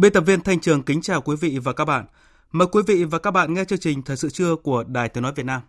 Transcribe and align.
Biên 0.00 0.12
tập 0.12 0.20
viên 0.20 0.40
Thanh 0.40 0.60
Trường 0.60 0.82
kính 0.82 1.00
chào 1.00 1.20
quý 1.20 1.36
vị 1.40 1.58
và 1.58 1.72
các 1.72 1.84
bạn. 1.84 2.04
Mời 2.52 2.68
quý 2.72 2.82
vị 2.86 3.04
và 3.04 3.18
các 3.18 3.30
bạn 3.30 3.54
nghe 3.54 3.64
chương 3.64 3.78
trình 3.78 4.02
Thời 4.02 4.16
sự 4.16 4.30
trưa 4.30 4.56
của 4.56 4.84
Đài 4.84 5.08
Tiếng 5.08 5.22
Nói 5.22 5.32
Việt 5.36 5.46
Nam. 5.46 5.60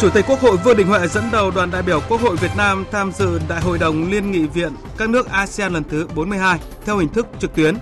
Chủ 0.00 0.10
tịch 0.14 0.24
Quốc 0.28 0.40
hội 0.40 0.56
Vương 0.56 0.76
Đình 0.76 0.86
Huệ 0.86 1.08
dẫn 1.08 1.24
đầu 1.32 1.50
đoàn 1.50 1.70
đại 1.70 1.82
biểu 1.82 2.00
Quốc 2.08 2.20
hội 2.20 2.36
Việt 2.36 2.56
Nam 2.56 2.84
tham 2.90 3.12
dự 3.12 3.40
Đại 3.48 3.60
hội 3.60 3.78
đồng 3.78 4.10
Liên 4.10 4.30
nghị 4.30 4.46
viện 4.46 4.72
các 4.98 5.10
nước 5.10 5.26
ASEAN 5.26 5.72
lần 5.72 5.84
thứ 5.84 6.06
42 6.14 6.60
theo 6.84 6.98
hình 6.98 7.08
thức 7.08 7.26
trực 7.38 7.54
tuyến. 7.54 7.76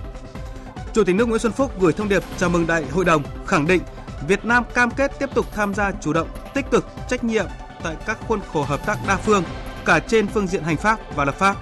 Chủ 0.93 1.03
tịch 1.03 1.15
nước 1.15 1.27
Nguyễn 1.27 1.39
Xuân 1.39 1.53
Phúc 1.53 1.71
gửi 1.81 1.93
thông 1.93 2.09
điệp 2.09 2.23
chào 2.37 2.49
mừng 2.49 2.67
Đại 2.67 2.85
hội 2.85 3.05
đồng, 3.05 3.23
khẳng 3.47 3.67
định 3.67 3.81
Việt 4.27 4.45
Nam 4.45 4.63
cam 4.73 4.91
kết 4.91 5.11
tiếp 5.19 5.29
tục 5.35 5.45
tham 5.55 5.73
gia 5.73 5.91
chủ 5.91 6.13
động, 6.13 6.27
tích 6.53 6.65
cực, 6.71 6.85
trách 7.09 7.23
nhiệm 7.23 7.45
tại 7.83 7.95
các 8.05 8.17
khuôn 8.27 8.39
khổ 8.53 8.63
hợp 8.63 8.85
tác 8.85 8.97
đa 9.07 9.17
phương, 9.17 9.43
cả 9.85 9.99
trên 9.99 10.27
phương 10.27 10.47
diện 10.47 10.63
hành 10.63 10.77
pháp 10.77 10.99
và 11.15 11.25
lập 11.25 11.35
pháp. 11.35 11.55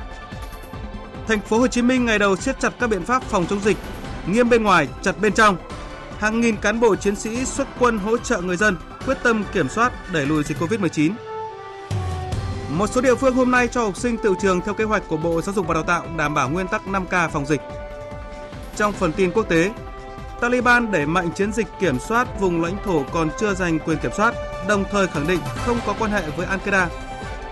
Thành 1.27 1.39
phố 1.39 1.59
Hồ 1.59 1.67
Chí 1.67 1.81
Minh 1.81 2.05
ngày 2.05 2.19
đầu 2.19 2.35
siết 2.35 2.59
chặt 2.59 2.73
các 2.79 2.89
biện 2.89 3.05
pháp 3.05 3.23
phòng 3.23 3.45
chống 3.49 3.59
dịch, 3.59 3.77
nghiêm 4.27 4.49
bên 4.49 4.63
ngoài, 4.63 4.87
chặt 5.01 5.21
bên 5.21 5.33
trong. 5.33 5.57
Hàng 6.19 6.41
nghìn 6.41 6.57
cán 6.57 6.79
bộ 6.79 6.95
chiến 6.95 7.15
sĩ 7.15 7.45
xuất 7.45 7.67
quân 7.79 7.99
hỗ 7.99 8.17
trợ 8.17 8.41
người 8.41 8.57
dân, 8.57 8.77
quyết 9.05 9.17
tâm 9.23 9.43
kiểm 9.53 9.69
soát 9.69 9.91
đẩy 10.11 10.25
lùi 10.25 10.43
dịch 10.43 10.57
Covid-19. 10.59 11.11
Một 12.69 12.87
số 12.87 13.01
địa 13.01 13.15
phương 13.15 13.35
hôm 13.35 13.51
nay 13.51 13.67
cho 13.67 13.83
học 13.83 13.97
sinh 13.97 14.17
tự 14.17 14.35
trường 14.41 14.61
theo 14.61 14.73
kế 14.73 14.83
hoạch 14.83 15.03
của 15.07 15.17
Bộ 15.17 15.41
Giáo 15.41 15.53
dục 15.55 15.67
và 15.67 15.73
Đào 15.73 15.83
tạo 15.83 16.05
đảm 16.17 16.33
bảo 16.33 16.49
nguyên 16.49 16.67
tắc 16.67 16.81
5K 16.87 17.29
phòng 17.29 17.45
dịch. 17.45 17.61
Trong 18.75 18.93
phần 18.93 19.11
tin 19.13 19.31
quốc 19.31 19.49
tế, 19.49 19.71
Taliban 20.41 20.91
đẩy 20.91 21.05
mạnh 21.05 21.29
chiến 21.35 21.53
dịch 21.53 21.67
kiểm 21.79 21.99
soát 21.99 22.27
vùng 22.39 22.61
lãnh 22.61 22.77
thổ 22.83 23.03
còn 23.13 23.29
chưa 23.39 23.53
giành 23.53 23.79
quyền 23.79 23.97
kiểm 23.97 24.11
soát, 24.17 24.33
đồng 24.67 24.83
thời 24.91 25.07
khẳng 25.07 25.27
định 25.27 25.39
không 25.65 25.79
có 25.85 25.95
quan 25.99 26.11
hệ 26.11 26.29
với 26.37 26.47
Al-Qaeda. 26.47 26.87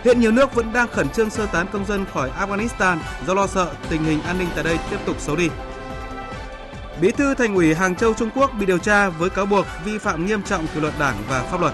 Hiện 0.04 0.20
nhiều 0.20 0.32
nước 0.32 0.56
vẫn 0.56 0.74
đang 0.74 0.88
khẩn 0.88 1.10
trương 1.10 1.30
sơ 1.30 1.46
tán 1.46 1.68
công 1.74 1.86
dân 1.86 2.06
khỏi 2.06 2.32
Afghanistan 2.40 2.98
do 3.28 3.34
lo 3.34 3.48
sợ 3.48 3.74
tình 3.90 4.04
hình 4.04 4.22
an 4.22 4.40
ninh 4.40 4.48
tại 4.56 4.64
đây 4.64 4.80
tiếp 4.90 4.98
tục 5.06 5.16
xấu 5.20 5.36
đi. 5.36 5.50
Bí 7.02 7.12
thư 7.12 7.34
Thành 7.34 7.56
ủy 7.56 7.74
Hàng 7.74 7.96
Châu 7.96 8.14
Trung 8.14 8.30
Quốc 8.36 8.52
bị 8.60 8.66
điều 8.66 8.78
tra 8.78 9.10
với 9.10 9.30
cáo 9.30 9.46
buộc 9.46 9.66
vi 9.86 9.98
phạm 9.98 10.26
nghiêm 10.26 10.44
trọng 10.44 10.68
kỷ 10.68 10.80
luật 10.80 10.94
Đảng 11.00 11.16
và 11.30 11.44
pháp 11.44 11.62
luật. 11.62 11.74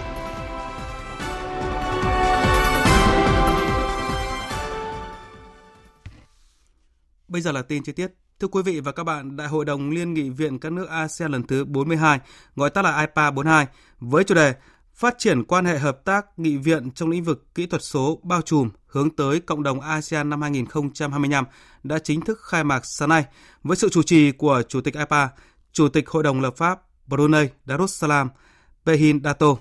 Bây 7.28 7.42
giờ 7.42 7.52
là 7.52 7.62
tin 7.62 7.84
chi 7.84 7.92
tiết. 7.92 8.23
Thưa 8.44 8.48
quý 8.48 8.62
vị 8.62 8.80
và 8.80 8.92
các 8.92 9.04
bạn, 9.04 9.36
Đại 9.38 9.48
hội 9.48 9.66
đồng 9.66 9.90
Liên 9.90 10.14
nghị 10.14 10.30
viện 10.30 10.60
các 10.60 10.72
nước 10.72 10.90
ASEAN 10.90 11.32
lần 11.32 11.48
thứ 11.48 11.66
42, 11.66 12.20
gọi 12.56 12.70
tắt 12.70 12.82
là 12.82 13.00
IPA 13.00 13.32
42, 13.32 13.68
với 14.00 14.24
chủ 14.24 14.36
đề 14.36 14.54
Phát 14.94 15.16
triển 15.18 15.44
quan 15.44 15.66
hệ 15.66 15.78
hợp 15.78 16.06
tác 16.06 16.26
nghị 16.40 16.58
viện 16.58 16.92
trong 16.92 17.10
lĩnh 17.10 17.24
vực 17.24 17.56
kỹ 17.56 17.66
thuật 17.66 17.84
số 17.84 18.20
bao 18.24 18.42
trùm 18.42 18.70
hướng 18.88 19.10
tới 19.10 19.40
cộng 19.40 19.64
đồng 19.64 19.82
ASEAN 19.82 20.30
năm 20.30 20.42
2025 20.42 21.46
đã 21.84 22.00
chính 22.00 22.22
thức 22.22 22.40
khai 22.44 22.64
mạc 22.64 22.86
sáng 22.86 23.10
nay 23.10 23.26
với 23.64 23.78
sự 23.78 23.90
chủ 23.90 24.04
trì 24.04 24.32
của 24.32 24.62
Chủ 24.68 24.82
tịch 24.82 24.94
IPA, 24.94 25.30
Chủ 25.72 25.90
tịch 25.90 26.10
Hội 26.10 26.24
đồng 26.24 26.42
lập 26.42 26.54
pháp 26.58 26.82
Brunei 27.08 27.48
Darussalam 27.66 28.30
Behin 28.86 29.24
Dato. 29.24 29.56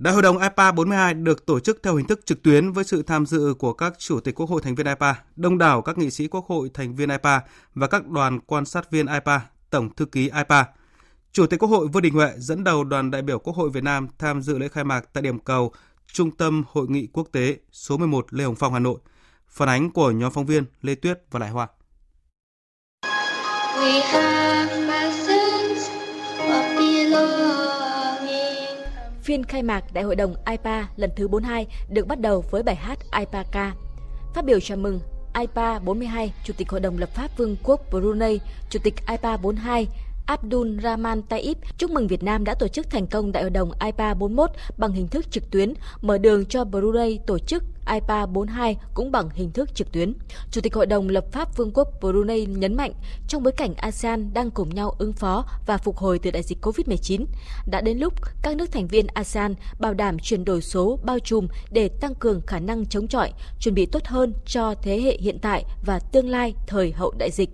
Đại 0.00 0.14
hội 0.14 0.22
đồng 0.22 0.38
IPA 0.38 0.72
42 0.72 1.14
được 1.14 1.46
tổ 1.46 1.60
chức 1.60 1.82
theo 1.82 1.96
hình 1.96 2.06
thức 2.06 2.20
trực 2.26 2.42
tuyến 2.42 2.72
với 2.72 2.84
sự 2.84 3.02
tham 3.02 3.26
dự 3.26 3.54
của 3.58 3.72
các 3.72 3.98
chủ 3.98 4.20
tịch 4.20 4.34
quốc 4.34 4.50
hội 4.50 4.62
thành 4.64 4.74
viên 4.74 4.86
IPA, 4.86 5.14
đông 5.36 5.58
đảo 5.58 5.82
các 5.82 5.98
nghị 5.98 6.10
sĩ 6.10 6.28
quốc 6.28 6.46
hội 6.46 6.70
thành 6.74 6.94
viên 6.94 7.10
IPA 7.10 7.40
và 7.74 7.86
các 7.86 8.06
đoàn 8.06 8.40
quan 8.40 8.64
sát 8.64 8.90
viên 8.90 9.06
IPA, 9.06 9.40
tổng 9.70 9.94
thư 9.94 10.04
ký 10.04 10.30
IPA. 10.36 10.64
Chủ 11.32 11.46
tịch 11.46 11.60
Quốc 11.60 11.68
hội 11.68 11.88
Vương 11.88 12.02
Đình 12.02 12.14
Huệ 12.14 12.32
dẫn 12.36 12.64
đầu 12.64 12.84
đoàn 12.84 13.10
đại 13.10 13.22
biểu 13.22 13.38
Quốc 13.38 13.56
hội 13.56 13.70
Việt 13.70 13.84
Nam 13.84 14.08
tham 14.18 14.42
dự 14.42 14.58
lễ 14.58 14.68
khai 14.68 14.84
mạc 14.84 15.04
tại 15.12 15.22
điểm 15.22 15.38
cầu 15.38 15.72
Trung 16.12 16.30
tâm 16.30 16.64
Hội 16.72 16.86
nghị 16.88 17.06
Quốc 17.12 17.28
tế 17.32 17.56
số 17.72 17.96
11 17.96 18.26
Lê 18.30 18.44
Hồng 18.44 18.54
Phong, 18.54 18.72
Hà 18.72 18.78
Nội. 18.78 18.98
Phản 19.48 19.68
ánh 19.68 19.90
của 19.90 20.10
nhóm 20.10 20.32
phóng 20.32 20.46
viên 20.46 20.64
Lê 20.82 20.94
Tuyết 20.94 21.20
và 21.30 21.40
Lại 21.40 21.50
Hoa. 21.50 21.66
We 23.76 24.00
have 24.12 24.47
Phiên 29.28 29.44
khai 29.44 29.62
mạc 29.62 29.84
Đại 29.92 30.04
hội 30.04 30.16
đồng 30.16 30.34
IPA 30.50 30.88
lần 30.96 31.10
thứ 31.16 31.28
42 31.28 31.66
được 31.88 32.06
bắt 32.06 32.20
đầu 32.20 32.44
với 32.50 32.62
bài 32.62 32.74
hát 32.74 32.98
IPA 33.18 33.42
ca. 33.52 33.72
Phát 34.34 34.44
biểu 34.44 34.60
chào 34.60 34.78
mừng 34.78 35.00
IPA 35.40 35.78
42, 35.78 36.32
Chủ 36.44 36.54
tịch 36.56 36.68
Hội 36.68 36.80
đồng 36.80 36.98
lập 36.98 37.08
pháp 37.14 37.38
Vương 37.38 37.56
quốc 37.62 37.80
Brunei, 37.90 38.40
Chủ 38.70 38.78
tịch 38.82 38.94
IPA 39.08 39.36
42 39.36 39.86
Abdul 40.28 40.80
Rahman 40.82 41.22
Taib 41.22 41.56
chúc 41.78 41.90
mừng 41.90 42.06
Việt 42.06 42.22
Nam 42.22 42.44
đã 42.44 42.54
tổ 42.54 42.68
chức 42.68 42.90
thành 42.90 43.06
công 43.06 43.32
Đại 43.32 43.42
hội 43.42 43.50
đồng 43.50 43.70
IPA 43.84 44.14
41 44.14 44.50
bằng 44.76 44.92
hình 44.92 45.08
thức 45.08 45.30
trực 45.30 45.50
tuyến, 45.50 45.74
mở 46.00 46.18
đường 46.18 46.46
cho 46.46 46.64
Brunei 46.64 47.18
tổ 47.26 47.38
chức 47.38 47.64
IPA 47.92 48.26
42 48.26 48.76
cũng 48.94 49.12
bằng 49.12 49.28
hình 49.30 49.52
thức 49.52 49.74
trực 49.74 49.92
tuyến. 49.92 50.14
Chủ 50.50 50.60
tịch 50.60 50.74
Hội 50.74 50.86
đồng 50.86 51.08
lập 51.08 51.24
pháp 51.32 51.56
Vương 51.56 51.70
quốc 51.74 51.88
Brunei 52.00 52.46
nhấn 52.46 52.76
mạnh, 52.76 52.92
trong 53.28 53.42
bối 53.42 53.52
cảnh 53.52 53.74
ASEAN 53.74 54.34
đang 54.34 54.50
cùng 54.50 54.74
nhau 54.74 54.94
ứng 54.98 55.12
phó 55.12 55.44
và 55.66 55.78
phục 55.78 55.96
hồi 55.96 56.18
từ 56.18 56.30
đại 56.30 56.42
dịch 56.42 56.58
COVID-19, 56.62 57.24
đã 57.70 57.80
đến 57.80 57.98
lúc 57.98 58.14
các 58.42 58.56
nước 58.56 58.72
thành 58.72 58.86
viên 58.86 59.06
ASEAN 59.06 59.54
bảo 59.78 59.94
đảm 59.94 60.18
chuyển 60.18 60.44
đổi 60.44 60.62
số 60.62 60.98
bao 61.02 61.18
trùm 61.18 61.48
để 61.70 61.88
tăng 61.88 62.14
cường 62.14 62.40
khả 62.46 62.58
năng 62.58 62.86
chống 62.86 63.08
chọi, 63.08 63.32
chuẩn 63.60 63.74
bị 63.74 63.86
tốt 63.86 64.04
hơn 64.04 64.34
cho 64.46 64.74
thế 64.82 65.00
hệ 65.00 65.18
hiện 65.20 65.38
tại 65.38 65.64
và 65.86 65.98
tương 65.98 66.28
lai 66.28 66.54
thời 66.66 66.92
hậu 66.92 67.12
đại 67.18 67.30
dịch. 67.30 67.50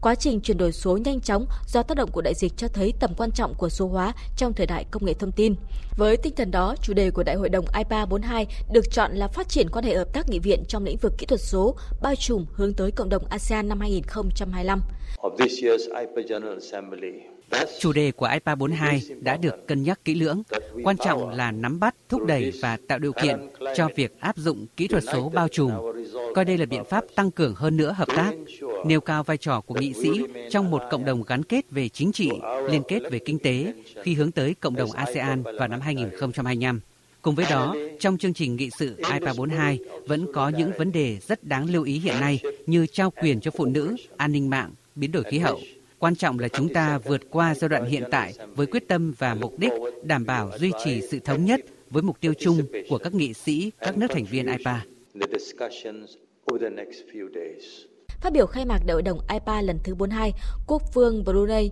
Quá 0.00 0.14
trình 0.14 0.40
chuyển 0.40 0.58
đổi 0.58 0.72
số 0.72 0.96
nhanh 0.96 1.20
chóng 1.20 1.46
do 1.66 1.82
tác 1.82 1.96
động 1.96 2.10
của 2.12 2.22
đại 2.22 2.34
dịch 2.34 2.52
cho 2.56 2.68
thấy 2.68 2.92
tầm 3.00 3.10
quan 3.16 3.30
trọng 3.30 3.54
của 3.54 3.68
số 3.68 3.88
hóa 3.88 4.12
trong 4.36 4.52
thời 4.52 4.66
đại 4.66 4.84
công 4.90 5.04
nghệ 5.04 5.14
thông 5.14 5.32
tin. 5.32 5.54
Với 5.96 6.16
tinh 6.16 6.34
thần 6.36 6.50
đó, 6.50 6.74
chủ 6.82 6.94
đề 6.94 7.10
của 7.10 7.22
Đại 7.22 7.36
hội 7.36 7.48
đồng 7.48 7.64
IPA 7.78 8.06
42 8.06 8.46
được 8.72 8.90
chọn 8.90 9.12
là 9.12 9.28
phát 9.28 9.48
triển 9.48 9.70
quan 9.70 9.84
hệ 9.84 9.96
hợp 9.96 10.12
tác 10.12 10.28
nghị 10.28 10.38
viện 10.38 10.62
trong 10.68 10.84
lĩnh 10.84 10.96
vực 10.96 11.12
kỹ 11.18 11.26
thuật 11.26 11.40
số, 11.40 11.74
bao 12.02 12.14
trùm 12.14 12.46
hướng 12.52 12.74
tới 12.74 12.90
cộng 12.90 13.08
đồng 13.08 13.24
ASEAN 13.28 13.68
năm 13.68 13.80
2025. 13.80 14.80
Chủ 17.80 17.92
đề 17.92 18.12
của 18.12 18.28
IPA 18.32 18.54
42 18.54 19.02
đã 19.20 19.36
được 19.36 19.66
cân 19.66 19.82
nhắc 19.82 20.04
kỹ 20.04 20.14
lưỡng. 20.14 20.42
Quan 20.84 20.96
trọng 20.96 21.28
là 21.28 21.50
nắm 21.50 21.80
bắt, 21.80 21.94
thúc 22.08 22.26
đẩy 22.26 22.52
và 22.62 22.78
tạo 22.88 22.98
điều 22.98 23.12
kiện 23.12 23.48
cho 23.76 23.88
việc 23.96 24.20
áp 24.20 24.36
dụng 24.36 24.66
kỹ 24.76 24.88
thuật 24.88 25.04
số 25.12 25.28
bao 25.28 25.48
trùm. 25.48 25.72
Coi 26.34 26.44
đây 26.44 26.58
là 26.58 26.66
biện 26.66 26.84
pháp 26.90 27.04
tăng 27.14 27.30
cường 27.30 27.54
hơn 27.54 27.76
nữa 27.76 27.94
hợp 27.96 28.08
tác, 28.16 28.32
nêu 28.86 29.00
cao 29.00 29.22
vai 29.22 29.36
trò 29.36 29.60
của 29.60 29.74
nghị 29.74 29.92
sĩ 29.92 30.10
trong 30.50 30.70
một 30.70 30.82
cộng 30.90 31.04
đồng 31.04 31.22
gắn 31.26 31.42
kết 31.42 31.70
về 31.70 31.88
chính 31.88 32.12
trị, 32.12 32.30
liên 32.70 32.82
kết 32.88 33.00
về 33.10 33.18
kinh 33.18 33.38
tế 33.38 33.72
khi 34.02 34.14
hướng 34.14 34.30
tới 34.30 34.54
cộng 34.60 34.76
đồng 34.76 34.92
ASEAN 34.92 35.42
vào 35.42 35.68
năm 35.68 35.80
2025. 35.80 36.80
Cùng 37.22 37.34
với 37.34 37.46
đó, 37.50 37.76
trong 38.00 38.18
chương 38.18 38.34
trình 38.34 38.56
nghị 38.56 38.70
sự 38.78 38.96
IPA 38.96 39.32
42 39.36 39.78
vẫn 40.06 40.32
có 40.32 40.48
những 40.48 40.70
vấn 40.78 40.92
đề 40.92 41.18
rất 41.28 41.44
đáng 41.44 41.70
lưu 41.70 41.84
ý 41.84 41.98
hiện 41.98 42.20
nay 42.20 42.40
như 42.66 42.86
trao 42.86 43.10
quyền 43.10 43.40
cho 43.40 43.50
phụ 43.50 43.64
nữ, 43.64 43.96
an 44.16 44.32
ninh 44.32 44.50
mạng, 44.50 44.72
biến 44.94 45.12
đổi 45.12 45.22
khí 45.22 45.38
hậu. 45.38 45.60
Quan 45.98 46.14
trọng 46.16 46.38
là 46.38 46.48
chúng 46.48 46.68
ta 46.68 46.98
vượt 46.98 47.20
qua 47.30 47.54
giai 47.54 47.68
đoạn 47.68 47.84
hiện 47.84 48.04
tại 48.10 48.34
với 48.54 48.66
quyết 48.66 48.88
tâm 48.88 49.12
và 49.18 49.34
mục 49.34 49.58
đích 49.58 49.72
đảm 50.02 50.26
bảo 50.26 50.50
duy 50.58 50.72
trì 50.84 51.02
sự 51.10 51.18
thống 51.18 51.44
nhất 51.44 51.60
với 51.90 52.02
mục 52.02 52.20
tiêu 52.20 52.32
chung 52.40 52.58
của 52.88 52.98
các 52.98 53.14
nghị 53.14 53.34
sĩ 53.34 53.70
các 53.78 53.98
nước 53.98 54.06
thành 54.10 54.24
viên 54.24 54.46
IPA. 54.46 54.84
Phát 58.20 58.32
biểu 58.32 58.46
khai 58.46 58.64
mạc 58.64 58.78
đại 58.86 58.92
hội 58.92 59.02
đồng 59.02 59.18
IPA 59.32 59.62
lần 59.62 59.78
thứ 59.84 59.94
42, 59.94 60.32
Quốc 60.66 60.82
vương 60.94 61.24
Brunei 61.24 61.70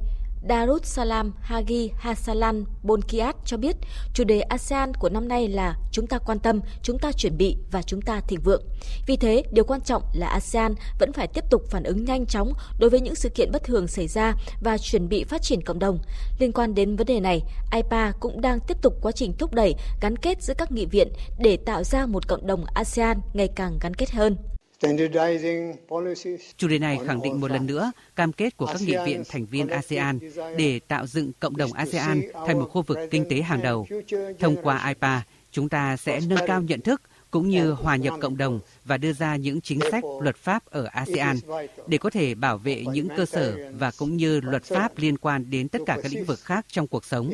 Darussalam 0.49 1.33
Hagi 1.41 1.91
Hasalan 1.99 2.65
Bonkiat 2.83 3.37
cho 3.45 3.57
biết 3.57 3.77
chủ 4.15 4.25
đề 4.25 4.41
ASEAN 4.41 4.95
của 4.95 5.09
năm 5.09 5.29
nay 5.29 5.49
là 5.49 5.77
chúng 5.93 6.07
ta 6.07 6.19
quan 6.19 6.39
tâm, 6.39 6.61
chúng 6.83 6.99
ta 6.99 7.13
chuẩn 7.13 7.37
bị 7.37 7.57
và 7.71 7.83
chúng 7.83 8.03
ta 8.03 8.21
thịnh 8.21 8.41
vượng. 8.41 8.63
Vì 9.07 9.17
thế, 9.17 9.43
điều 9.53 9.65
quan 9.65 9.81
trọng 9.81 10.03
là 10.13 10.27
ASEAN 10.27 10.75
vẫn 10.99 11.13
phải 11.13 11.27
tiếp 11.27 11.45
tục 11.51 11.63
phản 11.71 11.83
ứng 11.83 12.05
nhanh 12.05 12.27
chóng 12.27 12.53
đối 12.79 12.91
với 12.91 13.01
những 13.01 13.15
sự 13.15 13.29
kiện 13.29 13.53
bất 13.53 13.65
thường 13.65 13.87
xảy 13.87 14.09
ra 14.09 14.35
và 14.61 14.79
chuẩn 14.79 15.09
bị 15.09 15.25
phát 15.25 15.43
triển 15.43 15.63
cộng 15.63 15.79
đồng. 15.79 15.99
Liên 16.39 16.53
quan 16.53 16.75
đến 16.75 16.97
vấn 16.97 17.07
đề 17.07 17.21
này, 17.21 17.43
IPA 17.73 18.13
cũng 18.21 18.41
đang 18.41 18.61
tiếp 18.61 18.83
tục 18.83 18.95
quá 19.03 19.13
trình 19.13 19.33
thúc 19.39 19.55
đẩy 19.55 19.75
gắn 20.01 20.17
kết 20.17 20.43
giữa 20.43 20.55
các 20.55 20.73
nghị 20.73 20.87
viện 20.87 21.09
để 21.39 21.57
tạo 21.57 21.85
ra 21.85 22.07
một 22.07 22.29
cộng 22.29 22.47
đồng 22.47 22.65
ASEAN 22.75 23.21
ngày 23.33 23.49
càng 23.49 23.79
gắn 23.81 23.95
kết 23.95 24.11
hơn. 24.11 24.37
Chủ 26.57 26.69
đề 26.69 26.79
này 26.79 26.99
khẳng 27.07 27.23
định 27.23 27.41
một 27.41 27.51
lần 27.51 27.67
nữa 27.67 27.93
cam 28.17 28.33
kết 28.33 28.57
của 28.57 28.67
các 28.67 28.83
nghị 28.83 28.97
viện 29.07 29.23
thành 29.29 29.47
viên 29.47 29.69
ASEAN 29.69 30.19
để 30.57 30.81
tạo 30.89 31.07
dựng 31.07 31.33
cộng 31.41 31.57
đồng 31.57 31.73
ASEAN 31.73 32.23
thành 32.47 32.59
một 32.59 32.69
khu 32.73 32.83
vực 32.83 32.99
kinh 33.11 33.29
tế 33.31 33.43
hàng 33.43 33.63
đầu. 33.63 33.87
Thông 34.39 34.57
qua 34.63 34.89
IPA, 34.89 35.23
chúng 35.51 35.69
ta 35.69 35.97
sẽ 35.97 36.21
nâng 36.29 36.47
cao 36.47 36.63
nhận 36.63 36.81
thức 36.81 37.03
cũng 37.31 37.49
như 37.49 37.73
hòa 37.73 37.97
nhập 37.97 38.15
cộng 38.21 38.37
đồng 38.37 38.61
và 38.85 38.97
đưa 38.97 39.13
ra 39.13 39.37
những 39.37 39.61
chính 39.61 39.81
sách 39.91 40.05
luật 40.21 40.37
pháp 40.37 40.67
ở 40.67 40.85
ASEAN 40.85 41.37
để 41.87 41.99
có 41.99 42.11
thể 42.11 42.35
bảo 42.35 42.59
vệ 42.59 42.85
những 42.93 43.09
cơ 43.17 43.27
sở 43.27 43.57
và 43.79 43.91
cũng 43.99 44.17
như 44.17 44.41
luật 44.41 44.65
pháp 44.65 44.99
liên 44.99 45.19
quan 45.19 45.51
đến 45.51 45.69
tất 45.69 45.79
cả 45.87 45.99
các 46.03 46.13
lĩnh 46.13 46.25
vực 46.25 46.41
khác 46.41 46.67
trong 46.69 46.87
cuộc 46.87 47.05
sống. 47.05 47.33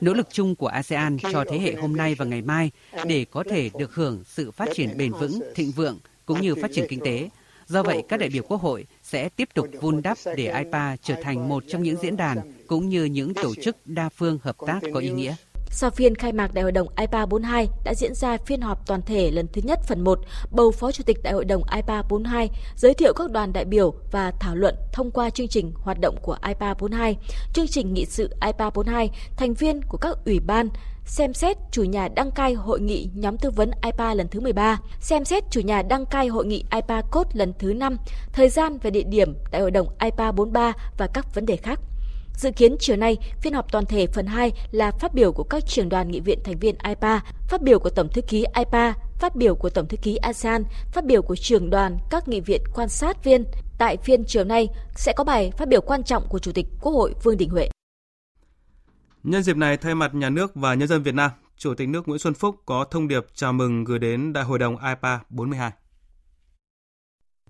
Nỗ 0.00 0.14
lực 0.14 0.26
chung 0.32 0.56
của 0.56 0.66
ASEAN 0.66 1.16
cho 1.32 1.44
thế 1.50 1.58
hệ 1.58 1.74
hôm 1.74 1.96
nay 1.96 2.14
và 2.14 2.24
ngày 2.24 2.42
mai 2.42 2.70
để 3.06 3.26
có 3.30 3.44
thể 3.50 3.70
được 3.78 3.94
hưởng 3.94 4.22
sự 4.26 4.50
phát 4.50 4.68
triển 4.74 4.96
bền 4.98 5.12
vững, 5.12 5.40
thịnh 5.54 5.70
vượng 5.70 5.98
cũng 6.28 6.40
như 6.40 6.54
phát 6.54 6.70
triển 6.74 6.86
kinh 6.88 7.00
tế. 7.00 7.28
Do 7.66 7.82
vậy, 7.82 8.02
các 8.08 8.20
đại 8.20 8.28
biểu 8.28 8.42
Quốc 8.48 8.60
hội 8.60 8.86
sẽ 9.02 9.28
tiếp 9.28 9.48
tục 9.54 9.66
vun 9.80 10.02
đắp 10.02 10.18
để 10.36 10.62
IPA 10.64 10.96
trở 11.02 11.14
thành 11.22 11.48
một 11.48 11.64
trong 11.68 11.82
những 11.82 11.96
diễn 12.02 12.16
đàn 12.16 12.38
cũng 12.66 12.88
như 12.88 13.04
những 13.04 13.34
tổ 13.34 13.54
chức 13.62 13.76
đa 13.84 14.08
phương 14.08 14.38
hợp 14.42 14.56
tác 14.66 14.80
có 14.94 15.00
ý 15.00 15.10
nghĩa. 15.10 15.34
Sau 15.70 15.90
phiên 15.90 16.14
khai 16.14 16.32
mạc 16.32 16.54
Đại 16.54 16.62
hội 16.62 16.72
đồng 16.72 16.88
IPA 16.96 17.26
42 17.26 17.68
đã 17.84 17.94
diễn 17.94 18.14
ra 18.14 18.36
phiên 18.46 18.60
họp 18.60 18.86
toàn 18.86 19.02
thể 19.02 19.30
lần 19.30 19.46
thứ 19.52 19.60
nhất 19.64 19.78
phần 19.86 20.04
1, 20.04 20.18
bầu 20.50 20.70
Phó 20.70 20.92
Chủ 20.92 21.04
tịch 21.04 21.16
Đại 21.22 21.32
hội 21.32 21.44
đồng 21.44 21.62
IPA 21.76 22.02
42, 22.02 22.50
giới 22.76 22.94
thiệu 22.94 23.12
các 23.16 23.30
đoàn 23.30 23.52
đại 23.52 23.64
biểu 23.64 23.94
và 24.12 24.32
thảo 24.40 24.56
luận 24.56 24.74
thông 24.92 25.10
qua 25.10 25.30
chương 25.30 25.48
trình 25.48 25.72
hoạt 25.74 26.00
động 26.00 26.16
của 26.22 26.36
IPA 26.46 26.74
42, 26.74 27.16
chương 27.52 27.68
trình 27.68 27.94
nghị 27.94 28.04
sự 28.04 28.30
IPA 28.46 28.70
42, 28.70 29.10
thành 29.36 29.54
viên 29.54 29.82
của 29.82 29.98
các 29.98 30.16
ủy 30.24 30.40
ban, 30.40 30.68
xem 31.08 31.34
xét 31.34 31.56
chủ 31.70 31.84
nhà 31.84 32.08
đăng 32.08 32.30
cai 32.30 32.54
hội 32.54 32.80
nghị 32.80 33.10
nhóm 33.14 33.38
tư 33.38 33.50
vấn 33.50 33.70
IPA 33.82 34.14
lần 34.14 34.28
thứ 34.28 34.40
13, 34.40 34.78
xem 35.00 35.24
xét 35.24 35.44
chủ 35.50 35.60
nhà 35.60 35.82
đăng 35.82 36.06
cai 36.06 36.28
hội 36.28 36.46
nghị 36.46 36.64
IPA 36.74 37.02
Code 37.02 37.30
lần 37.32 37.52
thứ 37.58 37.72
5, 37.72 37.96
thời 38.32 38.48
gian 38.48 38.78
và 38.78 38.90
địa 38.90 39.02
điểm 39.02 39.34
Đại 39.50 39.60
hội 39.60 39.70
đồng 39.70 39.86
IPA 40.00 40.32
43 40.32 40.72
và 40.98 41.06
các 41.06 41.34
vấn 41.34 41.46
đề 41.46 41.56
khác. 41.56 41.80
Dự 42.34 42.50
kiến 42.50 42.76
chiều 42.80 42.96
nay, 42.96 43.16
phiên 43.40 43.54
họp 43.54 43.72
toàn 43.72 43.86
thể 43.86 44.06
phần 44.06 44.26
2 44.26 44.52
là 44.70 44.90
phát 44.90 45.14
biểu 45.14 45.32
của 45.32 45.42
các 45.42 45.66
trưởng 45.66 45.88
đoàn 45.88 46.10
nghị 46.10 46.20
viện 46.20 46.38
thành 46.44 46.58
viên 46.58 46.74
IPA, 46.88 47.20
phát 47.48 47.62
biểu 47.62 47.78
của 47.78 47.90
Tổng 47.90 48.08
thư 48.08 48.22
ký 48.22 48.44
IPA, 48.56 48.94
phát 49.18 49.36
biểu 49.36 49.54
của 49.54 49.70
Tổng 49.70 49.88
thư 49.88 49.96
ký 49.96 50.16
ASEAN, 50.16 50.64
phát 50.92 51.04
biểu 51.04 51.22
của 51.22 51.36
trưởng 51.36 51.70
đoàn 51.70 51.98
các 52.10 52.28
nghị 52.28 52.40
viện 52.40 52.62
quan 52.74 52.88
sát 52.88 53.24
viên. 53.24 53.44
Tại 53.78 53.96
phiên 53.96 54.24
chiều 54.24 54.44
nay 54.44 54.68
sẽ 54.96 55.12
có 55.12 55.24
bài 55.24 55.52
phát 55.56 55.68
biểu 55.68 55.80
quan 55.80 56.02
trọng 56.02 56.28
của 56.28 56.38
Chủ 56.38 56.52
tịch 56.52 56.66
Quốc 56.80 56.92
hội 56.92 57.14
Vương 57.22 57.36
Đình 57.36 57.50
Huệ. 57.50 57.68
Nhân 59.22 59.42
dịp 59.42 59.56
này, 59.56 59.76
thay 59.76 59.94
mặt 59.94 60.14
nhà 60.14 60.30
nước 60.30 60.54
và 60.54 60.74
nhân 60.74 60.88
dân 60.88 61.02
Việt 61.02 61.14
Nam, 61.14 61.30
Chủ 61.56 61.74
tịch 61.74 61.88
nước 61.88 62.08
Nguyễn 62.08 62.18
Xuân 62.18 62.34
Phúc 62.34 62.56
có 62.66 62.84
thông 62.90 63.08
điệp 63.08 63.26
chào 63.34 63.52
mừng 63.52 63.84
gửi 63.84 63.98
đến 63.98 64.32
Đại 64.32 64.44
hội 64.44 64.58
đồng 64.58 64.76
IPA 64.76 65.20
42. 65.30 65.70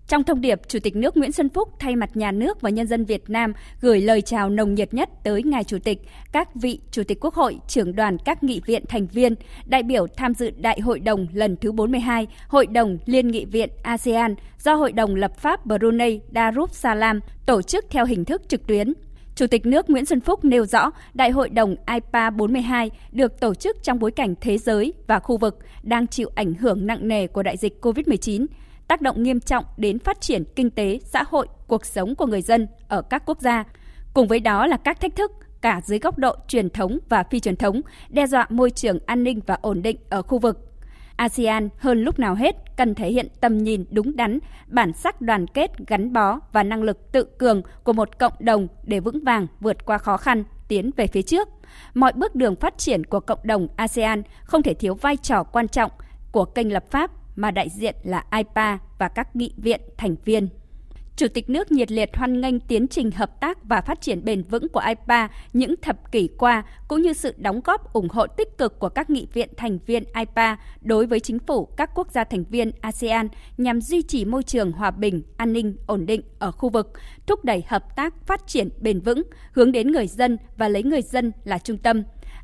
Trong 0.07 0.23
thông 0.23 0.41
điệp, 0.41 0.59
Chủ 0.67 0.79
tịch 0.83 0.95
nước 0.95 1.17
Nguyễn 1.17 1.31
Xuân 1.31 1.49
Phúc 1.49 1.69
thay 1.79 1.95
mặt 1.95 2.09
nhà 2.13 2.31
nước 2.31 2.61
và 2.61 2.69
nhân 2.69 2.87
dân 2.87 3.05
Việt 3.05 3.29
Nam 3.29 3.53
gửi 3.81 4.01
lời 4.01 4.21
chào 4.21 4.49
nồng 4.49 4.73
nhiệt 4.75 4.93
nhất 4.93 5.09
tới 5.23 5.43
ngài 5.43 5.63
Chủ 5.63 5.77
tịch, 5.83 5.97
các 6.31 6.55
vị 6.55 6.79
Chủ 6.91 7.03
tịch 7.03 7.17
Quốc 7.21 7.33
hội, 7.33 7.59
trưởng 7.67 7.95
đoàn 7.95 8.17
các 8.25 8.43
nghị 8.43 8.61
viện 8.65 8.83
thành 8.89 9.07
viên, 9.07 9.35
đại 9.65 9.83
biểu 9.83 10.07
tham 10.07 10.33
dự 10.33 10.51
Đại 10.57 10.79
hội 10.79 10.99
đồng 10.99 11.27
lần 11.33 11.57
thứ 11.57 11.71
42, 11.71 12.27
Hội 12.47 12.67
đồng 12.67 12.97
Liên 13.05 13.27
nghị 13.27 13.45
viện 13.45 13.69
ASEAN 13.83 14.35
do 14.59 14.73
Hội 14.73 14.91
đồng 14.91 15.15
lập 15.15 15.37
pháp 15.37 15.65
Brunei 15.65 16.19
Darussalam 16.35 17.19
tổ 17.45 17.61
chức 17.61 17.85
theo 17.89 18.05
hình 18.05 18.25
thức 18.25 18.41
trực 18.47 18.67
tuyến. 18.67 18.93
Chủ 19.39 19.47
tịch 19.47 19.65
nước 19.65 19.89
Nguyễn 19.89 20.05
Xuân 20.05 20.19
Phúc 20.21 20.45
nêu 20.45 20.65
rõ 20.65 20.91
Đại 21.13 21.29
hội 21.29 21.49
đồng 21.49 21.75
IPA 21.93 22.29
42 22.29 22.91
được 23.11 23.39
tổ 23.39 23.55
chức 23.55 23.83
trong 23.83 23.99
bối 23.99 24.11
cảnh 24.11 24.35
thế 24.41 24.57
giới 24.57 24.93
và 25.07 25.19
khu 25.19 25.37
vực 25.37 25.59
đang 25.83 26.07
chịu 26.07 26.29
ảnh 26.35 26.53
hưởng 26.53 26.87
nặng 26.87 27.07
nề 27.07 27.27
của 27.27 27.43
đại 27.43 27.57
dịch 27.57 27.77
COVID-19, 27.81 28.45
tác 28.87 29.01
động 29.01 29.23
nghiêm 29.23 29.39
trọng 29.39 29.65
đến 29.77 29.99
phát 29.99 30.21
triển 30.21 30.43
kinh 30.55 30.69
tế, 30.69 30.99
xã 31.03 31.23
hội, 31.27 31.47
cuộc 31.67 31.85
sống 31.85 32.15
của 32.15 32.25
người 32.25 32.41
dân 32.41 32.67
ở 32.87 33.01
các 33.01 33.23
quốc 33.25 33.41
gia. 33.41 33.63
Cùng 34.13 34.27
với 34.27 34.39
đó 34.39 34.67
là 34.67 34.77
các 34.77 34.99
thách 35.01 35.15
thức 35.15 35.31
cả 35.61 35.81
dưới 35.85 35.99
góc 35.99 36.17
độ 36.17 36.35
truyền 36.47 36.69
thống 36.69 36.99
và 37.09 37.23
phi 37.23 37.39
truyền 37.39 37.55
thống, 37.55 37.81
đe 38.09 38.27
dọa 38.27 38.47
môi 38.49 38.71
trường 38.71 38.99
an 39.05 39.23
ninh 39.23 39.39
và 39.45 39.57
ổn 39.61 39.81
định 39.81 39.97
ở 40.09 40.21
khu 40.21 40.39
vực. 40.39 40.68
ASEAN 41.19 41.69
hơn 41.77 42.03
lúc 42.03 42.19
nào 42.19 42.35
hết 42.35 42.55
cần 42.77 42.95
thể 42.95 43.11
hiện 43.11 43.27
tầm 43.41 43.57
nhìn 43.57 43.85
đúng 43.91 44.15
đắn, 44.15 44.39
bản 44.67 44.93
sắc 44.93 45.21
đoàn 45.21 45.47
kết, 45.47 45.71
gắn 45.87 46.13
bó 46.13 46.39
và 46.53 46.63
năng 46.63 46.83
lực 46.83 47.11
tự 47.11 47.23
cường 47.23 47.61
của 47.83 47.93
một 47.93 48.19
cộng 48.19 48.33
đồng 48.39 48.67
để 48.83 48.99
vững 48.99 49.23
vàng 49.23 49.47
vượt 49.59 49.85
qua 49.85 49.97
khó 49.97 50.17
khăn, 50.17 50.43
tiến 50.67 50.91
về 50.97 51.07
phía 51.07 51.21
trước. 51.21 51.47
Mọi 51.93 52.13
bước 52.13 52.35
đường 52.35 52.55
phát 52.55 52.77
triển 52.77 53.03
của 53.03 53.19
cộng 53.19 53.39
đồng 53.43 53.67
ASEAN 53.75 54.23
không 54.43 54.63
thể 54.63 54.73
thiếu 54.73 54.95
vai 54.95 55.17
trò 55.17 55.43
quan 55.43 55.67
trọng 55.67 55.91
của 56.31 56.45
kênh 56.45 56.73
lập 56.73 56.83
pháp 56.91 57.11
mà 57.35 57.51
đại 57.51 57.69
diện 57.69 57.95
là 58.03 58.23
IPA 58.37 58.77
và 58.99 59.07
các 59.07 59.35
nghị 59.35 59.53
viện 59.57 59.81
thành 59.97 60.15
viên. 60.25 60.49
Chủ 61.19 61.27
tịch 61.27 61.49
nước 61.49 61.71
nhiệt 61.71 61.91
liệt 61.91 62.09
hoan 62.17 62.41
nghênh 62.41 62.59
tiến 62.59 62.87
trình 62.87 63.11
hợp 63.11 63.39
tác 63.39 63.63
và 63.63 63.81
phát 63.81 64.01
triển 64.01 64.25
bền 64.25 64.43
vững 64.43 64.69
của 64.69 64.81
IPA 64.87 65.29
những 65.53 65.75
thập 65.81 66.11
kỷ 66.11 66.29
qua, 66.37 66.63
cũng 66.87 67.01
như 67.01 67.13
sự 67.13 67.33
đóng 67.37 67.61
góp 67.63 67.93
ủng 67.93 68.07
hộ 68.09 68.27
tích 68.27 68.57
cực 68.57 68.79
của 68.79 68.89
các 68.89 69.09
nghị 69.09 69.27
viện 69.33 69.49
thành 69.57 69.79
viên 69.85 70.03
IPA 70.03 70.57
đối 70.81 71.05
với 71.05 71.19
chính 71.19 71.39
phủ 71.39 71.65
các 71.65 71.89
quốc 71.95 72.11
gia 72.11 72.23
thành 72.23 72.43
viên 72.43 72.71
ASEAN 72.81 73.27
nhằm 73.57 73.81
duy 73.81 74.01
trì 74.01 74.25
môi 74.25 74.43
trường 74.43 74.71
hòa 74.71 74.91
bình, 74.91 75.21
an 75.37 75.53
ninh, 75.53 75.75
ổn 75.87 76.05
định 76.05 76.21
ở 76.39 76.51
khu 76.51 76.69
vực, 76.69 76.93
thúc 77.27 77.45
đẩy 77.45 77.63
hợp 77.67 77.95
tác 77.95 78.27
phát 78.27 78.47
triển 78.47 78.69
bền 78.81 78.99
vững, 78.99 79.21
hướng 79.51 79.71
đến 79.71 79.91
người 79.91 80.07
dân 80.07 80.37
và 80.57 80.67
lấy 80.67 80.83
người 80.83 81.01
dân 81.01 81.31
là 81.43 81.57
trung 81.57 81.77
tâm. 81.77 82.03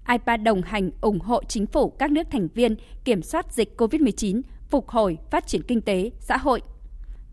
IPA 0.10 0.38
đồng 0.38 0.62
hành 0.62 0.92
ủng 1.02 1.20
hộ 1.20 1.44
chính 1.44 1.66
phủ 1.66 1.90
các 1.90 2.12
nước 2.12 2.28
thành 2.32 2.48
viên 2.54 2.76
kiểm 3.06 3.22
soát 3.22 3.54
dịch 3.54 3.82
COVID-19, 3.82 4.42
phục 4.70 4.90
hồi, 4.90 5.18
phát 5.32 5.48
triển 5.48 5.62
kinh 5.64 5.82
tế, 5.82 6.12
xã 6.20 6.38
hội 6.38 6.62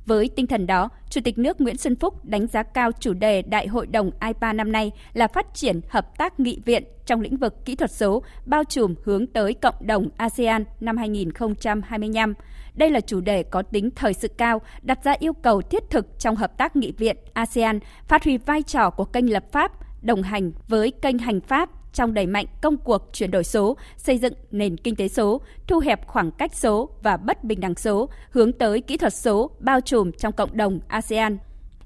với 0.06 0.30
tinh 0.36 0.46
thần 0.46 0.66
đó, 0.66 0.88
Chủ 1.10 1.20
tịch 1.24 1.38
nước 1.38 1.60
Nguyễn 1.60 1.76
Xuân 1.76 1.96
Phúc 1.96 2.24
đánh 2.24 2.46
giá 2.46 2.62
cao 2.62 2.90
chủ 3.00 3.12
đề 3.12 3.42
Đại 3.42 3.66
hội 3.66 3.86
đồng 3.86 4.10
IPA 4.26 4.52
năm 4.52 4.72
nay 4.72 4.90
là 5.12 5.28
phát 5.28 5.54
triển 5.54 5.80
hợp 5.88 6.18
tác 6.18 6.40
nghị 6.40 6.60
viện 6.64 6.84
trong 7.06 7.20
lĩnh 7.20 7.36
vực 7.36 7.64
kỹ 7.64 7.76
thuật 7.76 7.90
số, 7.90 8.22
bao 8.46 8.64
trùm 8.64 8.94
hướng 9.04 9.26
tới 9.26 9.54
cộng 9.54 9.74
đồng 9.80 10.08
ASEAN 10.16 10.64
năm 10.80 10.96
2025. 10.96 12.34
Đây 12.74 12.90
là 12.90 13.00
chủ 13.00 13.20
đề 13.20 13.42
có 13.42 13.62
tính 13.62 13.90
thời 13.96 14.14
sự 14.14 14.28
cao, 14.28 14.60
đặt 14.82 15.04
ra 15.04 15.14
yêu 15.18 15.32
cầu 15.32 15.62
thiết 15.62 15.82
thực 15.90 16.18
trong 16.18 16.36
hợp 16.36 16.58
tác 16.58 16.76
nghị 16.76 16.92
viện 16.92 17.16
ASEAN, 17.32 17.78
phát 18.08 18.24
huy 18.24 18.38
vai 18.38 18.62
trò 18.62 18.90
của 18.90 19.04
kênh 19.04 19.32
lập 19.32 19.44
pháp, 19.52 19.72
đồng 20.02 20.22
hành 20.22 20.52
với 20.68 20.92
kênh 21.02 21.18
hành 21.18 21.40
pháp 21.40 21.70
trong 21.92 22.14
đẩy 22.14 22.26
mạnh 22.26 22.46
công 22.62 22.76
cuộc 22.76 23.10
chuyển 23.12 23.30
đổi 23.30 23.44
số, 23.44 23.76
xây 23.96 24.18
dựng 24.18 24.32
nền 24.50 24.76
kinh 24.76 24.96
tế 24.96 25.08
số, 25.08 25.40
thu 25.66 25.78
hẹp 25.78 26.06
khoảng 26.06 26.30
cách 26.30 26.54
số 26.54 26.90
và 27.02 27.16
bất 27.16 27.44
bình 27.44 27.60
đẳng 27.60 27.74
số, 27.74 28.08
hướng 28.30 28.52
tới 28.52 28.80
kỹ 28.80 28.96
thuật 28.96 29.14
số 29.14 29.50
bao 29.58 29.80
trùm 29.80 30.12
trong 30.12 30.32
cộng 30.32 30.56
đồng 30.56 30.80
ASEAN. 30.88 31.38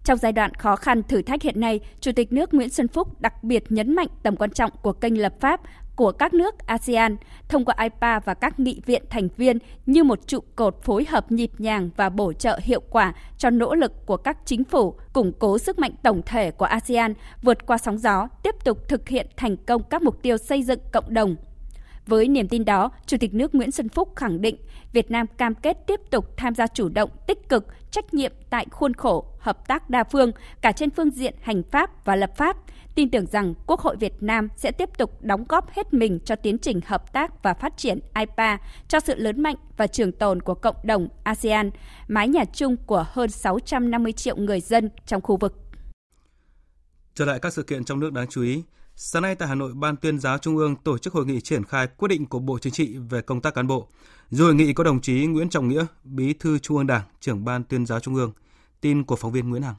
Trong 0.04 0.18
giai 0.18 0.32
đoạn 0.32 0.54
khó 0.54 0.76
khăn 0.76 1.02
thử 1.02 1.22
thách 1.22 1.42
hiện 1.42 1.60
nay, 1.60 1.80
Chủ 2.00 2.12
tịch 2.12 2.32
nước 2.32 2.54
Nguyễn 2.54 2.68
Xuân 2.68 2.88
Phúc 2.88 3.20
đặc 3.20 3.44
biệt 3.44 3.64
nhấn 3.68 3.94
mạnh 3.94 4.08
tầm 4.22 4.36
quan 4.36 4.50
trọng 4.50 4.70
của 4.82 4.92
kênh 4.92 5.20
lập 5.20 5.34
pháp 5.40 5.60
của 5.96 6.12
các 6.12 6.34
nước 6.34 6.66
ASEAN 6.66 7.16
thông 7.48 7.64
qua 7.64 7.74
IPA 7.82 8.20
và 8.20 8.34
các 8.34 8.60
nghị 8.60 8.80
viện 8.86 9.02
thành 9.10 9.28
viên 9.36 9.58
như 9.86 10.04
một 10.04 10.26
trụ 10.26 10.40
cột 10.56 10.82
phối 10.82 11.04
hợp 11.08 11.32
nhịp 11.32 11.50
nhàng 11.58 11.90
và 11.96 12.08
bổ 12.08 12.32
trợ 12.32 12.58
hiệu 12.62 12.80
quả 12.90 13.14
cho 13.38 13.50
nỗ 13.50 13.74
lực 13.74 14.06
của 14.06 14.16
các 14.16 14.38
chính 14.44 14.64
phủ 14.64 14.94
củng 15.12 15.32
cố 15.38 15.58
sức 15.58 15.78
mạnh 15.78 15.92
tổng 16.02 16.22
thể 16.26 16.50
của 16.50 16.64
ASEAN 16.64 17.14
vượt 17.42 17.66
qua 17.66 17.78
sóng 17.78 17.98
gió, 17.98 18.28
tiếp 18.42 18.54
tục 18.64 18.88
thực 18.88 19.08
hiện 19.08 19.26
thành 19.36 19.56
công 19.56 19.82
các 19.82 20.02
mục 20.02 20.22
tiêu 20.22 20.36
xây 20.36 20.62
dựng 20.62 20.80
cộng 20.92 21.14
đồng 21.14 21.36
với 22.06 22.28
niềm 22.28 22.48
tin 22.48 22.64
đó, 22.64 22.90
Chủ 23.06 23.16
tịch 23.20 23.34
nước 23.34 23.54
Nguyễn 23.54 23.70
Xuân 23.70 23.88
Phúc 23.88 24.12
khẳng 24.16 24.40
định 24.40 24.56
Việt 24.92 25.10
Nam 25.10 25.26
cam 25.38 25.54
kết 25.54 25.76
tiếp 25.86 26.00
tục 26.10 26.36
tham 26.36 26.54
gia 26.54 26.66
chủ 26.66 26.88
động, 26.88 27.10
tích 27.26 27.48
cực, 27.48 27.66
trách 27.90 28.14
nhiệm 28.14 28.32
tại 28.50 28.66
khuôn 28.70 28.94
khổ 28.94 29.24
hợp 29.38 29.68
tác 29.68 29.90
đa 29.90 30.04
phương 30.04 30.32
cả 30.60 30.72
trên 30.72 30.90
phương 30.90 31.10
diện 31.10 31.34
hành 31.40 31.62
pháp 31.70 32.04
và 32.04 32.16
lập 32.16 32.36
pháp, 32.36 32.56
tin 32.94 33.10
tưởng 33.10 33.26
rằng 33.26 33.54
Quốc 33.66 33.80
hội 33.80 33.96
Việt 33.96 34.22
Nam 34.22 34.48
sẽ 34.56 34.72
tiếp 34.72 34.90
tục 34.98 35.22
đóng 35.22 35.44
góp 35.48 35.70
hết 35.70 35.94
mình 35.94 36.18
cho 36.24 36.36
tiến 36.36 36.58
trình 36.58 36.80
hợp 36.86 37.12
tác 37.12 37.42
và 37.42 37.54
phát 37.54 37.76
triển 37.76 37.98
IPA, 38.18 38.58
cho 38.88 39.00
sự 39.00 39.14
lớn 39.14 39.42
mạnh 39.42 39.56
và 39.76 39.86
trường 39.86 40.12
tồn 40.12 40.42
của 40.42 40.54
cộng 40.54 40.76
đồng 40.84 41.08
ASEAN, 41.24 41.70
mái 42.08 42.28
nhà 42.28 42.44
chung 42.44 42.76
của 42.86 43.06
hơn 43.08 43.30
650 43.30 44.12
triệu 44.12 44.36
người 44.36 44.60
dân 44.60 44.90
trong 45.06 45.20
khu 45.22 45.36
vực. 45.36 45.54
Trở 47.14 47.24
lại 47.24 47.38
các 47.42 47.52
sự 47.52 47.62
kiện 47.62 47.84
trong 47.84 48.00
nước 48.00 48.12
đáng 48.12 48.26
chú 48.30 48.42
ý, 48.42 48.62
Sáng 48.98 49.22
nay 49.22 49.34
tại 49.34 49.48
Hà 49.48 49.54
Nội, 49.54 49.72
Ban 49.74 49.96
tuyên 49.96 50.18
giáo 50.18 50.38
Trung 50.38 50.56
ương 50.56 50.76
tổ 50.76 50.98
chức 50.98 51.12
hội 51.12 51.26
nghị 51.26 51.40
triển 51.40 51.64
khai 51.64 51.86
quyết 51.96 52.08
định 52.08 52.26
của 52.26 52.38
Bộ 52.38 52.58
Chính 52.58 52.72
trị 52.72 52.96
về 53.10 53.20
công 53.22 53.40
tác 53.40 53.54
cán 53.54 53.66
bộ. 53.66 53.88
Dự 54.30 54.44
hội 54.44 54.54
nghị 54.54 54.72
có 54.72 54.84
đồng 54.84 55.00
chí 55.00 55.26
Nguyễn 55.26 55.48
Trọng 55.48 55.68
Nghĩa, 55.68 55.86
Bí 56.04 56.32
thư 56.32 56.58
Trung 56.58 56.76
ương 56.76 56.86
Đảng, 56.86 57.02
trưởng 57.20 57.44
Ban 57.44 57.64
tuyên 57.64 57.86
giáo 57.86 58.00
Trung 58.00 58.14
ương. 58.14 58.32
Tin 58.80 59.04
của 59.04 59.16
phóng 59.16 59.32
viên 59.32 59.50
Nguyễn 59.50 59.62
Hằng. 59.62 59.74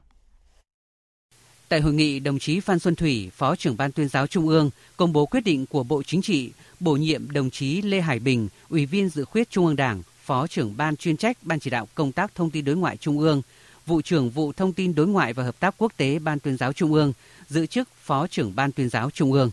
Tại 1.68 1.80
hội 1.80 1.92
nghị, 1.92 2.20
đồng 2.20 2.38
chí 2.38 2.60
Phan 2.60 2.78
Xuân 2.78 2.94
Thủy, 2.94 3.30
Phó 3.34 3.56
trưởng 3.56 3.76
Ban 3.76 3.92
tuyên 3.92 4.08
giáo 4.08 4.26
Trung 4.26 4.48
ương, 4.48 4.70
công 4.96 5.12
bố 5.12 5.26
quyết 5.26 5.44
định 5.44 5.66
của 5.66 5.82
Bộ 5.82 6.02
Chính 6.02 6.22
trị 6.22 6.50
bổ 6.80 6.92
nhiệm 6.92 7.30
đồng 7.30 7.50
chí 7.50 7.82
Lê 7.82 8.00
Hải 8.00 8.18
Bình, 8.18 8.48
Ủy 8.68 8.86
viên 8.86 9.08
dự 9.08 9.24
khuyết 9.24 9.50
Trung 9.50 9.66
ương 9.66 9.76
Đảng, 9.76 10.02
Phó 10.24 10.46
trưởng 10.46 10.76
Ban 10.76 10.96
chuyên 10.96 11.16
trách 11.16 11.38
Ban 11.42 11.60
chỉ 11.60 11.70
đạo 11.70 11.88
công 11.94 12.12
tác 12.12 12.34
thông 12.34 12.50
tin 12.50 12.64
đối 12.64 12.76
ngoại 12.76 12.96
Trung 12.96 13.18
ương, 13.18 13.42
vụ 13.88 14.02
trưởng 14.02 14.30
vụ 14.30 14.52
thông 14.52 14.72
tin 14.72 14.94
đối 14.94 15.06
ngoại 15.06 15.32
và 15.32 15.44
hợp 15.44 15.60
tác 15.60 15.74
quốc 15.78 15.92
tế 15.96 16.18
Ban 16.18 16.38
tuyên 16.38 16.56
giáo 16.56 16.72
Trung 16.72 16.92
ương, 16.92 17.12
giữ 17.48 17.66
chức 17.66 17.88
Phó 18.02 18.26
trưởng 18.26 18.52
Ban 18.56 18.72
tuyên 18.72 18.88
giáo 18.88 19.10
Trung 19.10 19.32
ương. 19.32 19.50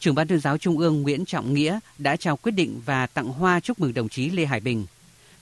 Trưởng 0.00 0.14
Ban 0.14 0.28
tuyên 0.28 0.40
giáo 0.40 0.58
Trung 0.58 0.78
ương 0.78 1.02
Nguyễn 1.02 1.24
Trọng 1.24 1.54
Nghĩa 1.54 1.78
đã 1.98 2.16
trao 2.16 2.36
quyết 2.36 2.52
định 2.52 2.80
và 2.84 3.06
tặng 3.06 3.28
hoa 3.28 3.60
chúc 3.60 3.80
mừng 3.80 3.94
đồng 3.94 4.08
chí 4.08 4.30
Lê 4.30 4.46
Hải 4.46 4.60
Bình. 4.60 4.86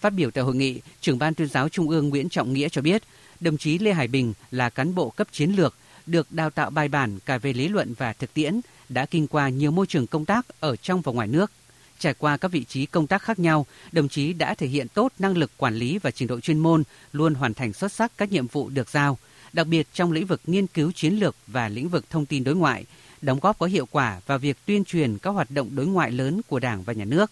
Phát 0.00 0.11
biểu 0.11 0.30
tại 0.30 0.44
hội 0.44 0.54
nghị, 0.54 0.80
trưởng 1.00 1.18
Ban 1.18 1.35
tuyên 1.35 1.49
giáo 1.49 1.68
Trung 1.68 1.90
ương 1.90 2.08
Nguyễn 2.08 2.28
Trọng 2.28 2.52
Nghĩa 2.52 2.68
cho 2.68 2.82
biết, 2.82 3.02
đồng 3.40 3.56
chí 3.56 3.78
Lê 3.78 3.92
Hải 3.92 4.08
Bình 4.08 4.32
là 4.50 4.70
cán 4.70 4.94
bộ 4.94 5.11
cấp 5.11 5.28
chiến 5.32 5.50
lược, 5.50 5.75
được 6.06 6.32
đào 6.32 6.50
tạo 6.50 6.70
bài 6.70 6.88
bản 6.88 7.18
cả 7.26 7.38
về 7.38 7.52
lý 7.52 7.68
luận 7.68 7.94
và 7.99 8.12
thực 8.12 8.35
tiễn, 8.35 8.61
đã 8.88 9.06
kinh 9.06 9.26
qua 9.26 9.49
nhiều 9.49 9.70
môi 9.70 9.87
trường 9.87 10.06
công 10.06 10.25
tác 10.25 10.47
ở 10.61 10.76
trong 10.76 11.00
và 11.00 11.12
ngoài 11.12 11.28
nước. 11.28 11.50
Trải 11.99 12.14
qua 12.14 12.37
các 12.37 12.52
vị 12.52 12.64
trí 12.64 12.87
công 12.87 13.07
tác 13.07 13.23
khác 13.23 13.38
nhau, 13.38 13.67
đồng 13.93 14.09
chí 14.09 14.33
đã 14.33 14.55
thể 14.55 14.67
hiện 14.67 14.88
tốt 14.88 15.12
năng 15.19 15.37
lực 15.37 15.50
quản 15.57 15.75
lý 15.75 15.99
và 15.99 16.11
trình 16.11 16.28
độ 16.28 16.40
chuyên 16.40 16.59
môn, 16.59 16.83
luôn 17.12 17.35
hoàn 17.35 17.55
thành 17.55 17.73
xuất 17.73 17.93
sắc 17.93 18.12
các 18.19 18.33
nhiệm 18.33 18.47
vụ 18.47 18.69
được 18.69 18.88
giao, 18.88 19.19
đặc 19.52 19.67
biệt 19.67 19.87
trong 19.93 20.12
lĩnh 20.12 20.26
vực 20.26 20.40
nghiên 20.47 20.67
cứu 20.67 20.93
chiến 20.93 21.14
lược 21.14 21.37
và 21.47 21.69
lĩnh 21.69 21.88
vực 21.88 22.05
thông 22.11 22.26
tin 22.26 22.45
đối 22.45 22.55
ngoại, 22.55 22.85
đóng 23.23 23.38
góp 23.43 23.59
có 23.59 23.67
hiệu 23.67 23.87
quả 23.90 24.21
vào 24.26 24.38
việc 24.38 24.57
tuyên 24.67 24.85
truyền 24.85 25.19
các 25.19 25.31
hoạt 25.31 25.50
động 25.50 25.69
đối 25.76 25.87
ngoại 25.87 26.11
lớn 26.11 26.40
của 26.49 26.59
Đảng 26.59 26.83
và 26.83 26.93
Nhà 26.93 27.05
nước. 27.05 27.31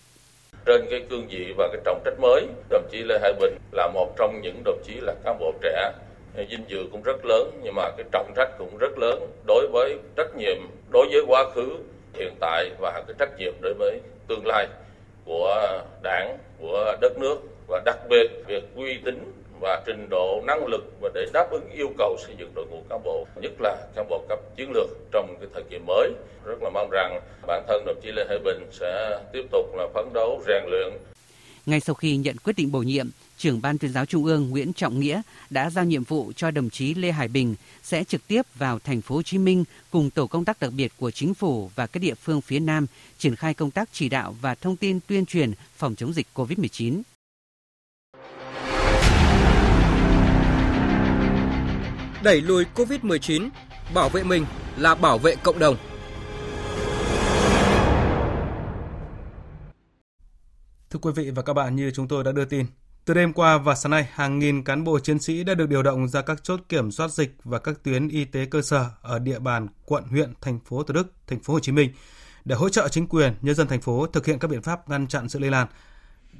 Trên 0.66 0.87
cái 0.90 1.00
cương 1.11 1.28
vị 1.28 1.54
và 1.58 1.68
cái 1.73 1.82
trọng 1.85 2.02
trách 2.04 2.20
mới, 2.20 2.46
đồng 2.70 2.88
chí 2.92 2.99
Lê 2.99 3.18
Hải 3.23 3.32
Bình 3.40 3.54
là 3.73 3.90
một 3.94 4.14
trong 4.18 4.40
những 4.42 4.62
đồng 4.64 4.82
chí 4.87 4.92
là 5.00 5.14
cán 5.25 5.38
bộ 5.38 5.52
trẻ 5.62 5.92
dinh 6.50 6.64
dự 6.68 6.88
cũng 6.92 7.02
rất 7.02 7.25
lớn 7.25 7.61
nhưng 7.62 7.75
mà 7.75 7.90
cái 7.96 8.06
trọng 8.12 8.32
trách 8.37 8.58
cũng 8.58 8.78
rất 8.78 8.99
lớn 8.99 9.26
đối 9.46 9.68
với 9.73 9.99
trách 10.16 10.37
nhiệm 10.37 10.56
đối 10.92 11.06
với 11.12 11.23
quá 11.26 11.44
khứ 11.54 11.76
hiện 12.14 12.35
tại 12.40 12.70
và 12.80 13.02
cái 13.06 13.14
trách 13.18 13.38
nhiệm 13.38 13.52
đối 13.61 13.75
với 13.75 14.00
tương 14.28 14.47
lai 14.47 14.68
của 15.25 15.83
đảng, 16.02 16.38
của 16.61 16.97
đất 17.00 17.18
nước 17.18 17.37
và 17.68 17.83
đặc 17.85 17.99
biệt 18.09 18.30
việc 18.47 18.62
uy 18.76 18.99
tín 19.04 19.33
và 19.61 19.83
trình 19.87 20.09
độ 20.11 20.42
năng 20.47 20.66
lực 20.66 20.85
và 21.00 21.11
để 21.14 21.26
đáp 21.33 21.50
ứng 21.50 21.71
yêu 21.73 21.88
cầu 21.99 22.16
xây 22.18 22.35
dựng 22.38 22.52
đội 22.54 22.66
ngũ 22.66 22.83
cán 22.90 23.00
bộ, 23.04 23.26
nhất 23.37 23.52
là 23.61 23.76
cán 23.95 24.09
bộ 24.09 24.25
cấp 24.28 24.38
chiến 24.56 24.71
lược 24.75 24.87
trong 25.12 25.37
cái 25.40 25.49
thời 25.54 25.62
kỳ 25.62 25.78
mới. 25.78 26.11
Rất 26.45 26.62
là 26.62 26.71
mong 26.71 26.90
rằng 26.90 27.21
bản 27.47 27.62
thân 27.68 27.85
đồng 27.85 28.00
chí 28.02 28.12
Lê 28.12 28.25
Hải 28.28 28.38
Bình 28.38 28.66
sẽ 28.71 29.18
tiếp 29.33 29.42
tục 29.52 29.75
là 29.75 29.87
phấn 29.95 30.12
đấu 30.12 30.42
rèn 30.47 30.64
luyện 30.66 30.92
ngay 31.66 31.80
sau 31.80 31.94
khi 31.94 32.16
nhận 32.16 32.37
quyết 32.44 32.56
định 32.56 32.73
bổ 32.73 32.78
nhiệm, 32.82 33.08
trưởng 33.38 33.62
Ban 33.62 33.78
tuyên 33.78 33.92
giáo 33.92 34.06
Trung 34.06 34.25
ương 34.25 34.50
Nguyễn 34.50 34.73
Trọng 34.73 35.00
Nghĩa 35.00 35.23
đã 35.50 35.70
giao 35.70 35.85
nhiệm 35.85 36.04
vụ 36.04 36.32
cho 36.37 36.50
đồng 36.50 36.70
chí 36.70 36.94
Lê 36.94 37.12
Hải 37.12 37.28
Bình 37.28 37.54
sẽ 37.82 38.04
trực 38.04 38.26
tiếp 38.26 38.42
vào 38.54 38.78
thành 38.78 39.00
phố 39.00 39.14
Hồ 39.14 39.23
Chí 39.23 39.38
Minh 39.38 39.64
cùng 39.90 40.11
tổ 40.11 40.26
công 40.26 40.44
tác 40.44 40.61
đặc 40.61 40.73
biệt 40.76 40.92
của 40.96 41.11
chính 41.11 41.35
phủ 41.35 41.70
và 41.75 41.87
các 41.87 42.00
địa 42.00 42.14
phương 42.14 42.40
phía 42.40 42.61
Nam 42.61 42.87
triển 43.18 43.37
khai 43.37 43.54
công 43.54 43.70
tác 43.70 43.88
chỉ 43.92 44.08
đạo 44.08 44.37
và 44.40 44.54
thông 44.54 44.76
tin 44.76 45.00
tuyên 45.06 45.26
truyền 45.26 45.52
phòng 45.76 45.94
chống 45.94 46.12
dịch 46.12 46.26
COVID-19. 46.35 47.02
Đẩy 52.23 52.40
lùi 52.40 52.64
COVID-19, 52.75 53.49
bảo 53.94 54.08
vệ 54.08 54.23
mình 54.23 54.46
là 54.76 54.94
bảo 54.94 55.18
vệ 55.18 55.37
cộng 55.37 55.58
đồng. 55.58 55.76
Thưa 60.90 60.98
quý 61.02 61.12
vị 61.14 61.30
và 61.30 61.42
các 61.42 61.52
bạn, 61.52 61.76
như 61.76 61.90
chúng 61.90 62.08
tôi 62.08 62.24
đã 62.24 62.32
đưa 62.32 62.44
tin, 62.44 62.66
từ 63.04 63.14
đêm 63.14 63.32
qua 63.32 63.58
và 63.58 63.74
sáng 63.74 63.90
nay, 63.90 64.08
hàng 64.12 64.38
nghìn 64.38 64.64
cán 64.64 64.84
bộ 64.84 64.98
chiến 64.98 65.18
sĩ 65.18 65.44
đã 65.44 65.54
được 65.54 65.68
điều 65.68 65.82
động 65.82 66.08
ra 66.08 66.22
các 66.22 66.44
chốt 66.44 66.60
kiểm 66.68 66.90
soát 66.90 67.10
dịch 67.10 67.36
và 67.44 67.58
các 67.58 67.82
tuyến 67.82 68.08
y 68.08 68.24
tế 68.24 68.46
cơ 68.46 68.62
sở 68.62 68.90
ở 69.02 69.18
địa 69.18 69.38
bàn 69.38 69.68
quận, 69.84 70.04
huyện, 70.04 70.34
thành 70.40 70.60
phố 70.60 70.82
Thủ 70.82 70.94
Đức, 70.94 71.12
thành 71.26 71.40
phố 71.40 71.52
Hồ 71.52 71.60
Chí 71.60 71.72
Minh 71.72 71.90
để 72.44 72.56
hỗ 72.56 72.68
trợ 72.68 72.88
chính 72.88 73.06
quyền, 73.06 73.34
nhân 73.42 73.54
dân 73.54 73.68
thành 73.68 73.80
phố 73.80 74.06
thực 74.06 74.26
hiện 74.26 74.38
các 74.38 74.48
biện 74.48 74.62
pháp 74.62 74.88
ngăn 74.88 75.06
chặn 75.06 75.28
sự 75.28 75.38
lây 75.38 75.50
lan, 75.50 75.66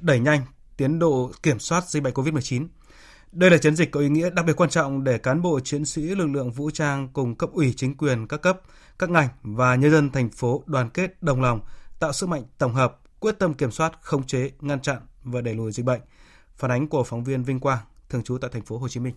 đẩy 0.01 0.19
nhanh 0.19 0.41
tiến 0.77 0.99
độ 0.99 1.31
kiểm 1.43 1.59
soát 1.59 1.89
dịch 1.89 2.03
bệnh 2.03 2.13
COVID-19. 2.13 2.67
Đây 3.31 3.51
là 3.51 3.57
chiến 3.57 3.75
dịch 3.75 3.91
có 3.91 3.99
ý 3.99 4.09
nghĩa 4.09 4.29
đặc 4.29 4.45
biệt 4.45 4.53
quan 4.53 4.69
trọng 4.69 5.03
để 5.03 5.17
cán 5.17 5.41
bộ 5.41 5.59
chiến 5.59 5.85
sĩ 5.85 6.01
lực 6.01 6.27
lượng 6.27 6.51
vũ 6.51 6.71
trang 6.71 7.09
cùng 7.13 7.35
cấp 7.35 7.49
ủy 7.53 7.73
chính 7.77 7.97
quyền 7.97 8.27
các 8.27 8.41
cấp, 8.41 8.61
các 8.99 9.09
ngành 9.09 9.27
và 9.43 9.75
nhân 9.75 9.91
dân 9.91 10.11
thành 10.11 10.29
phố 10.29 10.63
đoàn 10.65 10.89
kết 10.89 11.23
đồng 11.23 11.41
lòng, 11.41 11.61
tạo 11.99 12.13
sức 12.13 12.29
mạnh 12.29 12.43
tổng 12.57 12.73
hợp, 12.73 12.99
quyết 13.19 13.39
tâm 13.39 13.53
kiểm 13.53 13.71
soát, 13.71 14.01
khống 14.01 14.27
chế, 14.27 14.51
ngăn 14.61 14.81
chặn 14.81 14.97
và 15.23 15.41
đẩy 15.41 15.53
lùi 15.53 15.71
dịch 15.71 15.85
bệnh. 15.85 16.01
Phản 16.55 16.71
ánh 16.71 16.87
của 16.87 17.03
phóng 17.03 17.23
viên 17.23 17.43
Vinh 17.43 17.59
Quang, 17.59 17.79
thường 18.09 18.23
trú 18.23 18.37
tại 18.37 18.49
thành 18.53 18.61
phố 18.61 18.77
Hồ 18.77 18.87
Chí 18.87 18.99
Minh. 18.99 19.13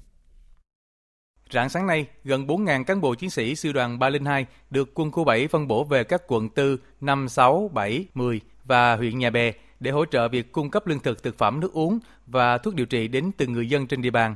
Rạng 1.52 1.69
sáng 1.69 1.87
nay, 1.87 2.07
gần 2.25 2.47
4.000 2.47 2.85
cán 2.85 3.00
bộ 3.00 3.14
chiến 3.14 3.30
sĩ 3.30 3.54
sư 3.54 3.73
đoàn 3.73 3.99
302 3.99 4.47
được 4.71 4.90
quân 4.95 5.11
khu 5.11 5.25
7 5.25 5.49
phân 5.49 5.69
bổ 5.69 5.85
về 5.85 6.04
các 6.04 6.23
quận 6.26 6.49
4, 6.57 6.76
5, 7.00 7.28
6, 7.28 7.71
7, 7.75 8.07
10 8.14 8.40
và 8.64 8.97
huyện 8.97 9.19
Nhà 9.19 9.30
Bè 9.30 9.52
để 9.80 9.90
hỗ 9.90 10.04
trợ 10.04 10.28
việc 10.28 10.52
cung 10.52 10.71
cấp 10.71 10.87
lương 10.87 11.00
thực, 11.00 11.23
thực 11.23 11.38
phẩm, 11.38 11.61
nước 11.61 11.73
uống 11.73 11.99
và 12.26 12.59
thuốc 12.59 12.75
điều 12.75 12.87
trị 12.87 13.09
đến 13.09 13.30
từng 13.37 13.52
người 13.52 13.69
dân 13.69 13.87
trên 13.87 14.02
địa 14.02 14.11
bàn. 14.11 14.35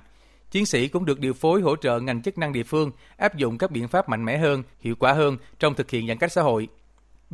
Chiến 0.50 0.66
sĩ 0.66 0.88
cũng 0.88 1.04
được 1.04 1.20
điều 1.20 1.34
phối 1.34 1.60
hỗ 1.60 1.76
trợ 1.76 2.00
ngành 2.00 2.22
chức 2.22 2.38
năng 2.38 2.52
địa 2.52 2.62
phương 2.62 2.90
áp 3.16 3.36
dụng 3.36 3.58
các 3.58 3.70
biện 3.70 3.88
pháp 3.88 4.08
mạnh 4.08 4.24
mẽ 4.24 4.38
hơn, 4.38 4.62
hiệu 4.80 4.94
quả 4.98 5.12
hơn 5.12 5.36
trong 5.58 5.74
thực 5.74 5.90
hiện 5.90 6.08
giãn 6.08 6.18
cách 6.18 6.32
xã 6.32 6.42
hội. 6.42 6.68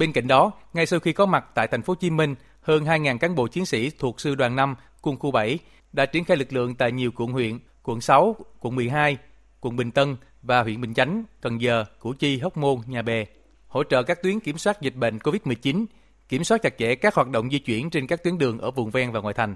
Bên 0.00 0.12
cạnh 0.12 0.26
đó, 0.26 0.52
ngay 0.73 0.87
sau 0.87 1.00
khi 1.00 1.12
có 1.12 1.26
mặt 1.26 1.45
tại 1.54 1.69
thành 1.71 1.83
phố 1.83 1.90
Hồ 1.90 1.95
Chí 1.95 2.11
Minh, 2.11 2.35
hơn 2.61 2.85
2.000 2.85 3.19
cán 3.19 3.35
bộ 3.35 3.47
chiến 3.47 3.66
sĩ 3.66 3.90
thuộc 3.99 4.21
sư 4.21 4.35
đoàn 4.35 4.57
5, 4.57 4.75
quân 5.02 5.16
khu 5.16 5.30
7 5.30 5.59
đã 5.92 6.07
triển 6.07 6.25
khai 6.25 6.37
lực 6.37 6.52
lượng 6.52 6.75
tại 6.75 6.92
nhiều 6.92 7.11
quận 7.16 7.33
huyện, 7.33 7.59
quận 7.83 8.00
6, 8.00 8.37
quận 8.61 8.75
12, 8.75 9.16
quận 9.61 9.76
Bình 9.76 9.90
Tân 9.90 10.16
và 10.42 10.62
huyện 10.62 10.80
Bình 10.80 10.95
Chánh, 10.95 11.25
Cần 11.40 11.61
Giờ, 11.61 11.85
Củ 11.99 12.12
Chi, 12.12 12.38
Hóc 12.38 12.57
Môn, 12.57 12.78
Nhà 12.87 13.02
Bè, 13.02 13.25
hỗ 13.69 13.85
trợ 13.85 14.02
các 14.02 14.23
tuyến 14.23 14.40
kiểm 14.40 14.59
soát 14.59 14.80
dịch 14.80 14.95
bệnh 14.95 15.19
COVID-19, 15.19 15.85
kiểm 16.28 16.45
soát 16.45 16.62
chặt 16.62 16.78
chẽ 16.78 16.95
các 16.95 17.14
hoạt 17.14 17.28
động 17.28 17.50
di 17.50 17.59
chuyển 17.59 17.90
trên 17.90 18.07
các 18.07 18.25
tuyến 18.25 18.38
đường 18.38 18.59
ở 18.59 18.71
vùng 18.71 18.90
ven 18.90 19.12
và 19.12 19.21
ngoại 19.21 19.35
thành. 19.35 19.54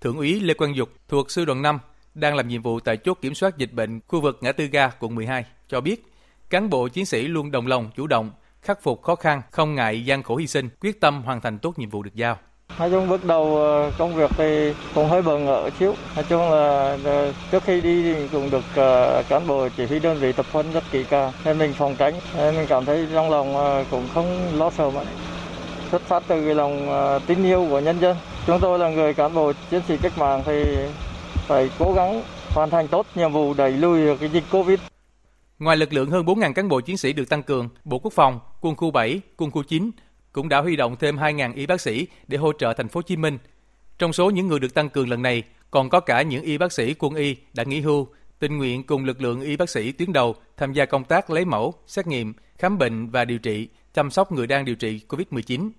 Thượng 0.00 0.16
úy 0.16 0.40
Lê 0.40 0.54
Quang 0.54 0.76
Dục 0.76 0.88
thuộc 1.08 1.30
sư 1.30 1.44
đoàn 1.44 1.62
5 1.62 1.78
đang 2.14 2.34
làm 2.34 2.48
nhiệm 2.48 2.62
vụ 2.62 2.80
tại 2.80 2.96
chốt 2.96 3.18
kiểm 3.22 3.34
soát 3.34 3.58
dịch 3.58 3.72
bệnh 3.72 4.00
khu 4.08 4.20
vực 4.20 4.38
ngã 4.40 4.52
tư 4.52 4.66
ga 4.66 4.88
quận 4.88 5.14
12 5.14 5.44
cho 5.68 5.80
biết 5.80 6.06
cán 6.50 6.70
bộ 6.70 6.88
chiến 6.88 7.06
sĩ 7.06 7.22
luôn 7.22 7.50
đồng 7.50 7.66
lòng 7.66 7.90
chủ 7.96 8.06
động 8.06 8.30
khắc 8.62 8.82
phục 8.82 9.02
khó 9.02 9.14
khăn, 9.14 9.42
không 9.50 9.74
ngại 9.74 10.04
gian 10.04 10.22
khổ 10.22 10.36
hy 10.36 10.46
sinh, 10.46 10.68
quyết 10.80 11.00
tâm 11.00 11.22
hoàn 11.22 11.40
thành 11.40 11.58
tốt 11.58 11.78
nhiệm 11.78 11.90
vụ 11.90 12.02
được 12.02 12.14
giao. 12.14 12.36
Nói 12.78 12.90
chung 12.90 13.08
bước 13.08 13.24
đầu 13.24 13.56
ờ, 13.56 13.90
công 13.98 14.14
việc 14.14 14.30
thì 14.36 14.74
cũng 14.94 15.08
hơi 15.08 15.22
bỡ 15.22 15.38
ngỡ 15.38 15.70
xíu. 15.78 15.94
Nói 16.16 16.24
chung 16.28 16.40
là 16.40 16.98
ờ, 17.04 17.32
trước 17.50 17.62
khi 17.62 17.80
đi 17.80 18.02
thì 18.02 18.28
cũng 18.32 18.50
được 18.50 18.64
ờ, 18.74 19.22
cán 19.28 19.46
bộ 19.46 19.68
chỉ 19.76 19.86
huy 19.86 19.98
đơn 19.98 20.18
vị 20.18 20.32
tập 20.32 20.46
huấn 20.52 20.72
rất 20.72 20.84
kỹ 20.90 21.04
càng 21.10 21.32
nên 21.44 21.58
mình 21.58 21.72
phòng 21.72 21.96
tránh. 21.98 22.14
Nên 22.36 22.54
mình 22.54 22.66
cảm 22.68 22.84
thấy 22.84 23.06
trong 23.14 23.30
lòng 23.30 23.54
cũng 23.90 24.08
không 24.14 24.58
lo 24.58 24.70
sợ 24.70 24.90
mà. 24.90 25.00
Xuất 25.90 26.02
phát 26.02 26.22
từ 26.28 26.44
cái 26.44 26.54
lòng 26.54 26.88
tin 27.26 27.44
yêu 27.44 27.66
của 27.70 27.80
nhân 27.80 28.00
dân. 28.00 28.16
Chúng 28.46 28.60
tôi 28.60 28.78
là 28.78 28.88
người 28.88 29.14
cán 29.14 29.34
bộ 29.34 29.52
chiến 29.70 29.82
sĩ 29.88 29.96
cách 30.02 30.18
mạng 30.18 30.42
thì 30.46 30.76
phải 31.34 31.70
cố 31.78 31.92
gắng 31.92 32.22
hoàn 32.54 32.70
thành 32.70 32.88
tốt 32.88 33.06
nhiệm 33.14 33.32
vụ 33.32 33.54
đẩy 33.54 33.70
lùi 33.70 34.16
cái 34.16 34.28
dịch 34.28 34.44
Covid. 34.50 34.78
Ngoài 35.62 35.76
lực 35.76 35.92
lượng 35.92 36.10
hơn 36.10 36.24
4.000 36.24 36.52
cán 36.52 36.68
bộ 36.68 36.80
chiến 36.80 36.96
sĩ 36.96 37.12
được 37.12 37.28
tăng 37.28 37.42
cường, 37.42 37.68
Bộ 37.84 37.98
Quốc 37.98 38.12
phòng, 38.12 38.40
Quân 38.60 38.76
khu 38.76 38.90
7, 38.90 39.20
Quân 39.36 39.50
khu 39.50 39.62
9 39.62 39.90
cũng 40.32 40.48
đã 40.48 40.60
huy 40.60 40.76
động 40.76 40.96
thêm 41.00 41.16
2.000 41.16 41.54
y 41.54 41.66
bác 41.66 41.80
sĩ 41.80 42.06
để 42.28 42.38
hỗ 42.38 42.52
trợ 42.52 42.72
thành 42.72 42.88
phố 42.88 42.98
Hồ 42.98 43.02
Chí 43.02 43.16
Minh. 43.16 43.38
Trong 43.98 44.12
số 44.12 44.30
những 44.30 44.48
người 44.48 44.60
được 44.60 44.74
tăng 44.74 44.88
cường 44.88 45.08
lần 45.08 45.22
này, 45.22 45.42
còn 45.70 45.88
có 45.88 46.00
cả 46.00 46.22
những 46.22 46.42
y 46.42 46.58
bác 46.58 46.72
sĩ 46.72 46.94
quân 46.98 47.14
y 47.14 47.36
đã 47.54 47.64
nghỉ 47.64 47.80
hưu, 47.80 48.08
tình 48.38 48.58
nguyện 48.58 48.86
cùng 48.86 49.04
lực 49.04 49.20
lượng 49.20 49.40
y 49.40 49.56
bác 49.56 49.70
sĩ 49.70 49.92
tuyến 49.92 50.12
đầu 50.12 50.34
tham 50.56 50.72
gia 50.72 50.86
công 50.86 51.04
tác 51.04 51.30
lấy 51.30 51.44
mẫu, 51.44 51.74
xét 51.86 52.06
nghiệm, 52.06 52.32
khám 52.58 52.78
bệnh 52.78 53.10
và 53.10 53.24
điều 53.24 53.38
trị, 53.38 53.68
chăm 53.94 54.10
sóc 54.10 54.32
người 54.32 54.46
đang 54.46 54.64
điều 54.64 54.74
trị 54.74 55.00
COVID-19. 55.08 55.70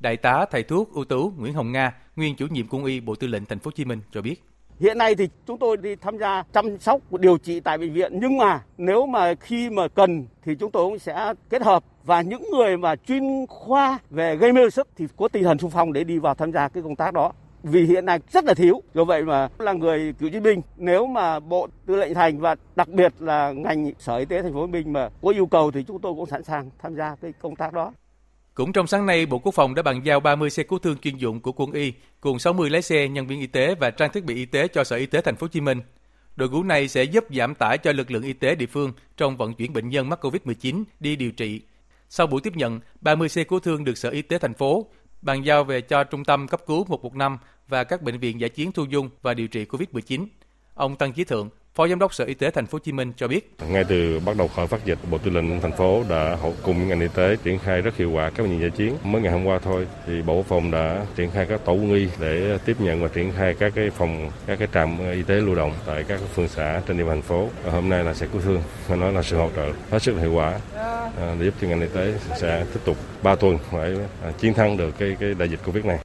Đại 0.00 0.16
tá 0.16 0.44
thầy 0.50 0.62
thuốc 0.62 0.92
ưu 0.92 1.04
tú 1.04 1.32
Nguyễn 1.36 1.54
Hồng 1.54 1.72
Nga, 1.72 1.92
nguyên 2.16 2.36
chủ 2.36 2.46
nhiệm 2.46 2.66
quân 2.70 2.84
y 2.84 3.00
Bộ 3.00 3.14
Tư 3.14 3.26
lệnh 3.26 3.44
Thành 3.44 3.58
phố 3.58 3.68
Hồ 3.68 3.72
Chí 3.76 3.84
Minh 3.84 4.00
cho 4.12 4.22
biết. 4.22 4.49
Hiện 4.80 4.98
nay 4.98 5.14
thì 5.14 5.28
chúng 5.46 5.58
tôi 5.58 5.76
đi 5.76 5.96
tham 5.96 6.18
gia 6.18 6.42
chăm 6.52 6.78
sóc, 6.78 7.00
điều 7.12 7.38
trị 7.38 7.60
tại 7.60 7.78
bệnh 7.78 7.92
viện. 7.92 8.12
Nhưng 8.20 8.36
mà 8.36 8.60
nếu 8.78 9.06
mà 9.06 9.34
khi 9.34 9.70
mà 9.70 9.88
cần 9.88 10.26
thì 10.44 10.54
chúng 10.54 10.70
tôi 10.70 10.84
cũng 10.84 10.98
sẽ 10.98 11.34
kết 11.50 11.62
hợp. 11.62 11.84
Và 12.04 12.22
những 12.22 12.42
người 12.50 12.76
mà 12.76 12.96
chuyên 12.96 13.46
khoa 13.48 13.98
về 14.10 14.36
gây 14.36 14.52
mê 14.52 14.70
sức 14.70 14.88
thì 14.96 15.06
có 15.16 15.28
tinh 15.28 15.44
thần 15.44 15.58
xung 15.58 15.70
phong 15.70 15.92
để 15.92 16.04
đi 16.04 16.18
vào 16.18 16.34
tham 16.34 16.52
gia 16.52 16.68
cái 16.68 16.82
công 16.82 16.96
tác 16.96 17.14
đó. 17.14 17.32
Vì 17.62 17.84
hiện 17.84 18.06
nay 18.06 18.20
rất 18.32 18.44
là 18.44 18.54
thiếu. 18.54 18.82
Do 18.94 19.04
vậy 19.04 19.24
mà 19.24 19.48
là 19.58 19.72
người 19.72 20.14
cựu 20.18 20.30
chiến 20.30 20.42
binh, 20.42 20.62
nếu 20.76 21.06
mà 21.06 21.40
bộ 21.40 21.68
tư 21.86 21.96
lệnh 21.96 22.14
thành 22.14 22.38
và 22.38 22.56
đặc 22.76 22.88
biệt 22.88 23.12
là 23.18 23.52
ngành 23.52 23.90
sở 23.98 24.16
y 24.16 24.24
tế 24.24 24.42
thành 24.42 24.52
phố 24.52 24.60
hồ 24.60 24.66
chí 24.66 24.72
minh 24.72 24.92
mà 24.92 25.08
có 25.22 25.30
yêu 25.30 25.46
cầu 25.46 25.70
thì 25.70 25.82
chúng 25.82 26.00
tôi 26.00 26.14
cũng 26.14 26.26
sẵn 26.26 26.42
sàng 26.42 26.70
tham 26.78 26.94
gia 26.94 27.16
cái 27.22 27.32
công 27.42 27.56
tác 27.56 27.72
đó 27.72 27.92
cũng 28.54 28.72
trong 28.72 28.86
sáng 28.86 29.06
nay, 29.06 29.26
Bộ 29.26 29.38
Quốc 29.38 29.54
phòng 29.54 29.74
đã 29.74 29.82
bàn 29.82 30.00
giao 30.04 30.20
30 30.20 30.50
xe 30.50 30.62
cứu 30.62 30.78
thương 30.78 30.98
chuyên 30.98 31.16
dụng 31.16 31.40
của 31.40 31.52
quân 31.52 31.72
y 31.72 31.92
cùng 32.20 32.38
60 32.38 32.70
lái 32.70 32.82
xe, 32.82 33.08
nhân 33.08 33.26
viên 33.26 33.40
y 33.40 33.46
tế 33.46 33.74
và 33.74 33.90
trang 33.90 34.12
thiết 34.12 34.24
bị 34.24 34.34
y 34.34 34.44
tế 34.44 34.68
cho 34.68 34.84
Sở 34.84 34.96
Y 34.96 35.06
tế 35.06 35.20
Thành 35.20 35.36
phố 35.36 35.44
Hồ 35.44 35.48
Chí 35.48 35.60
Minh. 35.60 35.80
Đội 36.36 36.48
ngũ 36.48 36.62
này 36.62 36.88
sẽ 36.88 37.04
giúp 37.04 37.24
giảm 37.30 37.54
tải 37.54 37.78
cho 37.78 37.92
lực 37.92 38.10
lượng 38.10 38.22
y 38.22 38.32
tế 38.32 38.54
địa 38.54 38.66
phương 38.66 38.92
trong 39.16 39.36
vận 39.36 39.54
chuyển 39.54 39.72
bệnh 39.72 39.88
nhân 39.88 40.08
mắc 40.08 40.24
COVID-19 40.24 40.84
đi 41.00 41.16
điều 41.16 41.30
trị. 41.30 41.60
Sau 42.08 42.26
buổi 42.26 42.40
tiếp 42.40 42.56
nhận, 42.56 42.80
30 43.00 43.28
xe 43.28 43.44
cứu 43.44 43.60
thương 43.60 43.84
được 43.84 43.98
Sở 43.98 44.10
Y 44.10 44.22
tế 44.22 44.38
thành 44.38 44.54
phố 44.54 44.86
bàn 45.22 45.42
giao 45.42 45.64
về 45.64 45.80
cho 45.80 46.04
Trung 46.04 46.24
tâm 46.24 46.48
cấp 46.48 46.60
cứu 46.66 46.84
115 46.88 47.38
và 47.68 47.84
các 47.84 48.02
bệnh 48.02 48.18
viện 48.18 48.40
giải 48.40 48.50
chiến 48.50 48.72
thu 48.72 48.84
dung 48.84 49.10
và 49.22 49.34
điều 49.34 49.48
trị 49.48 49.64
COVID-19. 49.64 50.26
Ông 50.80 50.96
Tăng 50.96 51.12
Chí 51.12 51.24
Thượng, 51.24 51.48
Phó 51.74 51.88
Giám 51.88 51.98
đốc 51.98 52.14
Sở 52.14 52.24
Y 52.24 52.34
tế 52.34 52.50
Thành 52.50 52.66
phố 52.66 52.76
Hồ 52.76 52.78
Chí 52.78 52.92
Minh 52.92 53.12
cho 53.16 53.28
biết. 53.28 53.54
Ngay 53.68 53.84
từ 53.88 54.20
bắt 54.20 54.36
đầu 54.36 54.48
khởi 54.48 54.66
phát 54.66 54.84
dịch, 54.84 54.98
Bộ 55.10 55.18
Tư 55.18 55.30
lệnh 55.30 55.60
thành 55.60 55.76
phố 55.76 56.04
đã 56.08 56.36
hỗ 56.42 56.52
cùng 56.62 56.88
ngành 56.88 57.00
y 57.00 57.08
tế 57.14 57.36
triển 57.44 57.58
khai 57.58 57.80
rất 57.80 57.96
hiệu 57.96 58.10
quả 58.10 58.30
các 58.30 58.42
bệnh 58.42 58.50
viện 58.50 58.60
giải 58.60 58.70
chiến. 58.70 58.96
Mới 59.04 59.22
ngày 59.22 59.32
hôm 59.32 59.44
qua 59.44 59.58
thôi 59.58 59.86
thì 60.06 60.22
Bộ 60.22 60.34
Quốc 60.34 60.46
phòng 60.46 60.70
đã 60.70 61.06
triển 61.16 61.30
khai 61.30 61.46
các 61.48 61.60
tổ 61.64 61.74
nghi 61.74 62.08
để 62.20 62.58
tiếp 62.64 62.76
nhận 62.80 63.02
và 63.02 63.08
triển 63.08 63.32
khai 63.32 63.54
các 63.58 63.72
cái 63.76 63.90
phòng 63.90 64.30
các 64.46 64.58
cái 64.58 64.68
trạm 64.74 65.10
y 65.12 65.22
tế 65.22 65.34
lưu 65.34 65.54
động 65.54 65.72
tại 65.86 66.04
các 66.08 66.20
phường 66.34 66.48
xã 66.48 66.82
trên 66.86 66.98
địa 66.98 67.04
bàn 67.04 67.16
thành 67.16 67.22
phố. 67.22 67.48
Và 67.64 67.72
hôm 67.72 67.88
nay 67.88 68.04
là 68.04 68.14
sẽ 68.14 68.26
cứu 68.32 68.40
thương, 68.40 68.62
phải 68.86 68.96
nói 68.96 69.12
là 69.12 69.22
sự 69.22 69.36
hỗ 69.36 69.50
trợ 69.56 69.72
hết 69.90 70.02
sức 70.02 70.18
hiệu 70.20 70.32
quả 70.32 70.60
à, 70.76 71.34
để 71.38 71.44
giúp 71.44 71.54
cho 71.60 71.68
ngành 71.68 71.80
y 71.80 71.88
tế 71.94 72.14
sẽ 72.40 72.66
tiếp 72.74 72.80
tục 72.84 72.96
3 73.22 73.34
tuần 73.34 73.58
phải 73.70 73.94
à, 74.22 74.30
chiến 74.38 74.54
thắng 74.54 74.76
được 74.76 74.94
cái 74.98 75.16
cái 75.20 75.34
đại 75.34 75.48
dịch 75.48 75.60
Covid 75.64 75.84
này. 75.84 75.98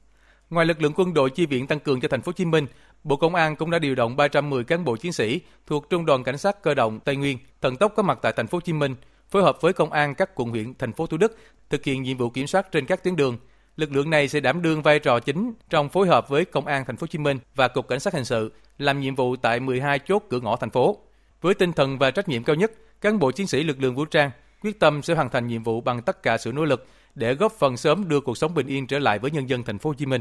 Ngoài 0.50 0.66
lực 0.66 0.82
lượng 0.82 0.92
quân 0.96 1.14
đội 1.14 1.30
chi 1.30 1.46
viện 1.46 1.66
tăng 1.66 1.80
cường 1.80 2.00
cho 2.00 2.08
thành 2.08 2.22
phố 2.22 2.28
Hồ 2.28 2.32
Chí 2.32 2.44
Minh, 2.44 2.66
Bộ 3.04 3.16
Công 3.16 3.34
an 3.34 3.56
cũng 3.56 3.70
đã 3.70 3.78
điều 3.78 3.94
động 3.94 4.16
310 4.16 4.64
cán 4.64 4.84
bộ 4.84 4.96
chiến 4.96 5.12
sĩ 5.12 5.40
thuộc 5.66 5.90
Trung 5.90 6.06
đoàn 6.06 6.24
Cảnh 6.24 6.38
sát 6.38 6.62
cơ 6.62 6.74
động 6.74 7.00
Tây 7.00 7.16
Nguyên 7.16 7.38
thần 7.60 7.76
tốc 7.76 7.92
có 7.96 8.02
mặt 8.02 8.18
tại 8.22 8.32
thành 8.36 8.46
phố 8.46 8.56
Hồ 8.56 8.60
Chí 8.60 8.72
Minh, 8.72 8.94
phối 9.30 9.42
hợp 9.42 9.60
với 9.60 9.72
công 9.72 9.92
an 9.92 10.14
các 10.14 10.34
quận 10.34 10.48
huyện 10.50 10.74
thành 10.74 10.92
phố 10.92 11.06
Thủ 11.06 11.16
Đức 11.16 11.38
thực 11.70 11.84
hiện 11.84 12.02
nhiệm 12.02 12.16
vụ 12.16 12.30
kiểm 12.30 12.46
soát 12.46 12.72
trên 12.72 12.86
các 12.86 13.04
tuyến 13.04 13.16
đường. 13.16 13.38
Lực 13.76 13.92
lượng 13.92 14.10
này 14.10 14.28
sẽ 14.28 14.40
đảm 14.40 14.62
đương 14.62 14.82
vai 14.82 14.98
trò 14.98 15.20
chính 15.20 15.52
trong 15.70 15.88
phối 15.88 16.06
hợp 16.06 16.28
với 16.28 16.44
công 16.44 16.66
an 16.66 16.84
thành 16.84 16.96
phố 16.96 17.02
Hồ 17.04 17.06
Chí 17.06 17.18
Minh 17.18 17.38
và 17.54 17.68
cục 17.68 17.88
cảnh 17.88 18.00
sát 18.00 18.14
hình 18.14 18.24
sự 18.24 18.52
làm 18.78 19.00
nhiệm 19.00 19.14
vụ 19.14 19.36
tại 19.36 19.60
12 19.60 19.98
chốt 19.98 20.22
cửa 20.30 20.40
ngõ 20.40 20.56
thành 20.56 20.70
phố. 20.70 20.98
Với 21.40 21.54
tinh 21.54 21.72
thần 21.72 21.98
và 21.98 22.10
trách 22.10 22.28
nhiệm 22.28 22.44
cao 22.44 22.56
nhất, 22.56 22.72
cán 23.00 23.18
bộ 23.18 23.30
chiến 23.30 23.46
sĩ 23.46 23.62
lực 23.62 23.80
lượng 23.80 23.94
vũ 23.94 24.04
trang 24.04 24.30
quyết 24.62 24.80
tâm 24.80 25.02
sẽ 25.02 25.14
hoàn 25.14 25.30
thành 25.30 25.46
nhiệm 25.46 25.62
vụ 25.62 25.80
bằng 25.80 26.02
tất 26.02 26.22
cả 26.22 26.38
sự 26.38 26.52
nỗ 26.52 26.64
lực 26.64 26.86
để 27.14 27.34
góp 27.34 27.52
phần 27.52 27.76
sớm 27.76 28.08
đưa 28.08 28.20
cuộc 28.20 28.38
sống 28.38 28.54
bình 28.54 28.66
yên 28.66 28.86
trở 28.86 28.98
lại 28.98 29.18
với 29.18 29.30
nhân 29.30 29.48
dân 29.48 29.62
thành 29.62 29.78
phố 29.78 29.90
Hồ 29.90 29.94
Chí 29.94 30.06
Minh. 30.06 30.20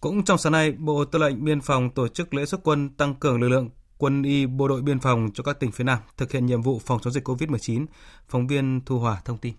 Cũng 0.00 0.24
trong 0.24 0.38
sáng 0.38 0.52
nay, 0.52 0.72
Bộ 0.72 1.04
Tư 1.04 1.18
lệnh 1.18 1.44
Biên 1.44 1.60
phòng 1.60 1.90
tổ 1.90 2.08
chức 2.08 2.34
lễ 2.34 2.44
xuất 2.44 2.60
quân 2.64 2.88
tăng 2.88 3.14
cường 3.14 3.40
lực 3.40 3.48
lượng 3.48 3.70
quân 3.98 4.22
y 4.22 4.46
bộ 4.46 4.68
đội 4.68 4.82
biên 4.82 5.00
phòng 5.00 5.30
cho 5.34 5.42
các 5.42 5.60
tỉnh 5.60 5.72
phía 5.72 5.84
Nam 5.84 5.98
thực 6.16 6.32
hiện 6.32 6.46
nhiệm 6.46 6.62
vụ 6.62 6.80
phòng 6.84 6.98
chống 7.02 7.12
dịch 7.12 7.28
COVID-19. 7.28 7.86
Phóng 8.28 8.46
viên 8.46 8.80
Thu 8.86 8.98
Hòa 8.98 9.22
thông 9.24 9.38
tin. 9.38 9.54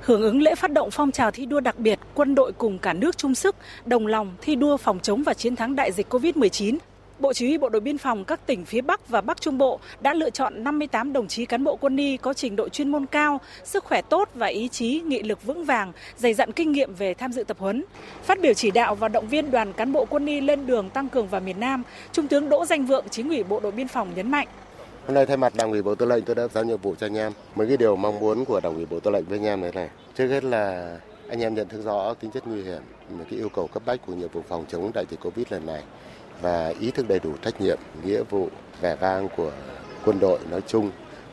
Hưởng 0.00 0.22
ứng 0.22 0.42
lễ 0.42 0.54
phát 0.54 0.72
động 0.72 0.88
phong 0.92 1.10
trào 1.10 1.30
thi 1.30 1.46
đua 1.46 1.60
đặc 1.60 1.78
biệt, 1.78 1.98
quân 2.14 2.34
đội 2.34 2.52
cùng 2.52 2.78
cả 2.78 2.92
nước 2.92 3.16
chung 3.16 3.34
sức, 3.34 3.56
đồng 3.84 4.06
lòng 4.06 4.34
thi 4.40 4.54
đua 4.54 4.76
phòng 4.76 5.00
chống 5.00 5.22
và 5.22 5.34
chiến 5.34 5.56
thắng 5.56 5.76
đại 5.76 5.92
dịch 5.92 6.14
COVID-19, 6.14 6.78
Bộ 7.18 7.32
Chỉ 7.32 7.46
huy 7.46 7.58
Bộ 7.58 7.68
đội 7.68 7.80
Biên 7.80 7.98
phòng 7.98 8.24
các 8.24 8.46
tỉnh 8.46 8.64
phía 8.64 8.80
Bắc 8.80 9.08
và 9.08 9.20
Bắc 9.20 9.40
Trung 9.40 9.58
Bộ 9.58 9.80
đã 10.00 10.14
lựa 10.14 10.30
chọn 10.30 10.64
58 10.64 11.12
đồng 11.12 11.28
chí 11.28 11.46
cán 11.46 11.64
bộ 11.64 11.76
quân 11.76 11.96
y 11.96 12.16
có 12.16 12.34
trình 12.34 12.56
độ 12.56 12.68
chuyên 12.68 12.88
môn 12.88 13.06
cao, 13.06 13.40
sức 13.64 13.84
khỏe 13.84 14.02
tốt 14.02 14.28
và 14.34 14.46
ý 14.46 14.68
chí, 14.68 15.00
nghị 15.06 15.22
lực 15.22 15.42
vững 15.44 15.64
vàng, 15.64 15.92
dày 16.16 16.34
dặn 16.34 16.52
kinh 16.52 16.72
nghiệm 16.72 16.94
về 16.94 17.14
tham 17.14 17.32
dự 17.32 17.44
tập 17.44 17.56
huấn. 17.60 17.84
Phát 18.22 18.40
biểu 18.40 18.54
chỉ 18.54 18.70
đạo 18.70 18.94
và 18.94 19.08
động 19.08 19.28
viên 19.28 19.50
đoàn 19.50 19.72
cán 19.72 19.92
bộ 19.92 20.04
quân 20.10 20.26
y 20.26 20.40
lên 20.40 20.66
đường 20.66 20.90
tăng 20.90 21.08
cường 21.08 21.28
vào 21.28 21.40
miền 21.40 21.60
Nam, 21.60 21.82
Trung 22.12 22.28
tướng 22.28 22.48
Đỗ 22.48 22.64
Danh 22.64 22.86
Vượng, 22.86 23.08
Chính 23.10 23.28
ủy 23.28 23.42
Bộ 23.42 23.60
đội 23.60 23.72
Biên 23.72 23.88
phòng 23.88 24.08
nhấn 24.14 24.30
mạnh. 24.30 24.48
Hôm 25.06 25.14
nay 25.14 25.26
thay 25.26 25.36
mặt 25.36 25.52
Đảng 25.56 25.70
ủy 25.70 25.82
Bộ 25.82 25.94
Tư 25.94 26.06
lệnh 26.06 26.24
tôi 26.24 26.34
đã 26.36 26.48
giao 26.48 26.64
nhiệm 26.64 26.78
vụ 26.80 26.94
cho 26.94 27.06
anh 27.06 27.16
em. 27.16 27.32
Mấy 27.54 27.68
cái 27.68 27.76
điều 27.76 27.96
mong 27.96 28.20
muốn 28.20 28.44
của 28.44 28.60
Đảng 28.60 28.74
ủy 28.74 28.86
Bộ 28.86 29.00
Tư 29.00 29.10
lệnh 29.10 29.24
với 29.24 29.38
anh 29.38 29.46
em 29.46 29.60
này 29.60 29.70
này. 29.74 29.88
Trước 30.14 30.26
hết 30.26 30.44
là 30.44 30.96
anh 31.28 31.40
em 31.40 31.54
nhận 31.54 31.68
thức 31.68 31.82
rõ 31.84 32.14
tính 32.14 32.30
chất 32.30 32.46
nguy 32.46 32.62
hiểm, 32.62 32.82
cái 33.30 33.38
yêu 33.38 33.48
cầu 33.48 33.66
cấp 33.66 33.82
bách 33.86 34.06
của 34.06 34.14
nhiệm 34.14 34.28
vụ 34.28 34.42
phòng 34.48 34.64
chống 34.68 34.90
đại 34.94 35.04
dịch 35.10 35.20
Covid 35.20 35.46
lần 35.50 35.66
này 35.66 35.82
và 36.40 36.74
ý 36.80 36.90
thức 36.90 37.08
đầy 37.08 37.18
đủ 37.18 37.32
trách 37.42 37.60
nhiệm, 37.60 37.78
nghĩa 38.04 38.22
vụ, 38.30 38.48
vẻ 38.80 38.96
vang 38.96 39.28
của 39.36 39.52
quân 40.04 40.20
đội 40.20 40.38
nói 40.50 40.60
chung, 40.66 40.90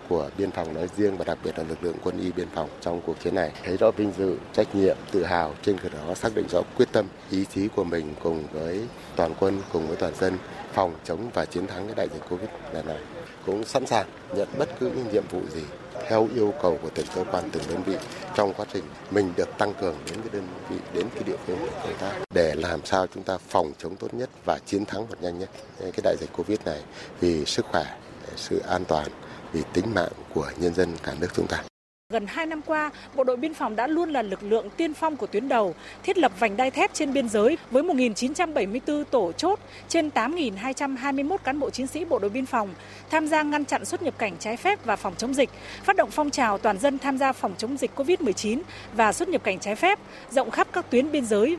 của 0.10 0.30
biên 0.38 0.52
phòng 0.52 0.74
nói 0.74 0.88
riêng 0.98 1.18
và 1.18 1.26
đặc 1.26 1.38
biệt 1.44 1.58
là 1.58 1.64
lực 1.70 1.84
lượng 1.84 1.96
quân 2.04 2.20
y 2.20 2.32
biên 2.32 2.48
phòng 2.56 2.70
trong 2.82 3.02
cuộc 3.06 3.20
chiến 3.24 3.36
này 3.36 3.52
thấy 3.64 3.78
rõ 3.78 3.92
vinh 3.92 4.12
dự, 4.18 4.38
trách 4.54 4.76
nhiệm, 4.76 4.98
tự 5.12 5.24
hào 5.24 5.54
trên 5.62 5.78
cơ 5.78 5.90
đó 5.90 6.14
xác 6.16 6.36
định 6.36 6.46
rõ 6.50 6.62
quyết 6.78 6.88
tâm, 6.92 7.06
ý 7.30 7.46
chí 7.46 7.68
của 7.68 7.84
mình 7.84 8.14
cùng 8.24 8.44
với 8.54 8.82
toàn 9.16 9.34
quân, 9.40 9.62
cùng 9.74 9.88
với 9.88 9.98
toàn 9.98 10.16
dân 10.16 10.38
phòng 10.74 10.94
chống 11.04 11.30
và 11.34 11.46
chiến 11.46 11.68
thắng 11.68 11.86
cái 11.86 11.96
đại 11.96 12.08
dịch 12.14 12.30
Covid 12.30 12.50
lần 12.74 12.88
này. 12.88 13.00
Cũng 13.46 13.64
sẵn 13.64 13.86
sàng 13.86 14.08
nhận 14.36 14.48
bất 14.58 14.70
cứ 14.80 14.86
những 14.86 15.08
nhiệm 15.12 15.24
vụ 15.30 15.42
gì 15.54 15.64
theo 16.08 16.28
yêu 16.36 16.54
cầu 16.62 16.80
của 16.82 16.90
từng 16.96 17.06
cơ 17.16 17.24
quan, 17.32 17.50
từng 17.52 17.64
đơn 17.70 17.84
vị 17.84 17.96
trong 18.36 18.54
quá 18.54 18.66
trình 18.74 18.84
mình 19.12 19.34
được 19.38 19.50
tăng 19.58 19.74
cường 19.74 19.96
đến 20.06 20.22
cái 20.22 20.30
đơn 20.34 20.48
vị, 20.70 20.76
đến 20.94 21.06
cái 21.16 21.24
địa 21.24 21.38
phương 21.46 21.58
của 21.60 21.78
công 21.84 21.98
tác, 22.00 22.12
để 22.34 22.56
làm 22.56 22.86
sao 22.86 23.08
chúng 23.14 23.24
ta 23.24 23.38
phòng 23.38 23.72
chống 23.78 23.96
tốt 23.96 24.14
nhất 24.14 24.30
và 24.46 24.60
chiến 24.66 24.86
thắng 24.86 25.02
một 25.02 25.16
nhanh 25.22 25.40
nhất 25.40 25.50
cái 25.80 26.02
đại 26.04 26.16
dịch 26.20 26.30
covid 26.38 26.60
này 26.66 26.80
vì 27.20 27.46
sức 27.46 27.66
khỏe, 27.72 27.98
sự 28.36 28.60
an 28.60 28.86
toàn, 28.86 29.08
vì 29.54 29.62
tính 29.74 29.86
mạng 29.96 30.12
của 30.34 30.52
nhân 30.58 30.74
dân 30.74 30.98
cả 31.04 31.14
nước 31.20 31.28
chúng 31.34 31.48
ta. 31.48 31.64
Gần 32.12 32.28
2 32.28 32.46
năm 32.46 32.62
qua, 32.66 32.92
Bộ 33.16 33.24
đội 33.24 33.38
Biên 33.38 33.54
phòng 33.54 33.76
đã 33.76 33.88
luôn 33.88 34.10
là 34.10 34.22
lực 34.22 34.44
lượng 34.44 34.70
tiên 34.78 34.94
phong 34.94 35.18
của 35.18 35.28
tuyến 35.28 35.50
đầu, 35.50 35.76
thiết 36.04 36.18
lập 36.18 36.32
vành 36.40 36.58
đai 36.58 36.72
thép 36.72 36.94
trên 36.94 37.14
biên 37.14 37.30
giới 37.30 37.58
với 37.72 37.84
1.974 37.84 39.04
tổ 39.04 39.32
chốt, 39.32 39.60
trên 39.88 40.10
8.221 40.10 41.38
cán 41.38 41.60
bộ 41.60 41.70
chiến 41.70 41.88
sĩ 41.88 42.06
Bộ 42.06 42.20
đội 42.20 42.30
Biên 42.30 42.46
phòng 42.46 42.74
tham 43.10 43.28
gia 43.28 43.44
ngăn 43.44 43.66
chặn 43.66 43.86
xuất 43.86 44.02
nhập 44.02 44.14
cảnh 44.18 44.36
trái 44.40 44.58
phép 44.58 44.86
và 44.86 44.96
phòng 44.96 45.14
chống 45.18 45.34
dịch, 45.34 45.50
phát 45.84 45.96
động 45.96 46.10
phong 46.12 46.30
trào 46.30 46.58
toàn 46.58 46.80
dân 46.80 47.00
tham 47.00 47.18
gia 47.18 47.34
phòng 47.34 47.54
chống 47.58 47.78
dịch 47.78 47.92
COVID-19 47.96 48.62
và 48.94 49.14
xuất 49.14 49.30
nhập 49.30 49.44
cảnh 49.44 49.60
trái 49.60 49.76
phép, 49.76 50.00
rộng 50.32 50.52
khắp 50.52 50.68
các 50.74 50.90
tuyến 50.90 51.12
biên 51.12 51.26
giới 51.26 51.58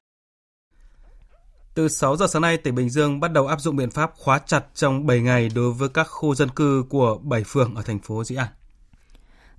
từ 1.74 1.88
6 1.88 2.16
giờ 2.16 2.26
sáng 2.26 2.42
nay, 2.42 2.56
tỉnh 2.56 2.74
Bình 2.74 2.90
Dương 2.90 3.20
bắt 3.20 3.32
đầu 3.32 3.46
áp 3.46 3.60
dụng 3.60 3.76
biện 3.76 3.90
pháp 3.90 4.12
khóa 4.16 4.38
chặt 4.46 4.64
trong 4.74 5.06
7 5.06 5.20
ngày 5.20 5.48
đối 5.54 5.72
với 5.72 5.88
các 5.88 6.04
khu 6.04 6.34
dân 6.34 6.48
cư 6.48 6.84
của 6.88 7.18
7 7.22 7.42
phường 7.46 7.74
ở 7.74 7.82
thành 7.82 7.98
phố 7.98 8.24
Dĩ 8.24 8.36
An. 8.36 8.46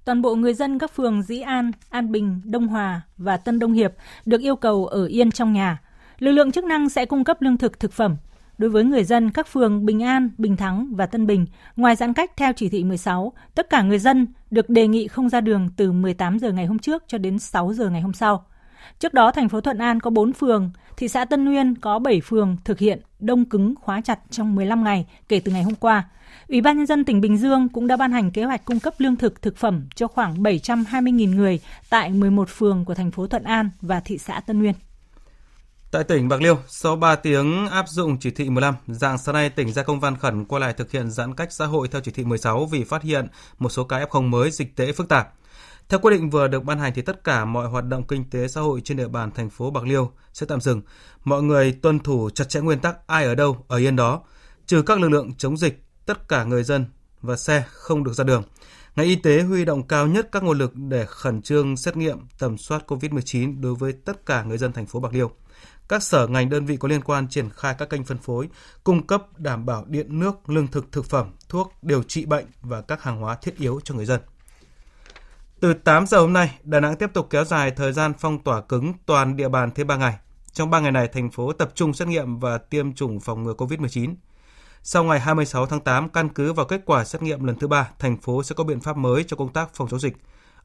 Toàn 0.05 0.21
bộ 0.21 0.35
người 0.35 0.53
dân 0.53 0.79
các 0.79 0.91
phường 0.95 1.21
Dĩ 1.21 1.39
An, 1.39 1.71
An 1.89 2.11
Bình, 2.11 2.41
Đông 2.45 2.67
Hòa 2.67 3.01
và 3.17 3.37
Tân 3.37 3.59
Đông 3.59 3.73
Hiệp 3.73 3.93
được 4.25 4.41
yêu 4.41 4.55
cầu 4.55 4.85
ở 4.85 5.05
yên 5.05 5.31
trong 5.31 5.53
nhà. 5.53 5.81
Lực 6.19 6.31
lượng 6.31 6.51
chức 6.51 6.63
năng 6.63 6.89
sẽ 6.89 7.05
cung 7.05 7.23
cấp 7.23 7.41
lương 7.41 7.57
thực 7.57 7.79
thực 7.79 7.93
phẩm. 7.93 8.15
Đối 8.57 8.69
với 8.69 8.83
người 8.83 9.03
dân 9.03 9.31
các 9.31 9.47
phường 9.47 9.85
Bình 9.85 10.03
An, 10.03 10.29
Bình 10.37 10.57
Thắng 10.57 10.95
và 10.95 11.05
Tân 11.05 11.27
Bình, 11.27 11.45
ngoài 11.75 11.95
giãn 11.95 12.13
cách 12.13 12.31
theo 12.37 12.53
chỉ 12.53 12.69
thị 12.69 12.83
16, 12.83 13.33
tất 13.55 13.69
cả 13.69 13.81
người 13.81 13.99
dân 13.99 14.27
được 14.51 14.69
đề 14.69 14.87
nghị 14.87 15.07
không 15.07 15.29
ra 15.29 15.41
đường 15.41 15.69
từ 15.77 15.91
18 15.91 16.39
giờ 16.39 16.51
ngày 16.51 16.65
hôm 16.65 16.79
trước 16.79 17.03
cho 17.07 17.17
đến 17.17 17.39
6 17.39 17.73
giờ 17.73 17.89
ngày 17.89 18.01
hôm 18.01 18.13
sau. 18.13 18.45
Trước 18.99 19.13
đó, 19.13 19.31
thành 19.31 19.49
phố 19.49 19.61
Thuận 19.61 19.77
An 19.77 19.99
có 19.99 20.09
4 20.09 20.33
phường, 20.33 20.71
thị 20.97 21.07
xã 21.07 21.25
Tân 21.25 21.45
Nguyên 21.45 21.75
có 21.75 21.99
7 21.99 22.21
phường 22.21 22.57
thực 22.65 22.79
hiện 22.79 22.99
đông 23.19 23.45
cứng 23.45 23.75
khóa 23.81 24.01
chặt 24.01 24.19
trong 24.29 24.55
15 24.55 24.83
ngày 24.83 25.05
kể 25.29 25.39
từ 25.39 25.51
ngày 25.51 25.63
hôm 25.63 25.75
qua. 25.75 26.03
Ủy 26.53 26.61
ban 26.61 26.77
Nhân 26.77 26.85
dân 26.85 27.05
tỉnh 27.05 27.21
Bình 27.21 27.37
Dương 27.37 27.69
cũng 27.69 27.87
đã 27.87 27.97
ban 27.97 28.11
hành 28.11 28.31
kế 28.31 28.43
hoạch 28.43 28.65
cung 28.65 28.79
cấp 28.79 28.93
lương 28.97 29.15
thực 29.15 29.41
thực 29.41 29.57
phẩm 29.57 29.87
cho 29.95 30.07
khoảng 30.07 30.43
720.000 30.43 31.35
người 31.35 31.59
tại 31.89 32.09
11 32.09 32.49
phường 32.49 32.85
của 32.85 32.93
thành 32.93 33.11
phố 33.11 33.27
Thuận 33.27 33.43
An 33.43 33.69
và 33.81 33.99
thị 33.99 34.17
xã 34.17 34.39
Tân 34.39 34.59
Nguyên. 34.59 34.73
Tại 35.91 36.03
tỉnh 36.03 36.27
Bạc 36.29 36.41
Liêu, 36.41 36.57
sau 36.67 36.95
3 36.95 37.15
tiếng 37.15 37.67
áp 37.67 37.89
dụng 37.89 38.17
chỉ 38.19 38.31
thị 38.31 38.49
15, 38.49 38.75
dạng 38.87 39.17
sáng 39.17 39.35
nay 39.35 39.49
tỉnh 39.49 39.71
ra 39.71 39.83
công 39.83 39.99
văn 39.99 40.17
khẩn 40.17 40.45
quay 40.45 40.59
lại 40.59 40.73
thực 40.73 40.91
hiện 40.91 41.11
giãn 41.11 41.35
cách 41.35 41.51
xã 41.51 41.65
hội 41.65 41.87
theo 41.87 42.01
chỉ 42.01 42.11
thị 42.11 42.23
16 42.23 42.65
vì 42.65 42.83
phát 42.83 43.03
hiện 43.03 43.27
một 43.59 43.69
số 43.69 43.83
ca 43.83 43.99
F0 43.99 44.21
mới 44.21 44.51
dịch 44.51 44.75
tễ 44.75 44.91
phức 44.91 45.09
tạp. 45.09 45.33
Theo 45.89 45.99
quyết 45.99 46.11
định 46.11 46.29
vừa 46.29 46.47
được 46.47 46.63
ban 46.63 46.79
hành 46.79 46.93
thì 46.95 47.01
tất 47.01 47.23
cả 47.23 47.45
mọi 47.45 47.67
hoạt 47.67 47.85
động 47.85 48.07
kinh 48.07 48.29
tế 48.29 48.47
xã 48.47 48.61
hội 48.61 48.81
trên 48.83 48.97
địa 48.97 49.07
bàn 49.07 49.31
thành 49.31 49.49
phố 49.49 49.71
Bạc 49.71 49.83
Liêu 49.83 50.11
sẽ 50.33 50.45
tạm 50.45 50.61
dừng. 50.61 50.81
Mọi 51.23 51.43
người 51.43 51.71
tuân 51.71 51.99
thủ 51.99 52.29
chặt 52.29 52.49
chẽ 52.49 52.59
nguyên 52.59 52.79
tắc 52.79 53.07
ai 53.07 53.25
ở 53.25 53.35
đâu 53.35 53.65
ở 53.67 53.77
yên 53.77 53.95
đó, 53.95 54.21
trừ 54.65 54.81
các 54.81 54.99
lực 54.99 55.09
lượng 55.09 55.33
chống 55.37 55.57
dịch, 55.57 55.83
tất 56.05 56.27
cả 56.27 56.43
người 56.43 56.63
dân 56.63 56.85
và 57.21 57.35
xe 57.35 57.63
không 57.67 58.03
được 58.03 58.13
ra 58.13 58.23
đường. 58.23 58.43
Ngành 58.95 59.05
y 59.07 59.15
tế 59.15 59.41
huy 59.41 59.65
động 59.65 59.87
cao 59.87 60.07
nhất 60.07 60.29
các 60.31 60.43
nguồn 60.43 60.57
lực 60.57 60.75
để 60.75 61.05
khẩn 61.05 61.41
trương 61.41 61.77
xét 61.77 61.97
nghiệm 61.97 62.17
tầm 62.39 62.57
soát 62.57 62.83
COVID-19 62.87 63.61
đối 63.61 63.75
với 63.75 63.93
tất 63.93 64.25
cả 64.25 64.43
người 64.43 64.57
dân 64.57 64.73
thành 64.73 64.85
phố 64.85 64.99
Bạc 64.99 65.13
Liêu. 65.13 65.31
Các 65.87 66.03
sở 66.03 66.27
ngành 66.27 66.49
đơn 66.49 66.65
vị 66.65 66.77
có 66.77 66.87
liên 66.87 67.01
quan 67.01 67.27
triển 67.27 67.49
khai 67.49 67.75
các 67.77 67.89
kênh 67.89 68.03
phân 68.03 68.17
phối, 68.17 68.49
cung 68.83 69.07
cấp 69.07 69.39
đảm 69.39 69.65
bảo 69.65 69.85
điện 69.87 70.19
nước, 70.19 70.49
lương 70.49 70.67
thực, 70.67 70.91
thực 70.91 71.05
phẩm, 71.05 71.31
thuốc, 71.49 71.73
điều 71.81 72.03
trị 72.03 72.25
bệnh 72.25 72.45
và 72.61 72.81
các 72.81 73.03
hàng 73.03 73.19
hóa 73.19 73.35
thiết 73.35 73.57
yếu 73.57 73.79
cho 73.83 73.95
người 73.95 74.05
dân. 74.05 74.21
Từ 75.59 75.73
8 75.73 76.07
giờ 76.07 76.19
hôm 76.19 76.33
nay, 76.33 76.59
Đà 76.63 76.79
Nẵng 76.79 76.95
tiếp 76.95 77.09
tục 77.13 77.27
kéo 77.29 77.45
dài 77.45 77.71
thời 77.71 77.93
gian 77.93 78.13
phong 78.19 78.43
tỏa 78.43 78.61
cứng 78.61 78.93
toàn 79.05 79.35
địa 79.35 79.49
bàn 79.49 79.71
thêm 79.75 79.87
3 79.87 79.95
ngày. 79.95 80.15
Trong 80.51 80.69
3 80.69 80.79
ngày 80.79 80.91
này, 80.91 81.07
thành 81.07 81.31
phố 81.31 81.53
tập 81.53 81.71
trung 81.75 81.93
xét 81.93 82.07
nghiệm 82.07 82.39
và 82.39 82.57
tiêm 82.57 82.93
chủng 82.93 83.19
phòng 83.19 83.43
ngừa 83.43 83.53
COVID-19. 83.53 84.15
Sau 84.85 85.03
ngày 85.03 85.19
26 85.19 85.65
tháng 85.65 85.79
8, 85.79 86.09
căn 86.09 86.29
cứ 86.35 86.53
vào 86.53 86.65
kết 86.65 86.81
quả 86.85 87.03
xét 87.03 87.21
nghiệm 87.21 87.43
lần 87.43 87.55
thứ 87.55 87.67
ba, 87.67 87.91
thành 87.99 88.17
phố 88.17 88.43
sẽ 88.43 88.55
có 88.57 88.63
biện 88.63 88.79
pháp 88.79 88.97
mới 88.97 89.23
cho 89.23 89.37
công 89.37 89.53
tác 89.53 89.69
phòng 89.73 89.87
chống 89.87 89.99
dịch. 89.99 90.13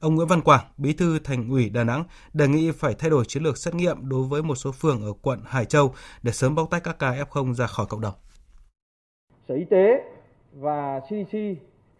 Ông 0.00 0.14
Nguyễn 0.14 0.28
Văn 0.28 0.40
Quảng, 0.40 0.64
Bí 0.78 0.92
thư 0.92 1.18
Thành 1.24 1.48
ủy 1.50 1.70
Đà 1.70 1.84
Nẵng 1.84 2.04
đề 2.34 2.48
nghị 2.48 2.70
phải 2.70 2.94
thay 2.98 3.10
đổi 3.10 3.24
chiến 3.28 3.42
lược 3.42 3.56
xét 3.56 3.74
nghiệm 3.74 4.08
đối 4.08 4.22
với 4.22 4.42
một 4.42 4.54
số 4.54 4.72
phường 4.72 5.02
ở 5.02 5.12
quận 5.22 5.38
Hải 5.46 5.64
Châu 5.64 5.92
để 6.22 6.32
sớm 6.32 6.54
bóc 6.54 6.70
tách 6.70 6.84
các 6.84 6.98
ca 6.98 7.10
F0 7.10 7.54
ra 7.54 7.66
khỏi 7.66 7.86
cộng 7.88 8.00
đồng. 8.00 8.14
Sở 9.48 9.54
Y 9.54 9.64
tế 9.64 10.02
và 10.52 11.00
CDC 11.00 11.38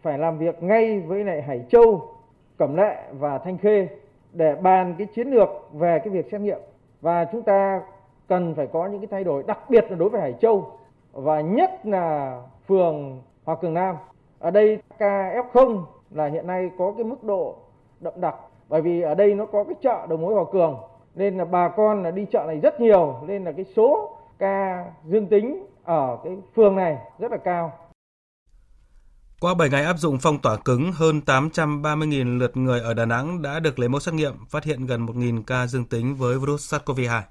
phải 0.01 0.17
làm 0.17 0.37
việc 0.37 0.63
ngay 0.63 0.99
với 0.99 1.23
lại 1.23 1.41
Hải 1.41 1.65
Châu 1.71 2.15
Cẩm 2.57 2.75
Lệ 2.75 3.03
và 3.13 3.37
Thanh 3.45 3.57
Khê 3.57 3.87
để 4.33 4.55
bàn 4.61 4.95
cái 4.97 5.07
chiến 5.15 5.27
lược 5.27 5.49
về 5.73 5.99
cái 6.03 6.13
việc 6.13 6.25
xét 6.31 6.41
nghiệm 6.41 6.59
và 7.01 7.25
chúng 7.31 7.43
ta 7.43 7.81
cần 8.27 8.55
phải 8.55 8.67
có 8.73 8.87
những 8.87 9.01
cái 9.01 9.07
thay 9.11 9.23
đổi 9.23 9.43
đặc 9.47 9.69
biệt 9.69 9.85
là 9.89 9.95
đối 9.95 10.09
với 10.09 10.21
Hải 10.21 10.33
Châu 10.41 10.78
và 11.11 11.41
nhất 11.41 11.71
là 11.83 12.41
phường 12.67 13.21
Hòa 13.43 13.55
Cường 13.61 13.73
Nam. 13.73 13.95
Ở 14.39 14.51
đây 14.51 14.81
ca 14.99 15.33
F0 15.53 15.83
là 16.11 16.27
hiện 16.27 16.47
nay 16.47 16.69
có 16.77 16.93
cái 16.97 17.03
mức 17.03 17.23
độ 17.23 17.57
đậm 17.99 18.13
đặc 18.17 18.35
bởi 18.69 18.81
vì 18.81 19.01
ở 19.01 19.15
đây 19.15 19.35
nó 19.35 19.45
có 19.45 19.63
cái 19.63 19.75
chợ 19.81 20.07
đầu 20.09 20.17
mối 20.17 20.33
Hòa 20.33 20.43
Cường 20.53 20.77
nên 21.15 21.37
là 21.37 21.45
bà 21.45 21.69
con 21.77 22.03
là 22.03 22.11
đi 22.11 22.25
chợ 22.31 22.43
này 22.47 22.59
rất 22.59 22.81
nhiều 22.81 23.15
nên 23.27 23.43
là 23.43 23.51
cái 23.51 23.65
số 23.75 24.17
ca 24.39 24.85
dương 25.05 25.27
tính 25.27 25.65
ở 25.83 26.17
cái 26.23 26.37
phường 26.55 26.75
này 26.75 26.97
rất 27.19 27.31
là 27.31 27.37
cao. 27.37 27.73
Qua 29.41 29.53
7 29.53 29.69
ngày 29.69 29.83
áp 29.83 29.97
dụng 29.97 30.17
phong 30.21 30.39
tỏa 30.39 30.57
cứng, 30.65 30.91
hơn 30.91 31.21
830.000 31.25 32.37
lượt 32.37 32.57
người 32.57 32.79
ở 32.79 32.93
Đà 32.93 33.05
Nẵng 33.05 33.41
đã 33.41 33.59
được 33.59 33.79
lấy 33.79 33.89
mẫu 33.89 33.99
xét 33.99 34.13
nghiệm, 34.13 34.33
phát 34.49 34.63
hiện 34.63 34.85
gần 34.85 35.05
1.000 35.05 35.43
ca 35.47 35.67
dương 35.67 35.85
tính 35.85 36.15
với 36.15 36.39
virus 36.39 36.73
SARS-CoV-2. 36.73 37.21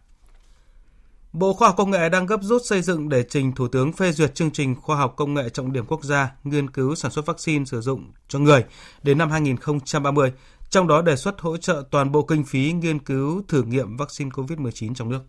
Bộ 1.39 1.53
Khoa 1.53 1.69
học 1.69 1.77
Công 1.77 1.91
nghệ 1.91 2.09
đang 2.09 2.27
gấp 2.27 2.43
rút 2.43 2.63
xây 2.65 2.83
dựng 2.83 3.09
để 3.09 3.25
trình 3.29 3.53
Thủ 3.53 3.69
tướng 3.69 3.93
phê 3.93 4.13
duyệt 4.13 4.35
chương 4.35 4.51
trình 4.51 4.75
khoa 4.75 4.97
học 4.97 5.15
công 5.17 5.35
nghệ 5.35 5.49
trọng 5.49 5.73
điểm 5.73 5.85
quốc 5.89 6.05
gia 6.05 6.33
nghiên 6.45 6.71
cứu 6.71 6.95
sản 6.95 7.11
xuất 7.11 7.27
vaccine 7.27 7.65
sử 7.65 7.81
dụng 7.81 8.13
cho 8.29 8.39
người 8.39 8.65
đến 9.03 9.19
năm 9.19 9.31
2030, 9.31 10.33
trong 10.71 10.89
đó 10.89 11.03
đề 11.03 11.17
xuất 11.17 11.41
hỗ 11.41 11.57
trợ 11.57 11.83
toàn 11.91 12.13
bộ 12.13 12.23
kinh 12.23 12.45
phí 12.45 12.73
nghiên 12.73 12.99
cứu 12.99 13.43
thử 13.49 13.63
nghiệm 13.63 13.97
vaccine 13.97 14.31
COVID-19 14.31 14.95
trong 14.95 15.11
nước. 15.11 15.21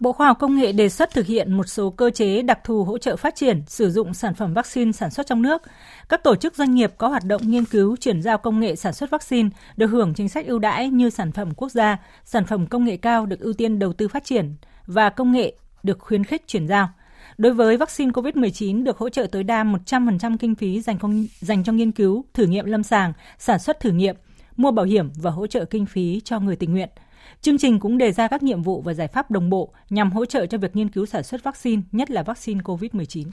Bộ 0.00 0.12
Khoa 0.12 0.26
học 0.26 0.36
Công 0.40 0.56
nghệ 0.56 0.72
đề 0.72 0.88
xuất 0.88 1.10
thực 1.12 1.26
hiện 1.26 1.52
một 1.52 1.68
số 1.68 1.90
cơ 1.90 2.10
chế 2.10 2.42
đặc 2.42 2.58
thù 2.64 2.84
hỗ 2.84 2.98
trợ 2.98 3.16
phát 3.16 3.34
triển 3.36 3.62
sử 3.66 3.90
dụng 3.90 4.14
sản 4.14 4.34
phẩm 4.34 4.54
vaccine 4.54 4.92
sản 4.92 5.10
xuất 5.10 5.26
trong 5.26 5.42
nước. 5.42 5.62
Các 6.08 6.24
tổ 6.24 6.36
chức 6.36 6.54
doanh 6.54 6.74
nghiệp 6.74 6.92
có 6.98 7.08
hoạt 7.08 7.24
động 7.24 7.42
nghiên 7.44 7.64
cứu 7.64 7.96
chuyển 7.96 8.22
giao 8.22 8.38
công 8.38 8.60
nghệ 8.60 8.76
sản 8.76 8.92
xuất 8.92 9.10
vaccine 9.10 9.48
được 9.76 9.86
hưởng 9.86 10.14
chính 10.14 10.28
sách 10.28 10.46
ưu 10.46 10.58
đãi 10.58 10.88
như 10.88 11.10
sản 11.10 11.32
phẩm 11.32 11.54
quốc 11.56 11.72
gia, 11.72 11.98
sản 12.24 12.46
phẩm 12.46 12.66
công 12.66 12.84
nghệ 12.84 12.96
cao 12.96 13.26
được 13.26 13.40
ưu 13.40 13.52
tiên 13.52 13.78
đầu 13.78 13.92
tư 13.92 14.08
phát 14.08 14.24
triển 14.24 14.54
và 14.86 15.10
công 15.10 15.32
nghệ 15.32 15.56
được 15.82 15.98
khuyến 15.98 16.24
khích 16.24 16.42
chuyển 16.46 16.68
giao. 16.68 16.88
Đối 17.38 17.52
với 17.52 17.76
vaccine 17.76 18.10
COVID-19 18.10 18.84
được 18.84 18.98
hỗ 18.98 19.08
trợ 19.08 19.26
tối 19.32 19.44
đa 19.44 19.64
100% 19.64 20.36
kinh 20.36 20.54
phí 20.54 20.80
dành, 20.80 20.98
công, 20.98 21.26
dành 21.40 21.64
cho 21.64 21.72
nghiên 21.72 21.92
cứu, 21.92 22.24
thử 22.34 22.46
nghiệm 22.46 22.64
lâm 22.64 22.82
sàng, 22.82 23.12
sản 23.38 23.58
xuất 23.58 23.80
thử 23.80 23.90
nghiệm, 23.90 24.16
mua 24.56 24.70
bảo 24.70 24.84
hiểm 24.84 25.10
và 25.16 25.30
hỗ 25.30 25.46
trợ 25.46 25.64
kinh 25.64 25.86
phí 25.86 26.20
cho 26.24 26.40
người 26.40 26.56
tình 26.56 26.72
nguyện– 26.72 26.88
Chương 27.44 27.58
trình 27.58 27.80
cũng 27.80 27.98
đề 27.98 28.12
ra 28.12 28.28
các 28.28 28.42
nhiệm 28.42 28.62
vụ 28.62 28.82
và 28.82 28.94
giải 28.94 29.08
pháp 29.08 29.30
đồng 29.30 29.50
bộ 29.50 29.72
nhằm 29.90 30.12
hỗ 30.12 30.24
trợ 30.24 30.46
cho 30.46 30.58
việc 30.58 30.76
nghiên 30.76 30.88
cứu 30.88 31.06
sản 31.06 31.22
xuất 31.22 31.44
vaccine, 31.44 31.82
nhất 31.92 32.10
là 32.10 32.22
vaccine 32.22 32.60
COVID-19. 32.60 33.24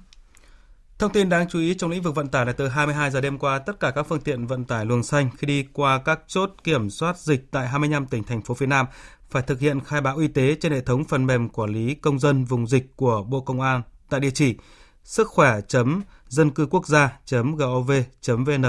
Thông 1.00 1.12
tin 1.12 1.30
đáng 1.30 1.50
chú 1.50 1.60
ý 1.60 1.74
trong 1.74 1.90
lĩnh 1.90 2.02
vực 2.02 2.16
vận 2.16 2.28
tải 2.28 2.46
là 2.46 2.52
từ 2.52 2.68
22 2.68 3.12
giờ 3.12 3.22
đêm 3.22 3.38
qua, 3.38 3.60
tất 3.60 3.80
cả 3.80 3.92
các 3.92 4.04
phương 4.04 4.22
tiện 4.22 4.48
vận 4.48 4.66
tải 4.66 4.86
luồng 4.86 5.04
xanh 5.04 5.30
khi 5.38 5.48
đi 5.48 5.66
qua 5.74 6.02
các 6.06 6.20
chốt 6.28 6.52
kiểm 6.64 6.90
soát 6.90 7.18
dịch 7.18 7.52
tại 7.52 7.68
25 7.68 8.06
tỉnh 8.06 8.24
thành 8.24 8.42
phố 8.42 8.54
phía 8.54 8.66
Nam 8.66 8.86
phải 9.32 9.44
thực 9.44 9.60
hiện 9.60 9.80
khai 9.80 10.02
báo 10.02 10.18
y 10.18 10.28
tế 10.28 10.56
trên 10.56 10.72
hệ 10.72 10.82
thống 10.82 11.04
phần 11.04 11.26
mềm 11.26 11.50
quản 11.50 11.70
lý 11.70 11.96
công 11.96 12.20
dân 12.20 12.46
vùng 12.46 12.68
dịch 12.68 12.96
của 12.96 13.24
Bộ 13.24 13.42
Công 13.42 13.62
an 13.62 13.82
tại 14.10 14.20
địa 14.20 14.32
chỉ 14.32 14.56
sức 15.04 15.28
khỏe.dân 15.28 16.52
cư 16.52 16.66
quốc 16.66 16.88
gia.gov.vn 16.88 18.66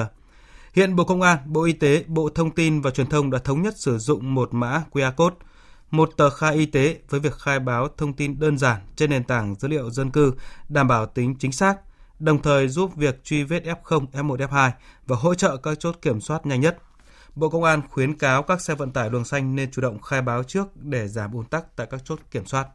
Hiện 0.75 0.96
Bộ 0.96 1.05
Công 1.05 1.22
an, 1.22 1.38
Bộ 1.46 1.62
Y 1.62 1.72
tế, 1.72 2.05
Bộ 2.07 2.29
Thông 2.29 2.51
tin 2.51 2.81
và 2.81 2.90
Truyền 2.90 3.07
thông 3.07 3.31
đã 3.31 3.38
thống 3.38 3.62
nhất 3.62 3.75
sử 3.77 3.98
dụng 3.98 4.35
một 4.35 4.55
mã 4.55 4.83
QR 4.92 5.12
code, 5.12 5.37
một 5.90 6.11
tờ 6.16 6.31
khai 6.31 6.55
y 6.55 6.66
tế 6.66 6.98
với 7.09 7.20
việc 7.20 7.35
khai 7.35 7.59
báo 7.59 7.88
thông 7.96 8.12
tin 8.12 8.38
đơn 8.38 8.59
giản 8.59 8.81
trên 8.96 9.11
nền 9.11 9.25
tảng 9.25 9.55
dữ 9.55 9.68
liệu 9.68 9.90
dân 9.90 10.11
cư, 10.11 10.35
đảm 10.68 10.88
bảo 10.88 11.07
tính 11.07 11.35
chính 11.38 11.53
xác, 11.53 11.77
đồng 12.18 12.42
thời 12.42 12.68
giúp 12.68 12.96
việc 12.96 13.25
truy 13.25 13.42
vết 13.42 13.64
F0, 13.64 14.07
F1, 14.12 14.37
F2 14.37 14.70
và 15.07 15.16
hỗ 15.16 15.35
trợ 15.35 15.57
các 15.57 15.81
chốt 15.81 15.96
kiểm 16.03 16.20
soát 16.20 16.46
nhanh 16.46 16.61
nhất. 16.61 16.79
Bộ 17.35 17.49
Công 17.49 17.64
an 17.64 17.83
khuyến 17.90 18.18
cáo 18.18 18.42
các 18.42 18.61
xe 18.61 18.75
vận 18.75 18.92
tải 18.92 19.11
luồng 19.11 19.25
xanh 19.25 19.55
nên 19.55 19.71
chủ 19.71 19.83
động 19.83 20.03
khai 20.03 20.23
báo 20.23 20.42
trước 20.42 20.77
để 20.77 21.09
giảm 21.09 21.33
ùn 21.33 21.45
tắc 21.45 21.77
tại 21.77 21.87
các 21.90 22.01
chốt 22.05 22.21
kiểm 22.31 22.47
soát. 22.47 22.66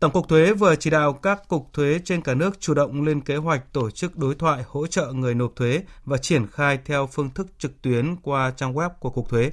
Tổng 0.00 0.12
cục 0.12 0.28
Thuế 0.28 0.52
vừa 0.52 0.76
chỉ 0.76 0.90
đạo 0.90 1.12
các 1.12 1.48
cục 1.48 1.72
thuế 1.72 2.00
trên 2.04 2.22
cả 2.22 2.34
nước 2.34 2.60
chủ 2.60 2.74
động 2.74 3.02
lên 3.02 3.20
kế 3.20 3.36
hoạch 3.36 3.72
tổ 3.72 3.90
chức 3.90 4.16
đối 4.16 4.34
thoại 4.34 4.64
hỗ 4.68 4.86
trợ 4.86 5.12
người 5.12 5.34
nộp 5.34 5.52
thuế 5.56 5.82
và 6.04 6.16
triển 6.16 6.46
khai 6.46 6.78
theo 6.84 7.06
phương 7.06 7.30
thức 7.30 7.46
trực 7.58 7.82
tuyến 7.82 8.16
qua 8.16 8.52
trang 8.56 8.74
web 8.74 8.90
của 9.00 9.10
cục 9.10 9.28
thuế. 9.28 9.50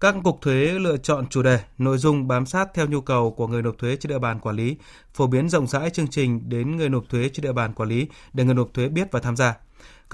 Các 0.00 0.14
cục 0.24 0.40
thuế 0.40 0.66
lựa 0.78 0.96
chọn 0.96 1.26
chủ 1.26 1.42
đề, 1.42 1.60
nội 1.78 1.98
dung 1.98 2.28
bám 2.28 2.46
sát 2.46 2.68
theo 2.74 2.86
nhu 2.86 3.00
cầu 3.00 3.30
của 3.30 3.46
người 3.46 3.62
nộp 3.62 3.78
thuế 3.78 3.96
trên 3.96 4.10
địa 4.10 4.18
bàn 4.18 4.40
quản 4.40 4.56
lý, 4.56 4.76
phổ 5.14 5.26
biến 5.26 5.48
rộng 5.48 5.66
rãi 5.66 5.90
chương 5.90 6.08
trình 6.08 6.48
đến 6.48 6.76
người 6.76 6.88
nộp 6.88 7.04
thuế 7.10 7.28
trên 7.28 7.42
địa 7.42 7.52
bàn 7.52 7.74
quản 7.74 7.88
lý 7.88 8.08
để 8.32 8.44
người 8.44 8.54
nộp 8.54 8.74
thuế 8.74 8.88
biết 8.88 9.12
và 9.12 9.20
tham 9.20 9.36
gia. 9.36 9.54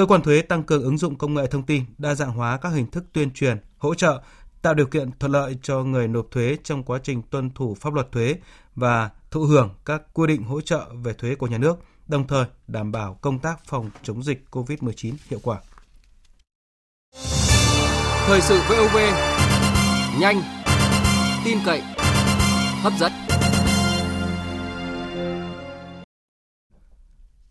Cơ 0.01 0.07
quan 0.07 0.23
thuế 0.23 0.43
tăng 0.43 0.63
cường 0.63 0.83
ứng 0.83 0.99
dụng 0.99 1.19
công 1.19 1.35
nghệ 1.35 1.47
thông 1.47 1.63
tin, 1.63 1.85
đa 1.99 2.15
dạng 2.15 2.31
hóa 2.31 2.57
các 2.57 2.69
hình 2.69 2.91
thức 2.91 3.05
tuyên 3.13 3.31
truyền, 3.31 3.59
hỗ 3.77 3.95
trợ, 3.95 4.23
tạo 4.63 4.75
điều 4.75 4.87
kiện 4.87 5.11
thuận 5.19 5.33
lợi 5.33 5.57
cho 5.63 5.85
người 5.85 6.09
nộp 6.09 6.27
thuế 6.31 6.57
trong 6.65 6.83
quá 6.83 6.99
trình 7.03 7.23
tuân 7.23 7.51
thủ 7.51 7.77
pháp 7.81 7.95
luật 7.95 8.13
thuế 8.13 8.37
và 8.75 9.11
thụ 9.31 9.41
hưởng 9.41 9.75
các 9.85 10.03
quy 10.13 10.27
định 10.27 10.43
hỗ 10.43 10.61
trợ 10.61 10.87
về 11.05 11.13
thuế 11.13 11.35
của 11.35 11.47
nhà 11.47 11.59
nước, 11.59 11.79
đồng 12.09 12.27
thời 12.27 12.45
đảm 12.67 12.93
bảo 12.93 13.19
công 13.21 13.39
tác 13.39 13.65
phòng 13.67 13.91
chống 14.03 14.23
dịch 14.23 14.45
COVID-19 14.51 15.13
hiệu 15.31 15.41
quả. 15.43 15.59
Thời 18.27 18.41
sự 18.41 18.61
VOV 18.69 18.97
nhanh, 20.21 20.43
tin 21.45 21.59
cậy, 21.67 21.83
hấp 22.83 22.93
dẫn. 23.01 23.13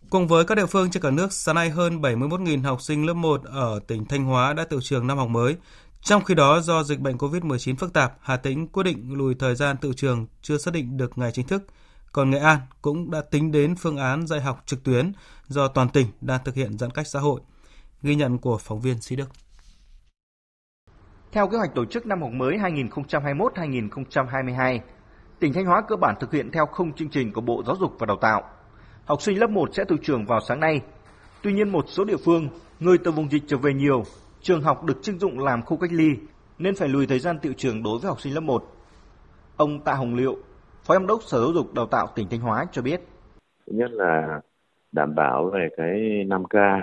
Cùng 0.10 0.28
với 0.28 0.45
các 0.45 0.56
địa 0.56 0.65
phương 0.65 0.91
trên 0.91 1.04
cả 1.04 1.12
nước, 1.12 1.34
sáng 1.34 1.56
nay 1.56 1.69
hơn 1.69 2.02
71.000 2.02 2.63
học 2.63 2.82
sinh 2.82 3.06
lớp 3.06 3.13
1 3.13 3.43
ở 3.43 3.80
tỉnh 3.88 4.06
Thanh 4.06 4.26
Hóa 4.26 4.54
đã 4.54 4.65
tự 4.65 4.80
trường 4.82 5.08
năm 5.08 5.17
học 5.17 5.30
mới. 5.30 5.58
Trong 6.02 6.24
khi 6.24 6.36
đó, 6.36 6.60
do 6.60 6.84
dịch 6.84 7.00
bệnh 7.00 7.17
COVID-19 7.17 7.76
phức 7.76 7.93
tạp, 7.93 8.17
Hà 8.22 8.38
Tĩnh 8.38 8.67
quyết 8.67 8.84
định 8.84 9.17
lùi 9.17 9.36
thời 9.36 9.56
gian 9.56 9.78
tự 9.78 9.93
trường 9.95 10.28
chưa 10.41 10.58
xác 10.58 10.74
định 10.74 10.98
được 10.98 11.17
ngày 11.17 11.32
chính 11.32 11.48
thức. 11.48 11.63
Còn 12.12 12.30
Nghệ 12.30 12.39
An 12.39 12.60
cũng 12.82 13.12
đã 13.12 13.22
tính 13.22 13.52
đến 13.52 13.76
phương 13.76 13.98
án 13.98 14.28
dạy 14.28 14.41
học 14.41 14.63
trực 14.65 14.84
tuyến 14.84 15.12
do 15.48 15.67
toàn 15.67 15.89
tỉnh 15.89 16.08
đang 16.22 16.39
thực 16.45 16.56
hiện 16.56 16.78
giãn 16.78 16.91
cách 16.91 17.08
xã 17.08 17.19
hội. 17.19 17.41
Ghi 18.02 18.15
nhận 18.15 18.38
của 18.38 18.58
phóng 18.58 18.82
viên 18.82 19.02
Sĩ 19.02 19.15
Đức. 19.15 19.30
Theo 21.32 21.48
kế 21.48 21.58
hoạch 21.58 21.76
tổ 21.76 21.86
chức 21.86 22.06
năm 22.06 22.22
học 22.22 22.32
mới 22.32 22.58
2021-2022, 22.58 24.80
tỉnh 25.39 25.54
Thanh 25.54 25.65
Hóa 25.65 25.82
cơ 25.88 25.95
bản 25.95 26.15
thực 26.19 26.34
hiện 26.34 26.52
theo 26.52 26.65
khung 26.65 26.93
chương 26.93 27.10
trình 27.10 27.34
của 27.34 27.41
Bộ 27.41 27.63
Giáo 27.67 27.76
dục 27.80 27.91
và 28.00 28.06
Đào 28.06 28.17
tạo. 28.22 28.43
Học 29.10 29.22
sinh 29.22 29.39
lớp 29.39 29.50
1 29.50 29.69
sẽ 29.74 29.84
tự 29.88 29.95
trường 30.02 30.26
vào 30.26 30.39
sáng 30.48 30.60
nay. 30.60 30.82
Tuy 31.43 31.54
nhiên 31.54 31.69
một 31.69 31.86
số 31.88 32.04
địa 32.04 32.17
phương, 32.26 32.48
người 32.80 32.98
từ 32.98 33.12
vùng 33.12 33.32
dịch 33.32 33.43
trở 33.48 33.58
về 33.58 33.74
nhiều 33.74 34.04
trường 34.41 34.62
học 34.62 34.86
được 34.86 34.98
trưng 35.02 35.19
dụng 35.19 35.39
làm 35.39 35.62
khu 35.62 35.78
cách 35.78 35.91
ly 35.93 36.10
nên 36.60 36.76
phải 36.76 36.89
lùi 36.89 37.08
thời 37.08 37.19
gian 37.19 37.39
tiệu 37.41 37.54
trường 37.58 37.84
đối 37.84 38.00
với 38.00 38.10
học 38.10 38.22
sinh 38.22 38.34
lớp 38.34 38.41
1. 38.41 38.63
Ông 39.58 39.80
Tạ 39.80 39.93
Hồng 39.93 40.15
Liệu, 40.15 40.38
Phó 40.84 40.93
Giám 40.93 41.08
đốc 41.08 41.24
Sở 41.24 41.39
Giáo 41.41 41.52
dục 41.54 41.74
Đào 41.74 41.86
tạo 41.86 42.08
tỉnh 42.15 42.28
Thanh 42.30 42.39
Hóa 42.39 42.65
cho 42.72 42.82
biết. 42.82 43.02
Thứ 43.67 43.74
nhất 43.76 43.91
là 43.91 44.41
đảm 44.91 45.15
bảo 45.15 45.52
về 45.54 45.69
cái 45.78 46.00
5K 46.28 46.82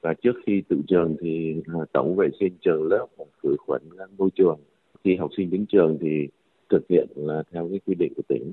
và 0.00 0.14
trước 0.22 0.34
khi 0.46 0.62
tự 0.68 0.76
trường 0.88 1.16
thì 1.20 1.62
tổng 1.92 2.16
vệ 2.16 2.28
sinh 2.40 2.56
trường 2.60 2.82
lớp 2.82 3.06
khử 3.42 3.56
khuẩn 3.66 3.82
môi 4.18 4.30
trường. 4.34 4.58
Khi 5.04 5.16
học 5.16 5.30
sinh 5.36 5.50
đến 5.50 5.66
trường 5.68 5.98
thì 6.00 6.28
thực 6.70 6.82
hiện 6.88 7.06
là 7.16 7.42
theo 7.52 7.68
cái 7.70 7.80
quy 7.86 7.94
định 7.94 8.12
của 8.16 8.22
tỉnh. 8.28 8.52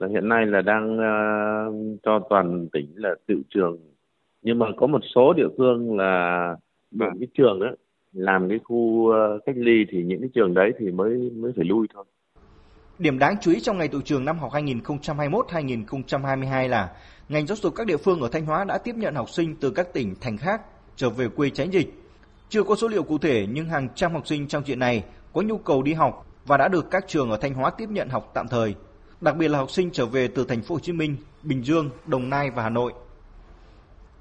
Và 0.00 0.08
hiện 0.08 0.28
nay 0.28 0.46
là 0.46 0.62
đang 0.62 0.94
uh, 0.94 1.98
cho 2.02 2.20
toàn 2.30 2.68
tỉnh 2.72 2.92
là 2.94 3.14
tự 3.26 3.42
trường 3.50 3.78
nhưng 4.42 4.58
mà 4.58 4.66
có 4.76 4.86
một 4.86 5.00
số 5.14 5.32
địa 5.32 5.48
phương 5.58 5.96
là 5.96 6.56
những 6.90 6.98
vâng. 6.98 7.18
cái 7.20 7.28
trường 7.34 7.60
đó 7.60 7.66
làm 8.12 8.48
cái 8.48 8.58
khu 8.64 9.10
ờ, 9.10 9.38
cách 9.46 9.54
ly 9.58 9.84
thì 9.90 10.02
những 10.02 10.20
cái 10.20 10.30
trường 10.34 10.54
đấy 10.54 10.72
thì 10.78 10.90
mới 10.90 11.30
mới 11.36 11.52
phải 11.56 11.64
lui 11.64 11.86
thôi. 11.94 12.04
Điểm 12.98 13.18
đáng 13.18 13.36
chú 13.40 13.50
ý 13.50 13.60
trong 13.60 13.78
ngày 13.78 13.88
tự 13.88 14.00
trường 14.04 14.24
năm 14.24 14.38
học 14.38 14.52
2021-2022 14.52 16.68
là 16.68 16.92
ngành 17.28 17.46
giáo 17.46 17.56
dục 17.56 17.74
các 17.76 17.86
địa 17.86 17.96
phương 17.96 18.20
ở 18.20 18.28
Thanh 18.32 18.46
Hóa 18.46 18.64
đã 18.64 18.78
tiếp 18.78 18.94
nhận 18.96 19.14
học 19.14 19.30
sinh 19.30 19.56
từ 19.60 19.70
các 19.70 19.92
tỉnh 19.92 20.14
thành 20.20 20.36
khác 20.36 20.62
trở 20.96 21.10
về 21.10 21.28
quê 21.28 21.50
tránh 21.50 21.72
dịch. 21.72 21.94
Chưa 22.48 22.62
có 22.62 22.74
số 22.74 22.88
liệu 22.88 23.02
cụ 23.02 23.18
thể 23.18 23.46
nhưng 23.52 23.66
hàng 23.66 23.88
trăm 23.94 24.12
học 24.12 24.26
sinh 24.26 24.48
trong 24.48 24.62
diện 24.66 24.78
này 24.78 25.04
có 25.32 25.42
nhu 25.42 25.58
cầu 25.58 25.82
đi 25.82 25.92
học 25.92 26.26
và 26.46 26.56
đã 26.56 26.68
được 26.68 26.90
các 26.90 27.04
trường 27.08 27.30
ở 27.30 27.36
Thanh 27.36 27.54
Hóa 27.54 27.70
tiếp 27.70 27.88
nhận 27.90 28.08
học 28.08 28.30
tạm 28.34 28.48
thời. 28.48 28.74
Đặc 29.20 29.36
biệt 29.36 29.48
là 29.48 29.58
học 29.58 29.70
sinh 29.70 29.90
trở 29.92 30.06
về 30.06 30.28
từ 30.28 30.44
thành 30.44 30.62
phố 30.62 30.74
Hồ 30.74 30.80
Chí 30.80 30.92
Minh, 30.92 31.16
Bình 31.42 31.64
Dương, 31.64 31.90
Đồng 32.06 32.30
Nai 32.30 32.50
và 32.50 32.62
Hà 32.62 32.68
Nội. 32.68 32.92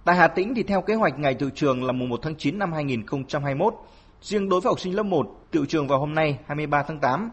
Tại 0.03 0.15
Hà 0.15 0.27
Tĩnh 0.27 0.55
thì 0.55 0.63
theo 0.63 0.81
kế 0.81 0.95
hoạch 0.95 1.19
ngày 1.19 1.33
tự 1.33 1.49
trường 1.55 1.83
là 1.83 1.91
mùng 1.91 2.09
1 2.09 2.19
tháng 2.23 2.35
9 2.35 2.59
năm 2.59 2.73
2021, 2.73 3.73
riêng 4.21 4.49
đối 4.49 4.61
với 4.61 4.69
học 4.69 4.79
sinh 4.79 4.95
lớp 4.95 5.03
1 5.03 5.45
tự 5.51 5.65
trường 5.65 5.87
vào 5.87 5.99
hôm 5.99 6.15
nay 6.15 6.39
23 6.47 6.83
tháng 6.83 6.99
8. 6.99 7.31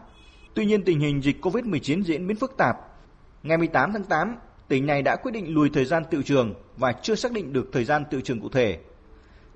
Tuy 0.53 0.65
nhiên 0.65 0.83
tình 0.83 0.99
hình 0.99 1.23
dịch 1.23 1.45
COVID-19 1.45 2.03
diễn 2.03 2.27
biến 2.27 2.37
phức 2.37 2.57
tạp. 2.57 2.77
Ngày 3.43 3.57
18 3.57 3.93
tháng 3.93 4.03
8, 4.03 4.35
tỉnh 4.67 4.85
này 4.85 5.01
đã 5.01 5.15
quyết 5.15 5.31
định 5.31 5.53
lùi 5.53 5.69
thời 5.69 5.85
gian 5.85 6.03
tự 6.11 6.23
trường 6.23 6.53
và 6.77 6.91
chưa 6.91 7.15
xác 7.15 7.31
định 7.31 7.53
được 7.53 7.69
thời 7.73 7.83
gian 7.83 8.03
tự 8.11 8.21
trường 8.21 8.41
cụ 8.41 8.49
thể. 8.49 8.79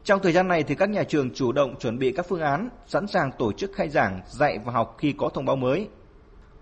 Trong 0.04 0.19
thời 0.24 0.32
gian 0.32 0.47
này 0.47 0.63
thì 0.63 0.76
các 0.76 0.89
nhà 0.89 1.04
trường 1.04 1.34
chủ 1.34 1.52
động 1.52 1.76
chuẩn 1.80 2.00
bị 2.00 2.12
các 2.12 2.26
phương 2.30 2.41
án, 2.41 2.69
sẵn 2.88 3.08
sàng 3.08 3.32
tổ 3.39 3.52
chức 3.52 3.71
khai 3.74 3.89
giảng, 3.89 4.21
dạy 4.28 4.60
và 4.65 4.74
học 4.74 4.95
khi 4.97 5.13
có 5.17 5.30
thông 5.30 5.45
báo 5.45 5.56
mới. 5.56 5.88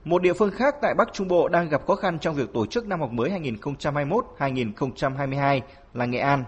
Một 0.03 0.21
địa 0.21 0.33
phương 0.33 0.51
khác 0.51 0.75
tại 0.81 0.93
Bắc 0.93 1.13
Trung 1.13 1.27
Bộ 1.27 1.49
đang 1.49 1.69
gặp 1.69 1.88
khó 1.88 1.95
khăn 1.95 2.19
trong 2.19 2.35
việc 2.35 2.53
tổ 2.53 2.65
chức 2.65 2.88
năm 2.88 2.99
học 2.99 3.12
mới 3.12 3.29
2021-2022 3.29 5.62
là 5.93 6.05
Nghệ 6.05 6.19
An. 6.19 6.43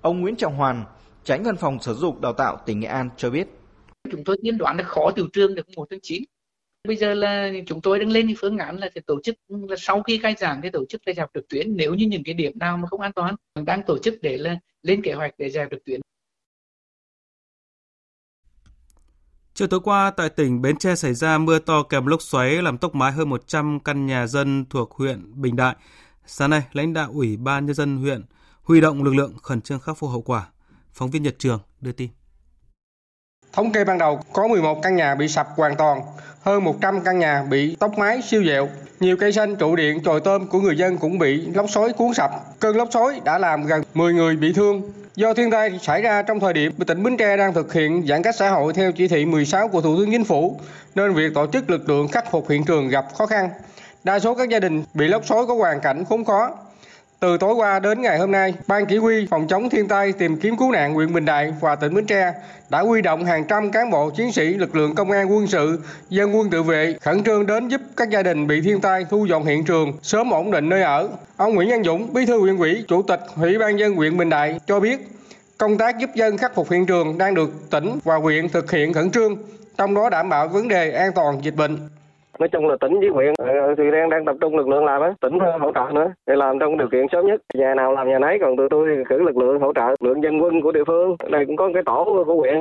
Ông 0.00 0.20
Nguyễn 0.20 0.36
Trọng 0.36 0.54
Hoàn, 0.54 0.84
tránh 1.24 1.42
văn 1.42 1.56
phòng 1.56 1.80
Sở 1.80 1.94
dục 1.94 2.20
Đào 2.20 2.32
tạo 2.32 2.58
tỉnh 2.66 2.80
Nghệ 2.80 2.88
An 2.88 3.08
cho 3.16 3.30
biết. 3.30 3.46
Chúng 4.10 4.24
tôi 4.24 4.36
tiên 4.42 4.58
đoán 4.58 4.76
là 4.76 4.84
khó 4.84 5.10
tiểu 5.10 5.28
trương 5.32 5.54
được 5.54 5.66
1 5.76 5.86
tháng 5.90 6.00
9. 6.02 6.22
Bây 6.88 6.96
giờ 6.96 7.14
là 7.14 7.50
chúng 7.66 7.80
tôi 7.80 7.98
đang 7.98 8.10
lên 8.10 8.34
phương 8.38 8.58
án 8.58 8.76
là 8.76 8.90
sẽ 8.94 9.00
tổ 9.06 9.20
chức 9.22 9.34
là 9.48 9.76
sau 9.78 10.02
khi 10.02 10.18
khai 10.18 10.34
giảng 10.38 10.60
thì 10.62 10.70
tổ 10.70 10.84
chức 10.88 11.02
dạy 11.06 11.14
học 11.18 11.30
trực 11.34 11.48
tuyến 11.48 11.76
nếu 11.76 11.94
như 11.94 12.06
những 12.06 12.24
cái 12.24 12.34
điểm 12.34 12.58
nào 12.58 12.76
mà 12.76 12.88
không 12.88 13.00
an 13.00 13.12
toàn 13.12 13.34
đang 13.64 13.82
tổ 13.82 13.98
chức 13.98 14.14
để 14.22 14.38
là 14.38 14.58
lên 14.82 15.02
kế 15.02 15.12
hoạch 15.12 15.34
để 15.38 15.50
dạy 15.50 15.64
học 15.64 15.70
trực 15.70 15.84
tuyến. 15.84 16.00
Chiều 19.60 19.68
tối 19.68 19.80
qua, 19.80 20.10
tại 20.10 20.28
tỉnh 20.28 20.62
Bến 20.62 20.76
Tre 20.76 20.94
xảy 20.94 21.14
ra 21.14 21.38
mưa 21.38 21.58
to 21.58 21.82
kèm 21.82 22.06
lốc 22.06 22.22
xoáy 22.22 22.62
làm 22.62 22.78
tốc 22.78 22.94
mái 22.94 23.12
hơn 23.12 23.28
100 23.28 23.80
căn 23.80 24.06
nhà 24.06 24.26
dân 24.26 24.64
thuộc 24.70 24.92
huyện 24.92 25.40
Bình 25.42 25.56
Đại. 25.56 25.76
Sáng 26.26 26.50
nay, 26.50 26.62
lãnh 26.72 26.92
đạo 26.92 27.10
Ủy 27.12 27.36
ban 27.36 27.66
Nhân 27.66 27.74
dân 27.74 27.96
huyện 27.96 28.22
huy 28.62 28.80
động 28.80 29.02
lực 29.02 29.14
lượng 29.14 29.34
khẩn 29.42 29.60
trương 29.60 29.80
khắc 29.80 29.98
phục 29.98 30.10
hậu 30.10 30.22
quả. 30.22 30.48
Phóng 30.92 31.10
viên 31.10 31.22
Nhật 31.22 31.34
Trường 31.38 31.60
đưa 31.80 31.92
tin. 31.92 32.10
Thống 33.52 33.72
kê 33.72 33.84
ban 33.84 33.98
đầu 33.98 34.20
có 34.32 34.48
11 34.48 34.82
căn 34.82 34.96
nhà 34.96 35.14
bị 35.14 35.28
sập 35.28 35.48
hoàn 35.56 35.76
toàn, 35.76 36.02
hơn 36.42 36.64
100 36.64 37.00
căn 37.00 37.18
nhà 37.18 37.42
bị 37.42 37.76
tốc 37.76 37.98
mái 37.98 38.22
siêu 38.22 38.44
dẹo. 38.44 38.68
Nhiều 39.00 39.16
cây 39.16 39.32
xanh, 39.32 39.56
trụ 39.56 39.76
điện, 39.76 40.02
trồi 40.04 40.20
tôm 40.20 40.46
của 40.46 40.60
người 40.60 40.76
dân 40.76 40.98
cũng 40.98 41.18
bị 41.18 41.46
lốc 41.54 41.70
xoáy 41.70 41.92
cuốn 41.92 42.14
sập. 42.14 42.30
Cơn 42.60 42.76
lốc 42.76 42.88
xoáy 42.92 43.20
đã 43.24 43.38
làm 43.38 43.66
gần 43.66 43.82
10 43.94 44.14
người 44.14 44.36
bị 44.36 44.52
thương. 44.52 44.82
Do 45.16 45.34
thiên 45.34 45.50
tai 45.50 45.78
xảy 45.82 46.02
ra 46.02 46.22
trong 46.22 46.40
thời 46.40 46.52
điểm 46.52 46.72
tỉnh 46.86 47.02
Bến 47.02 47.16
Tre 47.16 47.36
đang 47.36 47.54
thực 47.54 47.72
hiện 47.72 48.06
giãn 48.08 48.22
cách 48.22 48.34
xã 48.38 48.50
hội 48.50 48.72
theo 48.72 48.92
chỉ 48.92 49.08
thị 49.08 49.24
16 49.24 49.68
của 49.68 49.80
Thủ 49.80 49.96
tướng 49.96 50.10
Chính 50.10 50.24
phủ, 50.24 50.60
nên 50.94 51.14
việc 51.14 51.34
tổ 51.34 51.46
chức 51.46 51.70
lực 51.70 51.88
lượng 51.88 52.08
khắc 52.08 52.30
phục 52.30 52.50
hiện 52.50 52.64
trường 52.64 52.88
gặp 52.88 53.06
khó 53.18 53.26
khăn. 53.26 53.50
Đa 54.04 54.18
số 54.18 54.34
các 54.34 54.48
gia 54.48 54.60
đình 54.60 54.84
bị 54.94 55.08
lốc 55.08 55.26
xoáy 55.26 55.42
có 55.48 55.54
hoàn 55.54 55.80
cảnh 55.80 56.04
khốn 56.04 56.24
khó, 56.24 56.50
từ 57.20 57.36
tối 57.38 57.54
qua 57.54 57.78
đến 57.78 58.02
ngày 58.02 58.18
hôm 58.18 58.30
nay, 58.30 58.54
Ban 58.66 58.86
Chỉ 58.86 58.96
huy 58.96 59.26
phòng 59.30 59.46
chống 59.48 59.70
thiên 59.70 59.88
tai 59.88 60.12
tìm 60.12 60.36
kiếm 60.36 60.56
cứu 60.56 60.72
nạn 60.72 60.94
huyện 60.94 61.12
Bình 61.12 61.24
Đại 61.24 61.52
và 61.60 61.76
tỉnh 61.76 61.94
Bến 61.94 62.06
Tre 62.06 62.32
đã 62.70 62.80
huy 62.80 63.02
động 63.02 63.24
hàng 63.24 63.44
trăm 63.44 63.70
cán 63.70 63.90
bộ 63.90 64.10
chiến 64.10 64.32
sĩ 64.32 64.54
lực 64.54 64.76
lượng 64.76 64.94
công 64.94 65.10
an 65.10 65.32
quân 65.32 65.46
sự, 65.46 65.78
dân 66.10 66.36
quân 66.36 66.50
tự 66.50 66.62
vệ 66.62 66.94
khẩn 67.00 67.24
trương 67.24 67.46
đến 67.46 67.68
giúp 67.68 67.80
các 67.96 68.10
gia 68.10 68.22
đình 68.22 68.46
bị 68.46 68.60
thiên 68.60 68.80
tai 68.80 69.06
thu 69.10 69.26
dọn 69.26 69.44
hiện 69.44 69.64
trường, 69.64 69.92
sớm 70.02 70.30
ổn 70.30 70.50
định 70.50 70.68
nơi 70.68 70.82
ở. 70.82 71.08
Ông 71.36 71.54
Nguyễn 71.54 71.70
Văn 71.70 71.84
Dũng, 71.84 72.12
Bí 72.12 72.26
thư 72.26 72.40
huyện 72.40 72.56
ủy, 72.56 72.84
Chủ 72.88 73.02
tịch 73.02 73.20
Ủy 73.36 73.58
ban 73.58 73.78
dân 73.78 73.94
huyện 73.94 74.16
Bình 74.16 74.28
Đại 74.30 74.60
cho 74.66 74.80
biết, 74.80 75.08
công 75.58 75.78
tác 75.78 75.98
giúp 75.98 76.10
dân 76.14 76.36
khắc 76.36 76.54
phục 76.54 76.70
hiện 76.70 76.86
trường 76.86 77.18
đang 77.18 77.34
được 77.34 77.50
tỉnh 77.70 77.98
và 78.04 78.16
huyện 78.16 78.48
thực 78.48 78.70
hiện 78.70 78.92
khẩn 78.92 79.10
trương, 79.10 79.36
trong 79.78 79.94
đó 79.94 80.10
đảm 80.10 80.28
bảo 80.28 80.48
vấn 80.48 80.68
đề 80.68 80.92
an 80.92 81.12
toàn 81.14 81.44
dịch 81.44 81.56
bệnh 81.56 81.78
nói 82.40 82.48
chung 82.52 82.68
là 82.68 82.76
tỉnh 82.80 83.00
với 83.00 83.08
huyện 83.08 83.34
ờ, 83.38 83.74
thì 83.78 83.84
đang 83.92 84.10
đang 84.10 84.24
tập 84.24 84.36
trung 84.40 84.56
lực 84.56 84.68
lượng 84.68 84.84
làm 84.84 85.02
á, 85.02 85.14
tỉnh 85.20 85.38
hỗ 85.60 85.72
trợ 85.74 85.86
nữa, 85.94 86.12
để 86.26 86.34
làm 86.36 86.58
trong 86.60 86.78
điều 86.78 86.88
kiện 86.92 87.06
sớm 87.12 87.26
nhất. 87.26 87.40
Nhà 87.54 87.74
nào 87.74 87.92
làm 87.92 88.08
nhà 88.08 88.18
nấy, 88.18 88.38
còn 88.40 88.56
tụi 88.56 88.68
tôi 88.70 89.04
cử 89.08 89.18
lực 89.22 89.36
lượng 89.36 89.60
hỗ 89.60 89.72
trợ 89.72 89.88
lực 89.88 90.02
lượng 90.02 90.22
dân 90.22 90.42
quân 90.42 90.62
của 90.62 90.72
địa 90.72 90.84
phương. 90.86 91.16
Đây 91.30 91.46
cũng 91.46 91.56
có 91.56 91.70
cái 91.74 91.82
tổ 91.86 92.24
của 92.26 92.34
huyện, 92.34 92.56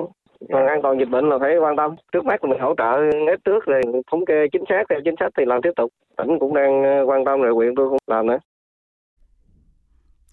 còn 0.53 0.67
an 0.67 0.79
toàn 0.83 0.99
dịch 0.99 1.09
bệnh 1.09 1.29
là 1.29 1.37
phải 1.39 1.57
quan 1.57 1.75
tâm. 1.75 1.95
Trước 2.11 2.25
mắt 2.25 2.43
là 2.43 2.49
mình 2.49 2.59
hỗ 2.59 2.73
trợ 2.77 2.91
hết 3.27 3.37
trước 3.45 3.65
rồi 3.65 3.81
thống 4.11 4.25
kê 4.25 4.47
chính 4.51 4.63
xác, 4.69 4.83
theo 4.89 4.99
chính 5.05 5.15
sách 5.19 5.31
thì 5.37 5.43
làm 5.45 5.61
tiếp 5.61 5.71
tục. 5.75 5.89
Tỉnh 6.17 6.39
cũng 6.39 6.53
đang 6.53 6.83
ờ, 6.83 7.05
quan 7.05 7.25
tâm 7.25 7.41
rồi 7.41 7.53
huyện 7.53 7.75
tôi 7.75 7.89
cũng 7.89 7.97
làm 8.07 8.27
nữa. 8.27 8.37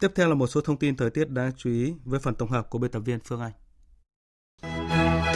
Tiếp 0.00 0.08
theo 0.16 0.28
là 0.28 0.34
một 0.34 0.46
số 0.46 0.60
thông 0.64 0.76
tin 0.76 0.96
thời 0.96 1.10
tiết 1.10 1.30
đáng 1.30 1.50
chú 1.56 1.70
ý 1.70 1.94
với 2.04 2.20
phần 2.22 2.34
tổng 2.34 2.48
hợp 2.48 2.62
của 2.70 2.78
biên 2.78 2.90
tập 2.90 3.00
viên 3.06 3.18
Phương 3.24 3.40
Anh. 3.40 3.52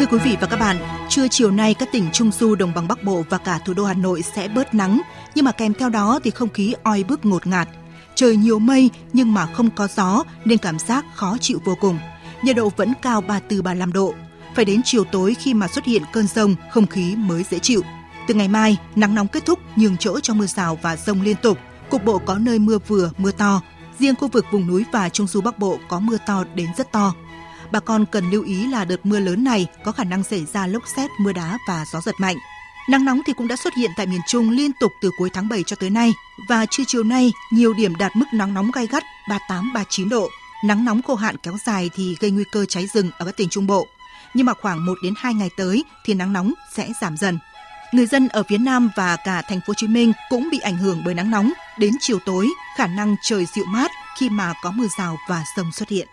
Thưa 0.00 0.06
quý 0.06 0.18
vị 0.24 0.36
và 0.40 0.46
các 0.46 0.56
bạn, 0.56 0.76
trưa 1.08 1.28
chiều 1.28 1.50
nay 1.50 1.74
các 1.74 1.88
tỉnh 1.92 2.08
Trung 2.12 2.30
Du, 2.32 2.54
Đồng 2.54 2.72
bằng 2.74 2.88
Bắc 2.88 3.04
Bộ 3.04 3.24
và 3.30 3.38
cả 3.38 3.58
thủ 3.64 3.74
đô 3.74 3.84
Hà 3.84 3.94
Nội 3.94 4.22
sẽ 4.22 4.48
bớt 4.48 4.74
nắng, 4.74 5.00
nhưng 5.34 5.44
mà 5.44 5.52
kèm 5.52 5.74
theo 5.74 5.88
đó 5.88 6.20
thì 6.24 6.30
không 6.30 6.48
khí 6.48 6.74
oi 6.82 7.04
bức 7.08 7.24
ngột 7.24 7.46
ngạt. 7.46 7.68
Trời 8.14 8.36
nhiều 8.36 8.58
mây 8.58 8.90
nhưng 9.12 9.34
mà 9.34 9.46
không 9.46 9.70
có 9.70 9.88
gió 9.96 10.24
nên 10.44 10.58
cảm 10.58 10.78
giác 10.78 11.04
khó 11.14 11.36
chịu 11.40 11.60
vô 11.64 11.74
cùng. 11.80 11.98
Nhiệt 12.42 12.56
độ 12.56 12.72
vẫn 12.76 12.92
cao 13.02 13.22
34-35 13.48 13.92
độ. 13.92 14.14
Phải 14.54 14.64
đến 14.64 14.80
chiều 14.84 15.04
tối 15.04 15.34
khi 15.34 15.54
mà 15.54 15.68
xuất 15.68 15.84
hiện 15.84 16.02
cơn 16.12 16.26
rông, 16.26 16.54
không 16.70 16.86
khí 16.86 17.16
mới 17.16 17.44
dễ 17.50 17.58
chịu. 17.58 17.82
Từ 18.28 18.34
ngày 18.34 18.48
mai, 18.48 18.76
nắng 18.96 19.14
nóng 19.14 19.28
kết 19.28 19.46
thúc 19.46 19.58
nhường 19.76 19.96
chỗ 19.96 20.20
cho 20.20 20.34
mưa 20.34 20.46
rào 20.46 20.78
và 20.82 20.96
rông 20.96 21.22
liên 21.22 21.36
tục. 21.42 21.58
Cục 21.90 22.04
bộ 22.04 22.18
có 22.18 22.38
nơi 22.38 22.58
mưa 22.58 22.78
vừa, 22.86 23.10
mưa 23.18 23.32
to. 23.32 23.62
Riêng 23.98 24.14
khu 24.14 24.28
vực 24.28 24.46
vùng 24.52 24.66
núi 24.66 24.84
và 24.92 25.08
Trung 25.08 25.26
Du 25.26 25.40
Bắc 25.40 25.58
Bộ 25.58 25.78
có 25.88 26.00
mưa 26.00 26.16
to 26.26 26.44
đến 26.54 26.68
rất 26.76 26.92
to 26.92 27.14
bà 27.72 27.80
con 27.80 28.06
cần 28.06 28.30
lưu 28.30 28.44
ý 28.44 28.66
là 28.66 28.84
đợt 28.84 29.06
mưa 29.06 29.20
lớn 29.20 29.44
này 29.44 29.66
có 29.84 29.92
khả 29.92 30.04
năng 30.04 30.22
xảy 30.22 30.46
ra 30.52 30.66
lốc 30.66 30.82
xét, 30.96 31.10
mưa 31.20 31.32
đá 31.32 31.58
và 31.68 31.84
gió 31.92 32.00
giật 32.00 32.14
mạnh. 32.18 32.36
Nắng 32.88 33.04
nóng 33.04 33.20
thì 33.26 33.32
cũng 33.32 33.48
đã 33.48 33.56
xuất 33.56 33.74
hiện 33.74 33.90
tại 33.96 34.06
miền 34.06 34.20
Trung 34.26 34.50
liên 34.50 34.70
tục 34.80 34.92
từ 35.00 35.10
cuối 35.18 35.30
tháng 35.32 35.48
7 35.48 35.62
cho 35.62 35.76
tới 35.76 35.90
nay 35.90 36.12
và 36.48 36.66
trưa 36.66 36.82
chiều 36.86 37.02
nay 37.02 37.32
nhiều 37.52 37.74
điểm 37.74 37.96
đạt 37.96 38.16
mức 38.16 38.26
nắng 38.32 38.54
nóng 38.54 38.70
gay 38.70 38.86
gắt 38.86 39.02
38-39 39.48 40.08
độ. 40.08 40.28
Nắng 40.64 40.84
nóng 40.84 41.02
khô 41.02 41.14
hạn 41.14 41.36
kéo 41.36 41.54
dài 41.66 41.90
thì 41.94 42.16
gây 42.20 42.30
nguy 42.30 42.44
cơ 42.52 42.64
cháy 42.64 42.86
rừng 42.86 43.10
ở 43.18 43.26
các 43.26 43.36
tỉnh 43.36 43.48
Trung 43.48 43.66
Bộ. 43.66 43.86
Nhưng 44.34 44.46
mà 44.46 44.54
khoảng 44.54 44.86
1 44.86 44.98
đến 45.02 45.14
2 45.16 45.34
ngày 45.34 45.50
tới 45.56 45.84
thì 46.04 46.14
nắng 46.14 46.32
nóng 46.32 46.52
sẽ 46.74 46.88
giảm 47.00 47.16
dần. 47.16 47.38
Người 47.92 48.06
dân 48.06 48.28
ở 48.28 48.42
phía 48.48 48.58
Nam 48.58 48.90
và 48.96 49.16
cả 49.16 49.42
thành 49.42 49.60
phố 49.60 49.64
Hồ 49.66 49.74
Chí 49.74 49.88
Minh 49.88 50.12
cũng 50.28 50.48
bị 50.50 50.58
ảnh 50.58 50.76
hưởng 50.76 51.02
bởi 51.04 51.14
nắng 51.14 51.30
nóng. 51.30 51.52
Đến 51.78 51.92
chiều 52.00 52.18
tối, 52.26 52.48
khả 52.76 52.86
năng 52.86 53.16
trời 53.22 53.46
dịu 53.54 53.64
mát 53.64 53.90
khi 54.18 54.30
mà 54.30 54.54
có 54.62 54.70
mưa 54.70 54.86
rào 54.98 55.16
và 55.28 55.44
sông 55.56 55.72
xuất 55.72 55.88
hiện. 55.88 56.08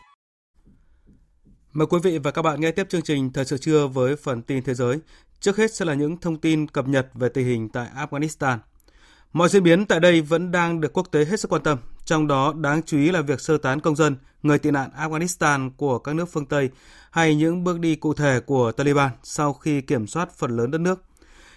Mời 1.78 1.88
quý 1.88 2.00
vị 2.04 2.18
và 2.18 2.32
các 2.32 2.42
bạn 2.42 2.62
nghe 2.62 2.72
tiếp 2.72 2.88
chương 2.90 3.02
trình 3.02 3.34
Thời 3.34 3.46
sự 3.46 3.58
trưa 3.58 3.88
với 3.88 4.16
phần 4.16 4.42
tin 4.42 4.63
thế 4.63 4.74
giới. 4.74 5.00
Trước 5.40 5.58
hết 5.58 5.74
sẽ 5.74 5.86
là 5.86 5.94
những 5.94 6.18
thông 6.18 6.38
tin 6.38 6.68
cập 6.68 6.88
nhật 6.88 7.08
về 7.13 7.30
tình 7.30 7.46
hình 7.46 7.70
tại 7.70 7.88
Afghanistan. 7.96 8.58
Mọi 9.34 9.50
diễn 9.50 9.63
biến 9.63 9.86
tại 9.86 10.00
đây 10.00 10.22
vẫn 10.22 10.52
đang 10.52 10.82
được 10.82 10.94
quốc 10.94 11.08
tế 11.12 11.26
hết 11.26 11.40
sức 11.40 11.52
quan 11.52 11.63
tâm, 11.63 11.78
trong 12.06 12.28
đó 12.28 12.54
đáng 12.54 12.82
chú 12.84 12.98
ý 12.98 13.12
là 13.12 13.22
việc 13.22 13.42
sơ 13.42 13.58
tán 13.58 13.80
công 13.80 13.96
dân, 13.96 14.16
người 14.44 14.60
tị 14.60 14.72
nạn 14.72 14.90
Afghanistan 14.98 15.72
của 15.78 16.00
các 16.00 16.16
nước 16.16 16.26
phương 16.26 16.46
Tây 16.46 16.70
hay 17.12 17.36
những 17.36 17.63
bước 17.63 17.80
đi 17.80 17.96
cụ 17.96 18.13
thể 18.13 18.40
của 18.40 18.72
Taliban 18.72 19.12
sau 19.24 19.54
khi 19.54 19.82
kiểm 19.82 20.08
soát 20.08 20.32
phần 20.38 20.58
lớn 20.58 20.72
đất 20.72 20.82
nước. 20.82 21.04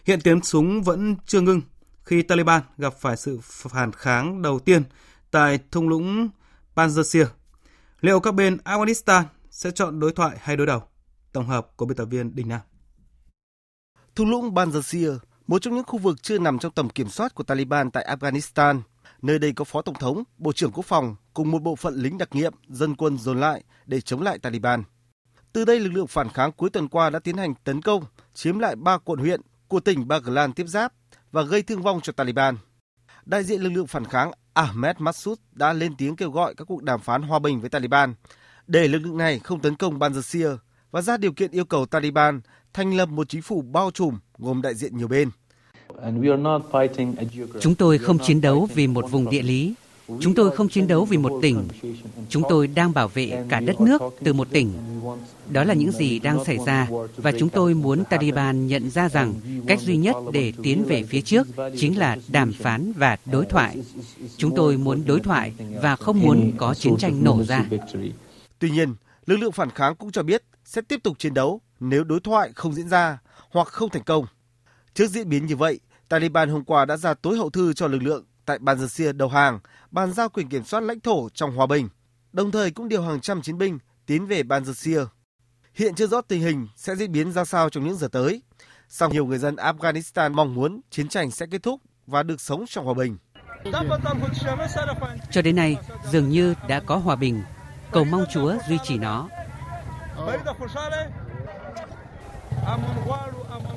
Hiện 0.04 0.20
tiếng 0.20 0.42
súng 0.42 0.82
vẫn 0.82 1.16
chưa 1.26 1.40
ngưng 1.40 1.60
khi 2.04 2.22
Taliban 2.22 2.62
gặp 2.78 2.94
phải 3.00 3.16
sự 3.16 3.38
phản 3.42 3.92
kháng 3.92 4.42
đầu 4.42 4.58
tiên 4.58 4.82
tại 5.30 5.58
thung 5.70 5.88
lũng 5.88 6.28
Panjshir. 6.76 7.26
Liệu 8.00 8.20
các 8.20 8.34
bên 8.34 8.58
Afghanistan 8.64 9.22
sẽ 9.50 9.70
chọn 9.70 10.00
đối 10.00 10.12
thoại 10.12 10.36
hay 10.40 10.56
đối 10.56 10.66
đầu? 10.66 10.82
Tổng 11.32 11.46
hợp 11.46 11.76
của 11.76 11.86
biên 11.86 11.96
tập 11.96 12.04
viên 12.04 12.34
Đình 12.34 12.48
Nam. 12.48 12.60
Thung 14.14 14.30
lũng 14.30 14.54
Banjashir, 14.54 15.18
một 15.46 15.62
trong 15.62 15.74
những 15.74 15.84
khu 15.84 15.98
vực 15.98 16.22
chưa 16.22 16.38
nằm 16.38 16.58
trong 16.58 16.72
tầm 16.72 16.90
kiểm 16.90 17.08
soát 17.08 17.34
của 17.34 17.44
Taliban 17.44 17.90
tại 17.90 18.16
Afghanistan. 18.16 18.80
Nơi 19.22 19.38
đây 19.38 19.52
có 19.52 19.64
phó 19.64 19.82
tổng 19.82 19.94
thống, 19.94 20.22
bộ 20.38 20.52
trưởng 20.52 20.72
quốc 20.72 20.86
phòng 20.86 21.16
cùng 21.34 21.50
một 21.50 21.62
bộ 21.62 21.76
phận 21.76 21.94
lính 21.94 22.18
đặc 22.18 22.28
nhiệm, 22.32 22.54
dân 22.68 22.96
quân 22.96 23.18
dồn 23.18 23.40
lại 23.40 23.64
để 23.86 24.00
chống 24.00 24.22
lại 24.22 24.38
Taliban. 24.38 24.82
Từ 25.52 25.64
đây, 25.64 25.80
lực 25.80 25.92
lượng 25.92 26.06
phản 26.06 26.28
kháng 26.28 26.52
cuối 26.52 26.70
tuần 26.70 26.88
qua 26.88 27.10
đã 27.10 27.18
tiến 27.18 27.36
hành 27.36 27.54
tấn 27.64 27.82
công, 27.82 28.04
chiếm 28.34 28.58
lại 28.58 28.76
ba 28.76 28.98
quận 28.98 29.18
huyện 29.18 29.40
của 29.68 29.80
tỉnh 29.80 30.08
Baghlan 30.08 30.52
tiếp 30.52 30.66
giáp 30.66 30.92
và 31.32 31.42
gây 31.42 31.62
thương 31.62 31.82
vong 31.82 32.00
cho 32.00 32.12
Taliban. 32.12 32.56
Đại 33.24 33.44
diện 33.44 33.62
lực 33.62 33.70
lượng 33.70 33.86
phản 33.86 34.04
kháng 34.04 34.30
Ahmed 34.54 34.96
Massoud 34.98 35.38
đã 35.52 35.72
lên 35.72 35.96
tiếng 35.96 36.16
kêu 36.16 36.30
gọi 36.30 36.54
các 36.54 36.64
cuộc 36.64 36.82
đàm 36.82 37.00
phán 37.00 37.22
hòa 37.22 37.38
bình 37.38 37.60
với 37.60 37.70
Taliban 37.70 38.14
để 38.70 38.88
lực 38.88 38.98
lượng 38.98 39.16
này 39.16 39.38
không 39.38 39.60
tấn 39.60 39.76
công 39.76 39.98
Banjashir 39.98 40.56
và 40.90 41.02
ra 41.02 41.16
điều 41.16 41.32
kiện 41.32 41.50
yêu 41.50 41.64
cầu 41.64 41.86
Taliban 41.86 42.40
thành 42.72 42.96
lập 42.96 43.08
một 43.08 43.28
chính 43.28 43.42
phủ 43.42 43.62
bao 43.62 43.90
trùm 43.90 44.18
gồm 44.38 44.62
đại 44.62 44.74
diện 44.74 44.96
nhiều 44.96 45.08
bên. 45.08 45.30
Chúng 47.60 47.74
tôi 47.74 47.98
không 47.98 48.18
chiến 48.18 48.40
đấu 48.40 48.68
vì 48.74 48.86
một 48.86 49.10
vùng 49.10 49.30
địa 49.30 49.42
lý. 49.42 49.74
Chúng 50.20 50.34
tôi 50.34 50.56
không 50.56 50.68
chiến 50.68 50.86
đấu 50.86 51.04
vì 51.04 51.18
một 51.18 51.38
tỉnh. 51.42 51.68
Chúng 52.28 52.42
tôi 52.48 52.66
đang 52.66 52.92
bảo 52.92 53.08
vệ 53.08 53.44
cả 53.48 53.60
đất 53.60 53.80
nước 53.80 54.02
từ 54.24 54.32
một 54.32 54.50
tỉnh. 54.50 54.72
Đó 55.52 55.64
là 55.64 55.74
những 55.74 55.92
gì 55.92 56.18
đang 56.18 56.44
xảy 56.44 56.58
ra 56.66 56.88
và 57.16 57.32
chúng 57.38 57.48
tôi 57.48 57.74
muốn 57.74 58.04
Taliban 58.10 58.66
nhận 58.66 58.90
ra 58.90 59.08
rằng 59.08 59.34
cách 59.66 59.80
duy 59.80 59.96
nhất 59.96 60.16
để 60.32 60.52
tiến 60.62 60.84
về 60.84 61.02
phía 61.02 61.20
trước 61.20 61.48
chính 61.78 61.98
là 61.98 62.16
đàm 62.28 62.52
phán 62.52 62.92
và 62.92 63.16
đối 63.32 63.44
thoại. 63.46 63.76
Chúng 64.36 64.56
tôi 64.56 64.76
muốn 64.76 65.02
đối 65.06 65.20
thoại 65.20 65.52
và 65.82 65.96
không 65.96 66.20
muốn 66.20 66.52
có 66.56 66.74
chiến 66.74 66.96
tranh 66.96 67.24
nổ 67.24 67.44
ra. 67.44 67.64
Tuy 68.60 68.70
nhiên, 68.70 68.94
lực 69.26 69.36
lượng 69.36 69.52
phản 69.52 69.70
kháng 69.70 69.96
cũng 69.96 70.12
cho 70.12 70.22
biết 70.22 70.42
sẽ 70.64 70.82
tiếp 70.82 71.00
tục 71.04 71.18
chiến 71.18 71.34
đấu 71.34 71.60
nếu 71.80 72.04
đối 72.04 72.20
thoại 72.20 72.52
không 72.54 72.74
diễn 72.74 72.88
ra 72.88 73.18
hoặc 73.50 73.68
không 73.68 73.90
thành 73.90 74.04
công. 74.04 74.26
Trước 74.94 75.06
diễn 75.06 75.28
biến 75.28 75.46
như 75.46 75.56
vậy, 75.56 75.80
Taliban 76.08 76.48
hôm 76.48 76.64
qua 76.64 76.84
đã 76.84 76.96
ra 76.96 77.14
tối 77.14 77.36
hậu 77.36 77.50
thư 77.50 77.72
cho 77.72 77.86
lực 77.86 78.02
lượng 78.02 78.24
tại 78.44 78.58
Banjashir 78.58 79.16
đầu 79.16 79.28
hàng, 79.28 79.60
bàn 79.90 80.12
giao 80.12 80.28
quyền 80.28 80.48
kiểm 80.48 80.64
soát 80.64 80.80
lãnh 80.80 81.00
thổ 81.00 81.28
trong 81.34 81.56
hòa 81.56 81.66
bình, 81.66 81.88
đồng 82.32 82.50
thời 82.50 82.70
cũng 82.70 82.88
điều 82.88 83.02
hàng 83.02 83.20
trăm 83.20 83.42
chiến 83.42 83.58
binh 83.58 83.78
tiến 84.06 84.26
về 84.26 84.42
Banjashir. 84.42 85.06
Hiện 85.74 85.94
chưa 85.94 86.06
rõ 86.06 86.20
tình 86.20 86.42
hình 86.42 86.68
sẽ 86.76 86.94
diễn 86.96 87.12
biến 87.12 87.32
ra 87.32 87.44
sao 87.44 87.70
trong 87.70 87.84
những 87.84 87.96
giờ 87.96 88.08
tới, 88.08 88.42
song 88.88 89.12
nhiều 89.12 89.26
người 89.26 89.38
dân 89.38 89.56
Afghanistan 89.56 90.34
mong 90.34 90.54
muốn 90.54 90.80
chiến 90.90 91.08
tranh 91.08 91.30
sẽ 91.30 91.46
kết 91.50 91.62
thúc 91.62 91.80
và 92.06 92.22
được 92.22 92.40
sống 92.40 92.64
trong 92.68 92.84
hòa 92.84 92.94
bình. 92.94 93.16
Cho 95.30 95.42
đến 95.42 95.56
nay, 95.56 95.76
dường 96.12 96.28
như 96.28 96.54
đã 96.68 96.80
có 96.80 96.96
hòa 96.96 97.16
bình 97.16 97.42
cầu 97.92 98.04
mong 98.04 98.24
Chúa 98.32 98.54
duy 98.68 98.78
trì 98.82 98.98
nó. 98.98 99.28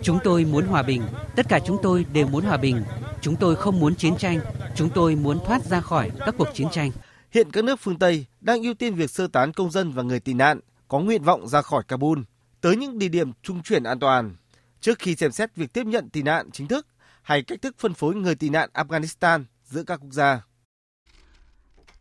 Chúng 0.02 0.20
tôi 0.24 0.46
muốn 0.46 0.66
hòa 0.66 0.84
bình, 0.84 1.04
tất 1.36 1.46
cả 1.50 1.60
chúng 1.66 1.78
tôi 1.84 2.06
đều 2.14 2.28
muốn 2.28 2.46
hòa 2.46 2.58
bình. 2.58 2.84
Chúng 3.22 3.36
tôi 3.36 3.56
không 3.56 3.80
muốn 3.80 3.96
chiến 3.96 4.16
tranh, 4.18 4.40
chúng 4.76 4.90
tôi 4.90 5.16
muốn 5.16 5.40
thoát 5.46 5.64
ra 5.64 5.82
khỏi 5.82 6.12
các 6.20 6.36
cuộc 6.38 6.48
chiến 6.54 6.68
tranh. 6.72 6.92
Hiện 7.32 7.52
các 7.52 7.64
nước 7.64 7.80
phương 7.80 8.00
Tây 8.00 8.26
đang 8.42 8.62
ưu 8.62 8.74
tiên 8.74 8.94
việc 8.94 9.10
sơ 9.10 9.28
tán 9.28 9.54
công 9.54 9.72
dân 9.72 9.92
và 9.92 10.04
người 10.04 10.20
tị 10.20 10.34
nạn 10.34 10.60
có 10.88 11.00
nguyện 11.00 11.24
vọng 11.24 11.48
ra 11.48 11.62
khỏi 11.62 11.84
Kabul 11.88 12.20
tới 12.62 12.76
những 12.76 13.00
địa 13.00 13.08
điểm 13.08 13.32
trung 13.44 13.64
chuyển 13.64 13.84
an 13.84 14.00
toàn 14.00 14.36
trước 14.82 15.00
khi 15.00 15.16
xem 15.16 15.32
xét 15.32 15.56
việc 15.56 15.74
tiếp 15.74 15.86
nhận 15.86 16.10
tị 16.10 16.22
nạn 16.22 16.50
chính 16.52 16.68
thức 16.68 16.88
hay 17.22 17.42
cách 17.42 17.62
thức 17.62 17.76
phân 17.80 17.94
phối 17.94 18.16
người 18.16 18.36
tị 18.36 18.50
nạn 18.50 18.70
Afghanistan 18.74 19.44
giữa 19.66 19.84
các 19.84 20.00
quốc 20.02 20.12
gia. 20.12 20.42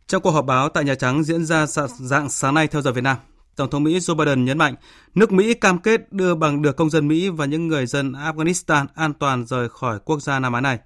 Trong 0.07 0.21
cuộc 0.21 0.31
họp 0.31 0.45
báo 0.45 0.69
tại 0.69 0.83
Nhà 0.83 0.95
Trắng 0.95 1.23
diễn 1.23 1.45
ra 1.45 1.65
dạng 1.99 2.29
sáng 2.29 2.53
nay 2.53 2.67
theo 2.67 2.81
giờ 2.81 2.91
Việt 2.91 3.03
Nam, 3.03 3.17
Tổng 3.55 3.69
thống 3.69 3.83
Mỹ 3.83 3.99
Joe 3.99 4.15
Biden 4.15 4.45
nhấn 4.45 4.57
mạnh 4.57 4.75
nước 5.15 5.31
Mỹ 5.31 5.53
cam 5.53 5.79
kết 5.79 6.11
đưa 6.11 6.35
bằng 6.35 6.61
được 6.61 6.75
công 6.75 6.89
dân 6.89 7.07
Mỹ 7.07 7.29
và 7.29 7.45
những 7.45 7.67
người 7.67 7.85
dân 7.85 8.11
Afghanistan 8.11 8.85
an 8.95 9.13
toàn 9.13 9.45
rời 9.45 9.69
khỏi 9.69 9.99
quốc 10.05 10.21
gia 10.21 10.39
Nam 10.39 10.53
Á 10.53 10.61
này. 10.61 10.79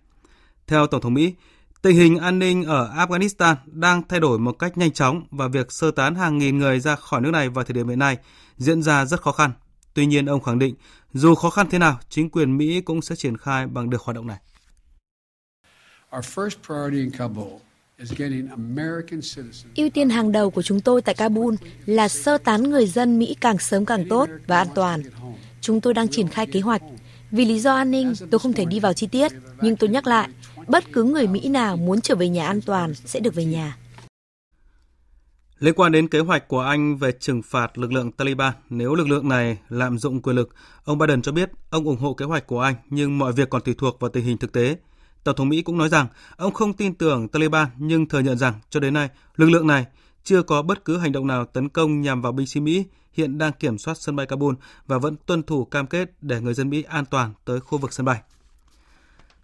Theo 0.68 0.88
Tổng 0.88 1.02
thống 1.02 1.14
Mỹ, 1.14 1.34
Tình 1.82 1.96
hình 1.96 2.18
an 2.18 2.40
ninh 2.40 2.64
ở 2.64 2.94
Afghanistan 2.96 3.56
đang 3.66 4.04
thay 4.10 4.20
đổi 4.20 4.40
một 4.40 4.52
cách 4.52 4.78
nhanh 4.78 4.92
chóng 4.92 5.24
và 5.32 5.48
việc 5.48 5.72
sơ 5.72 5.92
tán 5.92 6.16
hàng 6.16 6.38
nghìn 6.38 6.58
người 6.58 6.80
ra 6.80 6.96
khỏi 6.96 7.22
nước 7.22 7.32
này 7.32 7.50
vào 7.50 7.66
thời 7.66 7.74
điểm 7.74 7.88
hiện 7.88 8.00
nay 8.00 8.18
diễn 8.58 8.82
ra 8.82 9.06
rất 9.06 9.22
khó 9.22 9.32
khăn. 9.32 9.52
Tuy 9.94 10.06
nhiên, 10.06 10.26
ông 10.26 10.44
khẳng 10.44 10.60
định 10.60 10.76
dù 11.14 11.36
khó 11.36 11.50
khăn 11.50 11.68
thế 11.70 11.78
nào, 11.80 12.00
chính 12.10 12.30
quyền 12.30 12.58
Mỹ 12.58 12.82
cũng 12.82 13.02
sẽ 13.02 13.16
triển 13.16 13.38
khai 13.38 13.68
bằng 13.68 13.90
được 13.90 14.02
hoạt 14.02 14.16
động 14.16 14.28
này. 14.28 14.38
Ưu 19.76 19.90
tiên 19.94 20.10
hàng 20.10 20.32
đầu 20.32 20.50
của 20.50 20.62
chúng 20.62 20.80
tôi 20.80 21.02
tại 21.02 21.16
Kabul 21.16 21.56
là 21.86 22.08
sơ 22.08 22.38
tán 22.38 22.64
người 22.64 22.88
dân 22.88 23.20
Mỹ 23.20 23.36
càng 23.42 23.58
sớm 23.58 23.86
càng 23.86 24.06
tốt 24.10 24.30
và 24.48 24.58
an 24.58 24.68
toàn. 24.76 25.02
Chúng 25.62 25.82
tôi 25.82 25.94
đang 25.94 26.08
triển 26.08 26.28
khai 26.28 26.48
kế 26.48 26.60
hoạch. 26.60 26.82
Vì 27.32 27.46
lý 27.46 27.60
do 27.60 27.76
an 27.76 27.92
ninh, 27.92 28.14
tôi 28.32 28.40
không 28.40 28.54
thể 28.54 28.66
đi 28.66 28.80
vào 28.80 28.94
chi 28.94 29.08
tiết, 29.08 29.32
nhưng 29.62 29.76
tôi 29.76 29.90
nhắc 29.90 30.08
lại, 30.08 30.30
bất 30.68 30.84
cứ 30.94 31.04
người 31.04 31.28
Mỹ 31.28 31.48
nào 31.48 31.78
muốn 31.78 32.02
trở 32.02 32.16
về 32.16 32.30
nhà 32.30 32.48
an 32.48 32.62
toàn 32.62 32.94
sẽ 32.94 33.20
được 33.20 33.36
về 33.36 33.46
nhà. 33.46 33.78
Liên 35.60 35.74
quan 35.74 35.92
đến 35.92 36.08
kế 36.08 36.20
hoạch 36.20 36.48
của 36.48 36.60
Anh 36.60 36.98
về 36.98 37.12
trừng 37.20 37.42
phạt 37.42 37.78
lực 37.78 37.92
lượng 37.92 38.12
Taliban 38.12 38.54
nếu 38.70 38.96
lực 38.96 39.08
lượng 39.08 39.30
này 39.30 39.58
lạm 39.70 39.98
dụng 39.98 40.22
quyền 40.22 40.36
lực, 40.36 40.56
ông 40.84 40.98
Biden 40.98 41.22
cho 41.22 41.32
biết 41.32 41.52
ông 41.70 41.86
ủng 41.86 41.98
hộ 41.98 42.14
kế 42.14 42.26
hoạch 42.26 42.48
của 42.48 42.60
Anh 42.60 42.76
nhưng 42.90 43.18
mọi 43.18 43.34
việc 43.34 43.50
còn 43.50 43.62
tùy 43.62 43.76
thuộc 43.78 44.00
vào 44.00 44.10
tình 44.10 44.26
hình 44.26 44.38
thực 44.38 44.52
tế. 44.52 44.78
Tổng 45.28 45.36
thống 45.36 45.50
Mỹ 45.50 45.62
cũng 45.62 45.78
nói 45.78 45.90
rằng 45.90 46.08
ông 46.38 46.54
không 46.54 46.74
tin 46.74 46.94
tưởng 46.94 47.28
Taliban 47.28 47.68
nhưng 47.78 48.06
thừa 48.06 48.20
nhận 48.20 48.38
rằng 48.38 48.54
cho 48.70 48.80
đến 48.80 48.94
nay 48.94 49.10
lực 49.36 49.50
lượng 49.50 49.68
này 49.68 49.86
chưa 50.24 50.42
có 50.42 50.62
bất 50.62 50.86
cứ 50.86 50.98
hành 50.98 51.12
động 51.12 51.28
nào 51.28 51.46
tấn 51.46 51.70
công 51.70 52.02
nhằm 52.02 52.22
vào 52.22 52.32
binh 52.32 52.48
sĩ 52.48 52.60
Mỹ 52.60 52.86
hiện 53.14 53.38
đang 53.38 53.54
kiểm 53.54 53.78
soát 53.78 53.98
sân 53.98 54.16
bay 54.16 54.26
Kabul 54.26 54.56
và 54.88 54.98
vẫn 54.98 55.16
tuân 55.26 55.44
thủ 55.44 55.66
cam 55.66 55.88
kết 55.88 56.12
để 56.22 56.42
người 56.42 56.54
dân 56.54 56.70
Mỹ 56.70 56.84
an 56.84 57.06
toàn 57.06 57.34
tới 57.46 57.60
khu 57.60 57.78
vực 57.78 57.94
sân 57.94 58.06
bay. 58.06 58.22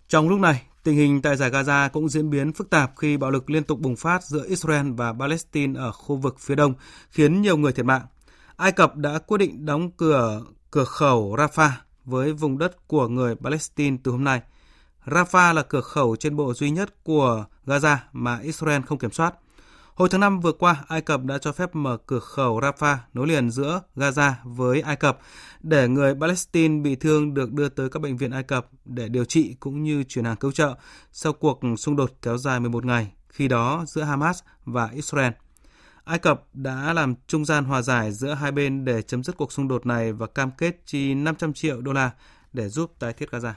Trong 0.07 0.29
lúc 0.29 0.39
này, 0.39 0.61
tình 0.83 0.95
hình 0.95 1.21
tại 1.21 1.37
giải 1.37 1.51
Gaza 1.51 1.89
cũng 1.89 2.09
diễn 2.09 2.29
biến 2.29 2.53
phức 2.53 2.69
tạp 2.69 2.91
khi 2.97 3.17
bạo 3.17 3.31
lực 3.31 3.49
liên 3.49 3.63
tục 3.63 3.79
bùng 3.79 3.95
phát 3.95 4.23
giữa 4.23 4.45
Israel 4.47 4.91
và 4.91 5.13
Palestine 5.13 5.79
ở 5.79 5.91
khu 5.91 6.15
vực 6.15 6.39
phía 6.39 6.55
đông, 6.55 6.73
khiến 7.09 7.41
nhiều 7.41 7.57
người 7.57 7.71
thiệt 7.71 7.85
mạng. 7.85 8.05
Ai 8.55 8.71
Cập 8.71 8.95
đã 8.95 9.19
quyết 9.19 9.37
định 9.37 9.65
đóng 9.65 9.91
cửa 9.91 10.41
cửa 10.71 10.85
khẩu 10.85 11.35
Rafah 11.35 11.71
với 12.05 12.33
vùng 12.33 12.57
đất 12.57 12.87
của 12.87 13.07
người 13.07 13.35
Palestine 13.35 13.97
từ 14.03 14.11
hôm 14.11 14.23
nay. 14.23 14.41
Rafah 15.05 15.53
là 15.53 15.61
cửa 15.61 15.81
khẩu 15.81 16.15
trên 16.15 16.35
bộ 16.35 16.53
duy 16.53 16.69
nhất 16.69 17.03
của 17.03 17.45
Gaza 17.65 17.97
mà 18.11 18.39
Israel 18.39 18.81
không 18.81 18.97
kiểm 18.97 19.11
soát. 19.11 19.33
Hồi 19.95 20.09
tháng 20.09 20.21
5 20.21 20.39
vừa 20.39 20.51
qua, 20.51 20.83
Ai 20.87 21.01
Cập 21.01 21.23
đã 21.23 21.37
cho 21.37 21.51
phép 21.51 21.75
mở 21.75 21.97
cửa 22.05 22.19
khẩu 22.19 22.59
Rafah 22.59 22.97
nối 23.13 23.27
liền 23.27 23.51
giữa 23.51 23.81
Gaza 23.95 24.31
với 24.43 24.81
Ai 24.81 24.95
Cập 24.95 25.19
để 25.61 25.87
người 25.87 26.15
Palestine 26.21 26.81
bị 26.81 26.95
thương 26.95 27.33
được 27.33 27.53
đưa 27.53 27.69
tới 27.69 27.89
các 27.89 28.01
bệnh 28.01 28.17
viện 28.17 28.31
Ai 28.31 28.43
Cập 28.43 28.67
để 28.85 29.09
điều 29.09 29.25
trị 29.25 29.55
cũng 29.59 29.83
như 29.83 30.03
chuyển 30.03 30.25
hàng 30.25 30.35
cứu 30.35 30.51
trợ 30.51 30.75
sau 31.11 31.33
cuộc 31.33 31.59
xung 31.77 31.95
đột 31.95 32.11
kéo 32.21 32.37
dài 32.37 32.59
11 32.59 32.85
ngày, 32.85 33.11
khi 33.29 33.47
đó 33.47 33.85
giữa 33.87 34.03
Hamas 34.03 34.39
và 34.65 34.89
Israel. 34.93 35.31
Ai 36.03 36.19
Cập 36.19 36.43
đã 36.53 36.93
làm 36.93 37.15
trung 37.27 37.45
gian 37.45 37.65
hòa 37.65 37.81
giải 37.81 38.11
giữa 38.11 38.33
hai 38.33 38.51
bên 38.51 38.85
để 38.85 39.01
chấm 39.01 39.23
dứt 39.23 39.37
cuộc 39.37 39.51
xung 39.51 39.67
đột 39.67 39.85
này 39.85 40.13
và 40.13 40.27
cam 40.27 40.51
kết 40.51 40.81
chi 40.85 41.13
500 41.13 41.53
triệu 41.53 41.81
đô 41.81 41.93
la 41.93 42.11
để 42.53 42.69
giúp 42.69 42.93
tái 42.99 43.13
thiết 43.13 43.29
Gaza. 43.31 43.53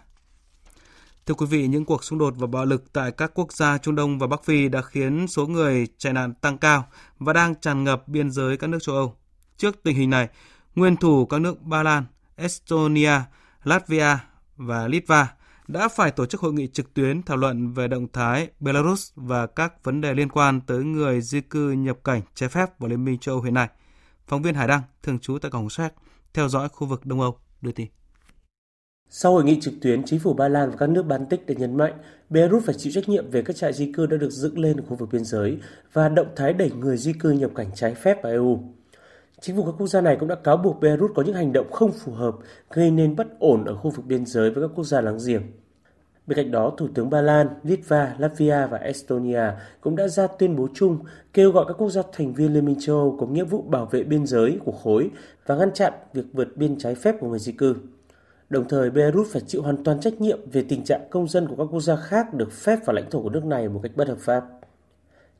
Thưa 1.26 1.34
quý 1.34 1.46
vị, 1.46 1.66
những 1.66 1.84
cuộc 1.84 2.04
xung 2.04 2.18
đột 2.18 2.34
và 2.36 2.46
bạo 2.46 2.64
lực 2.64 2.92
tại 2.92 3.12
các 3.12 3.30
quốc 3.34 3.52
gia 3.52 3.78
Trung 3.78 3.94
Đông 3.94 4.18
và 4.18 4.26
Bắc 4.26 4.44
Phi 4.44 4.68
đã 4.68 4.82
khiến 4.82 5.26
số 5.28 5.46
người 5.46 5.86
chạy 5.98 6.12
nạn 6.12 6.34
tăng 6.34 6.58
cao 6.58 6.84
và 7.18 7.32
đang 7.32 7.54
tràn 7.54 7.84
ngập 7.84 8.08
biên 8.08 8.30
giới 8.30 8.56
các 8.56 8.66
nước 8.66 8.78
châu 8.82 8.94
Âu. 8.94 9.14
Trước 9.56 9.82
tình 9.82 9.96
hình 9.96 10.10
này, 10.10 10.28
nguyên 10.74 10.96
thủ 10.96 11.26
các 11.26 11.40
nước 11.40 11.62
Ba 11.62 11.82
Lan, 11.82 12.04
Estonia, 12.36 13.20
Latvia 13.64 14.18
và 14.56 14.88
Litva 14.88 15.32
đã 15.68 15.88
phải 15.88 16.10
tổ 16.10 16.26
chức 16.26 16.40
hội 16.40 16.52
nghị 16.52 16.68
trực 16.68 16.94
tuyến 16.94 17.22
thảo 17.22 17.36
luận 17.36 17.72
về 17.72 17.88
động 17.88 18.06
thái 18.12 18.48
Belarus 18.60 19.12
và 19.16 19.46
các 19.46 19.84
vấn 19.84 20.00
đề 20.00 20.14
liên 20.14 20.28
quan 20.28 20.60
tới 20.60 20.84
người 20.84 21.20
di 21.20 21.40
cư 21.40 21.70
nhập 21.70 21.98
cảnh 22.04 22.22
trái 22.34 22.48
phép 22.48 22.78
vào 22.78 22.88
Liên 22.88 23.04
minh 23.04 23.18
châu 23.18 23.34
Âu 23.34 23.42
hiện 23.42 23.54
nay. 23.54 23.68
Phóng 24.26 24.42
viên 24.42 24.54
Hải 24.54 24.68
Đăng, 24.68 24.82
thường 25.02 25.18
trú 25.18 25.38
tại 25.38 25.50
Cộng 25.50 25.70
Séc, 25.70 25.92
theo 26.34 26.48
dõi 26.48 26.68
khu 26.68 26.86
vực 26.86 27.06
Đông 27.06 27.20
Âu, 27.20 27.38
đưa 27.60 27.72
tin. 27.72 27.88
Sau 29.10 29.32
hội 29.32 29.44
nghị 29.44 29.60
trực 29.60 29.74
tuyến, 29.82 30.02
chính 30.04 30.20
phủ 30.20 30.32
Ba 30.32 30.48
Lan 30.48 30.70
và 30.70 30.76
các 30.76 30.88
nước 30.88 31.02
Baltic 31.02 31.46
đã 31.46 31.54
nhấn 31.58 31.76
mạnh 31.76 31.92
Belarus 32.30 32.64
phải 32.64 32.74
chịu 32.74 32.92
trách 32.92 33.08
nhiệm 33.08 33.30
về 33.30 33.42
các 33.42 33.56
trại 33.56 33.72
di 33.72 33.92
cư 33.92 34.06
đã 34.06 34.16
được 34.16 34.30
dựng 34.30 34.58
lên 34.58 34.76
ở 34.76 34.82
khu 34.88 34.96
vực 34.96 35.08
biên 35.12 35.24
giới 35.24 35.58
và 35.92 36.08
động 36.08 36.26
thái 36.36 36.52
đẩy 36.52 36.70
người 36.70 36.96
di 36.96 37.12
cư 37.12 37.30
nhập 37.30 37.50
cảnh 37.54 37.66
trái 37.74 37.94
phép 37.94 38.22
vào 38.22 38.32
EU. 38.32 38.58
Chính 39.40 39.56
phủ 39.56 39.64
các 39.64 39.74
quốc 39.78 39.86
gia 39.86 40.00
này 40.00 40.16
cũng 40.20 40.28
đã 40.28 40.34
cáo 40.34 40.56
buộc 40.56 40.80
Belarus 40.80 41.10
có 41.14 41.22
những 41.22 41.34
hành 41.34 41.52
động 41.52 41.70
không 41.72 41.92
phù 41.92 42.12
hợp 42.12 42.34
gây 42.70 42.90
nên 42.90 43.16
bất 43.16 43.26
ổn 43.38 43.64
ở 43.64 43.74
khu 43.74 43.90
vực 43.90 44.06
biên 44.06 44.26
giới 44.26 44.50
với 44.50 44.68
các 44.68 44.74
quốc 44.74 44.84
gia 44.84 45.00
láng 45.00 45.18
giềng. 45.26 45.42
Bên 46.26 46.36
cạnh 46.36 46.50
đó, 46.50 46.72
Thủ 46.76 46.88
tướng 46.94 47.10
Ba 47.10 47.20
Lan, 47.20 47.48
Litva, 47.62 48.14
Latvia 48.18 48.66
và 48.70 48.78
Estonia 48.78 49.52
cũng 49.80 49.96
đã 49.96 50.08
ra 50.08 50.26
tuyên 50.26 50.56
bố 50.56 50.68
chung 50.74 50.98
kêu 51.32 51.50
gọi 51.50 51.64
các 51.68 51.74
quốc 51.78 51.90
gia 51.90 52.02
thành 52.12 52.34
viên 52.34 52.52
Liên 52.52 52.64
minh 52.64 52.76
châu 52.80 52.96
Âu 52.96 53.16
có 53.20 53.26
nghĩa 53.26 53.44
vụ 53.44 53.62
bảo 53.62 53.86
vệ 53.86 54.02
biên 54.02 54.26
giới 54.26 54.58
của 54.64 54.72
khối 54.72 55.10
và 55.46 55.56
ngăn 55.56 55.72
chặn 55.72 55.92
việc 56.12 56.24
vượt 56.32 56.56
biên 56.56 56.78
trái 56.78 56.94
phép 56.94 57.14
của 57.20 57.28
người 57.28 57.38
di 57.38 57.52
cư. 57.52 57.76
Đồng 58.48 58.68
thời, 58.68 58.90
Beirut 58.90 59.26
phải 59.30 59.42
chịu 59.46 59.62
hoàn 59.62 59.84
toàn 59.84 60.00
trách 60.00 60.20
nhiệm 60.20 60.50
về 60.52 60.64
tình 60.68 60.84
trạng 60.84 61.08
công 61.10 61.28
dân 61.28 61.48
của 61.48 61.56
các 61.56 61.64
quốc 61.70 61.80
gia 61.80 61.96
khác 61.96 62.34
được 62.34 62.52
phép 62.52 62.78
vào 62.86 62.94
lãnh 62.94 63.10
thổ 63.10 63.22
của 63.22 63.30
nước 63.30 63.44
này 63.44 63.68
một 63.68 63.80
cách 63.82 63.92
bất 63.96 64.08
hợp 64.08 64.18
pháp. 64.18 64.44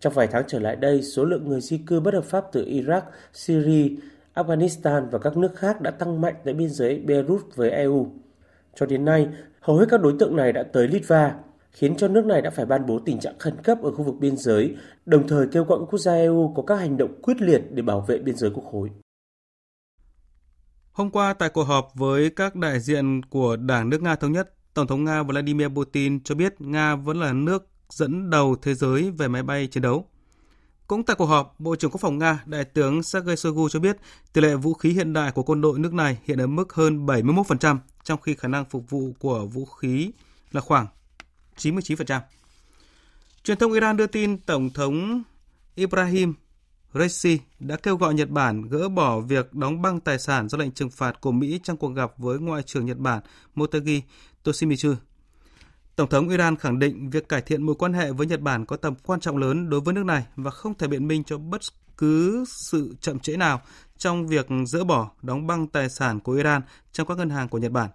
Trong 0.00 0.12
vài 0.12 0.26
tháng 0.26 0.44
trở 0.46 0.58
lại 0.58 0.76
đây, 0.76 1.02
số 1.02 1.24
lượng 1.24 1.48
người 1.48 1.60
di 1.60 1.78
cư 1.78 2.00
bất 2.00 2.14
hợp 2.14 2.24
pháp 2.24 2.44
từ 2.52 2.64
Iraq, 2.64 3.00
Syria, 3.32 3.96
Afghanistan 4.34 5.08
và 5.10 5.18
các 5.18 5.36
nước 5.36 5.56
khác 5.56 5.80
đã 5.80 5.90
tăng 5.90 6.20
mạnh 6.20 6.34
tại 6.44 6.54
biên 6.54 6.70
giới 6.70 6.98
Beirut 6.98 7.56
với 7.56 7.70
EU. 7.70 8.06
Cho 8.74 8.86
đến 8.86 9.04
nay, 9.04 9.28
hầu 9.60 9.76
hết 9.76 9.86
các 9.88 10.00
đối 10.00 10.14
tượng 10.18 10.36
này 10.36 10.52
đã 10.52 10.62
tới 10.62 10.88
Litva, 10.88 11.34
khiến 11.72 11.96
cho 11.96 12.08
nước 12.08 12.26
này 12.26 12.42
đã 12.42 12.50
phải 12.50 12.66
ban 12.66 12.86
bố 12.86 12.98
tình 12.98 13.18
trạng 13.18 13.38
khẩn 13.38 13.54
cấp 13.62 13.78
ở 13.82 13.90
khu 13.90 14.02
vực 14.02 14.14
biên 14.20 14.36
giới, 14.36 14.76
đồng 15.06 15.28
thời 15.28 15.46
kêu 15.46 15.64
gọi 15.64 15.78
các 15.78 15.86
quốc 15.90 15.98
gia 15.98 16.12
EU 16.14 16.52
có 16.56 16.62
các 16.62 16.76
hành 16.76 16.96
động 16.96 17.20
quyết 17.22 17.40
liệt 17.40 17.62
để 17.70 17.82
bảo 17.82 18.00
vệ 18.00 18.18
biên 18.18 18.36
giới 18.36 18.50
của 18.50 18.60
khối. 18.60 18.90
Hôm 20.96 21.10
qua 21.10 21.32
tại 21.32 21.48
cuộc 21.48 21.64
họp 21.64 21.90
với 21.94 22.30
các 22.30 22.56
đại 22.56 22.80
diện 22.80 23.22
của 23.22 23.56
Đảng 23.56 23.90
nước 23.90 24.02
Nga 24.02 24.16
Thống 24.16 24.32
nhất, 24.32 24.54
Tổng 24.74 24.86
thống 24.86 25.04
Nga 25.04 25.22
Vladimir 25.22 25.68
Putin 25.68 26.20
cho 26.20 26.34
biết 26.34 26.60
Nga 26.60 26.94
vẫn 26.94 27.20
là 27.20 27.32
nước 27.32 27.68
dẫn 27.88 28.30
đầu 28.30 28.56
thế 28.62 28.74
giới 28.74 29.10
về 29.10 29.28
máy 29.28 29.42
bay 29.42 29.66
chiến 29.66 29.82
đấu. 29.82 30.08
Cũng 30.86 31.02
tại 31.02 31.16
cuộc 31.16 31.26
họp, 31.26 31.54
Bộ 31.58 31.76
trưởng 31.76 31.90
Quốc 31.90 32.00
phòng 32.00 32.18
Nga, 32.18 32.42
Đại 32.46 32.64
tướng 32.64 33.02
Sergei 33.02 33.36
Shoigu 33.36 33.68
cho 33.68 33.80
biết 33.80 33.96
tỷ 34.32 34.40
lệ 34.40 34.54
vũ 34.54 34.74
khí 34.74 34.90
hiện 34.90 35.12
đại 35.12 35.32
của 35.32 35.42
quân 35.42 35.60
đội 35.60 35.78
nước 35.78 35.94
này 35.94 36.18
hiện 36.24 36.40
ở 36.40 36.46
mức 36.46 36.72
hơn 36.72 37.06
71%, 37.06 37.78
trong 38.04 38.20
khi 38.20 38.34
khả 38.34 38.48
năng 38.48 38.64
phục 38.64 38.90
vụ 38.90 39.12
của 39.18 39.46
vũ 39.46 39.64
khí 39.64 40.10
là 40.52 40.60
khoảng 40.60 40.86
99%. 41.56 42.20
Truyền 43.44 43.58
thông 43.58 43.72
Iran 43.72 43.96
đưa 43.96 44.06
tin 44.06 44.38
Tổng 44.38 44.70
thống 44.70 45.22
Ibrahim 45.74 46.34
Raisi 46.98 47.38
đã 47.58 47.76
kêu 47.76 47.96
gọi 47.96 48.14
Nhật 48.14 48.30
Bản 48.30 48.62
gỡ 48.62 48.88
bỏ 48.88 49.20
việc 49.20 49.54
đóng 49.54 49.82
băng 49.82 50.00
tài 50.00 50.18
sản 50.18 50.48
do 50.48 50.58
lệnh 50.58 50.70
trừng 50.70 50.90
phạt 50.90 51.20
của 51.20 51.32
Mỹ 51.32 51.60
trong 51.62 51.76
cuộc 51.76 51.88
gặp 51.88 52.12
với 52.18 52.38
Ngoại 52.38 52.62
trưởng 52.62 52.86
Nhật 52.86 52.98
Bản 52.98 53.20
Motegi 53.54 54.02
Toshimitsu. 54.42 54.94
Tổng 55.96 56.08
thống 56.08 56.28
Iran 56.28 56.56
khẳng 56.56 56.78
định 56.78 57.10
việc 57.10 57.28
cải 57.28 57.42
thiện 57.42 57.62
mối 57.62 57.74
quan 57.74 57.92
hệ 57.92 58.12
với 58.12 58.26
Nhật 58.26 58.40
Bản 58.40 58.66
có 58.66 58.76
tầm 58.76 58.94
quan 59.04 59.20
trọng 59.20 59.36
lớn 59.36 59.70
đối 59.70 59.80
với 59.80 59.94
nước 59.94 60.04
này 60.04 60.26
và 60.36 60.50
không 60.50 60.74
thể 60.74 60.88
biện 60.88 61.08
minh 61.08 61.24
cho 61.24 61.38
bất 61.38 61.60
cứ 61.96 62.44
sự 62.48 62.94
chậm 63.00 63.18
trễ 63.18 63.36
nào 63.36 63.60
trong 63.98 64.26
việc 64.26 64.46
dỡ 64.66 64.84
bỏ 64.84 65.10
đóng 65.22 65.46
băng 65.46 65.66
tài 65.66 65.88
sản 65.88 66.20
của 66.20 66.32
Iran 66.32 66.62
trong 66.92 67.06
các 67.06 67.18
ngân 67.18 67.30
hàng 67.30 67.48
của 67.48 67.58
Nhật 67.58 67.72
Bản. 67.72 67.90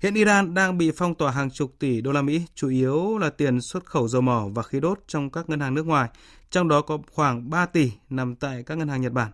Hiện 0.00 0.14
Iran 0.14 0.54
đang 0.54 0.78
bị 0.78 0.90
phong 0.96 1.14
tỏa 1.14 1.30
hàng 1.30 1.50
chục 1.50 1.74
tỷ 1.78 2.00
đô 2.00 2.12
la 2.12 2.22
Mỹ, 2.22 2.42
chủ 2.54 2.68
yếu 2.68 3.18
là 3.18 3.30
tiền 3.30 3.60
xuất 3.60 3.86
khẩu 3.86 4.08
dầu 4.08 4.22
mỏ 4.22 4.48
và 4.54 4.62
khí 4.62 4.80
đốt 4.80 5.00
trong 5.06 5.30
các 5.30 5.48
ngân 5.48 5.60
hàng 5.60 5.74
nước 5.74 5.86
ngoài, 5.86 6.08
trong 6.50 6.68
đó 6.68 6.80
có 6.80 6.98
khoảng 7.12 7.50
3 7.50 7.66
tỷ 7.66 7.92
nằm 8.10 8.36
tại 8.36 8.62
các 8.62 8.78
ngân 8.78 8.88
hàng 8.88 9.00
Nhật 9.00 9.12
Bản. 9.12 9.32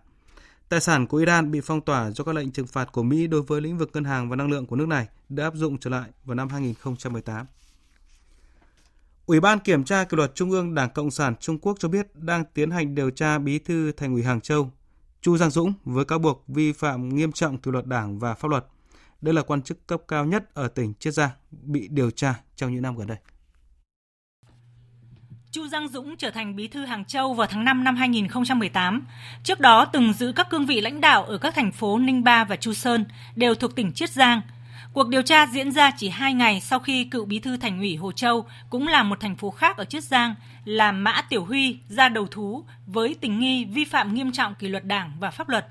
Tài 0.69 0.81
sản 0.81 1.07
của 1.07 1.17
Iran 1.17 1.51
bị 1.51 1.61
phong 1.61 1.81
tỏa 1.81 2.11
do 2.11 2.23
các 2.23 2.35
lệnh 2.35 2.51
trừng 2.51 2.67
phạt 2.67 2.91
của 2.91 3.03
Mỹ 3.03 3.27
đối 3.27 3.41
với 3.41 3.61
lĩnh 3.61 3.77
vực 3.77 3.89
ngân 3.93 4.03
hàng 4.03 4.29
và 4.29 4.35
năng 4.35 4.49
lượng 4.49 4.65
của 4.65 4.75
nước 4.75 4.87
này 4.87 5.07
đã 5.29 5.43
áp 5.43 5.55
dụng 5.55 5.77
trở 5.77 5.89
lại 5.89 6.09
vào 6.23 6.35
năm 6.35 6.49
2018. 6.49 7.45
Ủy 9.25 9.39
ban 9.39 9.59
Kiểm 9.59 9.83
tra 9.83 10.03
Kỷ 10.03 10.17
luật 10.17 10.35
Trung 10.35 10.51
ương 10.51 10.75
Đảng 10.75 10.89
Cộng 10.89 11.11
sản 11.11 11.35
Trung 11.39 11.59
Quốc 11.59 11.77
cho 11.79 11.87
biết 11.87 12.07
đang 12.15 12.43
tiến 12.53 12.71
hành 12.71 12.95
điều 12.95 13.09
tra 13.09 13.37
bí 13.37 13.59
thư 13.59 13.91
Thành 13.91 14.13
ủy 14.13 14.23
Hàng 14.23 14.41
Châu, 14.41 14.71
Chu 15.21 15.37
Giang 15.37 15.49
Dũng 15.49 15.73
với 15.83 16.05
cáo 16.05 16.19
buộc 16.19 16.43
vi 16.47 16.71
phạm 16.71 17.09
nghiêm 17.09 17.31
trọng 17.31 17.57
kỷ 17.57 17.71
luật 17.71 17.85
Đảng 17.85 18.19
và 18.19 18.33
pháp 18.33 18.47
luật. 18.47 18.65
Đây 19.21 19.33
là 19.33 19.41
quan 19.41 19.61
chức 19.61 19.87
cấp 19.87 20.01
cao 20.07 20.25
nhất 20.25 20.53
ở 20.53 20.67
tỉnh 20.67 20.93
Chiết 20.99 21.13
Giang 21.13 21.29
bị 21.51 21.87
điều 21.91 22.11
tra 22.11 22.35
trong 22.55 22.73
những 22.73 22.81
năm 22.81 22.97
gần 22.97 23.07
đây. 23.07 23.17
Chu 25.51 25.67
Giang 25.67 25.87
Dũng 25.87 26.17
trở 26.17 26.31
thành 26.31 26.55
bí 26.55 26.67
thư 26.67 26.85
Hàng 26.85 27.05
Châu 27.05 27.33
vào 27.33 27.47
tháng 27.47 27.65
5 27.65 27.83
năm 27.83 27.95
2018. 27.95 29.05
Trước 29.43 29.59
đó 29.59 29.85
từng 29.85 30.13
giữ 30.13 30.31
các 30.35 30.47
cương 30.49 30.65
vị 30.65 30.81
lãnh 30.81 31.01
đạo 31.01 31.23
ở 31.23 31.37
các 31.37 31.55
thành 31.55 31.71
phố 31.71 31.99
Ninh 31.99 32.23
Ba 32.23 32.43
và 32.43 32.55
Chu 32.55 32.73
Sơn, 32.73 33.05
đều 33.35 33.55
thuộc 33.55 33.75
tỉnh 33.75 33.91
Chiết 33.93 34.09
Giang. 34.09 34.41
Cuộc 34.93 35.07
điều 35.07 35.21
tra 35.21 35.47
diễn 35.47 35.71
ra 35.71 35.91
chỉ 35.97 36.09
hai 36.09 36.33
ngày 36.33 36.61
sau 36.61 36.79
khi 36.79 37.03
cựu 37.03 37.25
bí 37.25 37.39
thư 37.39 37.57
thành 37.57 37.79
ủy 37.79 37.95
Hồ 37.95 38.11
Châu, 38.11 38.45
cũng 38.69 38.87
là 38.87 39.03
một 39.03 39.19
thành 39.19 39.35
phố 39.35 39.51
khác 39.51 39.77
ở 39.77 39.85
Chiết 39.85 40.03
Giang, 40.03 40.35
là 40.65 40.91
Mã 40.91 41.21
Tiểu 41.29 41.45
Huy 41.45 41.79
ra 41.89 42.09
đầu 42.09 42.27
thú 42.27 42.63
với 42.85 43.15
tình 43.21 43.39
nghi 43.39 43.65
vi 43.65 43.85
phạm 43.85 44.13
nghiêm 44.13 44.31
trọng 44.31 44.55
kỷ 44.55 44.67
luật 44.67 44.85
đảng 44.85 45.11
và 45.19 45.31
pháp 45.31 45.49
luật. 45.49 45.67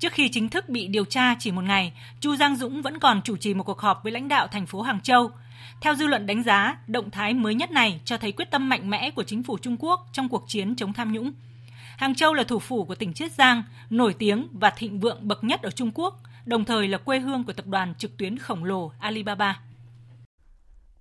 Trước 0.00 0.12
khi 0.12 0.28
chính 0.28 0.48
thức 0.48 0.68
bị 0.68 0.86
điều 0.88 1.04
tra 1.04 1.34
chỉ 1.38 1.50
một 1.50 1.62
ngày, 1.64 1.92
Chu 2.20 2.36
Giang 2.36 2.56
Dũng 2.56 2.82
vẫn 2.82 2.98
còn 2.98 3.22
chủ 3.22 3.36
trì 3.36 3.54
một 3.54 3.64
cuộc 3.64 3.80
họp 3.80 4.00
với 4.02 4.12
lãnh 4.12 4.28
đạo 4.28 4.48
thành 4.48 4.66
phố 4.66 4.82
Hàng 4.82 5.00
Châu. 5.00 5.30
Theo 5.80 5.94
dư 5.94 6.06
luận 6.06 6.26
đánh 6.26 6.42
giá, 6.42 6.76
động 6.86 7.10
thái 7.10 7.34
mới 7.34 7.54
nhất 7.54 7.70
này 7.70 8.00
cho 8.04 8.18
thấy 8.18 8.32
quyết 8.32 8.50
tâm 8.50 8.68
mạnh 8.68 8.90
mẽ 8.90 9.10
của 9.10 9.22
chính 9.22 9.42
phủ 9.42 9.58
Trung 9.58 9.76
Quốc 9.80 10.06
trong 10.12 10.28
cuộc 10.28 10.44
chiến 10.48 10.76
chống 10.76 10.92
tham 10.92 11.12
nhũng. 11.12 11.32
Hàng 11.96 12.14
Châu 12.14 12.34
là 12.34 12.44
thủ 12.44 12.58
phủ 12.58 12.84
của 12.84 12.94
tỉnh 12.94 13.12
Chiết 13.12 13.32
Giang, 13.32 13.62
nổi 13.90 14.14
tiếng 14.18 14.48
và 14.52 14.70
thịnh 14.70 15.00
vượng 15.00 15.28
bậc 15.28 15.44
nhất 15.44 15.62
ở 15.62 15.70
Trung 15.70 15.90
Quốc, 15.94 16.20
đồng 16.46 16.64
thời 16.64 16.88
là 16.88 16.98
quê 16.98 17.18
hương 17.18 17.44
của 17.44 17.52
tập 17.52 17.66
đoàn 17.66 17.94
trực 17.98 18.16
tuyến 18.16 18.38
khổng 18.38 18.64
lồ 18.64 18.92
Alibaba. 18.98 19.60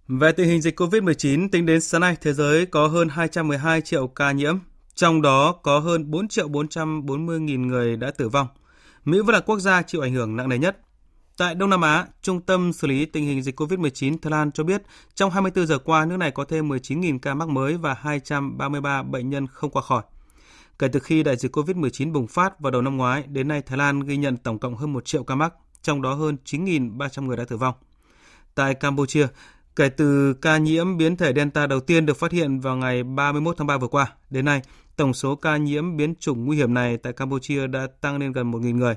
Về 0.08 0.32
tình 0.32 0.48
hình 0.48 0.62
dịch 0.62 0.80
COVID-19, 0.80 1.50
tính 1.50 1.66
đến 1.66 1.82
sáng 1.82 2.02
nay, 2.02 2.18
thế 2.22 2.34
giới 2.34 2.66
có 2.66 2.88
hơn 2.88 3.10
212 3.10 3.82
triệu 3.82 4.08
ca 4.08 4.32
nhiễm, 4.32 4.58
trong 4.96 5.22
đó 5.22 5.52
có 5.52 5.80
hơn 5.80 6.12
4 6.12 6.28
triệu 6.28 6.48
440 6.48 7.40
nghìn 7.40 7.68
người 7.68 7.98
đã 7.98 8.12
tử 8.12 8.30
vong. 8.30 8.48
Mỹ 9.10 9.20
vẫn 9.20 9.34
là 9.34 9.40
quốc 9.40 9.60
gia 9.60 9.82
chịu 9.82 10.02
ảnh 10.02 10.14
hưởng 10.14 10.36
nặng 10.36 10.50
nề 10.50 10.58
nhất. 10.58 10.78
Tại 11.38 11.56
Đông 11.56 11.70
Nam 11.70 11.82
Á, 11.82 12.06
Trung 12.22 12.42
tâm 12.42 12.74
xử 12.74 12.88
lý 12.88 13.06
tình 13.06 13.26
hình 13.26 13.42
dịch 13.42 13.60
COVID-19 13.60 14.18
Thái 14.22 14.32
Lan 14.32 14.52
cho 14.52 14.64
biết 14.64 14.82
trong 15.16 15.32
24 15.32 15.68
giờ 15.68 15.78
qua, 15.78 16.06
nước 16.06 16.18
này 16.18 16.32
có 16.32 16.44
thêm 16.46 16.70
19.000 16.70 17.20
ca 17.20 17.34
mắc 17.34 17.50
mới 17.50 17.78
và 17.78 17.94
233 17.94 19.04
bệnh 19.04 19.30
nhân 19.30 19.48
không 19.48 19.72
qua 19.72 19.82
khỏi. 19.82 20.04
Kể 20.80 20.88
từ 20.88 21.00
khi 21.00 21.24
đại 21.24 21.36
dịch 21.36 21.56
COVID-19 21.56 22.14
bùng 22.14 22.28
phát 22.28 22.60
vào 22.60 22.72
đầu 22.72 22.82
năm 22.82 22.98
ngoái, 22.98 23.24
đến 23.28 23.48
nay 23.48 23.62
Thái 23.62 23.78
Lan 23.78 24.00
ghi 24.00 24.18
nhận 24.18 24.38
tổng 24.38 24.60
cộng 24.60 24.76
hơn 24.76 24.94
1 24.94 25.06
triệu 25.06 25.24
ca 25.24 25.36
mắc, 25.36 25.54
trong 25.82 26.02
đó 26.02 26.14
hơn 26.14 26.38
9.300 26.46 27.26
người 27.26 27.38
đã 27.38 27.46
tử 27.46 27.58
vong. 27.58 27.76
Tại 28.56 28.74
Campuchia, 28.74 29.28
kể 29.80 29.90
từ 29.90 30.34
ca 30.34 30.58
nhiễm 30.58 30.98
biến 30.98 31.18
thể 31.18 31.34
Delta 31.34 31.68
đầu 31.68 31.80
tiên 31.80 32.06
được 32.06 32.18
phát 32.18 32.32
hiện 32.32 32.60
vào 32.60 32.76
ngày 32.76 33.04
31 33.04 33.58
tháng 33.58 33.68
3 33.68 33.78
vừa 33.78 33.88
qua, 33.88 34.14
đến 34.30 34.46
nay 34.46 34.62
tổng 34.96 35.14
số 35.14 35.36
ca 35.36 35.58
nhiễm 35.58 35.98
biến 35.98 36.16
chủng 36.16 36.46
nguy 36.46 36.58
hiểm 36.58 36.74
này 36.74 36.98
tại 36.98 37.14
Campuchia 37.14 37.68
đã 37.68 37.88
tăng 38.02 38.18
lên 38.18 38.32
gần 38.32 38.52
1.000 38.52 38.76
người. 38.76 38.96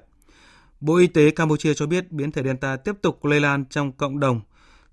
Bộ 0.80 0.96
Y 0.96 1.06
tế 1.06 1.30
Campuchia 1.30 1.74
cho 1.74 1.86
biết 1.86 2.12
biến 2.12 2.32
thể 2.32 2.42
Delta 2.42 2.76
tiếp 2.76 2.92
tục 3.02 3.24
lây 3.24 3.40
lan 3.40 3.64
trong 3.70 3.92
cộng 3.92 4.20
đồng 4.20 4.40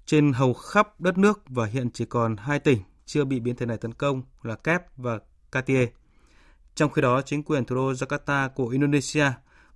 trên 0.05 0.33
hầu 0.33 0.53
khắp 0.53 1.01
đất 1.01 1.17
nước 1.17 1.41
và 1.47 1.65
hiện 1.65 1.89
chỉ 1.93 2.05
còn 2.05 2.37
hai 2.37 2.59
tỉnh 2.59 2.79
chưa 3.05 3.25
bị 3.25 3.39
biến 3.39 3.55
thể 3.55 3.65
này 3.65 3.77
tấn 3.77 3.93
công 3.93 4.21
là 4.43 4.55
Kép 4.55 4.97
và 4.97 5.19
Katie. 5.51 5.87
Trong 6.75 6.91
khi 6.91 7.01
đó, 7.01 7.21
chính 7.21 7.43
quyền 7.43 7.65
thủ 7.65 7.75
đô 7.75 7.91
Jakarta 7.91 8.49
của 8.49 8.67
Indonesia 8.67 9.25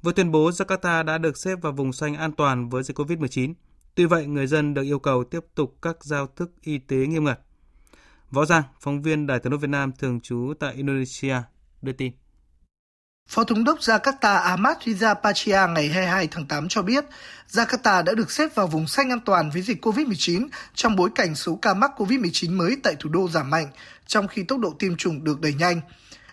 vừa 0.01 0.11
tuyên 0.11 0.31
bố 0.31 0.49
Jakarta 0.49 1.05
đã 1.05 1.17
được 1.17 1.37
xếp 1.37 1.55
vào 1.61 1.71
vùng 1.71 1.93
xanh 1.93 2.15
an 2.15 2.31
toàn 2.31 2.69
với 2.69 2.83
dịch 2.83 2.99
COVID-19. 2.99 3.53
Tuy 3.95 4.05
vậy, 4.05 4.25
người 4.25 4.47
dân 4.47 4.73
được 4.73 4.81
yêu 4.81 4.99
cầu 4.99 5.23
tiếp 5.23 5.39
tục 5.55 5.77
các 5.81 6.03
giao 6.03 6.27
thức 6.27 6.51
y 6.61 6.77
tế 6.77 6.97
nghiêm 6.97 7.25
ngặt. 7.25 7.39
Võ 8.31 8.45
Giang, 8.45 8.63
phóng 8.79 9.01
viên 9.01 9.27
Đài 9.27 9.39
tiếng 9.39 9.51
nói 9.51 9.59
Việt 9.59 9.69
Nam 9.69 9.91
thường 9.99 10.19
trú 10.19 10.53
tại 10.59 10.73
Indonesia, 10.73 11.35
đưa 11.81 11.91
tin. 11.91 12.11
Phó 13.29 13.43
Thống 13.43 13.63
đốc 13.63 13.79
Jakarta 13.79 14.41
Ahmad 14.41 14.77
Riza 14.77 15.15
Pachia 15.15 15.73
ngày 15.73 15.87
22 15.87 16.27
tháng 16.31 16.45
8 16.45 16.67
cho 16.67 16.81
biết, 16.81 17.05
Jakarta 17.51 18.03
đã 18.03 18.13
được 18.13 18.31
xếp 18.31 18.55
vào 18.55 18.67
vùng 18.67 18.87
xanh 18.87 19.09
an 19.09 19.19
toàn 19.19 19.49
với 19.49 19.61
dịch 19.61 19.85
COVID-19 19.85 20.47
trong 20.73 20.95
bối 20.95 21.09
cảnh 21.15 21.35
số 21.35 21.59
ca 21.61 21.73
mắc 21.73 21.91
COVID-19 21.97 22.57
mới 22.57 22.77
tại 22.83 22.95
thủ 22.99 23.09
đô 23.09 23.29
giảm 23.29 23.49
mạnh, 23.49 23.67
trong 24.07 24.27
khi 24.27 24.43
tốc 24.43 24.59
độ 24.59 24.73
tiêm 24.79 24.95
chủng 24.95 25.23
được 25.23 25.41
đẩy 25.41 25.53
nhanh. 25.53 25.81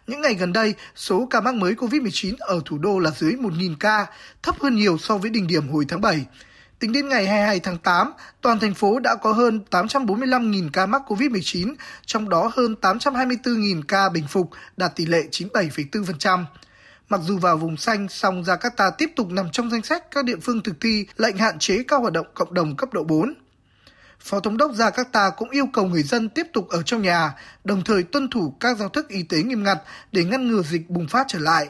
Những 0.06 0.20
ngày 0.20 0.34
gần 0.34 0.52
đây, 0.52 0.74
số 0.94 1.26
ca 1.30 1.40
mắc 1.40 1.54
mới 1.54 1.74
COVID-19 1.74 2.34
ở 2.38 2.60
thủ 2.64 2.78
đô 2.78 2.98
là 2.98 3.10
dưới 3.10 3.32
1.000 3.32 3.74
ca, 3.80 4.06
thấp 4.42 4.60
hơn 4.60 4.74
nhiều 4.74 4.98
so 4.98 5.16
với 5.18 5.30
đỉnh 5.30 5.46
điểm 5.46 5.68
hồi 5.68 5.84
tháng 5.88 6.00
7. 6.00 6.26
Tính 6.80 6.92
đến 6.92 7.08
ngày 7.08 7.26
22 7.26 7.60
tháng 7.60 7.78
8, 7.78 8.12
toàn 8.40 8.60
thành 8.60 8.74
phố 8.74 8.98
đã 8.98 9.16
có 9.22 9.32
hơn 9.32 9.60
845.000 9.70 10.70
ca 10.72 10.86
mắc 10.86 11.02
COVID-19, 11.06 11.74
trong 12.06 12.28
đó 12.28 12.50
hơn 12.54 12.74
824.000 12.80 13.82
ca 13.88 14.08
bình 14.08 14.24
phục, 14.28 14.50
đạt 14.76 14.96
tỷ 14.96 15.06
lệ 15.06 15.22
97,4%. 15.30 16.44
Mặc 17.08 17.20
dù 17.24 17.38
vào 17.38 17.56
vùng 17.56 17.76
xanh, 17.76 18.08
song 18.08 18.42
Jakarta 18.42 18.90
tiếp 18.98 19.10
tục 19.16 19.30
nằm 19.30 19.50
trong 19.52 19.70
danh 19.70 19.82
sách 19.82 20.10
các 20.10 20.24
địa 20.24 20.36
phương 20.42 20.62
thực 20.62 20.80
thi 20.80 21.06
lệnh 21.16 21.36
hạn 21.36 21.58
chế 21.58 21.82
các 21.88 21.96
hoạt 21.96 22.12
động 22.12 22.26
cộng 22.34 22.54
đồng 22.54 22.76
cấp 22.76 22.92
độ 22.92 23.04
4. 23.04 23.34
Phó 24.20 24.40
Thống 24.40 24.56
đốc 24.56 24.72
Jakarta 24.72 25.30
cũng 25.36 25.50
yêu 25.50 25.66
cầu 25.72 25.86
người 25.86 26.02
dân 26.02 26.28
tiếp 26.28 26.46
tục 26.52 26.68
ở 26.68 26.82
trong 26.82 27.02
nhà, 27.02 27.34
đồng 27.64 27.84
thời 27.84 28.02
tuân 28.02 28.30
thủ 28.30 28.54
các 28.60 28.76
giao 28.78 28.88
thức 28.88 29.08
y 29.08 29.22
tế 29.22 29.42
nghiêm 29.42 29.64
ngặt 29.64 29.78
để 30.12 30.24
ngăn 30.24 30.48
ngừa 30.48 30.62
dịch 30.62 30.90
bùng 30.90 31.08
phát 31.08 31.26
trở 31.28 31.38
lại. 31.38 31.68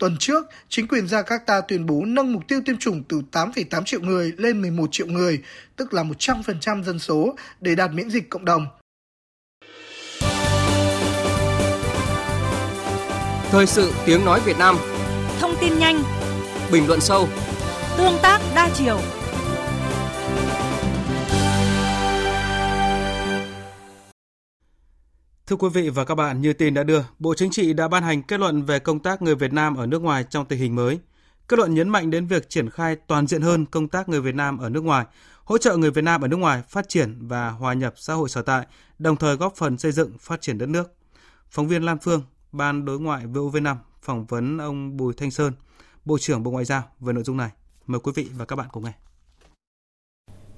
Tuần 0.00 0.16
trước, 0.18 0.44
chính 0.68 0.88
quyền 0.88 1.04
Jakarta 1.04 1.62
tuyên 1.68 1.86
bố 1.86 2.02
nâng 2.06 2.32
mục 2.32 2.42
tiêu 2.48 2.60
tiêm 2.64 2.78
chủng 2.78 3.02
từ 3.08 3.22
8,8 3.32 3.84
triệu 3.84 4.00
người 4.00 4.32
lên 4.36 4.62
11 4.62 4.88
triệu 4.92 5.06
người, 5.06 5.42
tức 5.76 5.94
là 5.94 6.02
100% 6.02 6.82
dân 6.82 6.98
số, 6.98 7.36
để 7.60 7.74
đạt 7.74 7.90
miễn 7.92 8.10
dịch 8.10 8.30
cộng 8.30 8.44
đồng. 8.44 8.66
Thời 13.50 13.66
sự 13.66 13.92
tiếng 14.06 14.24
nói 14.24 14.40
Việt 14.44 14.58
Nam. 14.58 14.76
Thông 15.40 15.54
tin 15.60 15.78
nhanh. 15.78 16.02
Bình 16.72 16.86
luận 16.88 17.00
sâu. 17.00 17.28
Tương 17.96 18.18
tác 18.22 18.40
đa 18.54 18.70
chiều 18.74 19.00
Thưa 25.50 25.56
quý 25.56 25.68
vị 25.68 25.88
và 25.90 26.04
các 26.04 26.14
bạn, 26.14 26.40
như 26.40 26.52
tin 26.52 26.74
đã 26.74 26.82
đưa, 26.82 27.02
Bộ 27.18 27.34
Chính 27.34 27.50
trị 27.50 27.72
đã 27.72 27.88
ban 27.88 28.02
hành 28.02 28.22
kết 28.22 28.40
luận 28.40 28.62
về 28.62 28.78
công 28.78 28.98
tác 28.98 29.22
người 29.22 29.34
Việt 29.34 29.52
Nam 29.52 29.76
ở 29.76 29.86
nước 29.86 30.02
ngoài 30.02 30.24
trong 30.30 30.46
tình 30.46 30.58
hình 30.58 30.74
mới. 30.74 30.98
Kết 31.48 31.58
luận 31.58 31.74
nhấn 31.74 31.88
mạnh 31.88 32.10
đến 32.10 32.26
việc 32.26 32.50
triển 32.50 32.70
khai 32.70 32.96
toàn 33.06 33.26
diện 33.26 33.42
hơn 33.42 33.66
công 33.66 33.88
tác 33.88 34.08
người 34.08 34.20
Việt 34.20 34.34
Nam 34.34 34.58
ở 34.58 34.68
nước 34.68 34.84
ngoài, 34.84 35.06
hỗ 35.44 35.58
trợ 35.58 35.76
người 35.76 35.90
Việt 35.90 36.04
Nam 36.04 36.20
ở 36.20 36.28
nước 36.28 36.36
ngoài 36.36 36.62
phát 36.68 36.88
triển 36.88 37.28
và 37.28 37.50
hòa 37.50 37.74
nhập 37.74 37.94
xã 37.96 38.14
hội 38.14 38.28
sở 38.28 38.42
tại, 38.42 38.66
đồng 38.98 39.16
thời 39.16 39.36
góp 39.36 39.56
phần 39.56 39.78
xây 39.78 39.92
dựng 39.92 40.18
phát 40.18 40.40
triển 40.40 40.58
đất 40.58 40.68
nước. 40.68 40.92
Phóng 41.50 41.68
viên 41.68 41.82
Lam 41.82 41.98
Phương, 41.98 42.22
Ban 42.52 42.84
Đối 42.84 43.00
ngoại 43.00 43.26
VOV5 43.26 43.76
phỏng 44.02 44.26
vấn 44.26 44.58
ông 44.58 44.96
Bùi 44.96 45.14
Thanh 45.14 45.30
Sơn, 45.30 45.52
Bộ 46.04 46.18
trưởng 46.18 46.42
Bộ 46.42 46.50
Ngoại 46.50 46.64
giao 46.64 46.82
về 47.00 47.12
nội 47.12 47.24
dung 47.24 47.36
này. 47.36 47.50
Mời 47.86 48.00
quý 48.00 48.12
vị 48.14 48.28
và 48.36 48.44
các 48.44 48.56
bạn 48.56 48.68
cùng 48.72 48.84
nghe. 48.84 49.09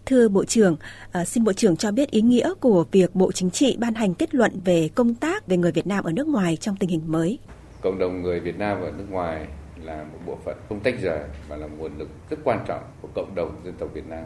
Thưa 0.06 0.28
Bộ 0.28 0.44
trưởng, 0.44 0.76
à, 1.12 1.24
xin 1.24 1.44
Bộ 1.44 1.52
trưởng 1.52 1.76
cho 1.76 1.92
biết 1.92 2.10
ý 2.10 2.22
nghĩa 2.22 2.54
của 2.60 2.84
việc 2.92 3.14
Bộ 3.14 3.32
Chính 3.32 3.50
trị 3.50 3.76
ban 3.80 3.94
hành 3.94 4.14
kết 4.14 4.34
luận 4.34 4.60
về 4.64 4.88
công 4.94 5.14
tác 5.14 5.46
về 5.46 5.56
người 5.56 5.72
Việt 5.72 5.86
Nam 5.86 6.04
ở 6.04 6.12
nước 6.12 6.28
ngoài 6.28 6.56
trong 6.56 6.76
tình 6.76 6.90
hình 6.90 7.02
mới. 7.06 7.38
Cộng 7.80 7.98
đồng 7.98 8.22
người 8.22 8.40
Việt 8.40 8.58
Nam 8.58 8.80
ở 8.80 8.92
nước 8.98 9.04
ngoài 9.10 9.46
là 9.82 10.04
một 10.12 10.18
bộ 10.26 10.38
phận 10.44 10.56
không 10.68 10.80
tách 10.80 10.94
rời 11.02 11.20
và 11.48 11.56
là 11.56 11.66
nguồn 11.66 11.98
lực 11.98 12.08
rất 12.30 12.36
quan 12.44 12.64
trọng 12.66 12.82
của 13.02 13.08
cộng 13.14 13.34
đồng 13.34 13.60
dân 13.64 13.74
tộc 13.78 13.88
Việt 13.94 14.06
Nam. 14.08 14.24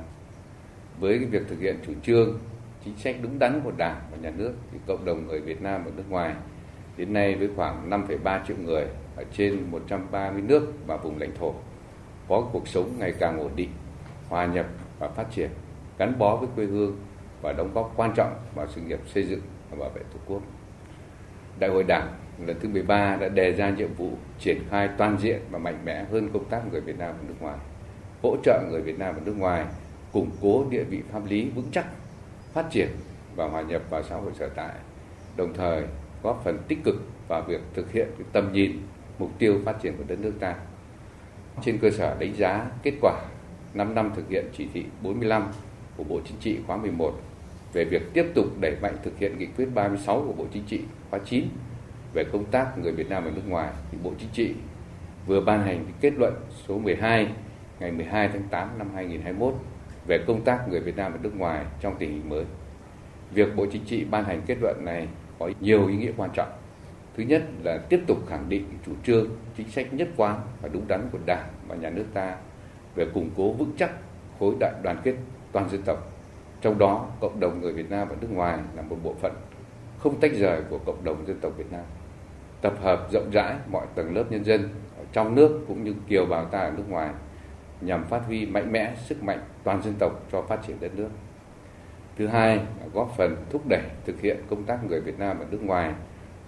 Với 1.01 1.19
cái 1.19 1.29
việc 1.29 1.43
thực 1.49 1.61
hiện 1.61 1.77
chủ 1.87 1.93
trương, 2.07 2.39
chính 2.85 2.97
sách 2.99 3.17
đúng 3.23 3.39
đắn 3.39 3.61
của 3.65 3.73
Đảng 3.77 4.01
và 4.11 4.17
Nhà 4.23 4.31
nước 4.37 4.53
thì 4.73 4.79
cộng 4.87 5.05
đồng 5.05 5.27
người 5.27 5.41
Việt 5.41 5.63
Nam 5.63 5.85
ở 5.85 5.91
nước 5.97 6.05
ngoài 6.09 6.35
đến 6.97 7.13
nay 7.13 7.35
với 7.35 7.49
khoảng 7.57 7.91
5,3 7.91 8.41
triệu 8.49 8.57
người 8.65 8.87
ở 9.17 9.25
trên 9.37 9.71
130 9.71 10.43
nước 10.43 10.73
và 10.87 10.97
vùng 10.97 11.19
lãnh 11.19 11.37
thổ 11.39 11.55
có 12.29 12.49
cuộc 12.53 12.69
sống 12.69 12.99
ngày 12.99 13.13
càng 13.19 13.41
ổn 13.41 13.51
định, 13.57 13.71
hòa 14.29 14.47
nhập 14.47 14.67
và 14.99 15.09
phát 15.09 15.27
triển 15.35 15.51
gắn 15.99 16.19
bó 16.19 16.37
với 16.37 16.49
quê 16.57 16.65
hương 16.65 16.97
và 17.43 17.53
đóng 17.53 17.71
góp 17.75 17.93
quan 17.97 18.13
trọng 18.17 18.35
vào 18.55 18.67
sự 18.69 18.81
nghiệp 18.81 19.01
xây 19.07 19.23
dựng 19.23 19.41
và 19.71 19.77
bảo 19.81 19.91
vệ 19.91 20.01
Tổ 20.13 20.19
quốc. 20.27 20.43
Đại 21.59 21.71
hội 21.71 21.85
Đảng 21.89 22.13
lần 22.47 22.61
thứ 22.61 22.69
13 22.69 23.17
đã 23.17 23.29
đề 23.29 23.53
ra 23.53 23.71
nhiệm 23.71 23.95
vụ 23.95 24.11
triển 24.39 24.59
khai 24.71 24.89
toàn 24.99 25.19
diện 25.21 25.41
và 25.51 25.59
mạnh 25.59 25.79
mẽ 25.85 26.05
hơn 26.05 26.31
công 26.33 26.45
tác 26.45 26.73
người 26.73 26.81
Việt 26.81 26.99
Nam 26.99 27.11
ở 27.11 27.25
nước 27.29 27.35
ngoài, 27.41 27.59
hỗ 28.23 28.37
trợ 28.43 28.63
người 28.71 28.83
Việt 28.83 28.99
Nam 28.99 29.15
ở 29.15 29.21
nước 29.25 29.39
ngoài 29.39 29.67
củng 30.13 30.31
cố 30.43 30.65
địa 30.71 30.85
vị 30.85 31.03
pháp 31.13 31.21
lý 31.29 31.51
vững 31.51 31.69
chắc, 31.73 31.87
phát 32.53 32.71
triển 32.71 32.89
và 33.37 33.49
hòa 33.49 33.63
nhập 33.63 33.83
vào 33.91 34.03
xã 34.03 34.17
hội 34.17 34.33
sở 34.35 34.49
tại, 34.49 34.75
đồng 35.37 35.55
thời 35.55 35.85
góp 36.23 36.41
phần 36.45 36.59
tích 36.69 36.79
cực 36.85 36.95
vào 37.29 37.43
việc 37.43 37.61
thực 37.75 37.93
hiện 37.93 38.09
tầm 38.33 38.53
nhìn, 38.53 38.73
mục 39.19 39.31
tiêu 39.39 39.61
phát 39.65 39.83
triển 39.83 39.97
của 39.97 40.05
đất 40.09 40.21
nước 40.21 40.33
ta. 40.41 40.55
Trên 41.63 41.79
cơ 41.79 41.91
sở 41.91 42.17
đánh 42.19 42.35
giá 42.35 42.67
kết 42.83 42.93
quả 43.01 43.21
5 43.75 43.95
năm 43.95 44.13
thực 44.17 44.29
hiện 44.29 44.45
chỉ 44.57 44.69
thị 44.75 44.85
45 45.03 45.53
của 45.97 46.05
Bộ 46.05 46.21
Chính 46.25 46.37
trị 46.41 46.59
khóa 46.67 46.77
11 46.77 47.15
về 47.73 47.85
việc 47.85 48.03
tiếp 48.15 48.27
tục 48.35 48.47
đẩy 48.61 48.77
mạnh 48.83 48.97
thực 49.03 49.19
hiện 49.19 49.39
nghị 49.39 49.47
quyết 49.47 49.69
36 49.75 50.25
của 50.27 50.33
Bộ 50.33 50.45
Chính 50.53 50.63
trị 50.67 50.81
khóa 51.11 51.21
9 51.25 51.45
về 52.15 52.25
công 52.33 52.45
tác 52.45 52.79
người 52.79 52.93
Việt 52.93 53.11
Nam 53.11 53.25
ở 53.25 53.31
nước 53.31 53.49
ngoài 53.49 53.71
thì 53.91 53.99
Bộ 54.03 54.13
Chính 54.19 54.29
trị 54.33 54.55
vừa 55.27 55.41
ban 55.41 55.63
hành 55.63 55.85
kết 56.01 56.13
luận 56.19 56.35
số 56.69 56.79
12 56.79 57.29
ngày 57.81 57.93
12 57.93 58.29
tháng 58.29 58.43
8 58.51 58.79
năm 58.79 58.91
2021 58.95 59.55
về 60.07 60.19
công 60.27 60.45
tác 60.45 60.69
người 60.69 60.81
Việt 60.81 60.97
Nam 60.97 61.13
ở 61.13 61.19
nước 61.23 61.37
ngoài 61.37 61.65
trong 61.81 61.97
tình 61.99 62.11
hình 62.11 62.29
mới. 62.29 62.45
Việc 63.31 63.57
Bộ 63.57 63.67
Chính 63.73 63.85
trị 63.85 64.05
ban 64.11 64.25
hành 64.25 64.43
kết 64.47 64.57
luận 64.61 64.77
này 64.85 65.09
có 65.39 65.51
nhiều 65.61 65.87
ý 65.87 65.97
nghĩa 65.97 66.13
quan 66.17 66.31
trọng. 66.35 66.49
Thứ 67.17 67.23
nhất 67.23 67.43
là 67.65 67.79
tiếp 67.89 68.01
tục 68.07 68.19
khẳng 68.29 68.49
định 68.49 68.65
chủ 68.87 68.93
trương, 69.07 69.29
chính 69.57 69.69
sách 69.69 69.95
nhất 69.95 70.09
quán 70.17 70.41
và 70.63 70.69
đúng 70.73 70.89
đắn 70.89 71.09
của 71.13 71.19
Đảng 71.27 71.49
và 71.69 71.77
Nhà 71.77 71.91
nước 71.91 72.05
ta 72.15 72.37
về 72.95 73.07
củng 73.15 73.31
cố 73.37 73.53
vững 73.53 73.73
chắc 73.79 73.91
khối 74.39 74.55
đại 74.61 74.73
đoàn 74.83 75.01
kết 75.05 75.15
toàn 75.57 75.69
dân 75.69 75.83
tộc. 75.83 75.99
Trong 76.61 76.79
đó, 76.79 77.07
cộng 77.21 77.41
đồng 77.41 77.61
người 77.61 77.73
Việt 77.73 77.91
Nam 77.91 78.09
ở 78.09 78.17
nước 78.21 78.31
ngoài 78.31 78.59
là 78.75 78.83
một 78.83 78.97
bộ 79.03 79.15
phận 79.21 79.33
không 79.99 80.21
tách 80.21 80.33
rời 80.35 80.63
của 80.71 80.79
cộng 80.79 81.05
đồng 81.05 81.27
dân 81.27 81.41
tộc 81.41 81.53
Việt 81.57 81.73
Nam. 81.73 81.85
Tập 82.61 82.75
hợp 82.83 83.09
rộng 83.13 83.31
rãi 83.33 83.57
mọi 83.71 83.87
tầng 83.95 84.15
lớp 84.15 84.25
nhân 84.31 84.45
dân 84.45 84.69
ở 84.99 85.05
trong 85.13 85.35
nước 85.35 85.65
cũng 85.69 85.85
như 85.85 85.95
kiều 86.09 86.27
bào 86.27 86.45
ta 86.45 86.59
ở 86.59 86.71
nước 86.77 86.89
ngoài 86.89 87.11
nhằm 87.81 88.05
phát 88.05 88.23
huy 88.27 88.47
mạnh 88.47 88.73
mẽ 88.73 88.95
sức 88.97 89.23
mạnh 89.23 89.41
toàn 89.65 89.83
dân 89.83 89.95
tộc 89.99 90.13
cho 90.33 90.43
phát 90.43 90.67
triển 90.67 90.77
đất 90.81 90.95
nước. 90.95 91.09
Thứ 92.17 92.27
hai 92.27 92.57
là 92.57 92.87
góp 92.95 93.15
phần 93.17 93.37
thúc 93.51 93.63
đẩy 93.69 93.83
thực 94.05 94.21
hiện 94.21 94.37
công 94.51 94.65
tác 94.65 94.85
người 94.85 95.01
Việt 95.01 95.19
Nam 95.19 95.39
ở 95.39 95.47
nước 95.51 95.63
ngoài 95.63 95.95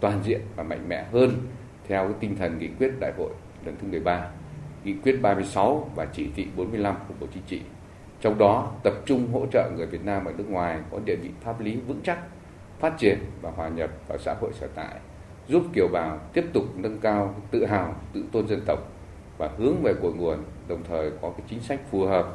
toàn 0.01 0.21
diện 0.25 0.41
và 0.57 0.63
mạnh 0.63 0.89
mẽ 0.89 1.05
hơn 1.13 1.31
theo 1.89 2.05
cái 2.05 2.15
tinh 2.21 2.37
thần 2.37 2.59
nghị 2.59 2.69
quyết 2.79 2.93
đại 3.01 3.13
hội 3.19 3.31
lần 3.65 3.77
thứ 3.81 3.89
13, 3.89 4.31
nghị 4.85 4.95
quyết 5.05 5.19
36 5.23 5.91
và 5.95 6.07
chỉ 6.13 6.29
thị 6.37 6.47
45 6.57 6.95
của 7.09 7.15
Bộ 7.21 7.27
Chính 7.35 7.43
trị 7.47 7.61
trong 8.21 8.39
đó 8.39 8.73
tập 8.83 8.93
trung 9.07 9.33
hỗ 9.33 9.47
trợ 9.53 9.71
người 9.77 9.87
Việt 9.87 10.05
Nam 10.05 10.25
ở 10.25 10.33
nước 10.39 10.51
ngoài 10.51 10.79
có 10.91 10.99
địa 11.05 11.17
vị 11.17 11.31
pháp 11.41 11.61
lý 11.61 11.77
vững 11.77 12.01
chắc, 12.05 12.19
phát 12.81 12.99
triển 12.99 13.19
và 13.43 13.51
hòa 13.51 13.69
nhập 13.69 13.91
vào 14.09 14.19
xã 14.19 14.35
hội 14.41 14.51
sở 14.53 14.67
tại, 14.75 14.95
giúp 15.49 15.63
kiều 15.73 15.89
bào 15.93 16.19
tiếp 16.33 16.45
tục 16.53 16.65
nâng 16.77 16.99
cao 16.99 17.35
tự 17.51 17.67
hào, 17.67 17.95
tự 18.13 18.25
tôn 18.33 18.49
dân 18.49 18.61
tộc 18.67 18.79
và 19.39 19.51
hướng 19.59 19.83
về 19.83 19.95
cội 20.03 20.13
nguồn, 20.13 20.39
đồng 20.69 20.83
thời 20.89 21.11
có 21.23 21.31
cái 21.31 21.47
chính 21.49 21.61
sách 21.61 21.81
phù 21.91 22.07
hợp 22.07 22.27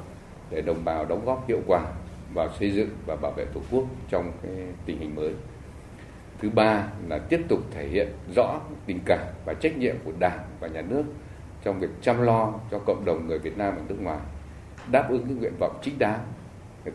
để 0.49 0.61
đồng 0.61 0.85
bào 0.85 1.05
đóng 1.05 1.25
góp 1.25 1.47
hiệu 1.47 1.59
quả 1.67 1.85
vào 2.33 2.49
xây 2.59 2.71
dựng 2.71 2.89
và 3.05 3.15
bảo 3.15 3.31
vệ 3.31 3.45
Tổ 3.45 3.61
quốc 3.71 3.83
trong 4.09 4.31
cái 4.43 4.51
tình 4.85 4.99
hình 4.99 5.15
mới. 5.15 5.33
Thứ 6.39 6.49
ba 6.49 6.87
là 7.07 7.17
tiếp 7.17 7.41
tục 7.49 7.59
thể 7.71 7.87
hiện 7.87 8.07
rõ 8.35 8.59
tình 8.85 8.99
cảm 9.05 9.27
và 9.45 9.53
trách 9.53 9.77
nhiệm 9.77 9.95
của 10.03 10.11
Đảng 10.19 10.39
và 10.59 10.67
Nhà 10.67 10.81
nước 10.81 11.03
trong 11.63 11.79
việc 11.79 11.89
chăm 12.01 12.21
lo 12.21 12.53
cho 12.71 12.79
cộng 12.79 13.05
đồng 13.05 13.27
người 13.27 13.39
Việt 13.39 13.57
Nam 13.57 13.75
ở 13.75 13.81
nước 13.87 14.01
ngoài, 14.01 14.19
đáp 14.91 15.07
ứng 15.09 15.27
những 15.27 15.39
nguyện 15.39 15.53
vọng 15.59 15.79
chính 15.83 15.99
đáng. 15.99 16.19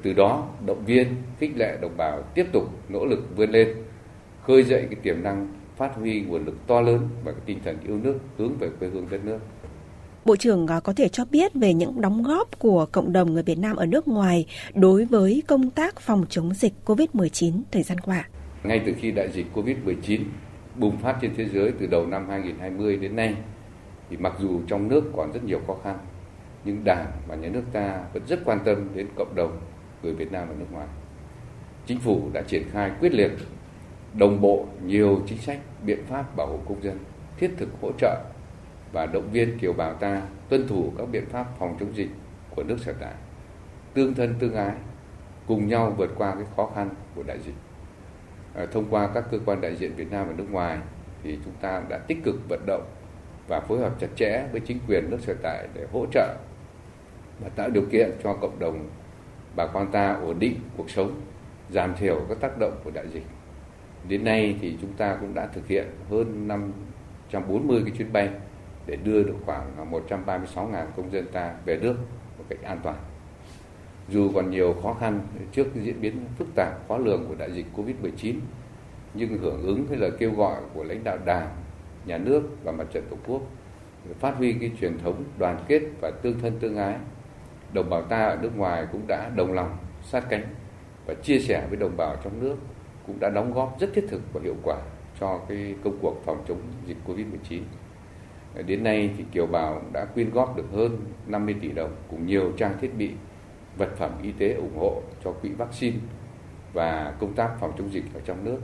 Từ 0.03 0.13
đó 0.13 0.49
động 0.67 0.85
viên, 0.85 1.15
khích 1.39 1.57
lệ 1.57 1.79
đồng 1.81 1.97
bào 1.97 2.23
tiếp 2.35 2.47
tục 2.53 2.65
nỗ 2.89 3.07
lực 3.07 3.37
vươn 3.37 3.51
lên, 3.51 3.69
khơi 4.47 4.63
dậy 4.63 4.87
cái 4.91 5.01
tiềm 5.03 5.23
năng, 5.23 5.53
phát 5.77 5.91
huy 5.95 6.21
nguồn 6.21 6.45
lực 6.45 6.67
to 6.67 6.81
lớn 6.81 7.09
và 7.25 7.33
cái 7.33 7.41
tinh 7.47 7.59
thần 7.65 7.77
yêu 7.87 7.99
nước 8.03 8.19
hướng 8.39 8.59
về 8.59 8.69
quê 8.79 8.89
hương 8.89 9.07
đất 9.11 9.25
nước. 9.25 9.39
Bộ 10.25 10.37
trưởng 10.37 10.67
à, 10.67 10.81
có 10.81 10.93
thể 10.93 11.09
cho 11.09 11.25
biết 11.25 11.55
về 11.55 11.75
những 11.75 12.01
đóng 12.01 12.23
góp 12.23 12.59
của 12.59 12.87
cộng 12.93 13.13
đồng 13.13 13.33
người 13.33 13.43
Việt 13.43 13.59
Nam 13.59 13.77
ở 13.77 13.87
nước 13.87 14.09
ngoài 14.09 14.47
đối 14.75 15.05
với 15.05 15.43
công 15.47 15.71
tác 15.71 16.01
phòng 16.01 16.25
chống 16.29 16.55
dịch 16.55 16.73
COVID-19 16.85 17.61
thời 17.73 17.83
gian 17.83 17.99
qua. 18.01 18.29
Ngay 18.65 18.83
từ 18.87 18.93
khi 19.01 19.11
đại 19.11 19.29
dịch 19.33 19.47
COVID-19 19.55 20.21
bùng 20.77 20.99
phát 20.99 21.17
trên 21.21 21.31
thế 21.37 21.45
giới 21.45 21.73
từ 21.81 21.87
đầu 21.87 22.07
năm 22.07 22.29
2020 22.29 22.97
đến 22.97 23.17
nay, 23.17 23.35
thì 24.11 24.17
mặc 24.17 24.33
dù 24.41 24.61
trong 24.67 24.89
nước 24.89 25.05
còn 25.17 25.33
rất 25.33 25.45
nhiều 25.45 25.61
khó 25.67 25.77
khăn, 25.85 25.99
nhưng 26.69 26.85
Đảng 26.85 27.13
và 27.27 27.35
Nhà 27.35 27.49
nước 27.49 27.63
ta 27.73 28.01
vẫn 28.13 28.23
rất 28.27 28.41
quan 28.45 28.61
tâm 28.65 28.89
đến 28.95 29.07
cộng 29.17 29.35
đồng 29.35 29.61
người 30.03 30.13
Việt 30.13 30.33
Nam 30.33 30.49
ở 30.49 30.55
nước 30.59 30.67
ngoài. 30.73 30.87
Chính 31.87 32.01
phủ 32.01 32.31
đã 32.33 32.43
triển 32.43 32.63
khai 32.73 32.91
quyết 33.01 33.15
liệt, 33.15 33.33
đồng 34.15 34.41
bộ 34.41 34.67
nhiều 34.85 35.23
chính 35.27 35.39
sách, 35.39 35.59
biện 35.83 35.99
pháp 36.07 36.37
bảo 36.37 36.47
hộ 36.47 36.59
công 36.69 36.83
dân, 36.83 36.99
thiết 37.37 37.51
thực 37.57 37.69
hỗ 37.81 37.93
trợ 37.99 38.25
và 38.93 39.07
động 39.07 39.29
viên 39.33 39.59
kiều 39.59 39.73
bào 39.73 39.95
ta 39.95 40.23
tuân 40.49 40.69
thủ 40.69 40.93
các 40.99 41.09
biện 41.13 41.25
pháp 41.27 41.47
phòng 41.59 41.77
chống 41.81 41.97
dịch 41.97 42.09
của 42.57 42.63
nước 42.63 42.77
sở 42.81 42.93
tại, 43.01 43.15
tương 43.95 44.15
thân 44.15 44.35
tương 44.39 44.55
ái, 44.55 44.75
cùng 45.47 45.69
nhau 45.69 45.95
vượt 45.97 46.11
qua 46.17 46.35
cái 46.35 46.45
khó 46.57 46.71
khăn 46.75 46.91
của 47.15 47.23
đại 47.23 47.39
dịch. 47.47 47.57
À, 48.55 48.67
thông 48.73 48.85
qua 48.91 49.09
các 49.15 49.25
cơ 49.31 49.39
quan 49.47 49.61
đại 49.61 49.77
diện 49.77 49.95
Việt 49.97 50.11
Nam 50.11 50.27
ở 50.27 50.33
nước 50.37 50.51
ngoài 50.51 50.79
thì 51.23 51.39
chúng 51.45 51.55
ta 51.61 51.83
đã 51.89 51.99
tích 51.99 52.19
cực 52.25 52.49
vận 52.49 52.61
động 52.67 52.87
và 53.49 53.61
phối 53.61 53.79
hợp 53.79 54.01
chặt 54.01 54.09
chẽ 54.17 54.45
với 54.53 54.61
chính 54.61 54.79
quyền 54.89 55.11
nước 55.11 55.19
sở 55.21 55.35
tại 55.43 55.69
để 55.75 55.87
hỗ 55.93 56.07
trợ 56.13 56.35
và 57.41 57.49
tạo 57.49 57.71
điều 57.71 57.85
kiện 57.91 58.11
cho 58.23 58.35
cộng 58.35 58.59
đồng 58.59 58.89
bà 59.57 59.67
con 59.67 59.93
ta 59.93 60.13
ổn 60.13 60.39
định 60.39 60.55
cuộc 60.77 60.91
sống, 60.91 61.21
giảm 61.71 61.95
thiểu 61.95 62.21
các 62.29 62.41
tác 62.41 62.59
động 62.59 62.81
của 62.85 62.91
đại 62.91 63.05
dịch. 63.13 63.25
Đến 64.09 64.25
nay 64.25 64.57
thì 64.61 64.77
chúng 64.81 64.93
ta 64.93 65.17
cũng 65.21 65.35
đã 65.35 65.47
thực 65.47 65.69
hiện 65.69 65.87
hơn 66.11 66.49
540 66.49 67.83
cái 67.87 67.95
chuyến 67.99 68.13
bay 68.13 68.31
để 68.87 68.97
đưa 68.97 69.23
được 69.23 69.37
khoảng 69.47 69.91
136.000 69.91 70.87
công 70.97 71.13
dân 71.13 71.27
ta 71.33 71.55
về 71.65 71.79
nước 71.83 71.97
một 72.39 72.45
cách 72.49 72.59
an 72.63 72.81
toàn. 72.83 72.97
Dù 74.09 74.31
còn 74.35 74.51
nhiều 74.51 74.75
khó 74.83 74.95
khăn 74.95 75.21
trước 75.53 75.67
diễn 75.75 76.01
biến 76.01 76.25
phức 76.39 76.49
tạp 76.55 76.89
khó 76.89 76.99
lường 76.99 77.25
của 77.29 77.35
đại 77.39 77.53
dịch 77.53 77.67
Covid-19, 77.77 78.35
nhưng 79.15 79.39
hưởng 79.39 79.63
ứng 79.63 79.87
cái 79.87 79.99
lời 79.99 80.11
kêu 80.19 80.33
gọi 80.35 80.61
của 80.75 80.85
lãnh 80.85 81.05
đạo 81.05 81.19
Đảng, 81.25 81.49
Nhà 82.07 82.19
nước 82.19 82.43
và 82.65 82.73
Mặt 82.73 82.87
trận 82.93 83.05
Tổ 83.11 83.17
quốc 83.27 83.43
phát 84.21 84.35
huy 84.37 84.53
cái 84.53 84.71
truyền 84.81 84.99
thống 84.99 85.25
đoàn 85.39 85.65
kết 85.69 85.83
và 86.01 86.11
tương 86.11 86.39
thân 86.41 86.59
tương 86.61 86.77
ái, 86.77 86.97
đồng 87.73 87.91
bào 87.91 88.03
ta 88.03 88.25
ở 88.25 88.39
nước 88.43 88.57
ngoài 88.57 88.87
cũng 88.93 89.07
đã 89.07 89.31
đồng 89.37 89.53
lòng 89.53 89.77
sát 90.03 90.25
cánh 90.29 90.47
và 91.07 91.15
chia 91.15 91.39
sẻ 91.39 91.67
với 91.69 91.77
đồng 91.77 91.97
bào 91.97 92.17
trong 92.25 92.41
nước 92.41 92.57
cũng 93.07 93.21
đã 93.21 93.31
đóng 93.31 93.53
góp 93.53 93.77
rất 93.81 93.91
thiết 93.95 94.05
thực 94.09 94.23
và 94.33 94.41
hiệu 94.45 94.57
quả 94.63 94.77
cho 95.21 95.41
cái 95.49 95.75
công 95.85 95.99
cuộc 96.03 96.23
phòng 96.25 96.45
chống 96.49 96.61
dịch 96.87 96.97
Covid-19. 97.07 97.61
Đến 98.67 98.85
nay 98.85 99.11
thì 99.17 99.25
Kiều 99.33 99.47
Bào 99.47 99.83
đã 99.93 100.05
quyên 100.05 100.31
góp 100.31 100.57
được 100.57 100.67
hơn 100.73 100.99
50 101.27 101.57
tỷ 101.61 101.69
đồng 101.69 101.97
cùng 102.11 102.27
nhiều 102.27 102.53
trang 102.57 102.79
thiết 102.81 102.91
bị, 102.99 103.11
vật 103.77 103.91
phẩm 103.97 104.11
y 104.23 104.33
tế 104.33 104.53
ủng 104.53 104.79
hộ 104.79 105.03
cho 105.25 105.33
quỹ 105.33 105.49
vaccine 105.49 105.97
và 106.73 107.15
công 107.21 107.35
tác 107.35 107.51
phòng 107.61 107.73
chống 107.79 107.93
dịch 107.93 108.05
ở 108.15 108.21
trong 108.25 108.45
nước. 108.45 108.59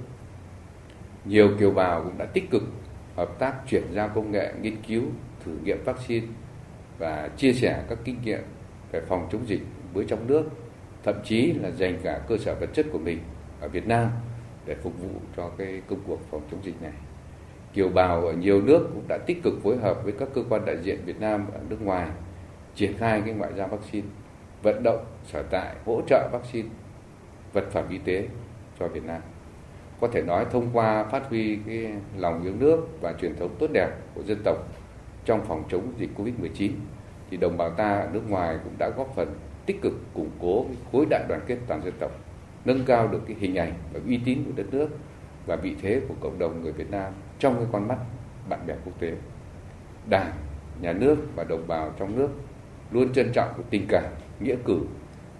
Nhiều 1.24 1.50
kiều 1.58 1.70
bào 1.70 2.02
cũng 2.02 2.18
đã 2.18 2.24
tích 2.24 2.50
cực 2.50 2.62
hợp 3.16 3.38
tác 3.38 3.54
chuyển 3.68 3.82
giao 3.92 4.08
công 4.08 4.30
nghệ 4.30 4.52
nghiên 4.60 4.82
cứu, 4.82 5.02
thử 5.44 5.52
nghiệm 5.64 5.84
vaccine 5.84 6.26
và 6.98 7.30
chia 7.36 7.52
sẻ 7.52 7.84
các 7.88 7.98
kinh 8.04 8.16
nghiệm 8.24 8.40
phải 8.94 9.02
phòng 9.08 9.28
chống 9.32 9.48
dịch 9.48 9.60
với 9.94 10.04
trong 10.08 10.26
nước, 10.26 10.44
thậm 11.04 11.14
chí 11.24 11.52
là 11.52 11.70
dành 11.70 11.98
cả 12.02 12.20
cơ 12.28 12.36
sở 12.38 12.54
vật 12.60 12.70
chất 12.72 12.86
của 12.92 12.98
mình 12.98 13.18
ở 13.60 13.68
Việt 13.68 13.86
Nam 13.86 14.08
để 14.66 14.74
phục 14.82 14.92
vụ 14.98 15.20
cho 15.36 15.50
cái 15.58 15.82
công 15.88 15.98
cuộc 16.06 16.20
phòng 16.30 16.42
chống 16.50 16.60
dịch 16.64 16.82
này 16.82 16.92
kiều 17.74 17.88
bào 17.88 18.26
ở 18.26 18.32
nhiều 18.32 18.62
nước 18.62 18.88
cũng 18.94 19.04
đã 19.08 19.18
tích 19.26 19.42
cực 19.42 19.54
phối 19.62 19.76
hợp 19.76 20.04
với 20.04 20.12
các 20.18 20.28
cơ 20.34 20.42
quan 20.48 20.64
đại 20.64 20.76
diện 20.82 20.98
Việt 21.04 21.20
Nam 21.20 21.46
ở 21.52 21.60
nước 21.68 21.82
ngoài 21.82 22.08
triển 22.74 22.96
khai 22.98 23.22
cái 23.24 23.34
ngoại 23.34 23.50
giao 23.56 23.68
vaccine, 23.68 24.06
vận 24.62 24.82
động 24.82 25.04
sở 25.24 25.42
tại 25.42 25.76
hỗ 25.84 26.02
trợ 26.06 26.28
vaccine, 26.32 26.68
vật 27.52 27.64
phẩm 27.70 27.88
y 27.88 27.98
tế 27.98 28.28
cho 28.78 28.88
Việt 28.88 29.04
Nam. 29.04 29.20
Có 30.00 30.08
thể 30.08 30.22
nói 30.22 30.46
thông 30.50 30.70
qua 30.72 31.04
phát 31.04 31.28
huy 31.28 31.58
cái 31.66 31.92
lòng 32.16 32.42
yêu 32.42 32.52
nước 32.58 32.88
và 33.00 33.12
truyền 33.20 33.36
thống 33.36 33.56
tốt 33.58 33.70
đẹp 33.72 33.90
của 34.14 34.22
dân 34.22 34.38
tộc 34.44 34.56
trong 35.24 35.44
phòng 35.44 35.64
chống 35.68 35.92
dịch 35.98 36.10
Covid-19 36.16 36.70
thì 37.34 37.40
đồng 37.40 37.56
bào 37.56 37.70
ta 37.70 37.98
ở 37.98 38.08
nước 38.12 38.30
ngoài 38.30 38.58
cũng 38.64 38.72
đã 38.78 38.90
góp 38.96 39.14
phần 39.16 39.34
tích 39.66 39.82
cực 39.82 39.92
củng 40.14 40.30
cố 40.40 40.64
cái 40.68 40.76
khối 40.92 41.06
đại 41.10 41.24
đoàn 41.28 41.40
kết 41.46 41.56
toàn 41.66 41.84
dân 41.84 41.94
tộc, 41.98 42.10
nâng 42.64 42.84
cao 42.86 43.08
được 43.08 43.20
cái 43.26 43.36
hình 43.40 43.54
ảnh 43.54 43.72
và 43.92 44.00
uy 44.06 44.20
tín 44.24 44.44
của 44.44 44.52
đất 44.56 44.66
nước 44.70 44.88
và 45.46 45.56
vị 45.56 45.76
thế 45.82 46.00
của 46.08 46.14
cộng 46.20 46.38
đồng 46.38 46.62
người 46.62 46.72
Việt 46.72 46.90
Nam 46.90 47.12
trong 47.38 47.56
cái 47.56 47.66
con 47.72 47.88
mắt 47.88 47.98
bạn 48.48 48.60
bè 48.66 48.74
quốc 48.84 49.00
tế. 49.00 49.12
Đảng, 50.10 50.32
nhà 50.80 50.92
nước 50.92 51.16
và 51.36 51.44
đồng 51.44 51.64
bào 51.68 51.92
trong 51.98 52.18
nước 52.18 52.28
luôn 52.90 53.12
trân 53.12 53.32
trọng 53.32 53.48
cái 53.56 53.64
tình 53.70 53.86
cảm, 53.88 54.04
nghĩa 54.40 54.56
cử, 54.64 54.78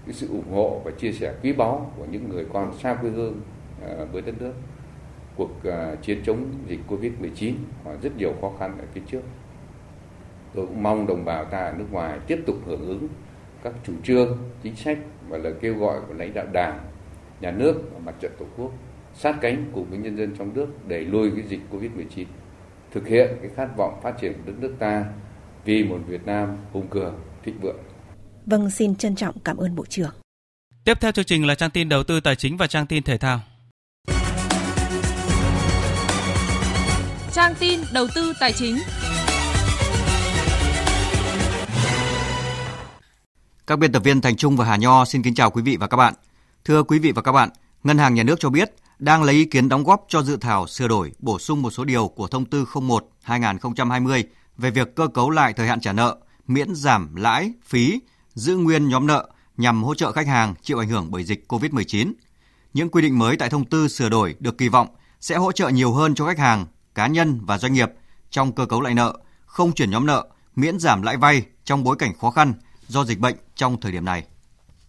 cái 0.07 0.15
sự 0.15 0.29
ủng 0.29 0.53
hộ 0.53 0.81
và 0.85 0.91
chia 0.91 1.13
sẻ 1.13 1.35
quý 1.43 1.53
báu 1.53 1.93
của 1.97 2.05
những 2.11 2.29
người 2.29 2.47
con 2.53 2.79
xa 2.79 2.95
quê 2.95 3.11
hương 3.11 3.41
à, 3.83 4.05
với 4.13 4.23
đất 4.23 4.35
nước. 4.41 4.55
Cuộc 5.37 5.65
à, 5.65 5.95
chiến 6.03 6.21
chống 6.27 6.47
dịch 6.69 6.81
Covid-19 6.89 7.55
còn 7.85 8.01
rất 8.01 8.17
nhiều 8.17 8.33
khó 8.41 8.53
khăn 8.59 8.79
ở 8.79 8.85
phía 8.95 9.03
trước. 9.07 9.23
Tôi 10.55 10.67
cũng 10.67 10.83
mong 10.83 11.07
đồng 11.07 11.25
bào 11.25 11.45
ta 11.45 11.59
ở 11.59 11.73
nước 11.79 11.87
ngoài 11.91 12.19
tiếp 12.27 12.43
tục 12.47 12.57
hưởng 12.67 12.89
ứng 12.89 13.09
các 13.63 13.73
chủ 13.87 13.93
trương, 14.05 14.39
chính 14.63 14.77
sách 14.77 14.99
và 15.29 15.39
lời 15.39 15.55
kêu 15.61 15.75
gọi 15.75 16.01
của 16.09 16.15
lãnh 16.15 16.35
đạo 16.35 16.47
Đảng, 16.53 16.79
nhà 17.41 17.51
nước 17.51 17.75
và 17.93 17.99
mặt 18.05 18.15
trận 18.21 18.33
Tổ 18.39 18.45
quốc 18.57 18.73
sát 19.15 19.37
cánh 19.41 19.71
cùng 19.75 19.91
với 19.91 19.99
nhân 19.99 20.17
dân 20.17 20.37
trong 20.39 20.55
nước 20.55 20.67
đẩy 20.89 21.05
lùi 21.05 21.31
cái 21.31 21.45
dịch 21.49 21.61
Covid-19, 21.73 22.25
thực 22.93 23.07
hiện 23.07 23.29
cái 23.43 23.51
khát 23.57 23.69
vọng 23.77 24.01
phát 24.03 24.15
triển 24.21 24.33
của 24.33 24.41
đất 24.47 24.55
nước 24.61 24.75
ta 24.79 25.05
vì 25.65 25.85
một 25.85 25.99
Việt 26.07 26.27
Nam 26.27 26.57
hùng 26.73 26.89
cường, 26.91 27.15
thịnh 27.45 27.61
vượng. 27.61 27.79
Vâng, 28.47 28.71
xin 28.71 28.95
trân 28.95 29.17
trọng 29.17 29.35
cảm 29.45 29.57
ơn 29.57 29.75
Bộ 29.75 29.85
trưởng. 29.89 30.11
Tiếp 30.85 31.01
theo 31.01 31.13
chương 31.13 31.25
trình 31.25 31.47
là 31.47 31.55
trang 31.55 31.71
tin 31.71 31.89
đầu 31.89 32.03
tư 32.03 32.21
tài 32.21 32.37
chính 32.37 32.57
và 32.57 32.67
trang 32.67 32.87
tin 32.87 33.03
thể 33.03 33.19
thao. 33.19 33.41
Trang 37.33 37.55
tin 37.61 37.81
đầu 37.95 38.07
tư 38.15 38.33
tài 38.41 38.53
chính. 38.53 38.77
Các 43.67 43.79
biên 43.79 43.93
tập 43.93 44.03
viên 44.05 44.21
Thành 44.21 44.37
Trung 44.37 44.57
và 44.57 44.65
Hà 44.65 44.77
Nho 44.77 45.05
xin 45.05 45.23
kính 45.23 45.35
chào 45.35 45.51
quý 45.51 45.63
vị 45.63 45.77
và 45.77 45.87
các 45.87 45.97
bạn. 45.97 46.15
Thưa 46.65 46.83
quý 46.83 46.99
vị 46.99 47.13
và 47.13 47.23
các 47.23 47.33
bạn, 47.33 47.49
Ngân 47.85 47.99
hàng 47.99 48.15
Nhà 48.15 48.23
nước 48.23 48.41
cho 48.41 48.51
biết 48.51 48.75
đang 48.99 49.23
lấy 49.23 49.35
ý 49.35 49.45
kiến 49.45 49.69
đóng 49.69 49.85
góp 49.85 50.05
cho 50.09 50.23
dự 50.23 50.37
thảo 50.37 50.67
sửa 50.67 50.89
đổi, 50.89 51.13
bổ 51.19 51.39
sung 51.39 51.63
một 51.63 51.71
số 51.71 51.85
điều 51.85 52.09
của 52.09 52.29
thông 52.29 52.45
tư 52.45 52.65
01/2020 52.65 54.25
về 54.57 54.71
việc 54.71 54.95
cơ 54.95 55.07
cấu 55.07 55.31
lại 55.31 55.53
thời 55.53 55.67
hạn 55.67 55.81
trả 55.81 55.93
nợ, 55.93 56.17
miễn 56.47 56.75
giảm 56.75 57.17
lãi, 57.17 57.53
phí, 57.67 58.01
giữ 58.35 58.57
nguyên 58.57 58.89
nhóm 58.89 59.07
nợ 59.07 59.29
nhằm 59.57 59.85
hỗ 59.85 59.95
trợ 59.95 60.13
khách 60.13 60.27
hàng 60.27 60.55
chịu 60.63 60.79
ảnh 60.79 60.89
hưởng 60.89 61.11
bởi 61.11 61.25
dịch 61.25 61.45
COVID-19. 61.49 62.13
Những 62.75 62.89
quy 62.89 63.03
định 63.03 63.19
mới 63.19 63.37
tại 63.37 63.49
thông 63.49 63.65
tư 63.65 63.89
sửa 63.89 64.09
đổi 64.09 64.35
được 64.41 64.59
kỳ 64.59 64.69
vọng 64.69 64.89
sẽ 65.21 65.37
hỗ 65.37 65.53
trợ 65.53 65.69
nhiều 65.69 65.93
hơn 65.93 66.15
cho 66.15 66.27
khách 66.27 66.39
hàng, 66.39 66.67
cá 66.95 67.07
nhân 67.07 67.41
và 67.43 67.59
doanh 67.59 67.73
nghiệp 67.73 67.89
trong 68.31 68.53
cơ 68.53 68.67
cấu 68.67 68.81
lại 68.81 68.95
nợ, 68.95 69.19
không 69.47 69.73
chuyển 69.73 69.91
nhóm 69.91 70.07
nợ, 70.07 70.27
miễn 70.57 70.79
giảm 70.79 71.03
lãi 71.03 71.17
vay 71.17 71.43
trong 71.65 71.85
bối 71.85 71.97
cảnh 71.99 72.13
khó 72.21 72.31
khăn 72.31 72.55
do 72.89 73.05
dịch 73.05 73.19
bệnh 73.19 73.35
trong 73.57 73.81
thời 73.81 73.93
điểm 73.93 74.05
này. 74.05 74.25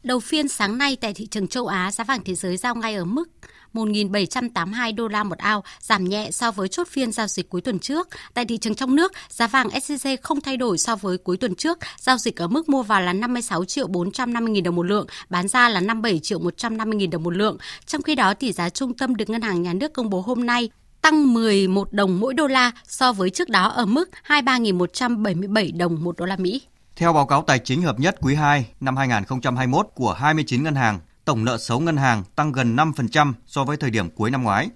Đầu 0.04 0.20
phiên 0.20 0.48
sáng 0.48 0.78
nay 0.78 0.98
tại 1.02 1.14
thị 1.14 1.28
trường 1.28 1.48
châu 1.48 1.68
Á, 1.68 1.92
giá 1.92 2.04
vàng 2.04 2.24
thế 2.26 2.36
giới 2.36 2.58
giao 2.58 2.76
ngay 2.76 2.96
ở 2.96 3.06
mức 3.06 3.30
1.782 3.76 4.96
đô 4.96 5.08
la 5.08 5.24
một 5.24 5.38
ao, 5.38 5.64
giảm 5.80 6.06
nhẹ 6.06 6.32
so 6.32 6.52
với 6.52 6.68
chốt 6.68 6.88
phiên 6.88 7.12
giao 7.12 7.28
dịch 7.28 7.50
cuối 7.50 7.62
tuần 7.62 7.80
trước. 7.80 8.08
Tại 8.34 8.46
thị 8.46 8.58
trường 8.58 8.76
trong 8.76 8.96
nước, 8.96 9.12
giá 9.30 9.48
vàng 9.48 9.68
SJC 9.68 10.18
không 10.22 10.42
thay 10.42 10.58
đổi 10.58 10.78
so 10.78 10.96
với 10.96 11.18
cuối 11.18 11.38
tuần 11.38 11.56
trước, 11.56 11.80
giao 12.00 12.18
dịch 12.18 12.42
ở 12.42 12.48
mức 12.48 12.70
mua 12.70 12.84
vào 12.84 13.02
là 13.02 13.14
56 13.14 13.66
triệu 13.66 13.88
450 13.88 14.54
nghìn 14.54 14.64
đồng 14.64 14.76
một 14.76 14.84
lượng, 14.84 15.08
bán 15.30 15.48
ra 15.48 15.70
là 15.70 15.82
57 15.82 16.20
triệu 16.20 16.40
150 16.40 16.98
nghìn 16.98 17.10
đồng 17.10 17.24
một 17.24 17.38
lượng. 17.38 17.58
Trong 17.86 18.02
khi 18.02 18.16
đó, 18.16 18.34
tỷ 18.34 18.52
giá 18.52 18.70
trung 18.70 18.94
tâm 18.94 19.16
được 19.16 19.30
Ngân 19.30 19.42
hàng 19.42 19.62
Nhà 19.62 19.74
nước 19.74 19.94
công 19.94 20.10
bố 20.10 20.22
hôm 20.22 20.46
nay 20.46 20.70
tăng 21.02 21.34
11 21.34 21.94
đồng 21.94 22.20
mỗi 22.20 22.34
đô 22.34 22.48
la 22.48 22.72
so 22.88 23.14
với 23.14 23.30
trước 23.30 23.50
đó 23.50 23.68
ở 23.68 23.86
mức 23.86 24.10
23.177 24.28 25.78
đồng 25.78 26.04
một 26.04 26.18
đô 26.18 26.26
la 26.26 26.36
Mỹ. 26.36 26.62
Theo 26.96 27.14
báo 27.14 27.26
cáo 27.26 27.42
tài 27.42 27.60
chính 27.60 27.82
hợp 27.82 28.00
nhất 28.00 28.16
quý 28.22 28.36
2 28.36 28.70
năm 28.80 28.98
2021 28.98 29.88
của 29.96 30.14
29 30.14 30.64
ngân 30.64 30.76
hàng, 30.76 31.00
tổng 31.26 31.46
nợ 31.46 31.58
xấu 31.58 31.80
ngân 31.80 31.98
hàng 31.98 32.24
tăng 32.36 32.52
gần 32.52 32.76
5% 32.76 33.34
so 33.46 33.64
với 33.64 33.78
thời 33.78 33.90
điểm 33.90 34.10
cuối 34.10 34.32
năm 34.32 34.44
ngoái. 34.44 34.70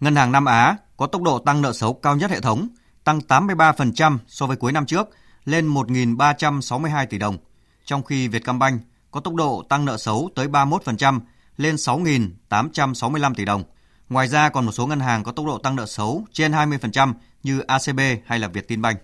Ngân 0.00 0.16
hàng 0.16 0.32
Nam 0.32 0.44
Á 0.44 0.76
có 0.96 1.06
tốc 1.06 1.22
độ 1.22 1.38
tăng 1.38 1.62
nợ 1.62 1.72
xấu 1.72 1.94
cao 1.94 2.16
nhất 2.16 2.30
hệ 2.30 2.40
thống, 2.40 2.68
tăng 3.04 3.18
83% 3.18 4.18
so 4.26 4.46
với 4.46 4.56
cuối 4.56 4.72
năm 4.72 4.86
trước, 4.86 5.08
lên 5.44 5.74
1.362 5.74 7.06
tỷ 7.06 7.18
đồng, 7.18 7.38
trong 7.84 8.02
khi 8.02 8.28
Vietcombank 8.28 8.82
có 9.10 9.20
tốc 9.20 9.34
độ 9.34 9.62
tăng 9.68 9.84
nợ 9.84 9.96
xấu 9.96 10.30
tới 10.34 10.48
31%, 10.48 11.20
lên 11.56 11.74
6.865 11.74 13.34
tỷ 13.34 13.44
đồng. 13.44 13.64
Ngoài 14.08 14.28
ra 14.28 14.48
còn 14.48 14.66
một 14.66 14.72
số 14.72 14.86
ngân 14.86 15.00
hàng 15.00 15.24
có 15.24 15.32
tốc 15.32 15.46
độ 15.46 15.58
tăng 15.58 15.76
nợ 15.76 15.86
xấu 15.86 16.24
trên 16.32 16.52
20% 16.52 17.14
như 17.42 17.60
ACB 17.60 18.00
hay 18.26 18.38
là 18.38 18.48
Vietinbank. 18.48 18.98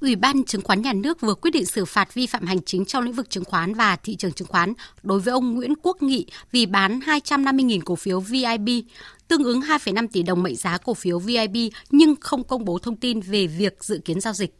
Ủy 0.00 0.16
ban 0.16 0.44
Chứng 0.44 0.62
khoán 0.62 0.82
Nhà 0.82 0.92
nước 0.92 1.20
vừa 1.20 1.34
quyết 1.34 1.50
định 1.50 1.66
xử 1.66 1.84
phạt 1.84 2.14
vi 2.14 2.26
phạm 2.26 2.46
hành 2.46 2.62
chính 2.66 2.84
trong 2.84 3.04
lĩnh 3.04 3.12
vực 3.12 3.30
chứng 3.30 3.44
khoán 3.44 3.74
và 3.74 3.96
thị 3.96 4.16
trường 4.16 4.32
chứng 4.32 4.48
khoán 4.48 4.72
đối 5.02 5.20
với 5.20 5.32
ông 5.32 5.54
Nguyễn 5.54 5.74
Quốc 5.82 6.02
Nghị 6.02 6.26
vì 6.52 6.66
bán 6.66 7.00
250.000 7.00 7.80
cổ 7.84 7.96
phiếu 7.96 8.20
VIB, 8.20 8.68
tương 9.28 9.44
ứng 9.44 9.60
2,5 9.60 10.06
tỷ 10.12 10.22
đồng 10.22 10.42
mệnh 10.42 10.56
giá 10.56 10.78
cổ 10.78 10.94
phiếu 10.94 11.18
VIB 11.18 11.56
nhưng 11.90 12.14
không 12.20 12.44
công 12.44 12.64
bố 12.64 12.78
thông 12.78 12.96
tin 12.96 13.20
về 13.20 13.46
việc 13.46 13.84
dự 13.84 14.00
kiến 14.04 14.20
giao 14.20 14.32
dịch. 14.32 14.54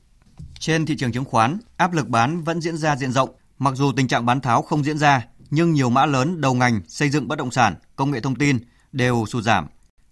Trên 0.58 0.86
thị 0.86 0.96
trường 0.96 1.12
chứng 1.12 1.24
khoán, 1.24 1.58
áp 1.76 1.92
lực 1.92 2.08
bán 2.08 2.44
vẫn 2.44 2.60
diễn 2.60 2.76
ra 2.76 2.96
diện 2.96 3.12
rộng. 3.12 3.30
Mặc 3.58 3.74
dù 3.76 3.92
tình 3.92 4.08
trạng 4.08 4.26
bán 4.26 4.40
tháo 4.40 4.62
không 4.62 4.84
diễn 4.84 4.98
ra, 4.98 5.26
nhưng 5.50 5.72
nhiều 5.72 5.90
mã 5.90 6.06
lớn 6.06 6.40
đầu 6.40 6.54
ngành 6.54 6.80
xây 6.88 7.10
dựng 7.10 7.28
bất 7.28 7.38
động 7.38 7.50
sản, 7.50 7.74
công 7.96 8.10
nghệ 8.10 8.20
thông 8.20 8.36
tin 8.36 8.58
đều 8.92 9.24
sụt 9.28 9.44
giảm. 9.44 9.66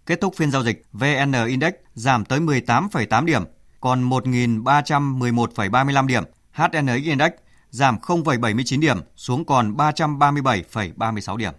Kết 0.07 0.21
thúc 0.21 0.35
phiên 0.37 0.51
giao 0.51 0.65
dịch, 0.65 0.85
VN 0.93 1.33
Index 1.47 1.73
giảm 1.95 2.25
tới 2.25 2.41
18,8 2.41 3.25
điểm, 3.25 3.43
còn 3.85 4.11
1.311,35 4.11 6.07
điểm. 6.07 6.23
HNX 6.53 7.05
Index 7.05 7.31
giảm 7.71 7.97
0,79 8.03 8.81
điểm 8.81 9.01
xuống 9.17 9.45
còn 9.45 9.77
337,36 9.77 11.37
điểm. 11.37 11.53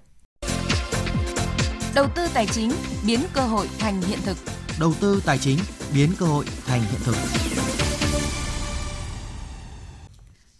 Đầu 1.95 2.07
tư 2.15 2.28
tài 2.34 2.47
chính 2.47 2.71
biến 3.07 3.19
cơ 3.34 3.41
hội 3.41 3.69
thành 3.80 4.01
hiện 4.01 4.19
thực. 4.26 4.38
Đầu 4.80 4.93
tư 4.99 5.21
tài 5.26 5.38
chính 5.38 5.59
biến 5.93 6.09
cơ 6.19 6.26
hội 6.26 6.45
thành 6.65 6.82
hiện 6.82 7.01
thực. 7.03 7.15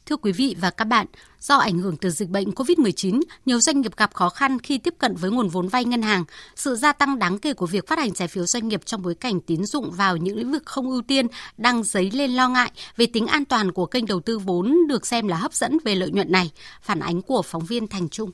Thưa 0.06 0.18
quý 0.18 0.32
vị 0.32 0.56
và 0.60 0.70
các 0.70 0.86
bạn, 0.86 1.08
do 1.40 1.56
ảnh 1.56 1.78
hưởng 1.78 1.98
từ 1.98 2.10
dịch 2.10 2.30
bệnh 2.30 2.50
COVID-19, 2.50 3.22
nhiều 3.46 3.60
doanh 3.60 3.82
nghiệp 3.82 3.98
gặp 3.98 4.14
khó 4.14 4.30
khăn 4.30 4.60
khi 4.60 4.78
tiếp 4.78 4.94
cận 4.98 5.16
với 5.16 5.32
nguồn 5.32 5.50
vốn 5.50 5.68
vay 5.68 5.86
ngân 5.86 6.02
hàng. 6.02 6.26
Sự 6.56 6.76
gia 6.76 6.94
tăng 6.94 7.20
đáng 7.20 7.40
kể 7.40 7.54
của 7.54 7.66
việc 7.66 7.88
phát 7.88 8.00
hành 8.00 8.14
trái 8.14 8.28
phiếu 8.28 8.46
doanh 8.46 8.68
nghiệp 8.68 8.82
trong 8.86 9.02
bối 9.02 9.16
cảnh 9.16 9.42
tín 9.42 9.66
dụng 9.66 9.92
vào 9.92 10.18
những 10.18 10.38
lĩnh 10.38 10.52
vực 10.52 10.64
không 10.66 10.90
ưu 10.92 11.02
tiên 11.02 11.28
đang 11.58 11.84
dấy 11.84 12.12
lên 12.12 12.32
lo 12.32 12.50
ngại 12.50 12.72
về 12.98 13.06
tính 13.06 13.28
an 13.28 13.46
toàn 13.46 13.72
của 13.72 13.86
kênh 13.86 14.06
đầu 14.06 14.20
tư 14.20 14.40
vốn 14.40 14.78
được 14.88 15.06
xem 15.06 15.28
là 15.28 15.38
hấp 15.38 15.54
dẫn 15.54 15.78
về 15.84 15.96
lợi 15.96 16.12
nhuận 16.12 16.32
này. 16.32 16.52
Phản 16.82 17.00
ánh 17.00 17.22
của 17.22 17.42
phóng 17.42 17.66
viên 17.66 17.88
Thành 17.88 18.10
Trung. 18.10 18.32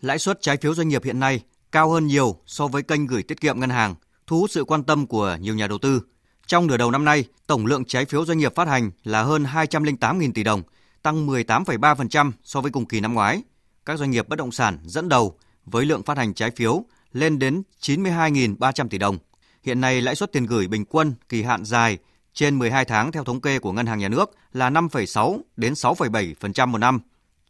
Lãi 0.00 0.18
suất 0.18 0.38
trái 0.42 0.56
phiếu 0.56 0.74
doanh 0.74 0.88
nghiệp 0.88 1.04
hiện 1.04 1.20
nay 1.20 1.40
cao 1.72 1.90
hơn 1.90 2.06
nhiều 2.06 2.36
so 2.46 2.66
với 2.66 2.82
kênh 2.82 3.06
gửi 3.06 3.22
tiết 3.22 3.40
kiệm 3.40 3.60
ngân 3.60 3.70
hàng, 3.70 3.94
thu 4.26 4.40
hút 4.40 4.50
sự 4.50 4.64
quan 4.64 4.84
tâm 4.84 5.06
của 5.06 5.36
nhiều 5.40 5.54
nhà 5.54 5.66
đầu 5.66 5.78
tư. 5.78 6.00
Trong 6.46 6.66
nửa 6.66 6.76
đầu 6.76 6.90
năm 6.90 7.04
nay, 7.04 7.24
tổng 7.46 7.66
lượng 7.66 7.84
trái 7.84 8.04
phiếu 8.04 8.24
doanh 8.24 8.38
nghiệp 8.38 8.54
phát 8.54 8.68
hành 8.68 8.90
là 9.04 9.22
hơn 9.22 9.44
208.000 9.44 10.32
tỷ 10.32 10.42
đồng, 10.42 10.62
tăng 11.02 11.26
18,3% 11.26 12.32
so 12.44 12.60
với 12.60 12.70
cùng 12.70 12.86
kỳ 12.86 13.00
năm 13.00 13.14
ngoái. 13.14 13.42
Các 13.86 13.98
doanh 13.98 14.10
nghiệp 14.10 14.28
bất 14.28 14.36
động 14.36 14.52
sản 14.52 14.78
dẫn 14.84 15.08
đầu 15.08 15.36
với 15.66 15.84
lượng 15.84 16.02
phát 16.02 16.18
hành 16.18 16.34
trái 16.34 16.50
phiếu 16.50 16.84
lên 17.12 17.38
đến 17.38 17.62
92.300 17.80 18.88
tỷ 18.88 18.98
đồng. 18.98 19.18
Hiện 19.62 19.80
nay 19.80 20.00
lãi 20.00 20.14
suất 20.14 20.32
tiền 20.32 20.46
gửi 20.46 20.68
bình 20.68 20.84
quân 20.84 21.14
kỳ 21.28 21.42
hạn 21.42 21.64
dài 21.64 21.98
trên 22.34 22.58
12 22.58 22.84
tháng 22.84 23.12
theo 23.12 23.24
thống 23.24 23.40
kê 23.40 23.58
của 23.58 23.72
Ngân 23.72 23.86
hàng 23.86 23.98
Nhà 23.98 24.08
nước 24.08 24.30
là 24.52 24.70
5,6 24.70 25.40
đến 25.56 25.72
6,7% 25.72 26.66
một 26.68 26.78
năm. 26.78 27.00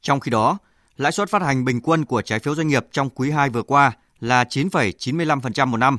Trong 0.00 0.20
khi 0.20 0.30
đó, 0.30 0.58
lãi 0.96 1.12
suất 1.12 1.30
phát 1.30 1.42
hành 1.42 1.64
bình 1.64 1.80
quân 1.80 2.04
của 2.04 2.22
trái 2.22 2.38
phiếu 2.38 2.54
doanh 2.54 2.68
nghiệp 2.68 2.86
trong 2.92 3.10
quý 3.10 3.30
2 3.30 3.50
vừa 3.50 3.62
qua 3.62 3.92
là 4.20 4.44
9,95% 4.44 5.66
một 5.66 5.76
năm. 5.76 5.98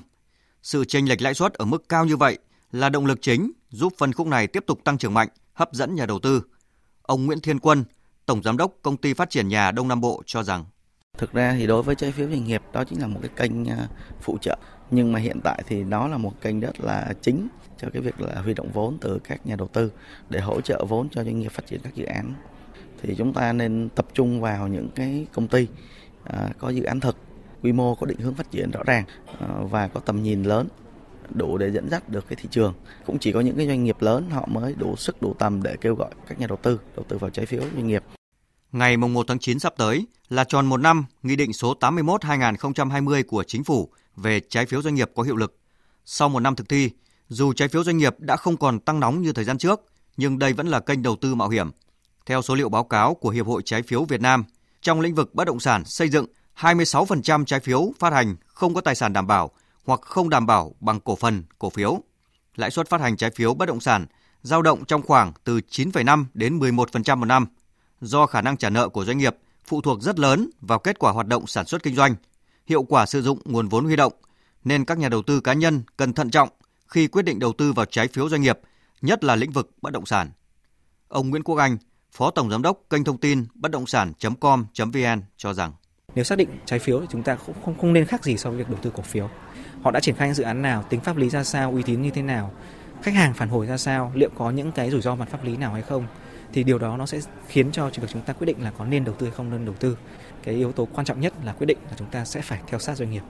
Sự 0.63 0.85
chênh 0.85 1.09
lệch 1.09 1.21
lãi 1.21 1.33
suất 1.33 1.53
ở 1.53 1.65
mức 1.65 1.89
cao 1.89 2.05
như 2.05 2.17
vậy 2.17 2.37
là 2.71 2.89
động 2.89 3.05
lực 3.05 3.21
chính 3.21 3.51
giúp 3.69 3.93
phân 3.97 4.13
khúc 4.13 4.27
này 4.27 4.47
tiếp 4.47 4.63
tục 4.67 4.79
tăng 4.83 4.97
trưởng 4.97 5.13
mạnh, 5.13 5.27
hấp 5.53 5.73
dẫn 5.73 5.95
nhà 5.95 6.05
đầu 6.05 6.19
tư. 6.19 6.41
Ông 7.03 7.25
Nguyễn 7.25 7.39
Thiên 7.39 7.59
Quân, 7.59 7.83
Tổng 8.25 8.43
Giám 8.43 8.57
đốc 8.57 8.73
Công 8.81 8.97
ty 8.97 9.13
Phát 9.13 9.29
triển 9.29 9.47
Nhà 9.47 9.71
Đông 9.71 9.87
Nam 9.87 10.01
Bộ 10.01 10.23
cho 10.25 10.43
rằng. 10.43 10.65
Thực 11.17 11.33
ra 11.33 11.55
thì 11.57 11.67
đối 11.67 11.83
với 11.83 11.95
trái 11.95 12.11
phiếu 12.11 12.29
doanh 12.29 12.43
nghiệp 12.43 12.61
đó 12.73 12.83
chính 12.83 13.01
là 13.01 13.07
một 13.07 13.19
cái 13.21 13.31
kênh 13.35 13.69
à, 13.69 13.87
phụ 14.21 14.37
trợ. 14.41 14.57
Nhưng 14.91 15.11
mà 15.11 15.19
hiện 15.19 15.39
tại 15.43 15.63
thì 15.67 15.83
nó 15.83 16.07
là 16.07 16.17
một 16.17 16.41
kênh 16.41 16.59
rất 16.59 16.79
là 16.79 17.13
chính 17.21 17.47
cho 17.77 17.87
cái 17.93 18.01
việc 18.01 18.21
là 18.21 18.41
huy 18.41 18.53
động 18.53 18.71
vốn 18.73 18.97
từ 19.01 19.19
các 19.23 19.45
nhà 19.45 19.55
đầu 19.55 19.67
tư 19.67 19.91
để 20.29 20.39
hỗ 20.39 20.61
trợ 20.61 20.85
vốn 20.89 21.09
cho 21.09 21.23
doanh 21.23 21.39
nghiệp 21.39 21.51
phát 21.51 21.67
triển 21.67 21.79
các 21.83 21.95
dự 21.95 22.05
án. 22.05 22.33
Thì 23.01 23.15
chúng 23.17 23.33
ta 23.33 23.53
nên 23.53 23.89
tập 23.95 24.05
trung 24.13 24.41
vào 24.41 24.67
những 24.67 24.89
cái 24.95 25.25
công 25.33 25.47
ty 25.47 25.67
à, 26.23 26.49
có 26.57 26.69
dự 26.69 26.83
án 26.83 26.99
thực 26.99 27.17
quy 27.63 27.71
mô 27.71 27.95
có 27.95 28.05
định 28.05 28.19
hướng 28.19 28.33
phát 28.33 28.51
triển 28.51 28.71
rõ 28.71 28.83
ràng 28.85 29.05
à, 29.39 29.47
và 29.61 29.87
có 29.87 29.99
tầm 29.99 30.23
nhìn 30.23 30.43
lớn 30.43 30.67
đủ 31.35 31.57
để 31.57 31.71
dẫn 31.71 31.89
dắt 31.89 32.09
được 32.09 32.25
cái 32.27 32.35
thị 32.41 32.49
trường. 32.51 32.73
Cũng 33.05 33.19
chỉ 33.19 33.31
có 33.31 33.39
những 33.39 33.57
cái 33.57 33.67
doanh 33.67 33.83
nghiệp 33.83 33.97
lớn 33.99 34.29
họ 34.29 34.45
mới 34.51 34.75
đủ 34.77 34.95
sức 34.95 35.21
đủ 35.21 35.35
tầm 35.39 35.63
để 35.63 35.75
kêu 35.81 35.95
gọi 35.95 36.09
các 36.27 36.39
nhà 36.39 36.47
đầu 36.47 36.57
tư 36.61 36.79
đầu 36.95 37.05
tư 37.09 37.17
vào 37.17 37.29
trái 37.29 37.45
phiếu 37.45 37.61
doanh 37.61 37.87
nghiệp. 37.87 38.03
Ngày 38.71 38.97
1 38.97 39.25
tháng 39.27 39.39
9 39.39 39.59
sắp 39.59 39.73
tới 39.77 40.05
là 40.29 40.43
tròn 40.43 40.65
một 40.65 40.77
năm 40.77 41.05
Nghị 41.23 41.35
định 41.35 41.53
số 41.53 41.75
81-2020 41.79 43.23
của 43.27 43.43
Chính 43.43 43.63
phủ 43.63 43.89
về 44.15 44.39
trái 44.39 44.65
phiếu 44.65 44.81
doanh 44.81 44.95
nghiệp 44.95 45.11
có 45.15 45.23
hiệu 45.23 45.35
lực. 45.35 45.57
Sau 46.05 46.29
một 46.29 46.39
năm 46.39 46.55
thực 46.55 46.69
thi, 46.69 46.89
dù 47.27 47.53
trái 47.53 47.67
phiếu 47.67 47.83
doanh 47.83 47.97
nghiệp 47.97 48.15
đã 48.19 48.35
không 48.35 48.57
còn 48.57 48.79
tăng 48.79 48.99
nóng 48.99 49.21
như 49.21 49.33
thời 49.33 49.45
gian 49.45 49.57
trước, 49.57 49.81
nhưng 50.17 50.39
đây 50.39 50.53
vẫn 50.53 50.67
là 50.67 50.79
kênh 50.79 51.01
đầu 51.03 51.15
tư 51.21 51.35
mạo 51.35 51.49
hiểm. 51.49 51.71
Theo 52.25 52.41
số 52.41 52.55
liệu 52.55 52.69
báo 52.69 52.83
cáo 52.83 53.13
của 53.13 53.29
Hiệp 53.29 53.47
hội 53.47 53.61
Trái 53.65 53.81
phiếu 53.81 54.03
Việt 54.03 54.21
Nam, 54.21 54.43
trong 54.81 55.01
lĩnh 55.01 55.15
vực 55.15 55.35
bất 55.35 55.47
động 55.47 55.59
sản 55.59 55.85
xây 55.85 56.09
dựng, 56.09 56.25
26% 56.59 57.45
trái 57.45 57.59
phiếu 57.59 57.93
phát 57.99 58.13
hành 58.13 58.35
không 58.47 58.73
có 58.73 58.81
tài 58.81 58.95
sản 58.95 59.13
đảm 59.13 59.27
bảo 59.27 59.51
hoặc 59.83 60.01
không 60.01 60.29
đảm 60.29 60.45
bảo 60.45 60.75
bằng 60.79 60.99
cổ 60.99 61.15
phần, 61.15 61.43
cổ 61.59 61.69
phiếu. 61.69 62.01
Lãi 62.55 62.71
suất 62.71 62.89
phát 62.89 63.01
hành 63.01 63.17
trái 63.17 63.31
phiếu 63.31 63.53
bất 63.53 63.65
động 63.65 63.79
sản 63.79 64.05
giao 64.41 64.61
động 64.61 64.85
trong 64.85 65.01
khoảng 65.01 65.33
từ 65.43 65.59
9,5 65.69 66.25
đến 66.33 66.59
11% 66.59 67.17
một 67.17 67.25
năm. 67.25 67.47
Do 68.01 68.25
khả 68.25 68.41
năng 68.41 68.57
trả 68.57 68.69
nợ 68.69 68.89
của 68.89 69.05
doanh 69.05 69.17
nghiệp 69.17 69.35
phụ 69.65 69.81
thuộc 69.81 70.01
rất 70.01 70.19
lớn 70.19 70.49
vào 70.61 70.79
kết 70.79 70.99
quả 70.99 71.11
hoạt 71.11 71.27
động 71.27 71.47
sản 71.47 71.65
xuất 71.65 71.83
kinh 71.83 71.95
doanh, 71.95 72.15
hiệu 72.67 72.83
quả 72.83 73.05
sử 73.05 73.21
dụng 73.21 73.39
nguồn 73.45 73.67
vốn 73.67 73.85
huy 73.85 73.95
động, 73.95 74.13
nên 74.63 74.85
các 74.85 74.97
nhà 74.97 75.09
đầu 75.09 75.21
tư 75.21 75.39
cá 75.39 75.53
nhân 75.53 75.83
cần 75.97 76.13
thận 76.13 76.29
trọng 76.29 76.49
khi 76.87 77.07
quyết 77.07 77.21
định 77.21 77.39
đầu 77.39 77.53
tư 77.53 77.73
vào 77.73 77.85
trái 77.85 78.07
phiếu 78.07 78.29
doanh 78.29 78.41
nghiệp, 78.41 78.59
nhất 79.01 79.23
là 79.23 79.35
lĩnh 79.35 79.51
vực 79.51 79.71
bất 79.81 79.93
động 79.93 80.05
sản. 80.05 80.31
Ông 81.07 81.29
Nguyễn 81.29 81.43
Quốc 81.43 81.55
Anh, 81.55 81.77
Phó 82.11 82.31
Tổng 82.31 82.49
Giám 82.49 82.61
đốc 82.61 82.81
kênh 82.89 83.03
thông 83.03 83.17
tin 83.17 83.45
bất 83.53 83.71
động 83.71 83.87
sản.com.vn 83.87 85.21
cho 85.37 85.53
rằng 85.53 85.73
nếu 86.15 86.23
xác 86.23 86.37
định 86.37 86.49
trái 86.65 86.79
phiếu 86.79 87.01
thì 87.01 87.07
chúng 87.11 87.23
ta 87.23 87.37
cũng 87.45 87.55
không, 87.65 87.77
không 87.77 87.93
nên 87.93 88.05
khác 88.05 88.23
gì 88.23 88.37
so 88.37 88.49
với 88.49 88.59
việc 88.59 88.69
đầu 88.69 88.79
tư 88.81 88.91
cổ 88.95 89.03
phiếu 89.03 89.29
họ 89.83 89.91
đã 89.91 89.99
triển 89.99 90.15
khai 90.15 90.27
những 90.27 90.35
dự 90.35 90.43
án 90.43 90.61
nào? 90.61 90.83
Tính 90.89 90.99
pháp 90.99 91.17
lý 91.17 91.29
ra 91.29 91.43
sao? 91.43 91.71
Uy 91.71 91.83
tín 91.83 92.01
như 92.01 92.09
thế 92.09 92.21
nào? 92.21 92.51
Khách 93.01 93.13
hàng 93.13 93.33
phản 93.33 93.49
hồi 93.49 93.65
ra 93.67 93.77
sao? 93.77 94.11
Liệu 94.15 94.29
có 94.35 94.51
những 94.51 94.71
cái 94.71 94.91
rủi 94.91 95.01
ro 95.01 95.15
mặt 95.15 95.29
pháp 95.31 95.43
lý 95.43 95.57
nào 95.57 95.73
hay 95.73 95.81
không? 95.81 96.05
Thì 96.53 96.63
điều 96.63 96.77
đó 96.79 96.97
nó 96.97 97.05
sẽ 97.05 97.19
khiến 97.47 97.71
cho 97.71 97.89
việc 97.89 98.07
chúng 98.09 98.21
ta 98.21 98.33
quyết 98.33 98.45
định 98.45 98.63
là 98.63 98.71
có 98.77 98.85
nên 98.85 99.05
đầu 99.05 99.15
tư 99.15 99.25
hay 99.25 99.35
không 99.35 99.49
nên 99.49 99.65
đầu 99.65 99.75
tư. 99.79 99.97
Cái 100.43 100.55
yếu 100.55 100.71
tố 100.71 100.87
quan 100.93 101.05
trọng 101.05 101.21
nhất 101.21 101.33
là 101.43 101.53
quyết 101.53 101.65
định 101.65 101.77
là 101.89 101.95
chúng 101.97 102.07
ta 102.07 102.25
sẽ 102.25 102.41
phải 102.41 102.59
theo 102.67 102.79
sát 102.79 102.97
doanh 102.97 103.11
nghiệp. 103.11 103.21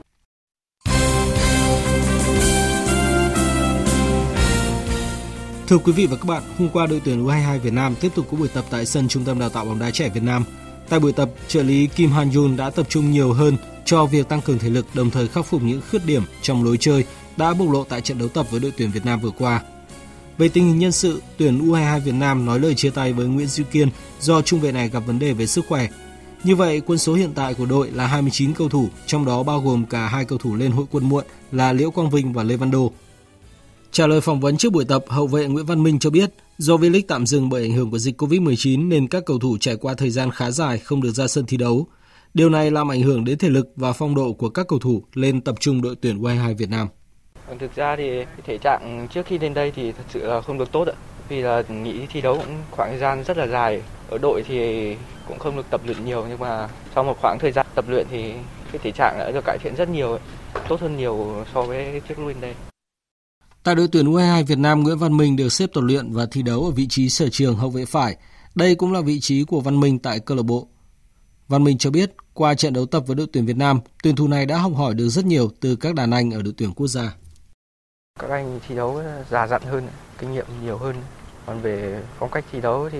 Thưa 5.66 5.78
quý 5.78 5.92
vị 5.92 6.06
và 6.06 6.16
các 6.16 6.26
bạn, 6.26 6.42
hôm 6.58 6.68
qua 6.72 6.86
đội 6.86 7.02
tuyển 7.04 7.26
U22 7.26 7.58
Việt 7.58 7.72
Nam 7.72 7.94
tiếp 8.00 8.12
tục 8.14 8.26
có 8.30 8.36
buổi 8.36 8.48
tập 8.48 8.64
tại 8.70 8.86
sân 8.86 9.08
Trung 9.08 9.24
tâm 9.24 9.38
Đào 9.38 9.48
tạo 9.48 9.64
bóng 9.64 9.78
đá 9.78 9.90
trẻ 9.90 10.08
Việt 10.08 10.22
Nam. 10.22 10.44
Tại 10.88 11.00
buổi 11.00 11.12
tập, 11.12 11.30
trợ 11.48 11.62
lý 11.62 11.86
Kim 11.86 12.10
Han 12.10 12.30
Yoon 12.30 12.56
đã 12.56 12.70
tập 12.70 12.86
trung 12.88 13.10
nhiều 13.10 13.32
hơn 13.32 13.56
cho 13.84 14.06
việc 14.06 14.28
tăng 14.28 14.40
cường 14.40 14.58
thể 14.58 14.70
lực 14.70 14.86
đồng 14.94 15.10
thời 15.10 15.28
khắc 15.28 15.46
phục 15.46 15.62
những 15.62 15.80
khuyết 15.90 16.06
điểm 16.06 16.22
trong 16.42 16.64
lối 16.64 16.76
chơi 16.80 17.04
đã 17.36 17.54
bộc 17.54 17.70
lộ 17.70 17.84
tại 17.84 18.00
trận 18.00 18.18
đấu 18.18 18.28
tập 18.28 18.46
với 18.50 18.60
đội 18.60 18.72
tuyển 18.76 18.90
Việt 18.90 19.06
Nam 19.06 19.20
vừa 19.20 19.30
qua. 19.30 19.62
Về 20.38 20.48
tình 20.48 20.66
hình 20.66 20.78
nhân 20.78 20.92
sự, 20.92 21.22
tuyển 21.36 21.58
U22 21.58 22.00
Việt 22.00 22.14
Nam 22.14 22.46
nói 22.46 22.60
lời 22.60 22.74
chia 22.74 22.90
tay 22.90 23.12
với 23.12 23.26
Nguyễn 23.26 23.46
Duy 23.46 23.64
Kiên 23.72 23.88
do 24.20 24.42
trung 24.42 24.60
vệ 24.60 24.72
này 24.72 24.88
gặp 24.88 25.00
vấn 25.06 25.18
đề 25.18 25.32
về 25.32 25.46
sức 25.46 25.64
khỏe. 25.68 25.88
Như 26.44 26.56
vậy, 26.56 26.80
quân 26.86 26.98
số 26.98 27.14
hiện 27.14 27.32
tại 27.34 27.54
của 27.54 27.66
đội 27.66 27.90
là 27.90 28.06
29 28.06 28.54
cầu 28.54 28.68
thủ, 28.68 28.88
trong 29.06 29.24
đó 29.24 29.42
bao 29.42 29.60
gồm 29.60 29.84
cả 29.86 30.08
hai 30.08 30.24
cầu 30.24 30.38
thủ 30.38 30.56
lên 30.56 30.72
hội 30.72 30.86
quân 30.90 31.08
muộn 31.08 31.24
là 31.52 31.72
Liễu 31.72 31.90
Quang 31.90 32.10
Vinh 32.10 32.32
và 32.32 32.42
Lê 32.42 32.56
Văn 32.56 32.70
Đô. 32.70 32.92
Trả 33.92 34.06
lời 34.06 34.20
phỏng 34.20 34.40
vấn 34.40 34.56
trước 34.56 34.72
buổi 34.72 34.84
tập, 34.84 35.04
hậu 35.08 35.26
vệ 35.26 35.46
Nguyễn 35.46 35.66
Văn 35.66 35.82
Minh 35.82 35.98
cho 35.98 36.10
biết 36.10 36.30
do 36.58 36.74
V-League 36.74 37.02
tạm 37.08 37.26
dừng 37.26 37.48
bởi 37.48 37.62
ảnh 37.62 37.72
hưởng 37.72 37.90
của 37.90 37.98
dịch 37.98 38.22
Covid-19 38.22 38.88
nên 38.88 39.08
các 39.08 39.22
cầu 39.26 39.38
thủ 39.38 39.58
trải 39.60 39.76
qua 39.76 39.94
thời 39.94 40.10
gian 40.10 40.30
khá 40.30 40.50
dài 40.50 40.78
không 40.78 41.02
được 41.02 41.12
ra 41.12 41.26
sân 41.26 41.46
thi 41.46 41.56
đấu. 41.56 41.86
Điều 42.34 42.50
này 42.50 42.70
làm 42.70 42.90
ảnh 42.90 43.02
hưởng 43.02 43.24
đến 43.24 43.38
thể 43.38 43.48
lực 43.48 43.72
và 43.76 43.92
phong 43.92 44.14
độ 44.14 44.32
của 44.32 44.48
các 44.48 44.68
cầu 44.68 44.78
thủ 44.78 45.02
lên 45.14 45.40
tập 45.40 45.54
trung 45.60 45.82
đội 45.82 45.96
tuyển 46.00 46.22
U22 46.22 46.56
Việt 46.56 46.70
Nam. 46.70 46.88
Thực 47.58 47.76
ra 47.76 47.96
thì 47.96 48.24
thể 48.46 48.58
trạng 48.58 49.08
trước 49.10 49.26
khi 49.26 49.38
lên 49.38 49.54
đây 49.54 49.72
thì 49.76 49.92
thật 49.92 50.02
sự 50.08 50.26
là 50.26 50.40
không 50.40 50.58
được 50.58 50.72
tốt 50.72 50.88
ạ. 50.88 50.94
Vì 51.28 51.40
là 51.40 51.62
nghỉ 51.68 52.06
thi 52.12 52.20
đấu 52.20 52.36
cũng 52.36 52.56
khoảng 52.70 52.90
thời 52.90 52.98
gian 52.98 53.24
rất 53.24 53.36
là 53.36 53.46
dài. 53.46 53.82
Ở 54.10 54.18
đội 54.18 54.42
thì 54.48 54.96
cũng 55.28 55.38
không 55.38 55.56
được 55.56 55.66
tập 55.70 55.80
luyện 55.86 56.04
nhiều 56.04 56.26
nhưng 56.28 56.38
mà 56.38 56.68
sau 56.94 57.04
một 57.04 57.16
khoảng 57.20 57.38
thời 57.40 57.52
gian 57.52 57.66
tập 57.74 57.84
luyện 57.88 58.06
thì 58.10 58.32
cái 58.72 58.80
thể 58.82 58.90
trạng 58.90 59.16
đã 59.18 59.30
được 59.30 59.44
cải 59.44 59.58
thiện 59.58 59.76
rất 59.76 59.88
nhiều, 59.88 60.18
tốt 60.68 60.80
hơn 60.80 60.96
nhiều 60.96 61.44
so 61.54 61.62
với 61.62 62.00
trước 62.08 62.18
lúc 62.18 62.28
lên 62.28 62.40
đây. 62.40 62.54
Tại 63.62 63.74
đội 63.74 63.88
tuyển 63.92 64.06
U22 64.06 64.44
Việt 64.44 64.58
Nam, 64.58 64.82
Nguyễn 64.82 64.98
Văn 64.98 65.16
Minh 65.16 65.36
được 65.36 65.48
xếp 65.48 65.66
tập 65.74 65.80
luyện 65.80 66.12
và 66.12 66.26
thi 66.30 66.42
đấu 66.42 66.64
ở 66.64 66.70
vị 66.70 66.86
trí 66.90 67.08
sở 67.08 67.28
trường 67.28 67.56
hậu 67.56 67.70
vệ 67.70 67.84
phải. 67.84 68.16
Đây 68.54 68.74
cũng 68.74 68.92
là 68.92 69.00
vị 69.00 69.20
trí 69.20 69.44
của 69.44 69.60
Văn 69.60 69.80
Minh 69.80 69.98
tại 69.98 70.20
câu 70.20 70.36
lạc 70.36 70.42
bộ. 70.42 70.68
Văn 71.54 71.64
Minh 71.64 71.78
cho 71.78 71.90
biết, 71.90 72.10
qua 72.32 72.54
trận 72.54 72.72
đấu 72.72 72.86
tập 72.86 73.02
với 73.06 73.16
đội 73.16 73.26
tuyển 73.32 73.46
Việt 73.46 73.56
Nam, 73.56 73.80
tuyển 74.02 74.16
thủ 74.16 74.28
này 74.28 74.46
đã 74.46 74.58
học 74.58 74.72
hỏi 74.76 74.94
được 74.94 75.08
rất 75.08 75.24
nhiều 75.24 75.50
từ 75.60 75.76
các 75.76 75.94
đàn 75.94 76.10
anh 76.10 76.30
ở 76.30 76.42
đội 76.42 76.54
tuyển 76.56 76.72
quốc 76.72 76.86
gia. 76.86 77.14
Các 78.20 78.30
anh 78.30 78.60
thi 78.68 78.74
đấu 78.74 79.02
già 79.30 79.46
dặn 79.46 79.62
hơn, 79.62 79.88
kinh 80.18 80.32
nghiệm 80.32 80.46
nhiều 80.64 80.78
hơn. 80.78 80.96
Còn 81.46 81.60
về 81.60 82.02
phong 82.18 82.30
cách 82.30 82.44
thi 82.52 82.60
đấu 82.60 82.88
thì 82.92 82.98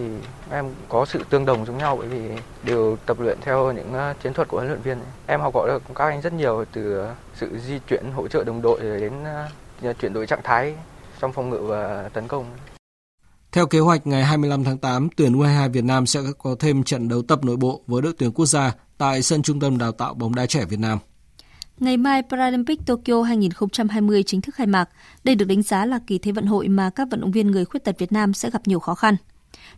em 0.50 0.64
có 0.88 1.07
sự 1.07 1.24
tương 1.30 1.44
đồng 1.44 1.66
giống 1.66 1.78
nhau 1.78 1.96
bởi 1.96 2.09
vì 2.09 2.20
đều 2.62 2.96
tập 3.07 3.20
luyện 3.20 3.38
theo 3.40 3.72
những 3.72 3.92
ờ, 3.92 4.14
chiến 4.22 4.32
thuật 4.32 4.48
của 4.48 4.57
huấn 4.57 4.68
luyện 4.68 4.82
viên. 4.82 4.98
Em 5.26 5.40
học 5.40 5.55
hỏi 5.55 5.68
được 5.68 5.82
các 5.94 6.05
anh 6.05 6.20
rất 6.20 6.32
nhiều 6.32 6.64
từ 6.72 7.07
sự 7.34 7.59
di 7.66 7.78
chuyển 7.88 8.05
hỗ 8.14 8.28
trợ 8.28 8.44
đồng 8.44 8.62
đội 8.62 8.80
đến 8.80 9.12
ờ, 9.82 9.92
chuyển 10.00 10.12
đổi 10.12 10.26
trạng 10.26 10.42
thái 10.44 10.74
trong 11.20 11.32
phòng 11.32 11.50
ngự 11.50 11.59
và 11.59 12.09
tấn 12.12 12.28
công. 12.28 12.46
Theo 13.55 13.66
kế 13.66 13.78
hoạch, 13.78 14.07
ngày 14.07 14.24
25 14.24 14.64
tháng 14.64 14.78
8, 14.78 15.09
tuyển 15.16 15.32
U22 15.32 15.70
Việt 15.70 15.84
Nam 15.84 16.07
sẽ 16.07 16.20
có 16.38 16.57
thêm 16.59 16.82
trận 16.82 17.09
đấu 17.09 17.22
tập 17.22 17.44
nội 17.44 17.57
bộ 17.57 17.82
với 17.86 18.02
đội 18.02 18.12
tuyển 18.18 18.32
quốc 18.32 18.46
gia 18.46 18.74
tại 18.98 19.22
sân 19.22 19.42
Trung 19.42 19.61
tâm 19.61 19.78
Đào 19.78 19.92
tạo 19.92 20.14
bóng 20.14 20.34
đá 20.34 20.46
trẻ 20.46 20.64
Việt 20.64 20.78
Nam. 20.78 20.98
Ngày 21.80 21.96
mai 21.96 22.22
Paralympic 22.22 22.86
Tokyo 22.86 23.22
2020 23.22 24.22
chính 24.22 24.40
thức 24.40 24.55
khai 24.55 24.66
mạc. 24.66 24.88
Đây 25.24 25.34
được 25.34 25.44
đánh 25.44 25.62
giá 25.62 25.86
là 25.86 25.98
kỳ 26.07 26.18
thế 26.18 26.32
vận 26.32 26.46
hội 26.46 26.68
mà 26.68 26.90
các 26.90 27.09
vận 27.11 27.20
động 27.20 27.32
viên 27.32 27.50
người 27.50 27.64
khuyết 27.64 27.84
tật 27.84 27.98
Việt 27.98 28.12
Nam 28.12 28.34
sẽ 28.34 28.50
gặp 28.50 28.62
nhiều 28.64 28.80
khó 28.80 28.94
khăn. 28.94 29.16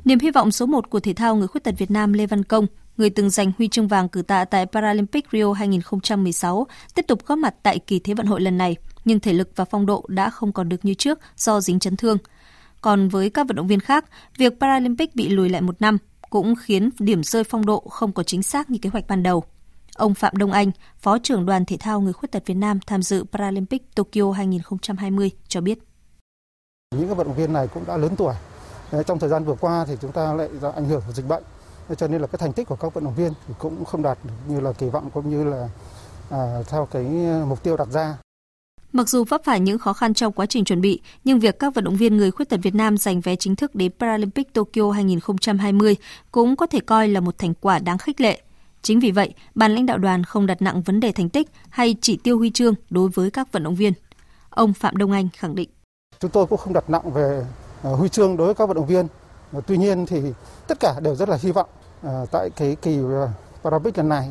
Niềm 0.05 0.19
hy 0.19 0.31
vọng 0.31 0.53
số 0.53 0.67
1 0.67 0.91
của 0.91 1.01
thể 1.01 1.13
thao 1.15 1.37
người 1.37 1.49
khuyết 1.49 1.65
tật 1.65 1.75
Việt 1.79 1.91
Nam 1.91 2.13
Lê 2.13 2.27
Văn 2.27 2.45
Công, 2.45 2.67
người 2.97 3.11
từng 3.11 3.31
giành 3.31 3.53
huy 3.59 3.69
chương 3.69 3.89
vàng 3.89 4.09
cử 4.09 4.23
tạ 4.23 4.45
tại 4.45 4.67
Paralympic 4.67 5.27
Rio 5.33 5.53
2016, 5.53 6.67
tiếp 6.95 7.05
tục 7.09 7.27
góp 7.27 7.39
mặt 7.39 7.55
tại 7.63 7.79
kỳ 7.79 7.99
thế 7.99 8.15
vận 8.15 8.27
hội 8.27 8.41
lần 8.41 8.59
này, 8.59 8.77
nhưng 9.05 9.21
thể 9.21 9.33
lực 9.33 9.51
và 9.57 9.65
phong 9.65 9.87
độ 9.87 10.05
đã 10.09 10.31
không 10.31 10.53
còn 10.53 10.69
được 10.69 10.85
như 10.85 10.95
trước 10.95 11.19
do 11.37 11.61
dính 11.61 11.79
chấn 11.79 11.97
thương. 11.97 12.19
Còn 12.87 13.09
với 13.09 13.31
các 13.31 13.47
vận 13.49 13.57
động 13.57 13.67
viên 13.67 13.81
khác, 13.81 14.05
việc 14.37 14.61
Paralympic 14.61 15.17
bị 15.17 15.29
lùi 15.29 15.49
lại 15.49 15.61
một 15.61 15.81
năm 15.81 15.99
cũng 16.31 16.55
khiến 16.61 16.91
điểm 16.99 17.23
rơi 17.23 17.45
phong 17.45 17.67
độ 17.67 17.81
không 17.91 18.13
có 18.13 18.23
chính 18.23 18.43
xác 18.43 18.71
như 18.71 18.79
kế 18.83 18.91
hoạch 18.91 19.07
ban 19.09 19.23
đầu. 19.23 19.45
Ông 19.97 20.15
Phạm 20.15 20.37
Đông 20.37 20.53
Anh, 20.53 20.71
Phó 20.99 21.19
trưởng 21.19 21.47
đoàn 21.47 21.65
thể 21.65 21.77
thao 21.81 22.01
người 22.01 22.13
khuyết 22.13 22.33
tật 22.33 22.47
Việt 22.47 22.55
Nam 22.55 22.79
tham 22.87 23.03
dự 23.03 23.25
Paralympic 23.33 23.95
Tokyo 23.95 24.33
2020 24.33 25.31
cho 25.49 25.61
biết. 25.61 25.79
Những 26.95 27.09
các 27.09 27.17
vận 27.17 27.27
động 27.27 27.37
viên 27.37 27.53
này 27.53 27.69
cũng 27.75 27.85
đã 27.87 27.97
lớn 27.97 28.17
tuổi. 28.17 28.35
Ờ, 28.91 29.03
trong 29.03 29.19
thời 29.19 29.29
gian 29.29 29.45
vừa 29.45 29.57
qua 29.61 29.85
thì 29.89 29.95
chúng 30.01 30.13
ta 30.13 30.35
lại 30.35 30.49
do 30.61 30.71
ảnh 30.71 30.85
hưởng 30.85 31.03
của 31.07 31.13
dịch 31.13 31.29
bệnh. 31.29 31.43
Cho 31.97 32.09
nên 32.09 32.21
là 32.21 32.27
cái 32.27 32.39
thành 32.39 32.53
tích 32.53 32.69
của 32.69 32.77
các 32.77 32.95
vận 32.95 33.05
động 33.05 33.15
viên 33.15 33.33
thì 33.49 33.55
cũng 33.59 33.85
không 33.85 34.03
đạt 34.03 34.19
như 34.49 34.61
là 34.61 34.73
kỳ 34.73 34.89
vọng 34.89 35.11
cũng 35.15 35.31
như 35.31 35.45
là 35.45 35.69
à, 36.31 36.63
theo 36.69 36.89
cái 36.91 37.05
ờ, 37.27 37.47
mục 37.47 37.63
tiêu 37.63 37.77
đặt 37.77 37.89
ra. 37.89 38.17
Mặc 38.93 39.09
dù 39.09 39.25
vấp 39.25 39.45
phải 39.45 39.61
những 39.61 39.79
khó 39.79 39.93
khăn 39.93 40.15
trong 40.15 40.33
quá 40.33 40.47
trình 40.47 40.65
chuẩn 40.65 40.81
bị, 40.81 41.01
nhưng 41.25 41.41
việc 41.41 41.59
các 41.59 41.75
vận 41.75 41.85
động 41.85 41.97
viên 41.97 42.17
người 42.17 42.31
khuyết 42.31 42.49
tật 42.49 42.61
Việt 42.63 42.75
Nam 42.75 42.99
giành 42.99 43.21
vé 43.21 43.37
chính 43.37 43.57
thức 43.57 43.75
đến 43.75 43.93
Paralympic 43.99 44.53
Tokyo 44.53 44.91
2020 44.91 45.97
cũng 46.33 46.57
có 46.57 46.67
thể 46.67 46.81
coi 46.81 47.09
là 47.09 47.21
một 47.21 47.39
thành 47.39 47.55
quả 47.55 47.79
đáng 47.79 47.99
khích 47.99 48.21
lệ. 48.21 48.43
Chính 48.83 49.01
vì 49.01 49.11
vậy, 49.11 49.35
ban 49.55 49.75
lãnh 49.75 49.87
đạo 49.87 49.99
đoàn 49.99 50.25
không 50.25 50.47
đặt 50.47 50.63
nặng 50.63 50.83
vấn 50.83 51.01
đề 51.01 51.13
thành 51.13 51.29
tích 51.29 51.51
hay 51.69 51.97
chỉ 52.01 52.17
tiêu 52.17 52.39
huy 52.39 52.51
chương 52.51 52.75
đối 52.91 53.09
với 53.09 53.31
các 53.31 53.53
vận 53.53 53.63
động 53.63 53.75
viên. 53.75 53.93
Ông 54.51 54.73
Phạm 54.73 54.97
Đông 54.97 55.13
Anh 55.13 55.29
khẳng 55.37 55.55
định. 55.55 55.69
Chúng 56.21 56.31
tôi 56.31 56.47
cũng 56.47 56.59
không 56.59 56.73
đặt 56.73 56.91
nặng 56.91 57.13
về 57.13 57.45
ờ, 57.83 57.95
huy 57.95 58.09
chương 58.09 58.37
đối 58.37 58.47
với 58.47 58.55
các 58.55 58.69
vận 58.69 58.77
động 58.77 58.87
viên. 58.87 59.07
Ờ, 59.53 59.61
tuy 59.67 59.77
nhiên 59.77 60.07
thì 60.07 60.21
tất 60.67 60.81
cả 60.81 61.01
đều 61.01 61.15
rất 61.15 61.29
là 61.29 61.39
hy 61.41 61.53
vọng 61.53 61.69
ờ, 62.03 62.27
tại 62.31 62.51
cái 62.57 62.77
kỳ 62.83 62.99
Paralympic 63.63 63.99
lần 63.99 64.09
này 64.09 64.31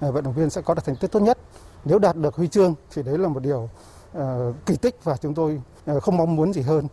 vận 0.00 0.24
động 0.24 0.34
viên 0.34 0.50
sẽ 0.50 0.62
có 0.62 0.74
được 0.74 0.84
thành 0.84 0.96
tích 0.96 1.10
tốt 1.12 1.20
nhất. 1.20 1.38
Nếu 1.84 1.98
đạt 1.98 2.16
được 2.16 2.34
huy 2.34 2.48
chương 2.48 2.74
thì 2.94 3.02
đấy 3.02 3.18
là 3.18 3.28
một 3.28 3.40
điều 3.42 3.68
kỳ 4.66 4.74
tích 4.82 4.96
và 5.04 5.16
chúng 5.22 5.34
tôi 5.34 5.60
không 6.02 6.16
mong 6.16 6.36
muốn 6.36 6.52
gì 6.52 6.62
hơn. 6.62 6.86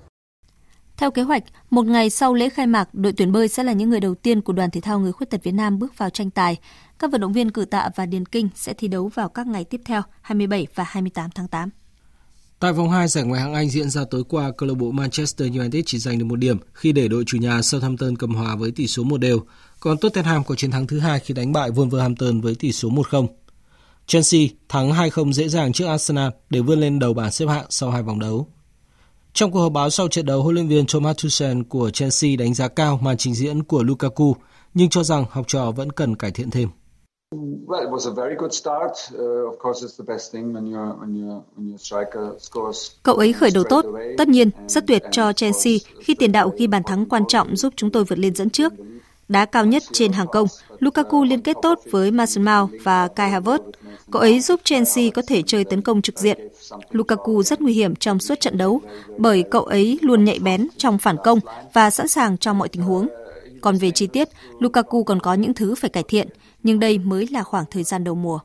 Theo 0.98 1.12
kế 1.12 1.22
hoạch, 1.22 1.44
một 1.70 1.86
ngày 1.86 2.10
sau 2.10 2.34
lễ 2.34 2.50
khai 2.50 2.68
mạc, 2.68 2.94
đội 2.94 3.14
tuyển 3.14 3.32
bơi 3.32 3.48
sẽ 3.48 3.64
là 3.64 3.74
những 3.74 3.90
người 3.90 4.00
đầu 4.00 4.16
tiên 4.16 4.42
của 4.42 4.54
đoàn 4.54 4.72
thể 4.72 4.82
thao 4.82 5.00
người 5.00 5.12
khuyết 5.12 5.30
tật 5.30 5.44
Việt 5.44 5.52
Nam 5.52 5.80
bước 5.80 5.98
vào 5.98 6.10
tranh 6.10 6.30
tài. 6.30 6.58
Các 7.00 7.12
vận 7.12 7.22
động 7.22 7.34
viên 7.34 7.52
cử 7.52 7.66
tạ 7.66 7.90
và 7.96 8.06
điền 8.06 8.26
kinh 8.26 8.50
sẽ 8.56 8.74
thi 8.74 8.88
đấu 8.88 9.08
vào 9.08 9.30
các 9.30 9.48
ngày 9.48 9.64
tiếp 9.64 9.82
theo 9.86 10.02
27 10.22 10.68
và 10.76 10.84
28 10.88 11.30
tháng 11.36 11.48
8. 11.48 11.70
Tại 12.60 12.74
vòng 12.74 12.90
2 12.90 13.08
giải 13.08 13.24
Ngoại 13.24 13.42
hạng 13.42 13.54
Anh 13.54 13.70
diễn 13.70 13.90
ra 13.90 14.02
tối 14.12 14.24
qua, 14.30 14.52
câu 14.58 14.70
lạc 14.70 14.76
bộ 14.76 14.92
Manchester 14.92 15.58
United 15.58 15.84
chỉ 15.86 15.98
giành 15.98 16.20
được 16.20 16.26
một 16.26 16.36
điểm 16.36 16.58
khi 16.74 16.92
để 16.92 17.08
đội 17.08 17.24
chủ 17.28 17.38
nhà 17.38 17.62
Southampton 17.62 18.16
cầm 18.16 18.36
hòa 18.36 18.56
với 18.56 18.72
tỷ 18.72 18.88
số 18.88 19.04
một 19.04 19.18
đều, 19.18 19.40
còn 19.80 19.98
Tottenham 19.98 20.44
có 20.44 20.56
chiến 20.56 20.72
thắng 20.72 20.88
thứ 20.88 21.00
hai 21.00 21.20
khi 21.20 21.34
đánh 21.34 21.52
bại 21.52 21.70
Wolverhampton 21.70 22.42
với 22.42 22.56
tỷ 22.56 22.72
số 22.72 22.90
1-0. 22.90 23.28
Chelsea 24.08 24.42
thắng 24.70 24.92
2-0 24.92 25.32
dễ 25.32 25.48
dàng 25.48 25.74
trước 25.74 25.86
Arsenal 25.86 26.30
để 26.50 26.60
vươn 26.60 26.80
lên 26.80 27.00
đầu 27.00 27.14
bảng 27.14 27.32
xếp 27.32 27.46
hạng 27.46 27.66
sau 27.70 27.90
hai 27.92 28.04
vòng 28.04 28.20
đấu. 28.20 28.48
Trong 29.34 29.52
cuộc 29.52 29.60
họp 29.60 29.72
báo 29.72 29.90
sau 29.90 30.08
trận 30.08 30.26
đấu, 30.26 30.44
huấn 30.44 30.56
luyện 30.56 30.68
viên 30.68 30.86
Thomas 30.88 31.18
Tuchel 31.24 31.62
của 31.70 31.90
Chelsea 31.90 32.36
đánh 32.40 32.54
giá 32.54 32.68
cao 32.68 33.00
màn 33.02 33.18
trình 33.18 33.36
diễn 33.36 33.64
của 33.64 33.84
Lukaku, 33.84 34.36
nhưng 34.74 34.90
cho 34.90 35.04
rằng 35.04 35.26
học 35.30 35.46
trò 35.48 35.72
vẫn 35.72 35.92
cần 35.92 36.16
cải 36.16 36.32
thiện 36.32 36.50
thêm. 36.50 36.70
Cậu 43.04 43.16
ấy 43.16 43.34
khởi 43.34 43.52
đầu 43.54 43.64
tốt, 43.70 43.86
tất 44.18 44.28
nhiên 44.28 44.50
rất 44.68 44.88
tuyệt 44.88 45.04
cho 45.12 45.34
Chelsea 45.34 45.74
khi 46.00 46.16
tiền 46.16 46.32
đạo 46.32 46.52
ghi 46.58 46.68
bàn 46.68 46.84
thắng 46.84 47.06
quan 47.06 47.24
trọng 47.28 47.56
giúp 47.56 47.74
chúng 47.76 47.92
tôi 47.92 48.04
vượt 48.04 48.20
lên 48.20 48.36
dẫn 48.36 48.50
trước. 48.50 48.74
Đá 49.32 49.46
cao 49.46 49.66
nhất 49.66 49.84
trên 49.92 50.12
hàng 50.12 50.28
công, 50.32 50.48
Lukaku 50.80 51.24
liên 51.24 51.42
kết 51.42 51.58
tốt 51.62 51.80
với 51.92 52.12
Mason 52.12 52.46
Mount 52.46 52.72
và 52.84 53.08
Kai 53.08 53.32
Havertz. 53.32 53.72
Cậu 54.12 54.22
ấy 54.22 54.40
giúp 54.40 54.60
Chelsea 54.64 55.10
có 55.10 55.22
thể 55.28 55.42
chơi 55.42 55.64
tấn 55.64 55.82
công 55.82 56.02
trực 56.02 56.20
diện. 56.20 56.48
Lukaku 56.92 57.44
rất 57.44 57.62
nguy 57.62 57.74
hiểm 57.74 57.96
trong 57.96 58.20
suốt 58.20 58.40
trận 58.40 58.58
đấu 58.58 58.82
bởi 59.18 59.44
cậu 59.52 59.64
ấy 59.64 60.00
luôn 60.02 60.24
nhạy 60.24 60.40
bén 60.40 60.68
trong 60.78 60.98
phản 60.98 61.16
công 61.24 61.40
và 61.74 61.90
sẵn 61.90 62.08
sàng 62.08 62.38
trong 62.38 62.58
mọi 62.58 62.70
tình 62.70 62.82
huống. 62.82 63.08
Còn 63.62 63.78
về 63.78 63.92
chi 63.92 64.08
tiết, 64.08 64.30
Lukaku 64.60 65.04
còn 65.04 65.20
có 65.20 65.34
những 65.34 65.54
thứ 65.54 65.76
phải 65.76 65.90
cải 65.90 66.04
thiện, 66.04 66.28
nhưng 66.64 66.80
đây 66.80 66.98
mới 66.98 67.28
là 67.32 67.44
khoảng 67.44 67.66
thời 67.72 67.84
gian 67.84 68.04
đầu 68.04 68.16
mùa. 68.16 68.40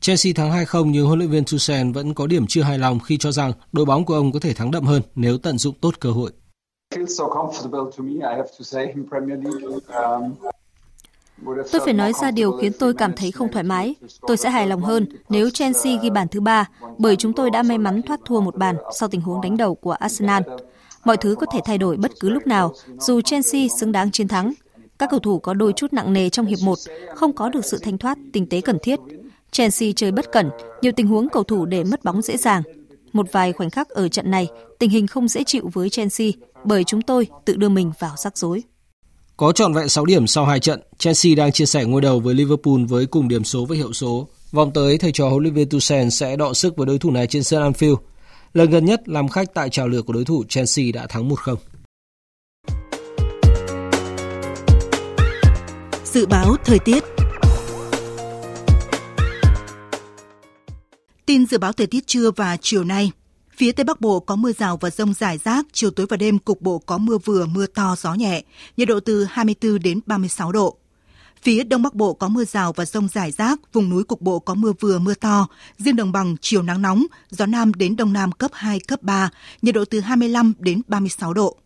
Chelsea 0.00 0.32
thắng 0.36 0.50
2-0 0.50 0.86
nhưng 0.86 1.06
huấn 1.06 1.18
luyện 1.18 1.30
viên 1.30 1.44
Tuchel 1.44 1.92
vẫn 1.92 2.14
có 2.14 2.26
điểm 2.26 2.46
chưa 2.46 2.62
hài 2.62 2.78
lòng 2.78 3.00
khi 3.00 3.16
cho 3.16 3.32
rằng 3.32 3.52
đội 3.72 3.84
bóng 3.84 4.04
của 4.04 4.14
ông 4.14 4.32
có 4.32 4.40
thể 4.40 4.54
thắng 4.54 4.70
đậm 4.70 4.84
hơn 4.84 5.02
nếu 5.14 5.38
tận 5.38 5.58
dụng 5.58 5.74
tốt 5.80 5.94
cơ 6.00 6.10
hội. 6.10 6.30
Tôi 11.72 11.80
phải 11.84 11.94
nói 11.94 12.12
ra 12.12 12.30
điều 12.30 12.52
khiến 12.52 12.72
tôi 12.78 12.94
cảm 12.94 13.12
thấy 13.12 13.30
không 13.30 13.48
thoải 13.52 13.64
mái. 13.64 13.94
Tôi 14.26 14.36
sẽ 14.36 14.50
hài 14.50 14.66
lòng 14.66 14.82
hơn 14.82 15.06
nếu 15.28 15.50
Chelsea 15.50 15.92
ghi 16.02 16.10
bàn 16.10 16.28
thứ 16.28 16.40
ba, 16.40 16.68
bởi 16.98 17.16
chúng 17.16 17.32
tôi 17.32 17.50
đã 17.50 17.62
may 17.62 17.78
mắn 17.78 18.02
thoát 18.02 18.20
thua 18.24 18.40
một 18.40 18.56
bàn 18.56 18.76
sau 18.94 19.08
tình 19.08 19.20
huống 19.20 19.40
đánh 19.40 19.56
đầu 19.56 19.74
của 19.74 19.92
Arsenal. 19.92 20.42
Mọi 21.04 21.16
thứ 21.16 21.34
có 21.34 21.46
thể 21.52 21.60
thay 21.64 21.78
đổi 21.78 21.96
bất 21.96 22.10
cứ 22.20 22.28
lúc 22.28 22.46
nào, 22.46 22.72
dù 22.98 23.20
Chelsea 23.20 23.68
xứng 23.78 23.92
đáng 23.92 24.10
chiến 24.10 24.28
thắng. 24.28 24.52
Các 24.98 25.10
cầu 25.10 25.20
thủ 25.20 25.38
có 25.38 25.54
đôi 25.54 25.72
chút 25.72 25.92
nặng 25.92 26.12
nề 26.12 26.28
trong 26.28 26.46
hiệp 26.46 26.58
1, 26.64 26.78
không 27.14 27.32
có 27.32 27.48
được 27.48 27.64
sự 27.64 27.78
thanh 27.82 27.98
thoát, 27.98 28.18
tinh 28.32 28.48
tế 28.48 28.60
cần 28.60 28.78
thiết. 28.82 29.00
Chelsea 29.50 29.88
chơi 29.96 30.12
bất 30.12 30.32
cẩn, 30.32 30.50
nhiều 30.82 30.92
tình 30.96 31.06
huống 31.06 31.28
cầu 31.28 31.42
thủ 31.44 31.66
để 31.66 31.84
mất 31.84 32.04
bóng 32.04 32.22
dễ 32.22 32.36
dàng. 32.36 32.62
Một 33.12 33.32
vài 33.32 33.52
khoảnh 33.52 33.70
khắc 33.70 33.88
ở 33.88 34.08
trận 34.08 34.30
này, 34.30 34.48
tình 34.78 34.90
hình 34.90 35.06
không 35.06 35.28
dễ 35.28 35.44
chịu 35.44 35.70
với 35.72 35.90
Chelsea 35.90 36.28
bởi 36.64 36.84
chúng 36.84 37.02
tôi 37.02 37.26
tự 37.44 37.56
đưa 37.56 37.68
mình 37.68 37.92
vào 37.98 38.14
rắc 38.16 38.38
rối. 38.38 38.62
Có 39.36 39.52
trọn 39.52 39.74
vẹn 39.74 39.88
6 39.88 40.04
điểm 40.06 40.26
sau 40.26 40.46
hai 40.46 40.60
trận, 40.60 40.80
Chelsea 40.98 41.34
đang 41.34 41.52
chia 41.52 41.66
sẻ 41.66 41.84
ngôi 41.84 42.00
đầu 42.00 42.20
với 42.20 42.34
Liverpool 42.34 42.84
với 42.88 43.06
cùng 43.06 43.28
điểm 43.28 43.44
số 43.44 43.64
và 43.64 43.76
hiệu 43.76 43.92
số. 43.92 44.28
Vòng 44.52 44.70
tới, 44.72 44.98
thầy 44.98 45.12
trò 45.12 45.28
huấn 45.28 45.42
luyện 45.42 45.54
viên 45.54 45.68
Tuchel 45.68 46.08
sẽ 46.08 46.36
đọ 46.36 46.52
sức 46.54 46.76
với 46.76 46.86
đối 46.86 46.98
thủ 46.98 47.10
này 47.10 47.26
trên 47.26 47.42
sân 47.42 47.72
Anfield. 47.72 47.96
Lần 48.54 48.70
gần 48.70 48.84
nhất 48.84 49.08
làm 49.08 49.28
khách 49.28 49.54
tại 49.54 49.70
trào 49.70 49.88
lửa 49.88 50.02
của 50.02 50.12
đối 50.12 50.24
thủ 50.24 50.44
Chelsea 50.48 50.84
đã 50.94 51.06
thắng 51.06 51.28
1-0. 51.28 51.56
Dự 56.04 56.26
báo 56.26 56.56
thời 56.64 56.78
tiết 56.78 57.04
Tin 61.26 61.46
dự 61.46 61.58
báo 61.58 61.72
thời 61.72 61.86
tiết 61.86 62.06
trưa 62.06 62.30
và 62.30 62.56
chiều 62.60 62.84
nay. 62.84 63.10
Phía 63.60 63.72
Tây 63.72 63.84
Bắc 63.84 64.00
Bộ 64.00 64.20
có 64.20 64.36
mưa 64.36 64.52
rào 64.52 64.76
và 64.76 64.90
rông 64.90 65.14
rải 65.14 65.38
rác, 65.44 65.66
chiều 65.72 65.90
tối 65.90 66.06
và 66.06 66.16
đêm 66.16 66.38
cục 66.38 66.60
bộ 66.60 66.78
có 66.78 66.98
mưa 66.98 67.18
vừa, 67.18 67.46
mưa 67.46 67.66
to, 67.66 67.96
gió 67.98 68.14
nhẹ, 68.14 68.42
nhiệt 68.76 68.88
độ 68.88 69.00
từ 69.00 69.24
24 69.24 69.78
đến 69.78 70.00
36 70.06 70.52
độ. 70.52 70.76
Phía 71.42 71.64
Đông 71.64 71.82
Bắc 71.82 71.94
Bộ 71.94 72.14
có 72.14 72.28
mưa 72.28 72.44
rào 72.44 72.72
và 72.72 72.84
rông 72.84 73.08
rải 73.08 73.30
rác, 73.30 73.72
vùng 73.72 73.90
núi 73.90 74.04
cục 74.04 74.20
bộ 74.20 74.38
có 74.38 74.54
mưa 74.54 74.72
vừa 74.80 74.98
mưa 74.98 75.14
to, 75.14 75.46
riêng 75.78 75.96
đồng 75.96 76.12
bằng 76.12 76.36
chiều 76.40 76.62
nắng 76.62 76.82
nóng, 76.82 77.06
gió 77.30 77.46
Nam 77.46 77.74
đến 77.74 77.96
Đông 77.96 78.12
Nam 78.12 78.32
cấp 78.32 78.50
2, 78.54 78.80
cấp 78.80 79.02
3, 79.02 79.30
nhiệt 79.62 79.74
độ 79.74 79.84
từ 79.84 80.00
25 80.00 80.52
đến 80.58 80.80
36 80.88 81.34
độ. 81.34 81.56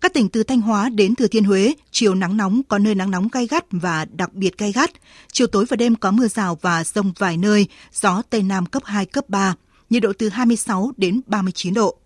Các 0.00 0.14
tỉnh 0.14 0.28
từ 0.28 0.42
Thanh 0.42 0.60
Hóa 0.60 0.88
đến 0.88 1.14
Thừa 1.14 1.26
Thiên 1.26 1.44
Huế, 1.44 1.74
chiều 1.90 2.14
nắng 2.14 2.36
nóng 2.36 2.62
có 2.68 2.78
nơi 2.78 2.94
nắng 2.94 3.10
nóng 3.10 3.28
gay 3.32 3.46
gắt 3.46 3.64
và 3.70 4.04
đặc 4.04 4.34
biệt 4.34 4.58
gay 4.58 4.72
gắt. 4.72 4.90
Chiều 5.32 5.46
tối 5.46 5.64
và 5.68 5.76
đêm 5.76 5.94
có 5.94 6.10
mưa 6.10 6.28
rào 6.28 6.58
và 6.62 6.84
rông 6.84 7.12
vài 7.18 7.36
nơi, 7.36 7.66
gió 7.92 8.22
Tây 8.30 8.42
Nam 8.42 8.66
cấp 8.66 8.82
2, 8.84 9.06
cấp 9.06 9.28
3, 9.28 9.54
nhiệt 9.90 10.02
độ 10.02 10.12
từ 10.18 10.28
26 10.28 10.92
đến 10.96 11.20
39 11.26 11.74
độ. 11.74 11.96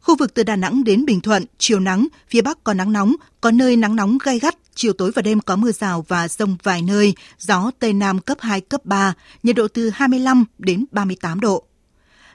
Khu 0.00 0.16
vực 0.16 0.34
từ 0.34 0.42
Đà 0.42 0.56
Nẵng 0.56 0.84
đến 0.84 1.04
Bình 1.04 1.20
Thuận, 1.20 1.44
chiều 1.58 1.80
nắng, 1.80 2.06
phía 2.28 2.42
Bắc 2.42 2.64
có 2.64 2.74
nắng 2.74 2.92
nóng, 2.92 3.14
có 3.40 3.50
nơi 3.50 3.76
nắng 3.76 3.96
nóng 3.96 4.18
gay 4.24 4.38
gắt, 4.38 4.56
chiều 4.74 4.92
tối 4.92 5.10
và 5.14 5.22
đêm 5.22 5.40
có 5.40 5.56
mưa 5.56 5.72
rào 5.72 6.04
và 6.08 6.28
rông 6.28 6.56
vài 6.62 6.82
nơi, 6.82 7.14
gió 7.38 7.70
Tây 7.78 7.92
Nam 7.92 8.18
cấp 8.18 8.38
2, 8.40 8.60
cấp 8.60 8.84
3, 8.84 9.14
nhiệt 9.42 9.56
độ 9.56 9.68
từ 9.68 9.90
25 9.90 10.44
đến 10.58 10.84
38 10.90 11.40
độ. 11.40 11.64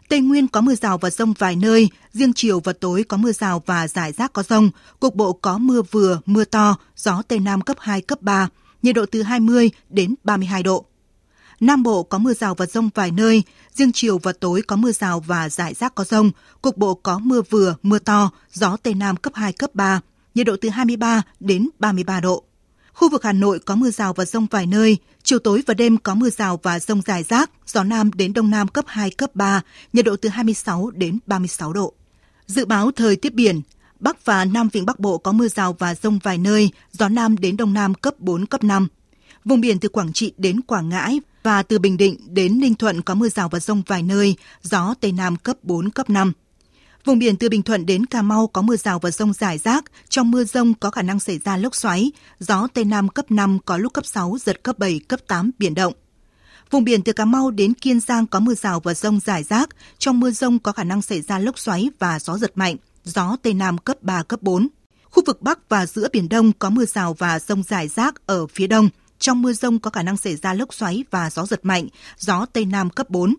Tây 0.09 0.21
Nguyên 0.21 0.47
có 0.47 0.61
mưa 0.61 0.75
rào 0.75 0.97
và 0.97 1.09
rông 1.09 1.33
vài 1.33 1.55
nơi, 1.55 1.89
riêng 2.13 2.33
chiều 2.33 2.59
và 2.59 2.73
tối 2.73 3.03
có 3.03 3.17
mưa 3.17 3.31
rào 3.31 3.63
và 3.65 3.87
rải 3.87 4.11
rác 4.11 4.33
có 4.33 4.43
rông, 4.43 4.69
cục 4.99 5.15
bộ 5.15 5.33
có 5.33 5.57
mưa 5.57 5.81
vừa, 5.91 6.19
mưa 6.25 6.45
to, 6.45 6.77
gió 6.95 7.21
Tây 7.27 7.39
Nam 7.39 7.61
cấp 7.61 7.77
2, 7.79 8.01
cấp 8.01 8.21
3, 8.21 8.49
nhiệt 8.81 8.95
độ 8.95 9.05
từ 9.05 9.21
20 9.21 9.69
đến 9.89 10.15
32 10.23 10.63
độ. 10.63 10.85
Nam 11.59 11.83
Bộ 11.83 12.03
có 12.03 12.17
mưa 12.17 12.33
rào 12.33 12.55
và 12.55 12.65
rông 12.65 12.89
vài 12.95 13.11
nơi, 13.11 13.43
riêng 13.73 13.91
chiều 13.91 14.17
và 14.17 14.33
tối 14.39 14.61
có 14.67 14.75
mưa 14.75 14.91
rào 14.91 15.19
và 15.19 15.49
rải 15.49 15.73
rác 15.73 15.95
có 15.95 16.03
rông, 16.03 16.31
cục 16.61 16.77
bộ 16.77 16.93
có 16.93 17.19
mưa 17.19 17.41
vừa, 17.49 17.75
mưa 17.81 17.99
to, 17.99 18.31
gió 18.53 18.77
Tây 18.83 18.93
Nam 18.93 19.15
cấp 19.15 19.33
2, 19.35 19.53
cấp 19.53 19.75
3, 19.75 20.01
nhiệt 20.35 20.47
độ 20.47 20.55
từ 20.61 20.69
23 20.69 21.21
đến 21.39 21.69
33 21.79 22.19
độ. 22.19 22.43
Khu 22.93 23.09
vực 23.09 23.23
Hà 23.23 23.33
Nội 23.33 23.59
có 23.59 23.75
mưa 23.75 23.91
rào 23.91 24.13
và 24.13 24.25
rông 24.25 24.47
vài 24.51 24.65
nơi, 24.65 24.97
chiều 25.23 25.39
tối 25.39 25.63
và 25.67 25.73
đêm 25.73 25.97
có 25.97 26.15
mưa 26.15 26.29
rào 26.29 26.59
và 26.63 26.79
rông 26.79 27.01
rải 27.01 27.23
rác, 27.23 27.51
gió 27.67 27.83
Nam 27.83 28.11
đến 28.13 28.33
Đông 28.33 28.49
Nam 28.49 28.67
cấp 28.67 28.85
2, 28.87 29.09
cấp 29.09 29.35
3, 29.35 29.61
nhiệt 29.93 30.05
độ 30.05 30.15
từ 30.15 30.29
26 30.29 30.89
đến 30.89 31.19
36 31.25 31.73
độ. 31.73 31.93
Dự 32.45 32.65
báo 32.65 32.91
thời 32.91 33.15
tiết 33.15 33.33
biển, 33.33 33.61
Bắc 33.99 34.25
và 34.25 34.45
Nam 34.45 34.69
Vịnh 34.69 34.85
Bắc 34.85 34.99
Bộ 34.99 35.17
có 35.17 35.31
mưa 35.31 35.47
rào 35.47 35.75
và 35.79 35.95
rông 35.95 36.19
vài 36.23 36.37
nơi, 36.37 36.69
gió 36.91 37.09
Nam 37.09 37.37
đến 37.37 37.57
Đông 37.57 37.73
Nam 37.73 37.93
cấp 37.93 38.19
4, 38.19 38.45
cấp 38.45 38.63
5. 38.63 38.87
Vùng 39.45 39.61
biển 39.61 39.79
từ 39.79 39.89
Quảng 39.89 40.13
Trị 40.13 40.33
đến 40.37 40.61
Quảng 40.61 40.89
Ngãi 40.89 41.19
và 41.43 41.63
từ 41.63 41.79
Bình 41.79 41.97
Định 41.97 42.17
đến 42.29 42.59
Ninh 42.59 42.75
Thuận 42.75 43.01
có 43.01 43.15
mưa 43.15 43.29
rào 43.29 43.49
và 43.49 43.59
rông 43.59 43.81
vài 43.87 44.03
nơi, 44.03 44.35
gió 44.61 44.93
Tây 45.01 45.11
Nam 45.11 45.35
cấp 45.35 45.57
4, 45.63 45.89
cấp 45.89 46.09
5. 46.09 46.33
Vùng 47.05 47.19
biển 47.19 47.35
từ 47.35 47.49
Bình 47.49 47.63
Thuận 47.63 47.85
đến 47.85 48.05
Cà 48.05 48.21
Mau 48.21 48.47
có 48.47 48.61
mưa 48.61 48.75
rào 48.75 48.99
và 48.99 49.11
rông 49.11 49.33
rải 49.33 49.57
rác, 49.57 49.85
trong 50.09 50.31
mưa 50.31 50.43
rông 50.43 50.73
có 50.73 50.91
khả 50.91 51.01
năng 51.01 51.19
xảy 51.19 51.37
ra 51.37 51.57
lốc 51.57 51.75
xoáy, 51.75 52.11
gió 52.39 52.67
Tây 52.73 52.85
Nam 52.85 53.09
cấp 53.09 53.31
5 53.31 53.59
có 53.65 53.77
lúc 53.77 53.93
cấp 53.93 54.05
6, 54.05 54.37
giật 54.41 54.63
cấp 54.63 54.79
7, 54.79 54.99
cấp 55.07 55.19
8, 55.27 55.51
biển 55.59 55.73
động. 55.73 55.93
Vùng 56.71 56.83
biển 56.83 57.01
từ 57.01 57.13
Cà 57.13 57.25
Mau 57.25 57.51
đến 57.51 57.73
Kiên 57.73 57.99
Giang 57.99 58.27
có 58.27 58.39
mưa 58.39 58.53
rào 58.53 58.79
và 58.79 58.93
rông 58.93 59.19
rải 59.19 59.43
rác, 59.43 59.69
trong 59.97 60.19
mưa 60.19 60.31
rông 60.31 60.59
có 60.59 60.71
khả 60.71 60.83
năng 60.83 61.01
xảy 61.01 61.21
ra 61.21 61.39
lốc 61.39 61.59
xoáy 61.59 61.89
và 61.99 62.19
gió 62.19 62.37
giật 62.37 62.51
mạnh, 62.55 62.75
gió 63.03 63.35
Tây 63.41 63.53
Nam 63.53 63.77
cấp 63.77 63.97
3, 64.01 64.23
cấp 64.23 64.41
4. 64.41 64.67
Khu 65.03 65.23
vực 65.25 65.41
Bắc 65.41 65.69
và 65.69 65.85
giữa 65.85 66.07
Biển 66.13 66.29
Đông 66.29 66.51
có 66.59 66.69
mưa 66.69 66.85
rào 66.85 67.13
và 67.13 67.39
rông 67.39 67.63
rải 67.63 67.87
rác 67.87 68.25
ở 68.25 68.47
phía 68.47 68.67
đông. 68.67 68.89
Trong 69.19 69.41
mưa 69.41 69.53
rông 69.53 69.79
có 69.79 69.89
khả 69.89 70.03
năng 70.03 70.17
xảy 70.17 70.35
ra 70.35 70.53
lốc 70.53 70.73
xoáy 70.73 71.03
và 71.11 71.29
gió 71.29 71.45
giật 71.45 71.59
mạnh, 71.63 71.87
gió 72.17 72.45
Tây 72.53 72.65
Nam 72.65 72.89
cấp 72.89 73.09
4. 73.09 73.35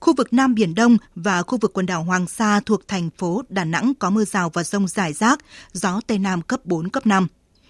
Khu 0.00 0.14
vực 0.14 0.32
Nam 0.32 0.54
Biển 0.54 0.74
Đông 0.74 0.96
và 1.14 1.42
khu 1.42 1.58
vực 1.58 1.72
quần 1.72 1.86
đảo 1.86 2.02
Hoàng 2.04 2.26
Sa 2.26 2.60
thuộc 2.60 2.88
thành 2.88 3.10
phố 3.18 3.42
Đà 3.48 3.64
Nẵng 3.64 3.92
có 3.98 4.10
mưa 4.10 4.24
rào 4.24 4.50
và 4.50 4.64
rông 4.64 4.88
rải 4.88 5.12
rác, 5.12 5.38
gió 5.72 6.00
Tây 6.06 6.18
Nam 6.18 6.42
cấp 6.42 6.60
4, 6.64 6.88
cấp 6.88 7.06
5. 7.06 7.26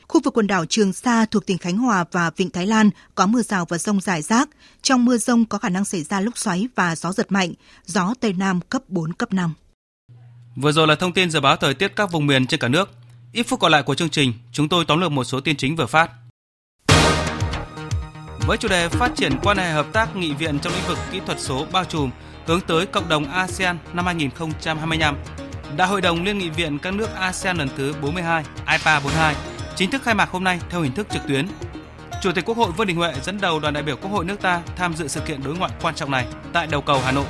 Khu 0.09 0.21
vực 0.25 0.37
quần 0.37 0.47
đảo 0.47 0.67
Trường 0.67 0.93
Sa 0.93 1.25
thuộc 1.25 1.47
tỉnh 1.47 1.59
Khánh 1.59 1.79
Hòa 1.79 2.05
và 2.13 2.31
Vịnh 2.37 2.51
Thái 2.51 2.67
Lan 2.67 2.91
có 3.15 3.27
mưa 3.27 3.43
rào 3.43 3.65
và 3.65 3.79
rông 3.79 4.01
rải 4.01 4.23
rác. 4.23 4.49
Trong 4.83 5.05
mưa 5.05 5.17
rông 5.17 5.45
có 5.45 5.59
khả 5.59 5.69
năng 5.69 5.85
xảy 5.85 6.03
ra 6.03 6.21
lốc 6.21 6.39
xoáy 6.39 6.69
và 6.75 6.97
gió 6.97 7.13
giật 7.13 7.33
mạnh, 7.33 7.53
gió 7.85 8.15
Tây 8.21 8.33
Nam 8.33 8.61
cấp 8.61 8.83
4, 8.89 9.13
cấp 9.13 9.33
5. 9.33 9.55
Vừa 10.57 10.73
rồi 10.73 10.87
là 10.87 10.95
thông 10.95 11.13
tin 11.13 11.31
dự 11.31 11.41
báo 11.41 11.57
thời 11.57 11.75
tiết 11.75 11.97
các 11.97 12.13
vùng 12.13 12.27
miền 12.27 12.47
trên 12.47 12.61
cả 12.61 12.69
nước. 12.69 12.91
Ít 13.33 13.43
phút 13.43 13.61
còn 13.61 13.73
lại 13.73 13.83
của 13.83 13.95
chương 13.95 14.11
trình, 14.11 14.33
chúng 14.53 14.69
tôi 14.69 14.85
tóm 14.89 15.01
lược 15.01 15.13
một 15.13 15.25
số 15.25 15.41
tin 15.41 15.57
chính 15.57 15.77
vừa 15.77 15.87
phát. 15.87 16.11
Với 18.49 18.57
chủ 18.57 18.69
đề 18.69 18.89
phát 18.89 19.11
triển 19.15 19.33
quan 19.43 19.57
hệ 19.57 19.71
hợp 19.71 19.87
tác 19.93 20.17
nghị 20.17 20.33
viện 20.33 20.59
trong 20.59 20.73
lĩnh 20.73 20.89
vực 20.89 20.99
kỹ 21.11 21.21
thuật 21.27 21.41
số 21.41 21.67
bao 21.73 21.85
trùm 21.85 22.11
hướng 22.47 22.61
tới 22.61 22.87
cộng 22.87 23.09
đồng 23.09 23.25
ASEAN 23.25 23.79
năm 23.93 24.07
2025, 24.07 25.17
Đại 25.77 25.89
hội 25.89 26.01
đồng 26.01 26.25
Liên 26.25 26.39
nghị 26.39 26.51
viện 26.51 26.79
các 26.79 26.95
nước 26.95 27.15
ASEAN 27.15 27.57
lần 27.57 27.69
thứ 27.77 27.95
42, 28.03 28.45
IPA 28.73 29.01
42, 29.01 29.35
chính 29.77 29.91
thức 29.91 30.03
khai 30.03 30.15
mạc 30.15 30.31
hôm 30.31 30.45
nay 30.45 30.61
theo 30.71 30.81
hình 30.81 30.93
thức 30.93 31.07
trực 31.11 31.23
tuyến. 31.29 31.49
Chủ 32.23 32.33
tịch 32.33 32.45
Quốc 32.45 32.57
hội 32.57 32.71
Vương 32.77 32.87
Đình 32.87 32.97
Huệ 32.97 33.13
dẫn 33.23 33.41
đầu 33.41 33.61
đoàn 33.61 33.75
đại 33.75 33.83
biểu 33.83 33.97
Quốc 33.97 34.11
hội 34.11 34.25
nước 34.25 34.43
ta 34.43 34.63
tham 34.77 34.95
dự 34.95 35.09
sự 35.09 35.21
kiện 35.21 35.43
đối 35.45 35.57
ngoại 35.57 35.73
quan 35.83 35.95
trọng 35.95 36.11
này 36.11 36.27
tại 36.53 36.67
đầu 36.67 36.81
cầu 36.81 37.01
Hà 37.05 37.13
Nội. 37.13 37.27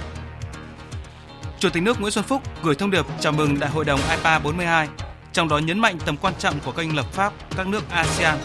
Chủ 1.58 1.68
tịch 1.70 1.82
nước 1.82 2.00
Nguyễn 2.00 2.12
Xuân 2.12 2.24
Phúc 2.24 2.42
gửi 2.62 2.74
thông 2.74 2.90
điệp 2.90 3.06
chào 3.20 3.32
mừng 3.32 3.60
Đại 3.60 3.70
hội 3.70 3.84
đồng 3.84 4.00
IPA 4.10 4.38
42, 4.38 4.88
trong 5.32 5.48
đó 5.48 5.58
nhấn 5.58 5.78
mạnh 5.78 5.98
tầm 6.06 6.16
quan 6.16 6.34
trọng 6.38 6.60
của 6.64 6.72
kênh 6.72 6.96
lập 6.96 7.06
pháp 7.12 7.32
các 7.56 7.66
nước 7.66 7.90
ASEAN 7.90 8.38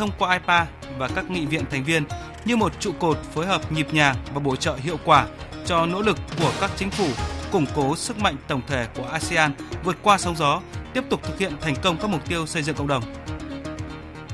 thông 0.00 0.10
qua 0.18 0.32
IPA 0.32 0.66
và 0.98 1.08
các 1.08 1.30
nghị 1.30 1.46
viện 1.46 1.64
thành 1.70 1.84
viên 1.84 2.04
như 2.44 2.56
một 2.56 2.80
trụ 2.80 2.92
cột 2.98 3.18
phối 3.34 3.46
hợp 3.46 3.72
nhịp 3.72 3.94
nhàng 3.94 4.16
và 4.34 4.40
bổ 4.40 4.56
trợ 4.56 4.74
hiệu 4.74 4.98
quả 5.04 5.26
cho 5.66 5.86
nỗ 5.86 6.02
lực 6.02 6.18
của 6.40 6.52
các 6.60 6.70
chính 6.76 6.90
phủ 6.90 7.06
củng 7.52 7.66
cố 7.74 7.96
sức 7.96 8.18
mạnh 8.18 8.36
tổng 8.48 8.60
thể 8.66 8.86
của 8.96 9.04
ASEAN 9.04 9.52
vượt 9.84 9.96
qua 10.02 10.18
sóng 10.18 10.36
gió, 10.36 10.60
tiếp 10.94 11.04
tục 11.10 11.20
thực 11.22 11.38
hiện 11.38 11.52
thành 11.60 11.74
công 11.82 11.96
các 11.96 12.10
mục 12.10 12.28
tiêu 12.28 12.46
xây 12.46 12.62
dựng 12.62 12.76
cộng 12.76 12.88
đồng. 12.88 13.02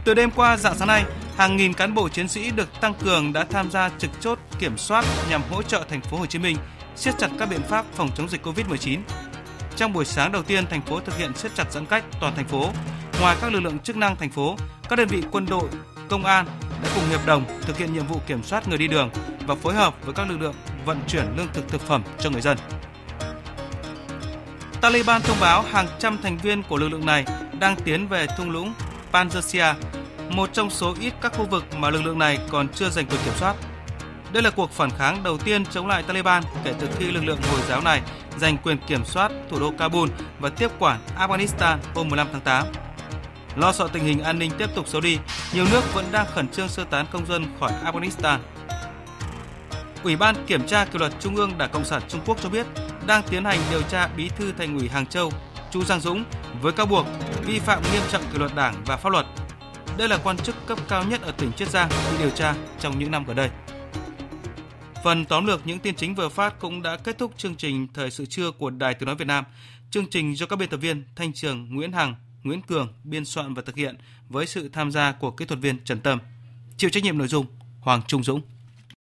Từ 0.04 0.14
đêm 0.14 0.30
qua 0.30 0.56
dạng 0.56 0.74
sáng 0.78 0.88
nay, 0.88 1.04
hàng 1.36 1.56
nghìn 1.56 1.72
cán 1.72 1.94
bộ 1.94 2.08
chiến 2.08 2.28
sĩ 2.28 2.50
được 2.50 2.80
tăng 2.80 2.94
cường 2.94 3.32
đã 3.32 3.44
tham 3.50 3.70
gia 3.70 3.90
trực 3.98 4.10
chốt 4.20 4.38
kiểm 4.58 4.78
soát 4.78 5.04
nhằm 5.30 5.42
hỗ 5.50 5.62
trợ 5.62 5.84
thành 5.88 6.00
phố 6.00 6.16
Hồ 6.16 6.26
Chí 6.26 6.38
Minh 6.38 6.56
siết 6.96 7.14
chặt 7.18 7.30
các 7.38 7.48
biện 7.50 7.62
pháp 7.68 7.84
phòng 7.94 8.10
chống 8.16 8.28
dịch 8.28 8.46
Covid-19. 8.46 8.98
Trong 9.76 9.92
buổi 9.92 10.04
sáng 10.04 10.32
đầu 10.32 10.42
tiên, 10.42 10.66
thành 10.70 10.82
phố 10.82 11.00
thực 11.00 11.18
hiện 11.18 11.34
siết 11.34 11.54
chặt 11.54 11.72
giãn 11.72 11.86
cách 11.86 12.04
toàn 12.20 12.34
thành 12.36 12.48
phố. 12.48 12.70
Ngoài 13.20 13.36
các 13.40 13.52
lực 13.52 13.60
lượng 13.60 13.78
chức 13.78 13.96
năng 13.96 14.16
thành 14.16 14.30
phố, 14.30 14.56
các 14.88 14.96
đơn 14.96 15.08
vị 15.08 15.22
quân 15.30 15.46
đội, 15.46 15.68
công 16.08 16.24
an 16.24 16.46
đã 16.82 16.88
cùng 16.94 17.08
hiệp 17.08 17.26
đồng 17.26 17.44
thực 17.62 17.78
hiện 17.78 17.92
nhiệm 17.92 18.06
vụ 18.06 18.20
kiểm 18.26 18.42
soát 18.42 18.68
người 18.68 18.78
đi 18.78 18.88
đường 18.88 19.10
và 19.46 19.54
phối 19.54 19.74
hợp 19.74 19.94
với 20.04 20.14
các 20.14 20.28
lực 20.30 20.40
lượng 20.40 20.54
vận 20.84 21.00
chuyển 21.08 21.24
lương 21.36 21.48
thực 21.52 21.68
thực 21.68 21.80
phẩm 21.80 22.02
cho 22.18 22.30
người 22.30 22.40
dân. 22.40 22.58
Taliban 24.80 25.22
thông 25.22 25.36
báo 25.40 25.62
hàng 25.62 25.86
trăm 25.98 26.18
thành 26.22 26.38
viên 26.38 26.62
của 26.62 26.76
lực 26.76 26.88
lượng 26.88 27.06
này 27.06 27.24
đang 27.58 27.76
tiến 27.76 28.08
về 28.08 28.26
thung 28.36 28.50
lũng 28.50 28.72
Panjshir, 29.12 29.74
một 30.30 30.50
trong 30.52 30.70
số 30.70 30.94
ít 31.00 31.12
các 31.20 31.32
khu 31.36 31.44
vực 31.44 31.64
mà 31.76 31.90
lực 31.90 32.02
lượng 32.02 32.18
này 32.18 32.38
còn 32.50 32.68
chưa 32.68 32.90
giành 32.90 33.06
quyền 33.06 33.20
kiểm 33.24 33.34
soát. 33.36 33.56
Đây 34.32 34.42
là 34.42 34.50
cuộc 34.50 34.72
phản 34.72 34.90
kháng 34.90 35.22
đầu 35.22 35.38
tiên 35.38 35.66
chống 35.66 35.86
lại 35.86 36.02
Taliban 36.02 36.42
kể 36.64 36.74
từ 36.80 36.88
khi 36.98 37.10
lực 37.10 37.24
lượng 37.24 37.38
Hồi 37.50 37.60
giáo 37.68 37.80
này 37.80 38.00
giành 38.38 38.56
quyền 38.56 38.78
kiểm 38.86 39.04
soát 39.04 39.32
thủ 39.50 39.60
đô 39.60 39.72
Kabul 39.78 40.08
và 40.40 40.48
tiếp 40.48 40.70
quản 40.78 41.00
Afghanistan 41.18 41.76
hôm 41.94 42.08
15 42.08 42.28
tháng 42.32 42.40
8. 42.40 42.66
Lo 43.56 43.72
sợ 43.72 43.88
tình 43.92 44.04
hình 44.04 44.20
an 44.20 44.38
ninh 44.38 44.50
tiếp 44.58 44.70
tục 44.74 44.88
xấu 44.88 45.00
đi, 45.00 45.18
nhiều 45.54 45.64
nước 45.72 45.94
vẫn 45.94 46.04
đang 46.12 46.26
khẩn 46.26 46.48
trương 46.48 46.68
sơ 46.68 46.84
tán 46.84 47.06
công 47.12 47.26
dân 47.26 47.46
khỏi 47.60 47.72
Afghanistan. 47.84 48.38
Ủy 50.04 50.16
ban 50.16 50.46
Kiểm 50.46 50.66
tra 50.66 50.84
Kỷ 50.84 50.98
luật 50.98 51.12
Trung 51.20 51.36
ương 51.36 51.58
Đảng 51.58 51.70
Cộng 51.72 51.84
sản 51.84 52.02
Trung 52.08 52.20
Quốc 52.26 52.38
cho 52.42 52.48
biết 52.48 52.66
đang 53.06 53.22
tiến 53.22 53.44
hành 53.44 53.60
điều 53.70 53.82
tra 53.82 54.08
bí 54.16 54.28
thư 54.28 54.52
thành 54.52 54.78
ủy 54.78 54.88
Hàng 54.88 55.06
Châu 55.06 55.32
Chu 55.70 55.84
Giang 55.84 56.00
Dũng 56.00 56.24
với 56.62 56.72
cáo 56.72 56.86
buộc 56.86 57.06
vi 57.46 57.58
phạm 57.58 57.82
nghiêm 57.92 58.02
trọng 58.10 58.22
kỷ 58.32 58.38
luật 58.38 58.54
đảng 58.54 58.74
và 58.86 58.96
pháp 58.96 59.10
luật. 59.10 59.26
Đây 59.98 60.08
là 60.08 60.18
quan 60.24 60.36
chức 60.36 60.66
cấp 60.66 60.78
cao 60.88 61.04
nhất 61.04 61.22
ở 61.22 61.32
tỉnh 61.32 61.52
Chiết 61.52 61.68
Giang 61.68 61.88
bị 61.88 62.18
điều 62.18 62.30
tra 62.30 62.54
trong 62.80 62.98
những 62.98 63.10
năm 63.10 63.24
gần 63.24 63.36
đây. 63.36 63.50
Phần 65.04 65.24
tóm 65.24 65.46
lược 65.46 65.66
những 65.66 65.78
tin 65.78 65.94
chính 65.94 66.14
vừa 66.14 66.28
phát 66.28 66.60
cũng 66.60 66.82
đã 66.82 66.96
kết 66.96 67.18
thúc 67.18 67.32
chương 67.36 67.56
trình 67.56 67.88
Thời 67.94 68.10
sự 68.10 68.26
trưa 68.26 68.50
của 68.50 68.70
Đài 68.70 68.94
Tiếng 68.94 69.06
Nói 69.06 69.14
Việt 69.14 69.26
Nam. 69.26 69.44
Chương 69.90 70.10
trình 70.10 70.36
do 70.36 70.46
các 70.46 70.56
biên 70.56 70.68
tập 70.68 70.76
viên 70.76 71.04
Thanh 71.16 71.32
Trường, 71.32 71.74
Nguyễn 71.74 71.92
Hằng, 71.92 72.14
Nguyễn 72.46 72.62
Cường 72.62 72.92
biên 73.04 73.24
soạn 73.24 73.54
và 73.54 73.62
thực 73.62 73.76
hiện 73.76 73.96
với 74.28 74.46
sự 74.46 74.68
tham 74.68 74.90
gia 74.90 75.12
của 75.12 75.30
kỹ 75.30 75.44
thuật 75.44 75.60
viên 75.60 75.84
Trần 75.84 76.00
Tâm. 76.00 76.18
Chịu 76.76 76.90
trách 76.90 77.04
nhiệm 77.04 77.18
nội 77.18 77.28
dung 77.28 77.46
Hoàng 77.80 78.02
Trung 78.06 78.24
Dũng. 78.24 78.40